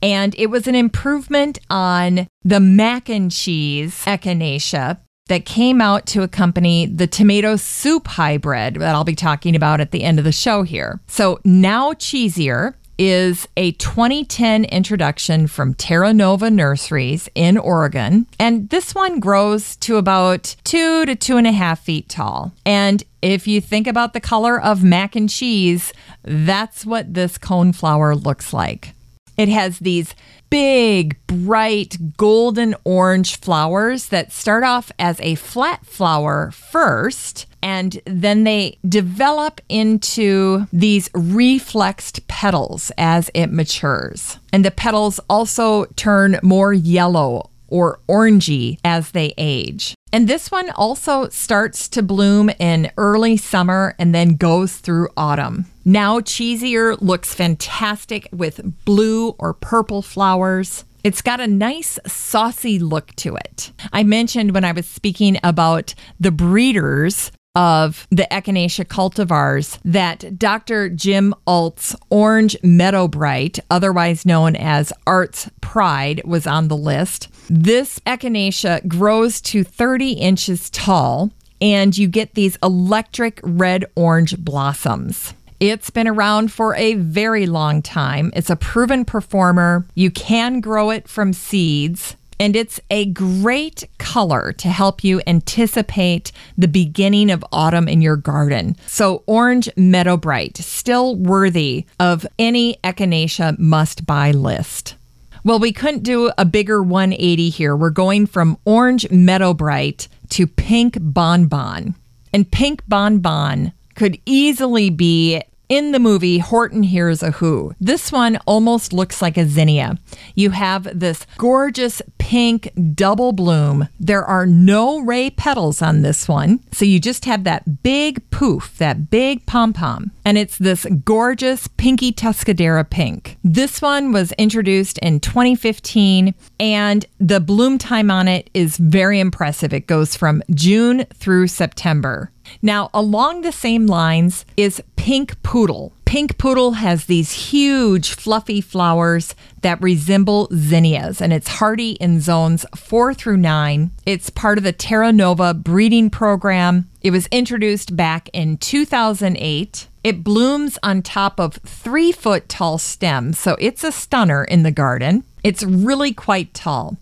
And 0.02 0.36
it 0.38 0.48
was 0.48 0.68
an 0.68 0.76
improvement 0.76 1.58
on 1.70 2.28
the 2.44 2.60
mac 2.60 3.10
and 3.10 3.32
cheese 3.32 4.04
echinacea 4.06 5.00
that 5.28 5.46
came 5.46 5.82
out 5.82 6.06
to 6.06 6.22
accompany 6.22 6.86
the 6.86 7.08
tomato 7.08 7.56
soup 7.56 8.06
hybrid 8.08 8.76
that 8.76 8.94
I'll 8.94 9.04
be 9.04 9.16
talking 9.16 9.56
about 9.56 9.82
at 9.82 9.90
the 9.90 10.04
end 10.04 10.20
of 10.20 10.26
the 10.26 10.32
show 10.32 10.62
here. 10.62 11.00
So, 11.08 11.40
Now 11.44 11.94
Cheesier 11.94 12.76
is 12.98 13.48
a 13.58 13.72
2010 13.74 14.66
introduction 14.66 15.48
from 15.48 15.74
Terra 15.74 16.14
Nova 16.14 16.50
Nurseries 16.50 17.30
in 17.36 17.58
Oregon. 17.58 18.28
And 18.40 18.70
this 18.70 18.96
one 18.96 19.20
grows 19.20 19.76
to 19.78 19.98
about 19.98 20.56
two 20.64 21.06
to 21.06 21.16
two 21.16 21.38
and 21.38 21.48
a 21.48 21.52
half 21.52 21.82
feet 21.82 22.10
tall. 22.10 22.54
And 22.66 23.04
if 23.22 23.48
you 23.48 23.62
think 23.62 23.88
about 23.88 24.14
the 24.14 24.20
color 24.20 24.60
of 24.62 24.84
mac 24.84 25.16
and 25.16 25.30
cheese, 25.30 25.94
that's 26.24 26.86
what 26.86 27.14
this 27.14 27.38
coneflower 27.38 28.22
looks 28.22 28.54
like. 28.54 28.94
It 29.38 29.50
has 29.50 29.80
these 29.80 30.16
big, 30.56 31.18
bright, 31.28 31.98
golden 32.16 32.74
orange 32.86 33.42
flowers 33.42 34.08
that 34.08 34.32
start 34.32 34.64
off 34.64 34.90
as 34.98 35.20
a 35.20 35.36
flat 35.36 35.86
flower 35.86 36.50
first 36.52 37.46
and 37.62 38.00
then 38.06 38.46
they 38.46 38.78
develop 38.88 39.60
into 39.68 40.66
these 40.72 41.10
reflexed 41.14 42.26
petals 42.30 42.90
as 42.98 43.30
it 43.34 43.48
matures. 43.48 44.40
And 44.54 44.64
the 44.64 44.72
petals 44.72 45.20
also 45.30 45.88
turn 45.98 46.40
more 46.42 46.72
yellow 46.72 47.50
or 47.68 48.00
orangey 48.08 48.80
as 48.84 49.12
they 49.12 49.34
age. 49.38 49.96
And 50.12 50.28
this 50.28 50.50
one 50.50 50.70
also 50.72 51.28
starts 51.30 51.90
to 51.90 52.02
bloom 52.02 52.50
in 52.60 52.92
early 52.98 53.38
summer 53.38 53.96
and 54.00 54.16
then 54.16 54.36
goes 54.36 54.78
through 54.78 55.10
autumn. 55.18 55.66
Now, 55.84 56.20
Cheesier 56.20 57.00
looks 57.02 57.34
fantastic 57.34 58.30
with 58.32 58.86
blue 58.86 59.32
or 59.38 59.54
purple 59.54 60.02
flowers. 60.02 60.86
It's 61.04 61.22
got 61.22 61.40
a 61.40 61.48
nice 61.48 62.00
saucy 62.08 62.80
look 62.80 63.16
to 63.18 63.36
it. 63.36 63.72
I 63.94 64.04
mentioned 64.04 64.54
when 64.54 64.66
I 64.66 64.72
was 64.72 64.88
speaking 64.88 65.38
about 65.44 65.94
the 66.20 66.32
breeders 66.32 67.32
of 67.56 68.08
the 68.10 68.28
Echinacea 68.32 68.86
cultivars 68.86 69.80
that 69.86 70.38
Dr. 70.38 70.90
Jim 70.90 71.34
Ault's 71.46 71.96
Orange 72.10 72.58
Meadowbrite, 72.64 73.60
otherwise 73.70 74.26
known 74.26 74.56
as 74.56 74.92
Art's 75.08 75.50
Pride, 75.62 76.22
was 76.26 76.46
on 76.46 76.68
the 76.68 76.78
list. 76.78 77.30
This 77.50 78.00
Echinacea 78.00 78.88
grows 78.88 79.42
to 79.42 79.64
30 79.64 80.14
inches 80.14 80.70
tall, 80.70 81.32
and 81.62 81.98
you 81.98 82.08
get 82.08 82.34
these 82.34 82.58
electric 82.62 83.40
red 83.44 83.86
orange 83.96 84.38
blossoms. 84.38 85.34
It's 85.60 85.90
been 85.90 86.08
around 86.08 86.52
for 86.52 86.76
a 86.76 86.96
very 86.96 87.46
long 87.46 87.82
time. 87.82 88.32
It's 88.36 88.50
a 88.50 88.58
proven 88.58 89.06
performer. 89.06 89.86
You 89.96 90.12
can 90.12 90.60
grow 90.60 90.90
it 90.90 91.08
from 91.08 91.32
seeds 91.32 92.18
and 92.40 92.56
it's 92.56 92.80
a 92.90 93.06
great 93.06 93.86
color 93.98 94.52
to 94.54 94.68
help 94.68 95.04
you 95.04 95.22
anticipate 95.28 96.32
the 96.58 96.68
beginning 96.68 97.32
of 97.32 97.46
autumn 97.52 97.88
in 97.88 98.02
your 98.02 98.18
garden. 98.18 98.76
So, 98.86 99.24
Orange 99.26 99.70
Meadowbrite, 99.78 100.58
still 100.58 101.16
worthy 101.16 101.86
of 102.00 102.26
any 102.38 102.78
Echinacea 102.84 103.58
must 103.60 104.06
buy 104.06 104.32
list. 104.32 104.96
Well, 105.44 105.60
we 105.60 105.72
couldn't 105.72 106.04
do 106.04 106.32
a 106.38 106.46
bigger 106.46 106.82
180 106.82 107.50
here. 107.50 107.76
We're 107.76 107.92
going 107.92 108.26
from 108.26 108.58
Orange 108.66 109.08
Meadowbrite 109.10 110.08
to 110.30 110.48
Pink 110.48 110.98
Bonbon. 111.00 111.96
And 112.34 112.52
Pink 112.52 112.82
Bonbon 112.88 113.72
could 113.94 114.20
easily 114.26 114.90
be 114.90 115.42
in 115.70 115.92
the 115.92 116.00
movie 116.00 116.40
Horton 116.40 116.84
Hears 116.84 117.24
a 117.24 117.32
Who. 117.32 117.74
This 117.80 118.12
one 118.12 118.38
almost 118.46 118.94
looks 118.94 119.22
like 119.22 119.38
a 119.38 119.48
zinnia. 119.48 119.98
You 120.36 120.52
have 120.52 120.88
this 120.98 121.26
gorgeous 121.38 122.02
pink 122.18 122.72
double 122.96 123.32
bloom. 123.32 123.88
There 124.00 124.24
are 124.24 124.46
no 124.46 125.00
ray 125.00 125.30
petals 125.30 125.82
on 125.82 126.02
this 126.02 126.28
one. 126.28 126.60
So 126.72 126.86
you 126.86 127.00
just 127.00 127.26
have 127.26 127.44
that 127.44 127.84
big 127.84 128.30
poof, 128.32 128.78
that 128.78 129.10
big 129.10 129.46
pom 129.46 129.74
pom. 129.74 130.12
And 130.24 130.38
it's 130.38 130.58
this 130.58 130.86
gorgeous 131.04 131.68
pinky 131.68 132.12
Tuscadero 132.12 132.90
pink. 132.90 133.38
This 133.44 133.82
one 133.82 134.12
was 134.12 134.32
introduced 134.34 134.98
in 135.00 135.20
2015 135.20 136.34
and 136.60 137.06
the 137.20 137.40
bloom 137.40 137.78
time 137.78 138.10
on 138.10 138.28
it 138.28 138.50
is 138.54 138.78
very 138.78 139.20
impressive. 139.20 139.74
It 139.74 139.88
goes 139.88 140.16
from 140.16 140.42
June 140.52 141.06
through 141.14 141.48
September. 141.48 142.32
Now, 142.62 142.90
along 142.94 143.42
the 143.42 143.52
same 143.52 143.88
lines 143.88 144.46
is 144.58 144.82
Pink 144.96 145.42
Poodle. 145.44 145.94
Pink 146.06 146.38
Poodle 146.38 146.74
has 146.74 147.06
these 147.06 147.32
huge, 147.32 148.14
fluffy 148.14 148.62
flowers 148.62 149.36
that 149.62 149.82
resemble 149.82 150.48
zinnias, 150.54 151.22
and 151.22 151.34
it's 151.34 151.48
hardy 151.48 151.94
in 151.94 152.22
zones 152.22 152.66
four 152.76 153.14
through 153.14 153.38
nine. 153.38 153.92
It's 154.06 154.30
part 154.30 154.58
of 154.58 154.64
the 154.64 154.72
Terra 154.72 155.12
Nova 155.12 155.54
breeding 155.54 156.10
program. 156.10 156.90
It 157.02 157.12
was 157.12 157.28
introduced 157.28 157.96
back 157.96 158.30
in 158.34 158.58
2008. 158.58 159.88
It 160.04 160.24
blooms 160.24 160.78
on 160.84 161.02
top 161.02 161.40
of 161.40 161.56
three 161.66 162.12
foot 162.12 162.48
tall 162.48 162.78
stems, 162.78 163.40
so 163.40 163.58
it's 163.60 163.84
a 163.84 163.92
stunner 163.92 164.44
in 164.44 164.64
the 164.64 164.72
garden. 164.72 165.24
It's 165.44 165.64
really 165.64 166.14
quite 166.14 166.54
tall. 166.54 166.98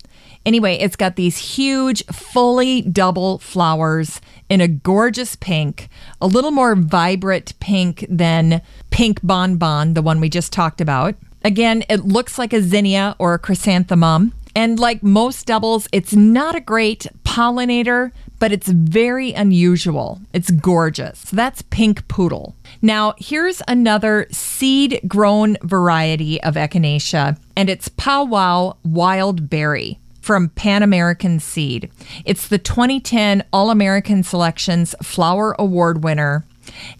Anyway, 0.45 0.75
it's 0.75 0.95
got 0.95 1.15
these 1.15 1.37
huge, 1.37 2.05
fully 2.07 2.81
double 2.81 3.39
flowers 3.39 4.19
in 4.49 4.61
a 4.61 4.67
gorgeous 4.67 5.35
pink, 5.35 5.89
a 6.21 6.27
little 6.27 6.51
more 6.51 6.75
vibrant 6.75 7.57
pink 7.59 8.05
than 8.09 8.61
Pink 8.89 9.19
Bonbon, 9.23 9.93
the 9.93 10.01
one 10.01 10.19
we 10.19 10.29
just 10.29 10.53
talked 10.53 10.81
about. 10.81 11.15
Again, 11.43 11.83
it 11.89 12.05
looks 12.05 12.37
like 12.37 12.53
a 12.53 12.61
zinnia 12.61 13.15
or 13.19 13.33
a 13.33 13.39
chrysanthemum. 13.39 14.33
And 14.55 14.79
like 14.79 15.01
most 15.01 15.47
doubles, 15.47 15.87
it's 15.91 16.13
not 16.13 16.55
a 16.55 16.61
great 16.61 17.07
pollinator, 17.23 18.11
but 18.37 18.51
it's 18.51 18.67
very 18.67 19.33
unusual. 19.33 20.21
It's 20.31 20.51
gorgeous. 20.51 21.19
So 21.19 21.35
that's 21.35 21.63
Pink 21.63 22.07
Poodle. 22.07 22.55
Now, 22.81 23.15
here's 23.17 23.61
another 23.67 24.27
seed 24.31 25.01
grown 25.07 25.57
variety 25.63 26.41
of 26.43 26.53
Echinacea, 26.53 27.39
and 27.55 27.69
it's 27.69 27.87
Powwow 27.89 28.77
Wild 28.83 29.49
Berry 29.49 29.99
from 30.23 30.47
Pan 30.49 30.81
American 30.81 31.37
Seed. 31.37 31.91
It's 32.23 32.47
the 32.47 32.57
2010 32.57 33.43
All 33.51 33.69
American 33.69 34.23
Selections 34.23 34.95
Flower 35.03 35.53
Award 35.59 36.01
winner. 36.03 36.45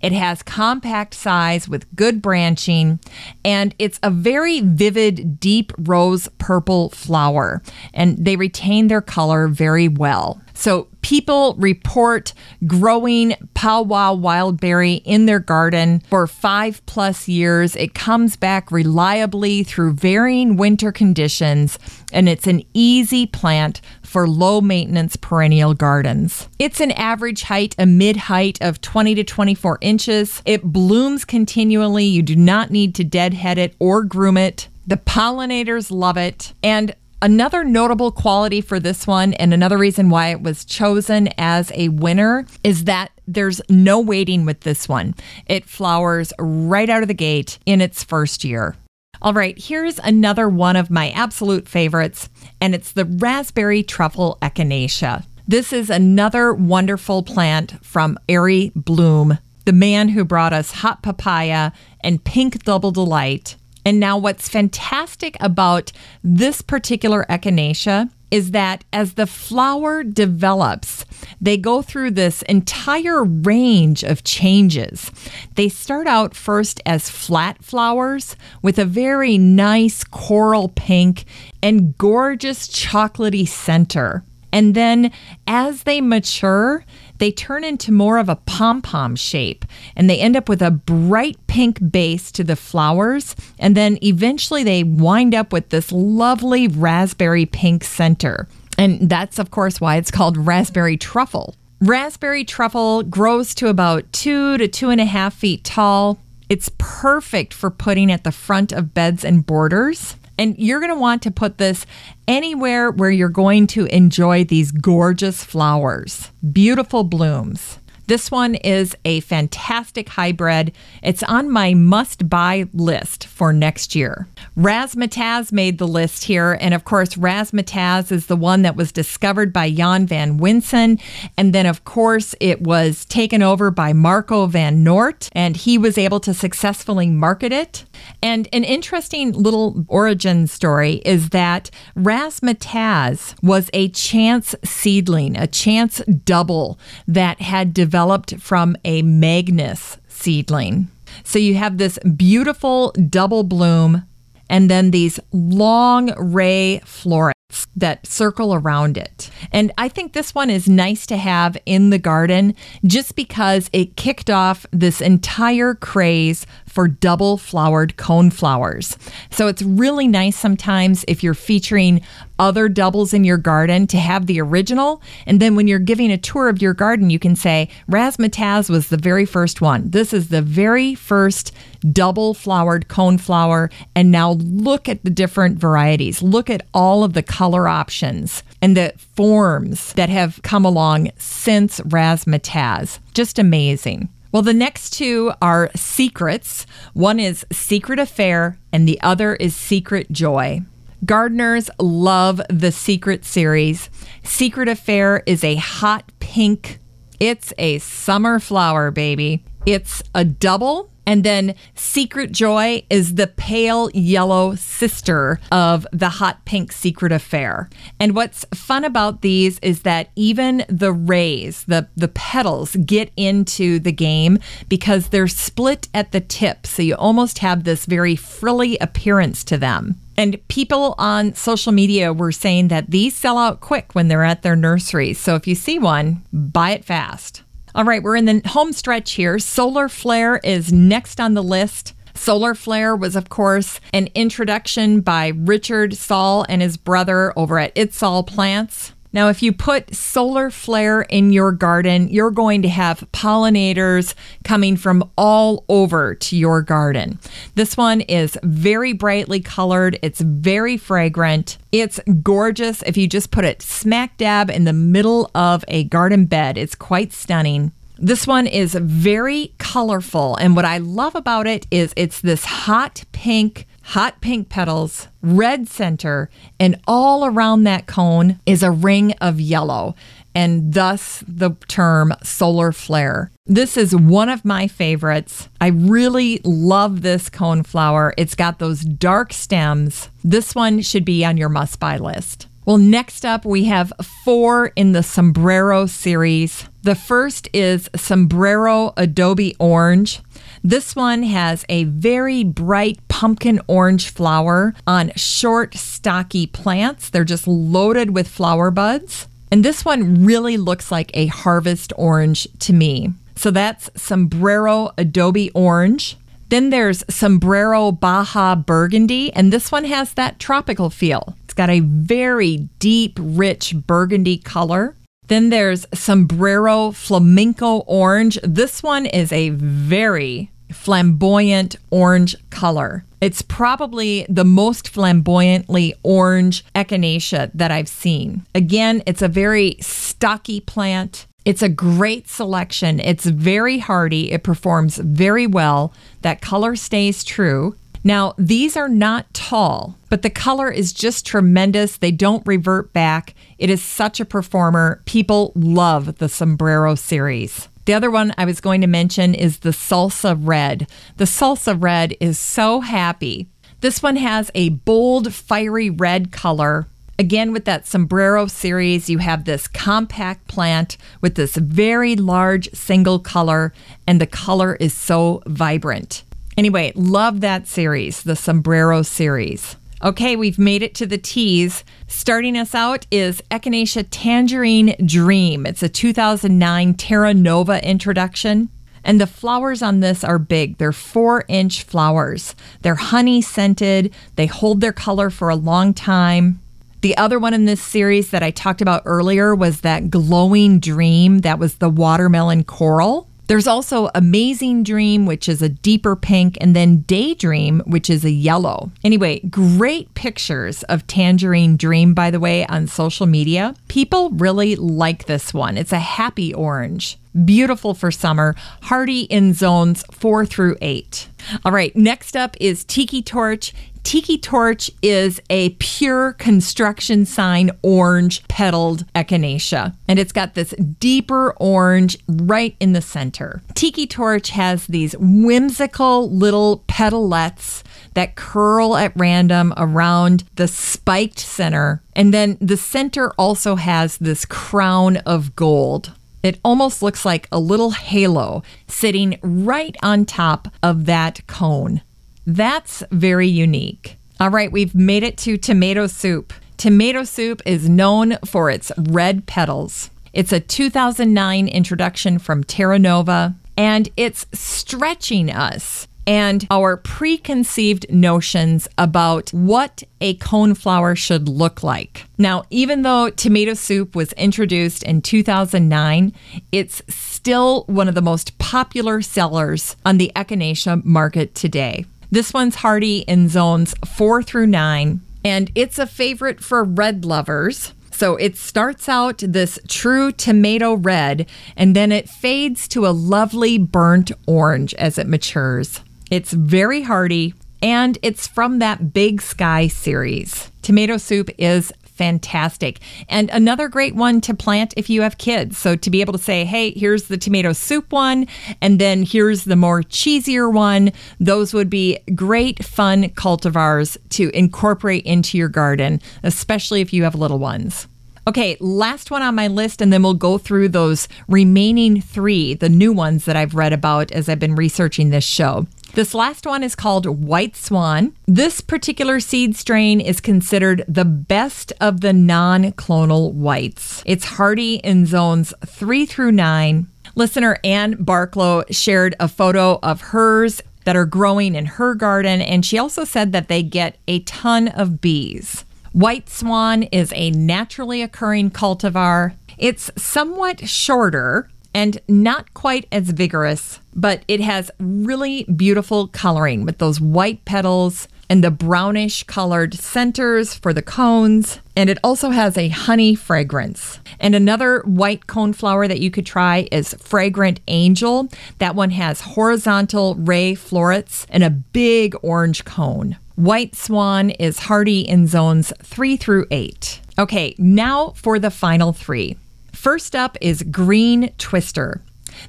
It 0.02 0.12
has 0.12 0.44
compact 0.44 1.14
size 1.14 1.68
with 1.68 1.94
good 1.96 2.22
branching, 2.22 3.00
and 3.44 3.76
it's 3.80 4.00
a 4.04 4.10
very 4.10 4.62
vivid, 4.62 5.40
deep 5.40 5.72
rose 5.78 6.30
purple 6.38 6.90
flower, 6.90 7.62
and 7.94 8.18
they 8.24 8.36
retain 8.36 8.88
their 8.88 9.02
color 9.02 9.48
very 9.48 9.88
well. 9.88 10.42
So 10.54 10.88
people 11.02 11.56
report 11.56 12.34
growing 12.68 13.36
powwow 13.54 14.16
wildberry 14.16 15.02
in 15.04 15.26
their 15.26 15.40
garden 15.40 16.02
for 16.10 16.28
five 16.28 16.86
plus 16.86 17.28
years. 17.28 17.76
It 17.76 17.94
comes 17.94 18.36
back 18.36 18.72
reliably 18.72 19.64
through 19.64 19.94
varying 19.94 20.56
winter 20.56 20.92
conditions, 20.92 21.80
and 22.12 22.30
it's 22.30 22.48
an 22.48 22.64
easy 22.74 23.26
plant 23.26 23.82
for 24.14 24.28
low 24.28 24.62
maintenance 24.62 25.16
perennial 25.16 25.74
gardens. 25.74 26.48
It's 26.60 26.80
an 26.80 26.92
average 26.92 27.42
height, 27.42 27.74
a 27.80 27.88
mid 27.88 28.16
height 28.16 28.60
of 28.62 28.80
20 28.80 29.16
to 29.16 29.24
24 29.24 29.80
inches. 29.82 30.44
It 30.46 30.64
blooms 30.64 31.26
continually. 31.26 32.06
You 32.06 32.22
do 32.22 32.36
not 32.36 32.70
need 32.70 32.94
to 32.96 33.04
deadhead 33.04 33.58
it 33.58 33.76
or 33.80 34.04
groom 34.04 34.38
it. 34.38 34.68
The 34.86 34.98
pollinators 34.98 35.90
love 35.90 36.16
it. 36.16 36.54
And 36.62 36.96
Another 37.24 37.64
notable 37.64 38.12
quality 38.12 38.60
for 38.60 38.82
this 38.82 39.08
one, 39.08 39.34
and 39.36 39.54
another 39.54 39.78
reason 39.78 40.10
why 40.10 40.32
it 40.32 40.42
was 40.42 40.66
chosen 40.66 41.30
as 41.38 41.72
a 41.74 41.88
winner, 41.88 42.46
is 42.66 42.84
that 42.84 43.12
there's 43.26 43.62
no 43.70 44.02
waiting 44.02 44.44
with 44.44 44.60
this 44.60 44.90
one. 44.90 45.16
It 45.46 45.64
flowers 45.64 46.34
right 46.38 46.90
out 46.90 47.02
of 47.02 47.08
the 47.08 47.14
gate 47.14 47.60
in 47.66 47.80
its 47.80 48.04
first 48.04 48.44
year. 48.44 48.76
All 49.24 49.34
right, 49.34 49.58
here's 49.58 50.00
another 50.00 50.50
one 50.50 50.76
of 50.76 50.90
my 50.90 51.10
absolute 51.12 51.70
favorites, 51.70 52.28
and 52.60 52.76
it's 52.76 52.92
the 52.92 53.06
raspberry 53.06 53.82
truffle 53.82 54.38
echinacea. 54.42 55.24
This 55.48 55.72
is 55.72 55.90
another 55.90 56.54
wonderful 56.54 57.24
plant 57.24 57.84
from 57.86 58.20
Arie 58.28 58.74
Blom, 58.76 59.38
the 59.64 59.72
man 59.72 60.10
who 60.10 60.26
brought 60.26 60.52
us 60.52 60.72
hot 60.72 61.04
papaya 61.04 61.72
and 62.02 62.22
pink 62.26 62.66
double 62.66 62.92
delight 62.92 63.56
and 63.86 64.00
now, 64.00 64.18
what's 64.18 64.48
fantastic 64.48 65.36
about 65.42 65.92
this 66.24 66.62
particular 66.62 67.26
echinacea 67.30 68.10
is 68.34 68.50
that 68.50 68.84
as 68.92 69.14
the 69.14 69.28
flower 69.28 70.04
develops, 70.04 71.06
they 71.40 71.56
go 71.56 71.84
through 71.84 72.10
this 72.10 72.42
entire 72.44 73.24
range 73.24 74.04
of 74.04 74.24
changes. 74.24 75.12
They 75.54 75.70
start 75.70 76.08
out 76.08 76.34
first 76.34 76.82
as 76.84 77.12
flat 77.12 77.64
flowers 77.64 78.36
with 78.64 78.80
a 78.80 78.86
very 78.86 79.38
nice 79.38 80.04
coral 80.04 80.70
pink 80.70 81.26
and 81.62 81.96
gorgeous 82.00 82.68
chocolatey 82.68 83.48
center. 83.48 84.24
And 84.52 84.74
then 84.74 85.12
as 85.46 85.84
they 85.84 86.02
mature, 86.02 86.84
they 87.24 87.32
turn 87.32 87.64
into 87.64 87.90
more 87.90 88.18
of 88.18 88.28
a 88.28 88.36
pom 88.36 88.82
pom 88.82 89.16
shape 89.16 89.64
and 89.96 90.10
they 90.10 90.20
end 90.20 90.36
up 90.36 90.50
with 90.50 90.62
a 90.62 90.70
bright 90.70 91.38
pink 91.48 91.80
base 91.90 92.34
to 92.34 92.44
the 92.44 92.58
flowers. 92.58 93.34
And 93.58 93.78
then 93.78 93.98
eventually 94.04 94.62
they 94.66 94.84
wind 94.84 95.34
up 95.34 95.54
with 95.54 95.70
this 95.70 95.90
lovely 95.94 96.68
raspberry 96.68 97.46
pink 97.46 97.86
center. 97.86 98.50
And 98.78 99.10
that's, 99.10 99.40
of 99.40 99.52
course, 99.52 99.80
why 99.80 99.96
it's 99.96 100.12
called 100.12 100.36
raspberry 100.36 100.98
truffle. 100.98 101.56
Raspberry 101.80 102.44
truffle 102.44 103.04
grows 103.04 103.56
to 103.56 103.70
about 103.70 104.12
two 104.12 104.58
to 104.58 104.68
two 104.68 104.90
and 104.90 105.00
a 105.00 105.06
half 105.06 105.34
feet 105.34 105.64
tall. 105.64 106.20
It's 106.50 106.70
perfect 106.78 107.54
for 107.54 107.72
putting 107.72 108.12
at 108.12 108.26
the 108.26 108.34
front 108.34 108.74
of 108.74 108.94
beds 108.94 109.24
and 109.24 109.46
borders. 109.46 110.18
And 110.38 110.58
you're 110.58 110.80
going 110.80 110.94
to 110.94 111.00
want 111.00 111.22
to 111.24 111.32
put 111.32 111.58
this 111.58 111.86
anywhere 112.28 112.92
where 112.92 113.12
you're 113.12 113.30
going 113.30 113.68
to 113.68 113.86
enjoy 113.86 114.44
these 114.44 114.72
gorgeous 114.72 115.44
flowers, 115.44 116.32
beautiful 116.52 117.04
blooms. 117.04 117.80
This 118.06 118.30
one 118.30 118.56
is 118.56 118.98
a 119.06 119.22
fantastic 119.22 120.10
hybrid. 120.10 120.74
It's 121.02 121.24
on 121.24 121.50
my 121.50 121.74
must 121.74 122.28
buy 122.28 122.66
list 122.74 123.28
for 123.28 123.54
next 123.54 123.96
year. 123.96 124.28
Razzmatazz 124.58 125.54
made 125.54 125.78
the 125.78 125.88
list 125.88 126.26
here. 126.26 126.58
And 126.60 126.74
of 126.74 126.84
course, 126.84 127.16
Razzmatazz 127.16 128.12
is 128.12 128.26
the 128.26 128.36
one 128.36 128.64
that 128.64 128.76
was 128.76 128.92
discovered 128.92 129.54
by 129.54 129.72
Jan 129.72 130.06
van 130.06 130.38
Winsen. 130.38 131.02
And 131.38 131.54
then, 131.54 131.66
of 131.66 131.86
course, 131.86 132.36
it 132.42 132.62
was 132.62 133.06
taken 133.06 133.42
over 133.42 133.72
by 133.72 133.94
Marco 133.94 134.48
van 134.48 134.84
Noort, 134.84 135.30
and 135.32 135.56
he 135.56 135.78
was 135.78 135.98
able 135.98 136.20
to 136.22 136.34
successfully 136.34 137.10
market 137.10 137.54
it. 137.54 137.86
And 138.22 138.48
an 138.54 138.64
interesting 138.64 139.32
little 139.32 139.86
origin 139.88 140.48
story 140.48 141.02
is 141.06 141.30
that 141.30 141.70
Razzmatazz 141.96 143.36
was 143.44 143.70
a 143.74 143.90
chance 143.90 144.56
seedling, 144.64 145.38
a 145.38 145.48
chance 145.48 146.02
double 146.26 146.80
that 147.08 147.42
had 147.42 147.74
developed 147.74 147.94
developed 147.94 148.42
from 148.42 148.76
a 148.84 149.02
Magnus 149.02 149.98
seedling. 150.08 150.88
So 151.24 151.40
you 151.40 151.56
have 151.56 151.78
this 151.78 152.00
beautiful 152.18 152.92
double 152.92 153.44
bloom 153.44 154.04
and 154.50 154.70
then 154.70 154.92
these 154.92 155.20
long 155.32 156.12
ray 156.18 156.82
florets 156.86 157.68
that 157.76 158.06
circle 158.08 158.54
around 158.54 158.98
it. 158.98 159.30
And 159.52 159.72
I 159.78 159.90
think 159.90 160.14
this 160.14 160.34
one 160.34 160.50
is 160.50 160.68
nice 160.68 161.06
to 161.08 161.18
have 161.18 161.56
in 161.66 161.92
the 161.92 162.00
garden 162.00 162.56
just 162.86 163.16
because 163.16 163.70
it 163.74 163.96
kicked 163.96 164.30
off 164.30 164.66
this 164.72 165.02
entire 165.02 165.76
craze 165.76 166.46
for 166.74 166.88
double 166.88 167.38
flowered 167.38 167.96
cone 167.98 168.32
flowers. 168.32 168.98
So 169.30 169.48
it's 169.48 169.62
really 169.62 170.08
nice 170.08 170.36
sometimes 170.36 171.06
if 171.08 171.22
you're 171.22 171.36
featuring 171.36 172.02
other 172.40 172.68
doubles 172.68 173.14
in 173.14 173.24
your 173.24 173.38
garden 173.38 173.86
to 173.86 173.98
have 174.00 174.26
the 174.26 174.42
original. 174.42 175.00
And 175.28 175.40
then 175.40 175.56
when 175.56 175.68
you're 175.68 175.78
giving 175.78 176.12
a 176.12 176.18
tour 176.18 176.50
of 176.50 176.64
your 176.64 176.74
garden, 176.74 177.12
you 177.12 177.20
can 177.20 177.36
say, 177.36 177.70
Razzmatazz 177.92 178.72
was 178.72 178.90
the 178.90 178.98
very 178.98 179.24
first 179.24 179.62
one. 179.62 179.92
This 179.92 180.14
is 180.14 180.30
the 180.30 180.42
very 180.42 180.96
first 180.96 181.54
double 181.92 182.34
flowered 182.34 182.88
cone 182.88 183.20
flower. 183.20 183.70
And 183.96 184.12
now 184.12 184.32
look 184.32 184.90
at 184.90 185.04
the 185.04 185.12
different 185.12 185.60
varieties. 185.60 186.24
Look 186.24 186.50
at 186.50 186.66
all 186.74 187.04
of 187.04 187.14
the 187.14 187.22
color 187.22 187.68
options 187.68 188.42
and 188.64 188.76
the 188.76 188.94
forms 189.16 189.94
that 189.94 190.10
have 190.10 190.42
come 190.42 190.66
along 190.66 191.12
since 191.18 191.80
Razzmatazz. 191.82 192.98
Just 193.14 193.38
amazing. 193.38 194.10
Well, 194.34 194.42
the 194.42 194.52
next 194.52 194.94
two 194.94 195.32
are 195.44 195.70
secrets. 195.76 196.66
One 196.94 197.20
is 197.20 197.46
Secret 197.52 198.00
Affair, 198.00 198.58
and 198.72 198.88
the 198.88 199.00
other 199.02 199.36
is 199.36 199.56
Secret 199.56 200.12
Joy. 200.12 200.64
Gardeners 201.06 201.70
love 201.80 202.42
the 202.50 202.72
Secret 202.72 203.26
series. 203.26 203.92
Secret 204.24 204.68
Affair 204.68 205.22
is 205.28 205.44
a 205.44 205.58
hot 205.58 206.12
pink. 206.20 206.80
It's 207.20 207.54
a 207.60 207.78
summer 207.78 208.40
flower, 208.40 208.90
baby. 208.90 209.44
It's 209.68 210.02
a 210.16 210.26
double 210.26 210.90
and 211.06 211.24
then 211.24 211.56
Secret 211.76 212.32
Joy 212.32 212.84
is 212.90 213.16
the 213.16 213.28
pale 213.28 213.90
yellow 213.92 214.56
sister 214.56 215.40
of 215.52 215.86
the 215.92 216.10
hot 216.10 216.46
pink 216.46 216.72
Secret 216.72 217.12
Affair. 217.12 217.70
And 218.00 218.16
what's 218.16 218.46
fun 218.54 218.84
about 218.84 219.22
these 219.22 219.60
is 219.60 219.82
that 219.82 220.10
even 220.16 220.66
the 220.70 220.94
rays, 220.94 221.64
the, 221.66 221.88
the 221.96 222.08
petals, 222.08 222.76
get 222.78 223.12
into 223.18 223.80
the 223.80 223.92
game 223.92 224.40
because 224.70 225.10
they're 225.10 225.28
split 225.28 225.88
at 225.94 226.12
the 226.12 226.22
tip. 226.22 226.66
So 226.66 226.82
you 226.82 226.96
almost 226.96 227.40
have 227.40 227.64
this 227.64 227.86
very 227.86 228.16
frilly 228.16 228.78
appearance 228.80 229.44
to 229.46 229.58
them. 229.58 229.96
And 230.16 230.48
people 230.48 230.94
on 230.98 231.34
social 231.34 231.72
media 231.72 232.14
were 232.14 232.32
saying 232.32 232.68
that 232.68 232.92
these 232.92 233.16
sell 233.16 233.38
out 233.38 233.62
quick 233.62 233.94
when 233.94 234.08
they're 234.08 234.24
at 234.24 234.44
their 234.44 234.56
nurseries. 234.56 235.20
So 235.20 235.36
if 235.36 235.48
you 235.48 235.56
see 235.56 235.80
one, 235.80 236.22
buy 236.32 236.72
it 236.72 236.86
fast. 236.86 237.42
All 237.76 237.86
right, 237.86 238.04
we're 238.04 238.16
in 238.16 238.26
the 238.26 238.40
home 238.46 238.72
stretch 238.72 239.14
here. 239.14 239.40
Solar 239.40 239.90
Flare 239.90 240.40
is 240.44 240.72
next 240.72 241.20
on 241.20 241.34
the 241.34 241.42
list. 241.42 241.96
Solar 242.14 242.54
Flare 242.54 242.96
was, 242.96 243.16
of 243.16 243.30
course, 243.30 243.80
an 243.92 244.10
introduction 244.14 245.02
by 245.02 245.32
Richard 245.36 245.96
Saul 245.96 246.46
and 246.48 246.62
his 246.62 246.78
brother 246.78 247.34
over 247.36 247.58
at 247.58 247.74
Itsaul 247.74 248.28
Plants. 248.28 248.93
Now, 249.14 249.30
if 249.30 249.44
you 249.44 249.54
put 249.54 249.94
solar 249.94 250.50
flare 250.50 251.04
in 251.04 251.32
your 251.32 251.52
garden, 251.52 252.10
you're 252.10 252.32
going 252.32 252.64
to 252.64 252.70
have 252.70 253.08
pollinators 253.14 254.16
coming 254.44 254.76
from 254.76 255.08
all 255.16 255.66
over 255.70 256.16
to 256.16 256.36
your 256.36 256.64
garden. 256.64 257.20
This 257.54 257.78
one 257.78 258.02
is 258.02 258.38
very 258.42 258.92
brightly 258.92 259.40
colored, 259.40 260.00
it's 260.02 260.20
very 260.20 260.78
fragrant, 260.78 261.60
it's 261.72 262.00
gorgeous. 262.24 262.82
If 262.82 262.98
you 262.98 263.08
just 263.08 263.30
put 263.30 263.46
it 263.46 263.62
smack 263.62 264.18
dab 264.18 264.50
in 264.50 264.64
the 264.64 264.74
middle 264.74 265.30
of 265.36 265.64
a 265.68 265.84
garden 265.84 266.26
bed, 266.26 266.58
it's 266.58 266.76
quite 266.76 267.14
stunning. 267.14 267.72
This 268.00 268.26
one 268.26 268.48
is 268.48 268.74
very 268.74 269.54
colorful, 269.60 270.36
and 270.38 270.56
what 270.56 270.66
I 270.66 270.80
love 270.80 271.14
about 271.14 271.46
it 271.46 271.68
is 271.70 271.94
it's 271.96 272.20
this 272.20 272.44
hot 272.44 273.04
pink 273.12 273.68
hot 273.84 274.22
pink 274.22 274.50
petals, 274.50 275.08
red 275.22 275.68
center, 275.68 276.30
and 276.60 276.80
all 276.88 277.26
around 277.26 277.64
that 277.64 277.86
cone 277.86 278.40
is 278.46 278.64
a 278.64 278.72
ring 278.72 279.12
of 279.22 279.40
yellow, 279.40 279.96
and 280.34 280.74
thus 280.74 281.24
the 281.28 281.52
term 281.68 282.14
solar 282.24 282.72
flare. 282.72 283.30
This 283.46 283.78
is 283.78 283.96
one 283.96 284.30
of 284.30 284.46
my 284.46 284.68
favorites. 284.68 285.50
I 285.62 285.68
really 285.68 286.40
love 286.44 287.02
this 287.02 287.30
cone 287.30 287.64
flower. 287.64 288.14
It's 288.18 288.36
got 288.36 288.60
those 288.60 288.82
dark 288.82 289.34
stems. 289.34 290.10
This 290.24 290.56
one 290.56 290.82
should 290.82 291.06
be 291.06 291.24
on 291.24 291.38
your 291.38 291.50
must 291.50 291.80
buy 291.80 291.98
list. 291.98 292.48
Well, 292.66 292.78
next 292.78 293.26
up, 293.26 293.44
we 293.44 293.66
have 293.66 293.92
four 294.24 294.68
in 294.78 294.94
the 294.94 295.04
Sombrero 295.04 295.86
series. 295.86 296.70
The 296.84 296.96
first 296.96 297.50
is 297.54 297.90
Sombrero 297.94 298.94
Adobe 298.96 299.56
Orange. 299.60 300.22
This 300.66 300.96
one 300.96 301.24
has 301.24 301.66
a 301.68 301.84
very 301.84 302.46
bright 302.46 303.06
pumpkin 303.10 303.60
orange 303.68 304.10
flower 304.10 304.74
on 304.88 305.12
short, 305.18 305.76
stocky 305.76 306.48
plants. 306.48 307.10
They're 307.10 307.26
just 307.26 307.48
loaded 307.48 308.12
with 308.16 308.30
flower 308.30 308.72
buds. 308.72 309.28
And 309.52 309.66
this 309.66 309.84
one 309.84 310.24
really 310.24 310.56
looks 310.56 310.90
like 310.90 311.12
a 311.14 311.28
harvest 311.28 311.92
orange 311.98 312.48
to 312.60 312.72
me. 312.72 313.10
So 313.36 313.52
that's 313.52 313.90
Sombrero 313.96 314.92
Adobe 314.98 315.52
Orange. 315.52 316.16
Then 316.48 316.70
there's 316.70 317.04
Sombrero 317.10 317.92
Baja 317.92 318.56
Burgundy, 318.56 319.34
and 319.34 319.52
this 319.52 319.70
one 319.70 319.84
has 319.84 320.14
that 320.14 320.40
tropical 320.40 320.90
feel. 320.90 321.36
It's 321.44 321.54
got 321.54 321.70
a 321.70 321.82
very 321.82 322.70
deep, 322.80 323.20
rich 323.20 323.76
burgundy 323.76 324.38
color. 324.38 324.96
Then 325.28 325.50
there's 325.50 325.86
Sombrero 325.94 326.92
Flamenco 326.92 327.80
Orange. 327.80 328.40
This 328.44 328.82
one 328.82 329.06
is 329.06 329.32
a 329.32 329.50
very 329.50 330.52
flamboyant 330.72 331.76
orange 331.92 332.36
color. 332.50 333.06
It's 333.22 333.42
probably 333.42 334.26
the 334.28 334.46
most 334.46 334.90
flamboyantly 334.90 335.96
orange 336.04 336.66
echinacea 336.76 337.52
that 337.54 337.72
I've 337.72 337.88
seen. 337.88 338.46
Again, 338.54 339.02
it's 339.06 339.22
a 339.22 339.28
very 339.28 339.78
stocky 339.80 340.60
plant. 340.60 341.26
It's 341.46 341.62
a 341.62 341.70
great 341.70 342.30
selection. 342.30 343.00
It's 343.00 343.26
very 343.26 343.80
hardy. 343.80 344.32
It 344.32 344.44
performs 344.44 344.98
very 344.98 345.48
well. 345.48 345.94
That 346.22 346.42
color 346.42 346.76
stays 346.76 347.24
true. 347.24 347.76
Now, 348.04 348.34
these 348.38 348.76
are 348.76 348.90
not 348.90 349.34
tall, 349.34 349.98
but 350.10 350.22
the 350.22 350.30
color 350.30 350.70
is 350.70 350.92
just 350.92 351.26
tremendous. 351.26 351.98
They 351.98 352.12
don't 352.12 352.46
revert 352.46 352.92
back. 352.92 353.34
It 353.58 353.70
is 353.70 353.82
such 353.82 354.20
a 354.20 354.26
performer. 354.26 355.02
People 355.06 355.54
love 355.56 356.18
the 356.18 356.28
Sombrero 356.28 356.96
series. 356.96 357.70
The 357.86 357.94
other 357.94 358.10
one 358.10 358.34
I 358.38 358.46
was 358.46 358.62
going 358.62 358.82
to 358.82 358.88
mention 358.88 359.36
is 359.36 359.60
the 359.60 359.72
Salsa 359.72 360.38
Red. 360.40 360.88
The 361.18 361.26
Salsa 361.26 361.76
Red 361.82 362.16
is 362.20 362.40
so 362.40 362.80
happy. 362.80 363.48
This 363.82 364.02
one 364.02 364.16
has 364.16 364.50
a 364.56 364.70
bold, 364.70 365.34
fiery 365.34 365.90
red 365.90 366.32
color. 366.32 366.88
Again, 367.20 367.52
with 367.52 367.66
that 367.66 367.86
sombrero 367.86 368.48
series, 368.48 369.10
you 369.10 369.18
have 369.18 369.44
this 369.44 369.68
compact 369.68 370.48
plant 370.48 370.98
with 371.20 371.36
this 371.36 371.56
very 371.58 372.16
large 372.16 372.72
single 372.74 373.20
color, 373.20 373.74
and 374.08 374.20
the 374.20 374.28
color 374.28 374.76
is 374.76 374.94
so 374.94 375.44
vibrant. 375.46 376.24
Anyway, 376.56 376.94
love 376.96 377.42
that 377.42 377.68
series, 377.68 378.24
the 378.24 378.36
sombrero 378.36 379.02
series. 379.02 379.76
Okay, 380.04 380.36
we've 380.36 380.60
made 380.60 380.84
it 380.84 380.94
to 380.96 381.06
the 381.06 381.18
teas. 381.18 381.86
Starting 382.08 382.58
us 382.58 382.76
out 382.76 383.08
is 383.10 383.42
Echinacea 383.50 384.06
Tangerine 384.12 384.96
Dream. 385.06 385.66
It's 385.66 385.82
a 385.82 385.88
2009 385.88 386.96
Terra 386.96 387.34
Nova 387.34 387.82
introduction. 387.88 388.68
And 389.06 389.22
the 389.22 389.28
flowers 389.28 389.82
on 389.82 390.02
this 390.02 390.22
are 390.22 390.40
big. 390.40 390.78
They're 390.78 390.92
four 390.92 391.46
inch 391.48 391.84
flowers. 391.84 392.54
They're 392.82 392.96
honey 392.96 393.42
scented. 393.42 394.14
They 394.36 394.46
hold 394.46 394.82
their 394.82 394.92
color 394.92 395.30
for 395.30 395.48
a 395.48 395.56
long 395.56 395.94
time. 395.94 396.60
The 397.00 397.16
other 397.16 397.40
one 397.40 397.54
in 397.54 397.64
this 397.64 397.82
series 397.82 398.32
that 398.32 398.44
I 398.44 398.52
talked 398.52 398.82
about 398.82 399.04
earlier 399.06 399.56
was 399.56 399.82
that 399.82 400.10
glowing 400.10 400.82
dream. 400.82 401.40
That 401.40 401.60
was 401.60 401.76
the 401.76 401.90
watermelon 401.90 402.66
coral. 402.66 403.30
There's 403.48 403.68
also 403.68 404.10
Amazing 404.16 404.84
Dream, 404.84 405.26
which 405.26 405.50
is 405.50 405.62
a 405.62 405.70
deeper 405.70 406.16
pink, 406.16 406.58
and 406.62 406.76
then 406.76 407.02
Daydream, 407.02 407.82
which 407.86 408.10
is 408.10 408.24
a 408.24 408.32
yellow. 408.32 408.92
Anyway, 409.04 409.40
great 409.50 410.14
pictures 410.16 410.84
of 410.84 411.06
Tangerine 411.08 411.76
Dream, 411.76 412.14
by 412.14 412.32
the 412.32 412.40
way, 412.40 412.66
on 412.68 412.88
social 412.88 413.26
media. 413.26 413.76
People 413.90 414.30
really 414.32 414.76
like 414.76 415.26
this 415.26 415.54
one. 415.54 415.78
It's 415.78 415.92
a 415.92 416.00
happy 416.00 416.54
orange. 416.54 417.18
Beautiful 417.34 417.96
for 417.96 418.12
summer, 418.12 418.56
hardy 418.84 419.22
in 419.22 419.54
zones 419.54 420.04
four 420.12 420.46
through 420.46 420.78
eight. 420.82 421.30
All 421.66 421.72
right, 421.72 421.96
next 421.96 422.36
up 422.38 422.56
is 422.60 422.84
Tiki 422.84 423.24
Torch. 423.24 423.74
Tiki 424.04 424.38
Torch 424.38 424.92
is 425.02 425.42
a 425.50 425.70
pure 425.80 426.34
construction 426.34 427.26
sign 427.26 427.72
orange 427.82 428.48
petaled 428.48 429.06
echinacea, 429.16 429.96
and 430.08 430.20
it's 430.20 430.34
got 430.34 430.54
this 430.54 430.76
deeper 431.00 431.56
orange 431.58 432.18
right 432.28 432.76
in 432.80 432.94
the 432.94 433.02
center. 433.02 433.64
Tiki 433.74 434.06
Torch 434.06 434.50
has 434.52 434.86
these 434.88 435.16
whimsical 435.18 436.30
little 436.30 436.84
petalettes 436.88 437.82
that 438.14 438.36
curl 438.36 438.96
at 438.96 439.14
random 439.16 439.74
around 439.78 440.44
the 440.58 440.68
spiked 440.68 441.40
center, 441.40 442.04
and 442.16 442.34
then 442.34 442.58
the 442.62 442.78
center 442.78 443.32
also 443.40 443.76
has 443.76 444.18
this 444.18 444.46
crown 444.46 445.18
of 445.18 445.56
gold. 445.56 446.12
It 446.44 446.60
almost 446.64 447.02
looks 447.02 447.24
like 447.24 447.48
a 447.52 447.60
little 447.60 447.92
halo 447.92 448.64
sitting 448.88 449.40
right 449.42 449.96
on 450.04 450.26
top 450.26 450.68
of 450.84 451.06
that 451.06 451.48
cone. 451.48 452.02
That's 452.46 453.02
very 453.12 453.48
unique. 453.48 454.18
All 454.42 454.50
right, 454.50 454.72
we've 454.72 454.94
made 454.94 455.24
it 455.24 455.38
to 455.40 455.58
tomato 455.58 456.06
soup. 456.08 456.54
Tomato 456.76 457.24
soup 457.24 457.62
is 457.66 457.88
known 457.88 458.38
for 458.46 458.70
its 458.70 458.92
red 458.98 459.46
petals. 459.46 460.10
It's 460.34 460.52
a 460.52 460.60
2009 460.60 461.68
introduction 461.70 462.40
from 462.40 462.66
Terra 462.66 463.00
Nova, 463.00 463.56
and 463.78 464.10
it's 464.18 464.46
stretching 464.52 465.50
us 465.50 466.08
and 466.26 466.66
our 466.72 466.98
preconceived 466.98 468.06
notions 468.10 468.88
about 468.98 469.50
what 469.52 470.04
a 470.22 470.38
coneflower 470.38 471.18
should 471.18 471.50
look 471.50 471.84
like. 471.84 472.26
Now, 472.38 472.64
even 472.70 473.02
though 473.02 473.30
tomato 473.30 473.74
soup 473.74 474.16
was 474.16 474.34
introduced 474.34 475.04
in 475.04 475.22
2009, 475.22 476.34
it's 476.72 477.02
still 477.08 477.84
one 477.88 478.08
of 478.08 478.16
the 478.16 478.22
most 478.22 478.58
popular 478.58 479.22
sellers 479.22 479.96
on 480.06 480.18
the 480.18 480.32
echinacea 480.36 481.04
market 481.04 481.56
today. 481.56 482.06
This 482.32 482.54
one's 482.54 482.76
hardy 482.76 483.20
in 483.20 483.50
zones 483.50 483.94
4 484.06 484.42
through 484.42 484.68
9, 484.68 485.22
and 485.46 485.72
it's 485.76 486.00
a 486.00 486.08
favorite 486.08 486.64
for 486.64 486.84
red 486.84 487.26
lovers. 487.26 487.94
So 488.12 488.38
it 488.38 488.56
starts 488.58 489.10
out 489.10 489.40
this 489.40 489.78
true 489.88 490.32
tomato 490.32 490.94
red 490.94 491.48
and 491.76 491.96
then 491.96 492.12
it 492.12 492.30
fades 492.30 492.88
to 492.90 493.08
a 493.08 493.10
lovely 493.10 493.78
burnt 493.78 494.32
orange 494.46 494.94
as 494.96 495.18
it 495.18 495.28
matures. 495.28 496.00
It's 496.32 496.52
very 496.52 497.04
hearty 497.04 497.54
and 497.82 498.18
it's 498.22 498.48
from 498.48 498.80
that 498.80 499.14
Big 499.14 499.42
Sky 499.42 499.88
series. 499.88 500.72
Tomato 500.82 501.18
soup 501.18 501.50
is 501.58 501.92
fantastic. 502.14 503.00
And 503.28 503.50
another 503.50 503.88
great 503.90 504.16
one 504.16 504.40
to 504.42 504.54
plant 504.54 504.94
if 504.96 505.10
you 505.10 505.22
have 505.24 505.38
kids. 505.38 505.78
So 505.78 505.96
to 505.96 506.10
be 506.10 506.22
able 506.22 506.34
to 506.34 506.40
say, 506.40 506.64
hey, 506.64 506.92
here's 506.92 507.24
the 507.24 507.38
tomato 507.38 507.74
soup 507.74 508.12
one, 508.12 508.48
and 508.82 509.00
then 509.00 509.24
here's 509.24 509.66
the 509.66 509.76
more 509.76 510.02
cheesier 510.04 510.72
one, 510.72 511.12
those 511.40 511.74
would 511.74 511.90
be 511.90 512.20
great, 512.36 512.86
fun 512.86 513.26
cultivars 513.30 514.16
to 514.30 514.50
incorporate 514.56 515.26
into 515.26 515.58
your 515.58 515.70
garden, 515.70 516.22
especially 516.44 517.02
if 517.02 517.12
you 517.12 517.24
have 517.24 517.36
little 517.36 517.60
ones. 517.60 518.08
Okay, 518.46 518.76
last 518.80 519.32
one 519.32 519.42
on 519.42 519.56
my 519.56 519.68
list, 519.68 520.02
and 520.02 520.12
then 520.12 520.22
we'll 520.22 520.34
go 520.34 520.58
through 520.58 520.90
those 520.90 521.30
remaining 521.48 522.22
three, 522.22 522.74
the 522.74 522.90
new 522.90 523.14
ones 523.14 523.46
that 523.46 523.56
I've 523.56 523.74
read 523.74 523.94
about 523.94 524.32
as 524.34 524.50
I've 524.50 524.60
been 524.60 524.76
researching 524.76 525.30
this 525.30 525.46
show. 525.46 525.88
This 526.14 526.36
last 526.36 526.68
one 526.68 526.84
is 526.84 526.94
called 526.94 527.26
White 527.26 527.76
Swan. 527.76 528.36
This 528.46 528.82
particular 528.82 529.40
seed 529.40 529.76
strain 529.76 530.22
is 530.22 530.40
considered 530.40 531.04
the 531.08 531.26
best 531.26 531.92
of 532.00 532.22
the 532.22 532.34
non 532.34 532.92
clonal 532.92 533.52
whites. 533.52 534.22
It's 534.24 534.46
hardy 534.46 534.98
in 534.98 535.26
zones 535.26 535.74
three 535.84 536.28
through 536.28 536.52
nine. 536.52 537.08
Listener 537.34 537.80
Ann 537.84 538.14
Barklow 538.18 538.84
shared 538.92 539.36
a 539.40 539.48
photo 539.48 539.98
of 540.04 540.22
hers 540.22 540.84
that 541.06 541.16
are 541.16 541.26
growing 541.26 541.74
in 541.74 541.88
her 541.88 542.14
garden, 542.14 542.62
and 542.62 542.86
she 542.86 543.00
also 543.00 543.24
said 543.24 543.52
that 543.52 543.68
they 543.68 543.82
get 543.82 544.20
a 544.28 544.42
ton 544.42 544.90
of 544.90 545.20
bees. 545.20 545.84
White 546.12 546.48
Swan 546.48 547.04
is 547.04 547.34
a 547.36 547.50
naturally 547.50 548.22
occurring 548.22 548.70
cultivar. 548.70 549.56
It's 549.80 550.12
somewhat 550.16 550.88
shorter 550.88 551.70
and 551.94 552.20
not 552.28 552.74
quite 552.74 553.08
as 553.12 553.30
vigorous, 553.30 554.00
but 554.16 554.44
it 554.48 554.62
has 554.62 554.92
really 555.00 555.64
beautiful 555.66 556.28
coloring 556.28 556.86
with 556.86 556.98
those 556.98 557.22
white 557.22 557.64
petals 557.66 558.28
and 558.50 558.64
the 558.64 558.72
brownish 558.72 559.44
colored 559.44 559.94
centers 559.94 560.74
for 560.74 560.94
the 560.94 561.02
cones. 561.02 561.80
And 561.96 562.10
it 562.10 562.20
also 562.24 562.50
has 562.50 562.78
a 562.78 562.90
honey 562.90 563.36
fragrance. 563.36 564.20
And 564.40 564.54
another 564.54 565.02
white 565.06 565.48
cone 565.48 565.74
flower 565.74 566.08
that 566.08 566.20
you 566.20 566.30
could 566.30 566.46
try 566.46 566.88
is 566.92 567.16
Fragrant 567.16 567.80
Angel. 567.88 568.50
That 568.80 568.96
one 568.96 569.12
has 569.12 569.42
horizontal 569.42 570.36
ray 570.36 570.76
florets 570.76 571.48
and 571.50 571.64
a 571.64 571.70
big 571.70 572.36
orange 572.42 572.86
cone. 572.86 573.38
White 573.56 573.96
Swan 573.96 574.50
is 574.52 574.80
hardy 574.80 575.22
in 575.22 575.48
zones 575.48 575.94
three 576.02 576.38
through 576.38 576.66
eight. 576.72 577.22
Okay, 577.38 577.76
now 577.78 578.34
for 578.36 578.60
the 578.60 578.72
final 578.72 579.14
three. 579.14 579.58
First 580.04 580.36
up 580.36 580.58
is 580.60 580.84
Green 580.84 581.54
Twister. 581.58 582.20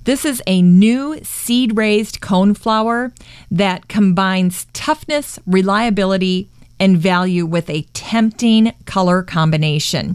This 0.04 0.24
is 0.24 0.40
a 0.46 0.62
new 0.62 1.18
seed 1.24 1.76
raised 1.76 2.20
coneflower 2.20 3.10
that 3.50 3.88
combines 3.88 4.68
toughness, 4.72 5.40
reliability, 5.44 6.48
and 6.78 6.96
value 6.96 7.44
with 7.44 7.68
a 7.68 7.82
tempting 7.92 8.72
color 8.84 9.24
combination. 9.24 10.14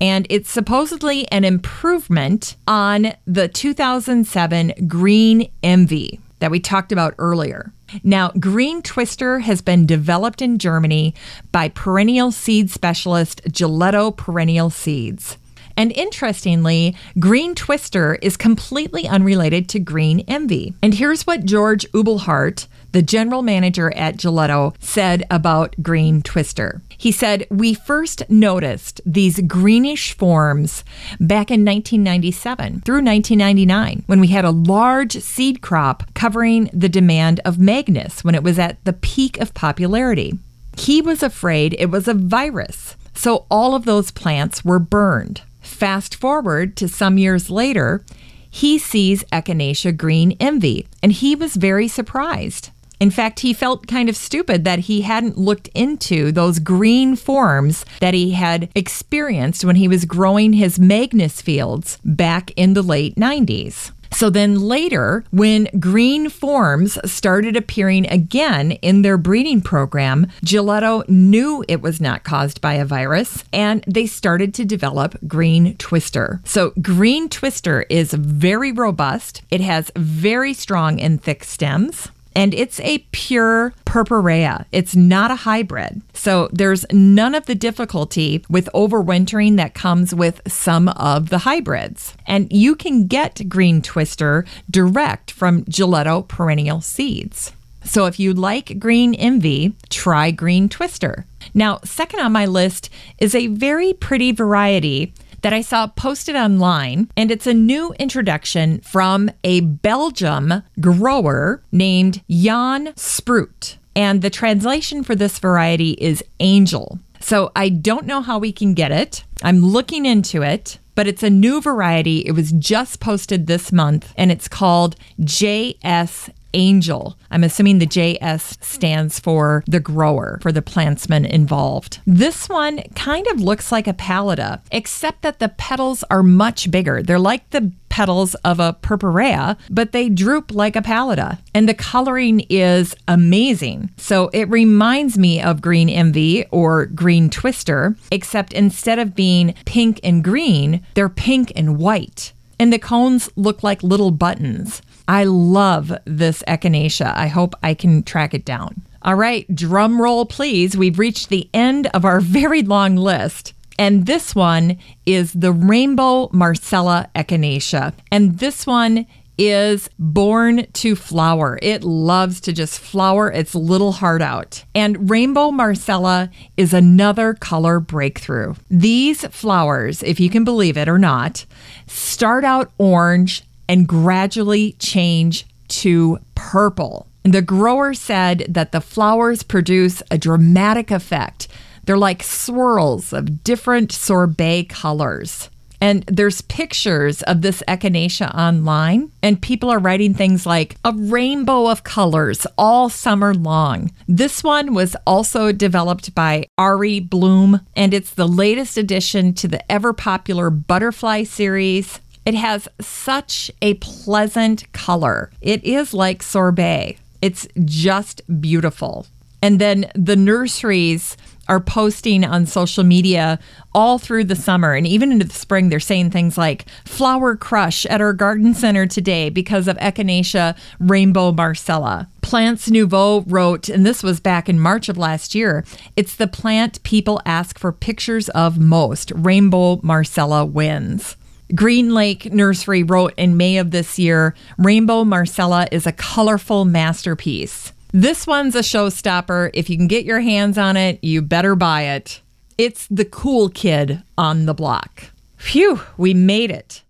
And 0.00 0.28
it's 0.30 0.48
supposedly 0.48 1.26
an 1.32 1.42
improvement 1.42 2.54
on 2.68 3.14
the 3.26 3.48
2007 3.48 4.86
Green 4.86 5.50
Envy 5.64 6.20
that 6.38 6.52
we 6.52 6.60
talked 6.60 6.92
about 6.92 7.16
earlier. 7.18 7.72
Now, 8.04 8.30
Green 8.38 8.80
Twister 8.82 9.40
has 9.40 9.60
been 9.60 9.86
developed 9.86 10.40
in 10.40 10.56
Germany 10.56 11.16
by 11.50 11.70
perennial 11.70 12.30
seed 12.30 12.70
specialist 12.70 13.42
Jelitto 13.48 14.16
Perennial 14.16 14.70
Seeds. 14.70 15.36
And 15.76 15.92
interestingly, 15.92 16.96
Green 17.18 17.54
Twister 17.54 18.16
is 18.16 18.36
completely 18.36 19.06
unrelated 19.06 19.68
to 19.70 19.78
Green 19.78 20.20
Envy. 20.28 20.74
And 20.82 20.94
here's 20.94 21.26
what 21.26 21.44
George 21.44 21.90
Uebelhart, 21.92 22.66
the 22.92 23.02
general 23.02 23.42
manager 23.42 23.92
at 23.94 24.16
Jelitto, 24.16 24.74
said 24.80 25.24
about 25.30 25.76
Green 25.82 26.22
Twister. 26.22 26.82
He 27.00 27.12
said, 27.12 27.46
We 27.50 27.72
first 27.72 28.28
noticed 28.28 29.00
these 29.06 29.40
greenish 29.40 30.12
forms 30.12 30.84
back 31.18 31.50
in 31.50 31.64
1997 31.64 32.82
through 32.82 33.02
1999 33.02 34.02
when 34.06 34.20
we 34.20 34.26
had 34.28 34.44
a 34.44 34.50
large 34.50 35.12
seed 35.12 35.62
crop 35.62 36.02
covering 36.12 36.68
the 36.74 36.90
demand 36.90 37.40
of 37.42 37.58
Magnus 37.58 38.22
when 38.22 38.34
it 38.34 38.42
was 38.42 38.58
at 38.58 38.84
the 38.84 38.92
peak 38.92 39.40
of 39.40 39.54
popularity. 39.54 40.34
He 40.76 41.00
was 41.00 41.22
afraid 41.22 41.74
it 41.78 41.90
was 41.90 42.06
a 42.06 42.12
virus, 42.12 42.96
so 43.14 43.46
all 43.50 43.74
of 43.74 43.86
those 43.86 44.10
plants 44.10 44.62
were 44.62 44.78
burned. 44.78 45.40
Fast 45.80 46.14
forward 46.14 46.76
to 46.76 46.88
some 46.88 47.16
years 47.16 47.48
later, 47.48 48.04
he 48.50 48.76
sees 48.76 49.24
Echinacea 49.32 49.96
green 49.96 50.36
envy, 50.38 50.86
and 51.02 51.10
he 51.10 51.34
was 51.34 51.56
very 51.56 51.88
surprised. 51.88 52.68
In 53.00 53.10
fact, 53.10 53.40
he 53.40 53.54
felt 53.54 53.86
kind 53.86 54.10
of 54.10 54.14
stupid 54.14 54.64
that 54.64 54.80
he 54.80 55.00
hadn't 55.00 55.38
looked 55.38 55.68
into 55.68 56.32
those 56.32 56.58
green 56.58 57.16
forms 57.16 57.86
that 58.00 58.12
he 58.12 58.32
had 58.32 58.68
experienced 58.74 59.64
when 59.64 59.76
he 59.76 59.88
was 59.88 60.04
growing 60.04 60.52
his 60.52 60.78
Magnus 60.78 61.40
fields 61.40 61.96
back 62.04 62.50
in 62.56 62.74
the 62.74 62.82
late 62.82 63.16
90s. 63.16 63.90
So 64.12 64.30
then 64.30 64.56
later, 64.56 65.24
when 65.30 65.68
green 65.78 66.28
forms 66.28 66.98
started 67.10 67.56
appearing 67.56 68.06
again 68.08 68.72
in 68.72 69.02
their 69.02 69.16
breeding 69.16 69.60
program, 69.60 70.26
Jelitto 70.44 71.08
knew 71.08 71.64
it 71.68 71.80
was 71.80 72.00
not 72.00 72.24
caused 72.24 72.60
by 72.60 72.74
a 72.74 72.84
virus 72.84 73.44
and 73.52 73.84
they 73.86 74.06
started 74.06 74.52
to 74.54 74.64
develop 74.64 75.16
green 75.26 75.76
twister. 75.76 76.40
So 76.44 76.72
green 76.82 77.28
twister 77.28 77.82
is 77.88 78.12
very 78.12 78.72
robust. 78.72 79.42
It 79.50 79.60
has 79.60 79.90
very 79.96 80.54
strong 80.54 81.00
and 81.00 81.22
thick 81.22 81.44
stems 81.44 82.08
and 82.34 82.54
it's 82.54 82.80
a 82.80 82.98
pure 83.12 83.74
purpurea. 83.84 84.66
It's 84.72 84.94
not 84.94 85.30
a 85.30 85.36
hybrid. 85.36 86.02
So 86.14 86.48
there's 86.52 86.84
none 86.92 87.34
of 87.34 87.46
the 87.46 87.54
difficulty 87.54 88.44
with 88.48 88.68
overwintering 88.74 89.56
that 89.56 89.74
comes 89.74 90.14
with 90.14 90.40
some 90.46 90.88
of 90.88 91.30
the 91.30 91.38
hybrids. 91.38 92.14
And 92.26 92.52
you 92.52 92.76
can 92.76 93.06
get 93.06 93.48
green 93.48 93.82
twister 93.82 94.44
direct 94.70 95.30
from 95.30 95.64
Jelitto 95.64 96.26
perennial 96.28 96.80
seeds. 96.80 97.52
So 97.84 98.06
if 98.06 98.20
you 98.20 98.34
like 98.34 98.78
green 98.78 99.14
envy, 99.14 99.74
try 99.88 100.30
green 100.30 100.68
twister. 100.68 101.24
Now, 101.54 101.80
second 101.84 102.20
on 102.20 102.32
my 102.32 102.46
list 102.46 102.90
is 103.18 103.34
a 103.34 103.48
very 103.48 103.92
pretty 103.94 104.32
variety 104.32 105.14
that 105.42 105.52
I 105.52 105.60
saw 105.60 105.86
posted 105.86 106.36
online, 106.36 107.10
and 107.16 107.30
it's 107.30 107.46
a 107.46 107.54
new 107.54 107.92
introduction 107.98 108.80
from 108.80 109.30
a 109.44 109.60
Belgium 109.60 110.62
grower 110.80 111.62
named 111.72 112.22
Jan 112.28 112.92
Sprout. 112.96 113.76
And 113.96 114.22
the 114.22 114.30
translation 114.30 115.02
for 115.02 115.14
this 115.14 115.38
variety 115.38 115.92
is 115.92 116.24
angel. 116.38 116.98
So 117.20 117.52
I 117.54 117.68
don't 117.68 118.06
know 118.06 118.22
how 118.22 118.38
we 118.38 118.52
can 118.52 118.74
get 118.74 118.92
it. 118.92 119.24
I'm 119.42 119.60
looking 119.60 120.06
into 120.06 120.42
it, 120.42 120.78
but 120.94 121.06
it's 121.06 121.22
a 121.22 121.30
new 121.30 121.60
variety. 121.60 122.18
It 122.20 122.32
was 122.32 122.52
just 122.52 123.00
posted 123.00 123.46
this 123.46 123.72
month 123.72 124.12
and 124.16 124.30
it's 124.30 124.48
called 124.48 124.96
JS 125.20 126.30
angel. 126.54 127.16
I'm 127.30 127.44
assuming 127.44 127.78
the 127.78 127.86
JS 127.86 128.62
stands 128.62 129.18
for 129.20 129.62
the 129.66 129.80
grower, 129.80 130.38
for 130.42 130.52
the 130.52 130.62
plantsman 130.62 131.28
involved. 131.28 132.00
This 132.06 132.48
one 132.48 132.82
kind 132.94 133.26
of 133.28 133.40
looks 133.40 133.70
like 133.70 133.86
a 133.86 133.92
pallida, 133.94 134.62
except 134.70 135.22
that 135.22 135.38
the 135.38 135.48
petals 135.48 136.04
are 136.10 136.22
much 136.22 136.70
bigger. 136.70 137.02
They're 137.02 137.18
like 137.18 137.48
the 137.50 137.72
petals 137.88 138.34
of 138.36 138.60
a 138.60 138.72
purpurea, 138.72 139.56
but 139.68 139.92
they 139.92 140.08
droop 140.08 140.52
like 140.54 140.76
a 140.76 140.82
pallida. 140.82 141.38
And 141.54 141.68
the 141.68 141.74
coloring 141.74 142.46
is 142.48 142.94
amazing. 143.08 143.90
So 143.96 144.30
it 144.32 144.48
reminds 144.48 145.18
me 145.18 145.42
of 145.42 145.60
green 145.60 145.88
envy 145.88 146.46
or 146.46 146.86
green 146.86 147.28
twister, 147.28 147.96
except 148.10 148.52
instead 148.52 148.98
of 148.98 149.14
being 149.14 149.54
pink 149.66 150.00
and 150.02 150.24
green, 150.24 150.82
they're 150.94 151.08
pink 151.08 151.52
and 151.54 151.78
white. 151.78 152.32
And 152.58 152.72
the 152.72 152.78
cones 152.78 153.30
look 153.36 153.62
like 153.62 153.82
little 153.82 154.10
buttons. 154.10 154.82
I 155.10 155.24
love 155.24 155.92
this 156.04 156.44
echinacea. 156.46 157.12
I 157.16 157.26
hope 157.26 157.56
I 157.64 157.74
can 157.74 158.04
track 158.04 158.32
it 158.32 158.44
down. 158.44 158.80
All 159.02 159.16
right, 159.16 159.44
drum 159.52 160.00
roll, 160.00 160.24
please. 160.24 160.76
We've 160.76 161.00
reached 161.00 161.30
the 161.30 161.50
end 161.52 161.88
of 161.88 162.04
our 162.04 162.20
very 162.20 162.62
long 162.62 162.94
list. 162.94 163.52
And 163.76 164.06
this 164.06 164.36
one 164.36 164.78
is 165.06 165.32
the 165.32 165.50
Rainbow 165.50 166.30
Marcella 166.32 167.10
Echinacea. 167.16 167.92
And 168.12 168.38
this 168.38 168.68
one 168.68 169.04
is 169.36 169.90
born 169.98 170.66
to 170.74 170.94
flower. 170.94 171.58
It 171.60 171.82
loves 171.82 172.40
to 172.42 172.52
just 172.52 172.78
flower 172.78 173.32
its 173.32 173.56
little 173.56 173.90
heart 173.90 174.22
out. 174.22 174.64
And 174.76 175.10
Rainbow 175.10 175.50
Marcella 175.50 176.30
is 176.56 176.72
another 176.72 177.34
color 177.34 177.80
breakthrough. 177.80 178.54
These 178.70 179.26
flowers, 179.26 180.04
if 180.04 180.20
you 180.20 180.30
can 180.30 180.44
believe 180.44 180.76
it 180.76 180.88
or 180.88 180.98
not, 180.98 181.46
start 181.88 182.44
out 182.44 182.70
orange 182.78 183.42
and 183.70 183.86
gradually 183.86 184.72
change 184.80 185.46
to 185.68 186.18
purple. 186.34 187.06
The 187.22 187.40
grower 187.40 187.94
said 187.94 188.44
that 188.48 188.72
the 188.72 188.80
flowers 188.80 189.44
produce 189.44 190.02
a 190.10 190.18
dramatic 190.18 190.90
effect. 190.90 191.46
They're 191.84 191.96
like 191.96 192.24
swirls 192.24 193.12
of 193.12 193.44
different 193.44 193.92
sorbet 193.92 194.64
colors. 194.64 195.50
And 195.80 196.02
there's 196.08 196.40
pictures 196.40 197.22
of 197.22 197.42
this 197.42 197.62
echinacea 197.68 198.34
online, 198.34 199.12
and 199.22 199.40
people 199.40 199.70
are 199.70 199.78
writing 199.78 200.14
things 200.14 200.44
like 200.44 200.76
a 200.84 200.92
rainbow 200.92 201.70
of 201.70 201.84
colors 201.84 202.48
all 202.58 202.88
summer 202.90 203.34
long. 203.34 203.92
This 204.08 204.42
one 204.42 204.74
was 204.74 204.96
also 205.06 205.52
developed 205.52 206.12
by 206.12 206.46
Arie 206.58 206.98
Blom, 206.98 207.60
and 207.76 207.94
it's 207.94 208.14
the 208.14 208.28
latest 208.28 208.76
addition 208.76 209.32
to 209.34 209.46
the 209.46 209.70
ever 209.70 209.92
popular 209.92 210.50
butterfly 210.50 211.22
series. 211.22 212.00
It 212.30 212.36
has 212.36 212.68
such 212.80 213.50
a 213.60 213.74
pleasant 213.74 214.72
color. 214.72 215.32
It 215.40 215.64
is 215.64 215.92
like 215.92 216.22
sorbet. 216.22 216.96
It's 217.20 217.48
just 217.64 218.22
beautiful. 218.40 219.08
And 219.42 219.60
then 219.60 219.90
the 219.96 220.14
nurseries 220.14 221.16
are 221.48 221.58
posting 221.58 222.24
on 222.24 222.46
social 222.46 222.84
media 222.84 223.40
all 223.74 223.98
through 223.98 224.22
the 224.22 224.36
summer 224.36 224.74
and 224.74 224.86
even 224.86 225.10
into 225.10 225.24
the 225.24 225.34
spring. 225.34 225.70
They're 225.70 225.80
saying 225.80 226.12
things 226.12 226.38
like 226.38 226.66
flower 226.84 227.34
crush 227.34 227.84
at 227.86 228.00
our 228.00 228.12
garden 228.12 228.54
center 228.54 228.86
today 228.86 229.28
because 229.28 229.66
of 229.66 229.76
Echinacea 229.78 230.56
rainbow 230.78 231.32
marcella. 231.32 232.08
Plants 232.22 232.70
Nouveau 232.70 233.22
wrote, 233.22 233.68
and 233.68 233.84
this 233.84 234.04
was 234.04 234.20
back 234.20 234.48
in 234.48 234.60
March 234.60 234.88
of 234.88 234.96
last 234.96 235.34
year, 235.34 235.64
it's 235.96 236.14
the 236.14 236.28
plant 236.28 236.80
people 236.84 237.20
ask 237.26 237.58
for 237.58 237.72
pictures 237.72 238.28
of 238.28 238.56
most. 238.56 239.10
Rainbow 239.16 239.80
marcella 239.82 240.44
wins. 240.44 241.16
Green 241.54 241.94
Lake 241.94 242.32
Nursery 242.32 242.82
wrote 242.82 243.14
in 243.16 243.36
May 243.36 243.58
of 243.58 243.70
this 243.70 243.98
year 243.98 244.34
Rainbow 244.58 245.04
Marcella 245.04 245.66
is 245.72 245.86
a 245.86 245.92
colorful 245.92 246.64
masterpiece. 246.64 247.72
This 247.92 248.26
one's 248.26 248.54
a 248.54 248.60
showstopper. 248.60 249.50
If 249.52 249.68
you 249.68 249.76
can 249.76 249.88
get 249.88 250.04
your 250.04 250.20
hands 250.20 250.56
on 250.56 250.76
it, 250.76 251.02
you 251.02 251.22
better 251.22 251.56
buy 251.56 251.82
it. 251.82 252.20
It's 252.56 252.86
the 252.88 253.04
cool 253.04 253.48
kid 253.48 254.02
on 254.16 254.46
the 254.46 254.54
block. 254.54 255.04
Phew, 255.36 255.80
we 255.96 256.14
made 256.14 256.50
it. 256.50 256.82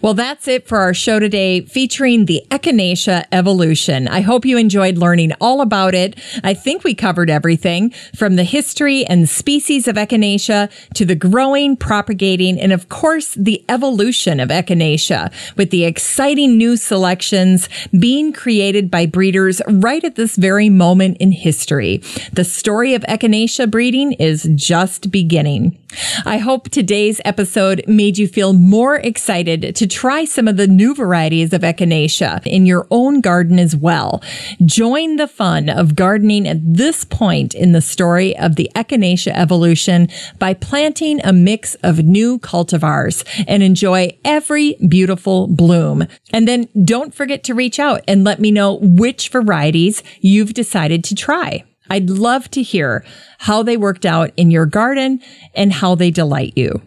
Well, 0.00 0.14
that's 0.14 0.48
it 0.48 0.66
for 0.66 0.78
our 0.78 0.94
show 0.94 1.18
today 1.18 1.62
featuring 1.62 2.26
the 2.26 2.42
Echinacea 2.50 3.24
evolution. 3.32 4.08
I 4.08 4.20
hope 4.20 4.44
you 4.44 4.58
enjoyed 4.58 4.98
learning 4.98 5.32
all 5.40 5.60
about 5.60 5.94
it. 5.94 6.18
I 6.44 6.54
think 6.54 6.84
we 6.84 6.94
covered 6.94 7.30
everything 7.30 7.90
from 8.16 8.36
the 8.36 8.44
history 8.44 9.04
and 9.06 9.28
species 9.28 9.88
of 9.88 9.96
Echinacea 9.96 10.70
to 10.94 11.04
the 11.04 11.14
growing, 11.14 11.76
propagating, 11.76 12.60
and 12.60 12.72
of 12.72 12.88
course, 12.88 13.34
the 13.34 13.64
evolution 13.68 14.40
of 14.40 14.50
Echinacea 14.50 15.32
with 15.56 15.70
the 15.70 15.84
exciting 15.84 16.56
new 16.56 16.76
selections 16.76 17.68
being 17.98 18.32
created 18.32 18.90
by 18.90 19.06
breeders 19.06 19.60
right 19.68 20.04
at 20.04 20.16
this 20.16 20.36
very 20.36 20.68
moment 20.68 21.16
in 21.18 21.32
history. 21.32 21.98
The 22.32 22.44
story 22.44 22.94
of 22.94 23.02
Echinacea 23.02 23.70
breeding 23.70 24.12
is 24.12 24.48
just 24.54 25.10
beginning. 25.10 25.78
I 26.24 26.38
hope 26.38 26.68
today's 26.68 27.20
episode 27.24 27.84
made 27.86 28.18
you 28.18 28.28
feel 28.28 28.52
more 28.52 28.96
excited 28.96 29.74
to 29.76 29.86
try 29.86 30.24
some 30.24 30.48
of 30.48 30.56
the 30.56 30.66
new 30.66 30.94
varieties 30.94 31.52
of 31.52 31.62
echinacea 31.62 32.46
in 32.46 32.66
your 32.66 32.86
own 32.90 33.20
garden 33.20 33.58
as 33.58 33.76
well. 33.76 34.22
Join 34.64 35.16
the 35.16 35.28
fun 35.28 35.68
of 35.68 35.96
gardening 35.96 36.48
at 36.48 36.58
this 36.62 37.04
point 37.04 37.54
in 37.54 37.72
the 37.72 37.80
story 37.80 38.36
of 38.38 38.56
the 38.56 38.70
echinacea 38.74 39.32
evolution 39.34 40.08
by 40.38 40.54
planting 40.54 41.20
a 41.24 41.32
mix 41.32 41.74
of 41.76 42.04
new 42.04 42.38
cultivars 42.38 43.24
and 43.46 43.62
enjoy 43.62 44.16
every 44.24 44.76
beautiful 44.88 45.46
bloom. 45.46 46.06
And 46.32 46.48
then 46.48 46.68
don't 46.84 47.14
forget 47.14 47.44
to 47.44 47.54
reach 47.54 47.78
out 47.78 48.02
and 48.08 48.24
let 48.24 48.40
me 48.40 48.50
know 48.50 48.78
which 48.80 49.28
varieties 49.28 50.02
you've 50.20 50.54
decided 50.54 51.04
to 51.04 51.14
try. 51.14 51.64
I'd 51.92 52.08
love 52.08 52.50
to 52.52 52.62
hear 52.62 53.04
how 53.38 53.62
they 53.62 53.76
worked 53.76 54.06
out 54.06 54.30
in 54.38 54.50
your 54.50 54.64
garden 54.64 55.20
and 55.54 55.74
how 55.74 55.94
they 55.94 56.10
delight 56.10 56.54
you. 56.56 56.80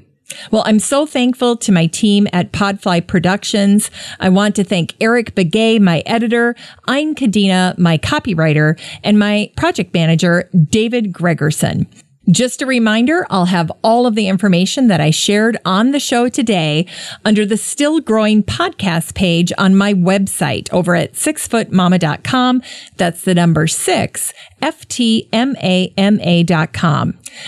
Well, 0.49 0.63
I'm 0.65 0.79
so 0.79 1.05
thankful 1.05 1.55
to 1.57 1.71
my 1.71 1.85
team 1.85 2.27
at 2.33 2.51
Podfly 2.51 3.05
Productions. 3.05 3.91
I 4.19 4.29
want 4.29 4.55
to 4.55 4.63
thank 4.63 4.95
Eric 4.99 5.35
Begay, 5.35 5.79
my 5.79 6.01
editor, 6.07 6.55
Ein 6.87 7.13
Kadena, 7.13 7.77
my 7.77 7.99
copywriter, 7.99 8.79
and 9.03 9.19
my 9.19 9.51
project 9.55 9.93
manager, 9.93 10.49
David 10.71 11.13
Gregerson. 11.13 11.85
Just 12.29 12.61
a 12.63 12.65
reminder, 12.65 13.27
I'll 13.29 13.45
have 13.45 13.71
all 13.83 14.07
of 14.07 14.15
the 14.15 14.27
information 14.27 14.87
that 14.87 14.99
I 14.99 15.11
shared 15.11 15.57
on 15.63 15.91
the 15.91 15.99
show 15.99 16.27
today 16.27 16.87
under 17.23 17.45
the 17.45 17.55
Still 17.55 17.99
Growing 17.99 18.41
podcast 18.41 19.13
page 19.13 19.53
on 19.59 19.75
my 19.75 19.93
website 19.93 20.67
over 20.73 20.95
at 20.95 21.13
sixfootmama.com. 21.13 22.63
That's 22.97 23.21
the 23.21 23.35
number 23.35 23.67
six, 23.67 24.33
F-T-M-A-M-A.com. 24.61 25.29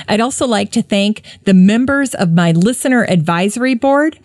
I'd 0.08 0.22
also 0.22 0.46
like 0.46 0.72
to 0.74 0.84
thank 0.84 1.24
the 1.46 1.54
members 1.56 2.14
of 2.14 2.34
my 2.34 2.52
listener 2.52 3.04
advisory 3.10 3.74
board. 3.74 4.20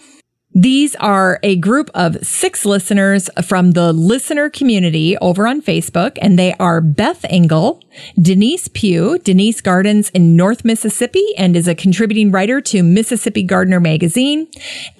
These 0.54 0.94
are 0.96 1.40
a 1.42 1.56
group 1.56 1.90
of 1.94 2.26
six 2.26 2.66
listeners 2.66 3.30
from 3.42 3.70
the 3.70 3.90
listener 3.92 4.50
community 4.50 5.16
over 5.18 5.46
on 5.46 5.62
Facebook, 5.62 6.18
and 6.20 6.38
they 6.38 6.52
are 6.60 6.82
Beth 6.82 7.24
Engel, 7.30 7.82
Denise 8.20 8.68
Pugh. 8.68 9.18
Denise 9.18 9.62
gardens 9.62 10.10
in 10.10 10.36
North 10.36 10.62
Mississippi 10.62 11.24
and 11.38 11.56
is 11.56 11.68
a 11.68 11.74
contributing 11.74 12.30
writer 12.30 12.60
to 12.60 12.82
Mississippi 12.82 13.42
Gardener 13.42 13.80
magazine. 13.80 14.46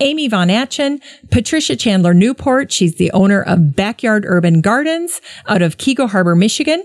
Amy 0.00 0.26
Von 0.26 0.48
Atchen, 0.48 1.02
Patricia 1.30 1.76
Chandler 1.76 2.14
Newport. 2.14 2.72
She's 2.72 2.94
the 2.94 3.10
owner 3.12 3.42
of 3.42 3.76
Backyard 3.76 4.24
Urban 4.26 4.62
Gardens 4.62 5.20
out 5.46 5.60
of 5.60 5.76
Keego 5.76 6.08
Harbor, 6.08 6.34
Michigan. 6.34 6.84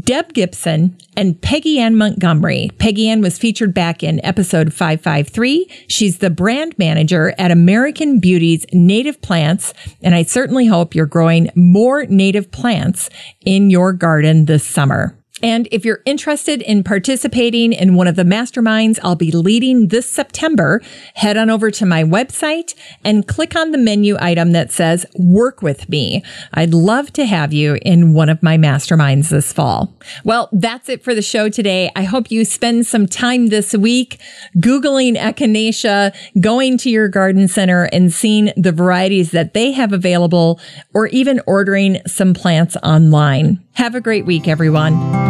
Deb 0.00 0.32
Gibson 0.32 0.96
and 1.16 1.40
Peggy 1.40 1.78
Ann 1.78 1.96
Montgomery. 1.96 2.70
Peggy 2.78 3.08
Ann 3.08 3.20
was 3.20 3.38
featured 3.38 3.74
back 3.74 4.02
in 4.02 4.24
episode 4.24 4.72
553. 4.72 5.70
She's 5.88 6.18
the 6.18 6.30
brand 6.30 6.76
manager 6.78 7.34
at 7.38 7.50
American 7.50 8.18
Beauties 8.18 8.64
Native 8.72 9.20
Plants, 9.20 9.74
and 10.02 10.14
I 10.14 10.22
certainly 10.22 10.66
hope 10.66 10.94
you're 10.94 11.06
growing 11.06 11.50
more 11.54 12.06
native 12.06 12.50
plants 12.50 13.10
in 13.44 13.70
your 13.70 13.92
garden 13.92 14.46
this 14.46 14.64
summer. 14.64 15.16
And 15.42 15.66
if 15.72 15.84
you're 15.84 16.00
interested 16.04 16.62
in 16.62 16.84
participating 16.84 17.72
in 17.72 17.96
one 17.96 18.06
of 18.06 18.14
the 18.14 18.22
masterminds 18.22 19.00
I'll 19.02 19.16
be 19.16 19.32
leading 19.32 19.88
this 19.88 20.08
September, 20.08 20.80
head 21.14 21.36
on 21.36 21.50
over 21.50 21.72
to 21.72 21.84
my 21.84 22.04
website 22.04 22.74
and 23.04 23.26
click 23.26 23.56
on 23.56 23.72
the 23.72 23.78
menu 23.78 24.16
item 24.20 24.52
that 24.52 24.70
says 24.70 25.04
work 25.18 25.60
with 25.60 25.88
me. 25.88 26.22
I'd 26.52 26.72
love 26.72 27.12
to 27.14 27.26
have 27.26 27.52
you 27.52 27.78
in 27.82 28.14
one 28.14 28.28
of 28.28 28.42
my 28.44 28.56
masterminds 28.56 29.30
this 29.30 29.52
fall. 29.52 29.98
Well, 30.24 30.48
that's 30.52 30.88
it 30.88 31.02
for 31.02 31.14
the 31.16 31.22
show 31.22 31.48
today. 31.48 31.90
I 31.96 32.04
hope 32.04 32.30
you 32.30 32.44
spend 32.44 32.86
some 32.86 33.06
time 33.06 33.48
this 33.48 33.74
week 33.74 34.20
Googling 34.58 35.16
Echinacea, 35.16 36.14
going 36.40 36.78
to 36.78 36.90
your 36.90 37.08
garden 37.08 37.48
center 37.48 37.84
and 37.92 38.12
seeing 38.12 38.52
the 38.56 38.72
varieties 38.72 39.32
that 39.32 39.52
they 39.52 39.72
have 39.72 39.92
available 39.92 40.60
or 40.94 41.08
even 41.08 41.40
ordering 41.46 42.00
some 42.06 42.34
plants 42.34 42.76
online. 42.84 43.64
Have 43.72 43.96
a 43.96 44.00
great 44.00 44.24
week, 44.24 44.46
everyone. 44.46 45.23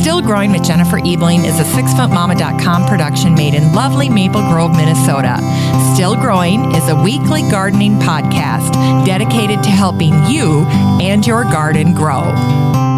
Still 0.00 0.20
Growing 0.20 0.52
with 0.52 0.64
Jennifer 0.64 0.98
Ebeling 0.98 1.44
is 1.44 1.58
a 1.60 1.64
sixfootmama.com 1.64 2.86
production 2.86 3.34
made 3.34 3.54
in 3.54 3.72
lovely 3.72 4.08
Maple 4.08 4.42
Grove, 4.42 4.76
Minnesota. 4.76 5.38
Still 5.94 6.16
Growing 6.16 6.74
is 6.74 6.88
a 6.88 6.96
weekly 6.96 7.42
gardening 7.50 7.98
podcast 7.98 8.72
dedicated 9.06 9.62
to 9.62 9.70
helping 9.70 10.12
you 10.26 10.64
and 11.00 11.26
your 11.26 11.44
garden 11.44 11.94
grow. 11.94 12.91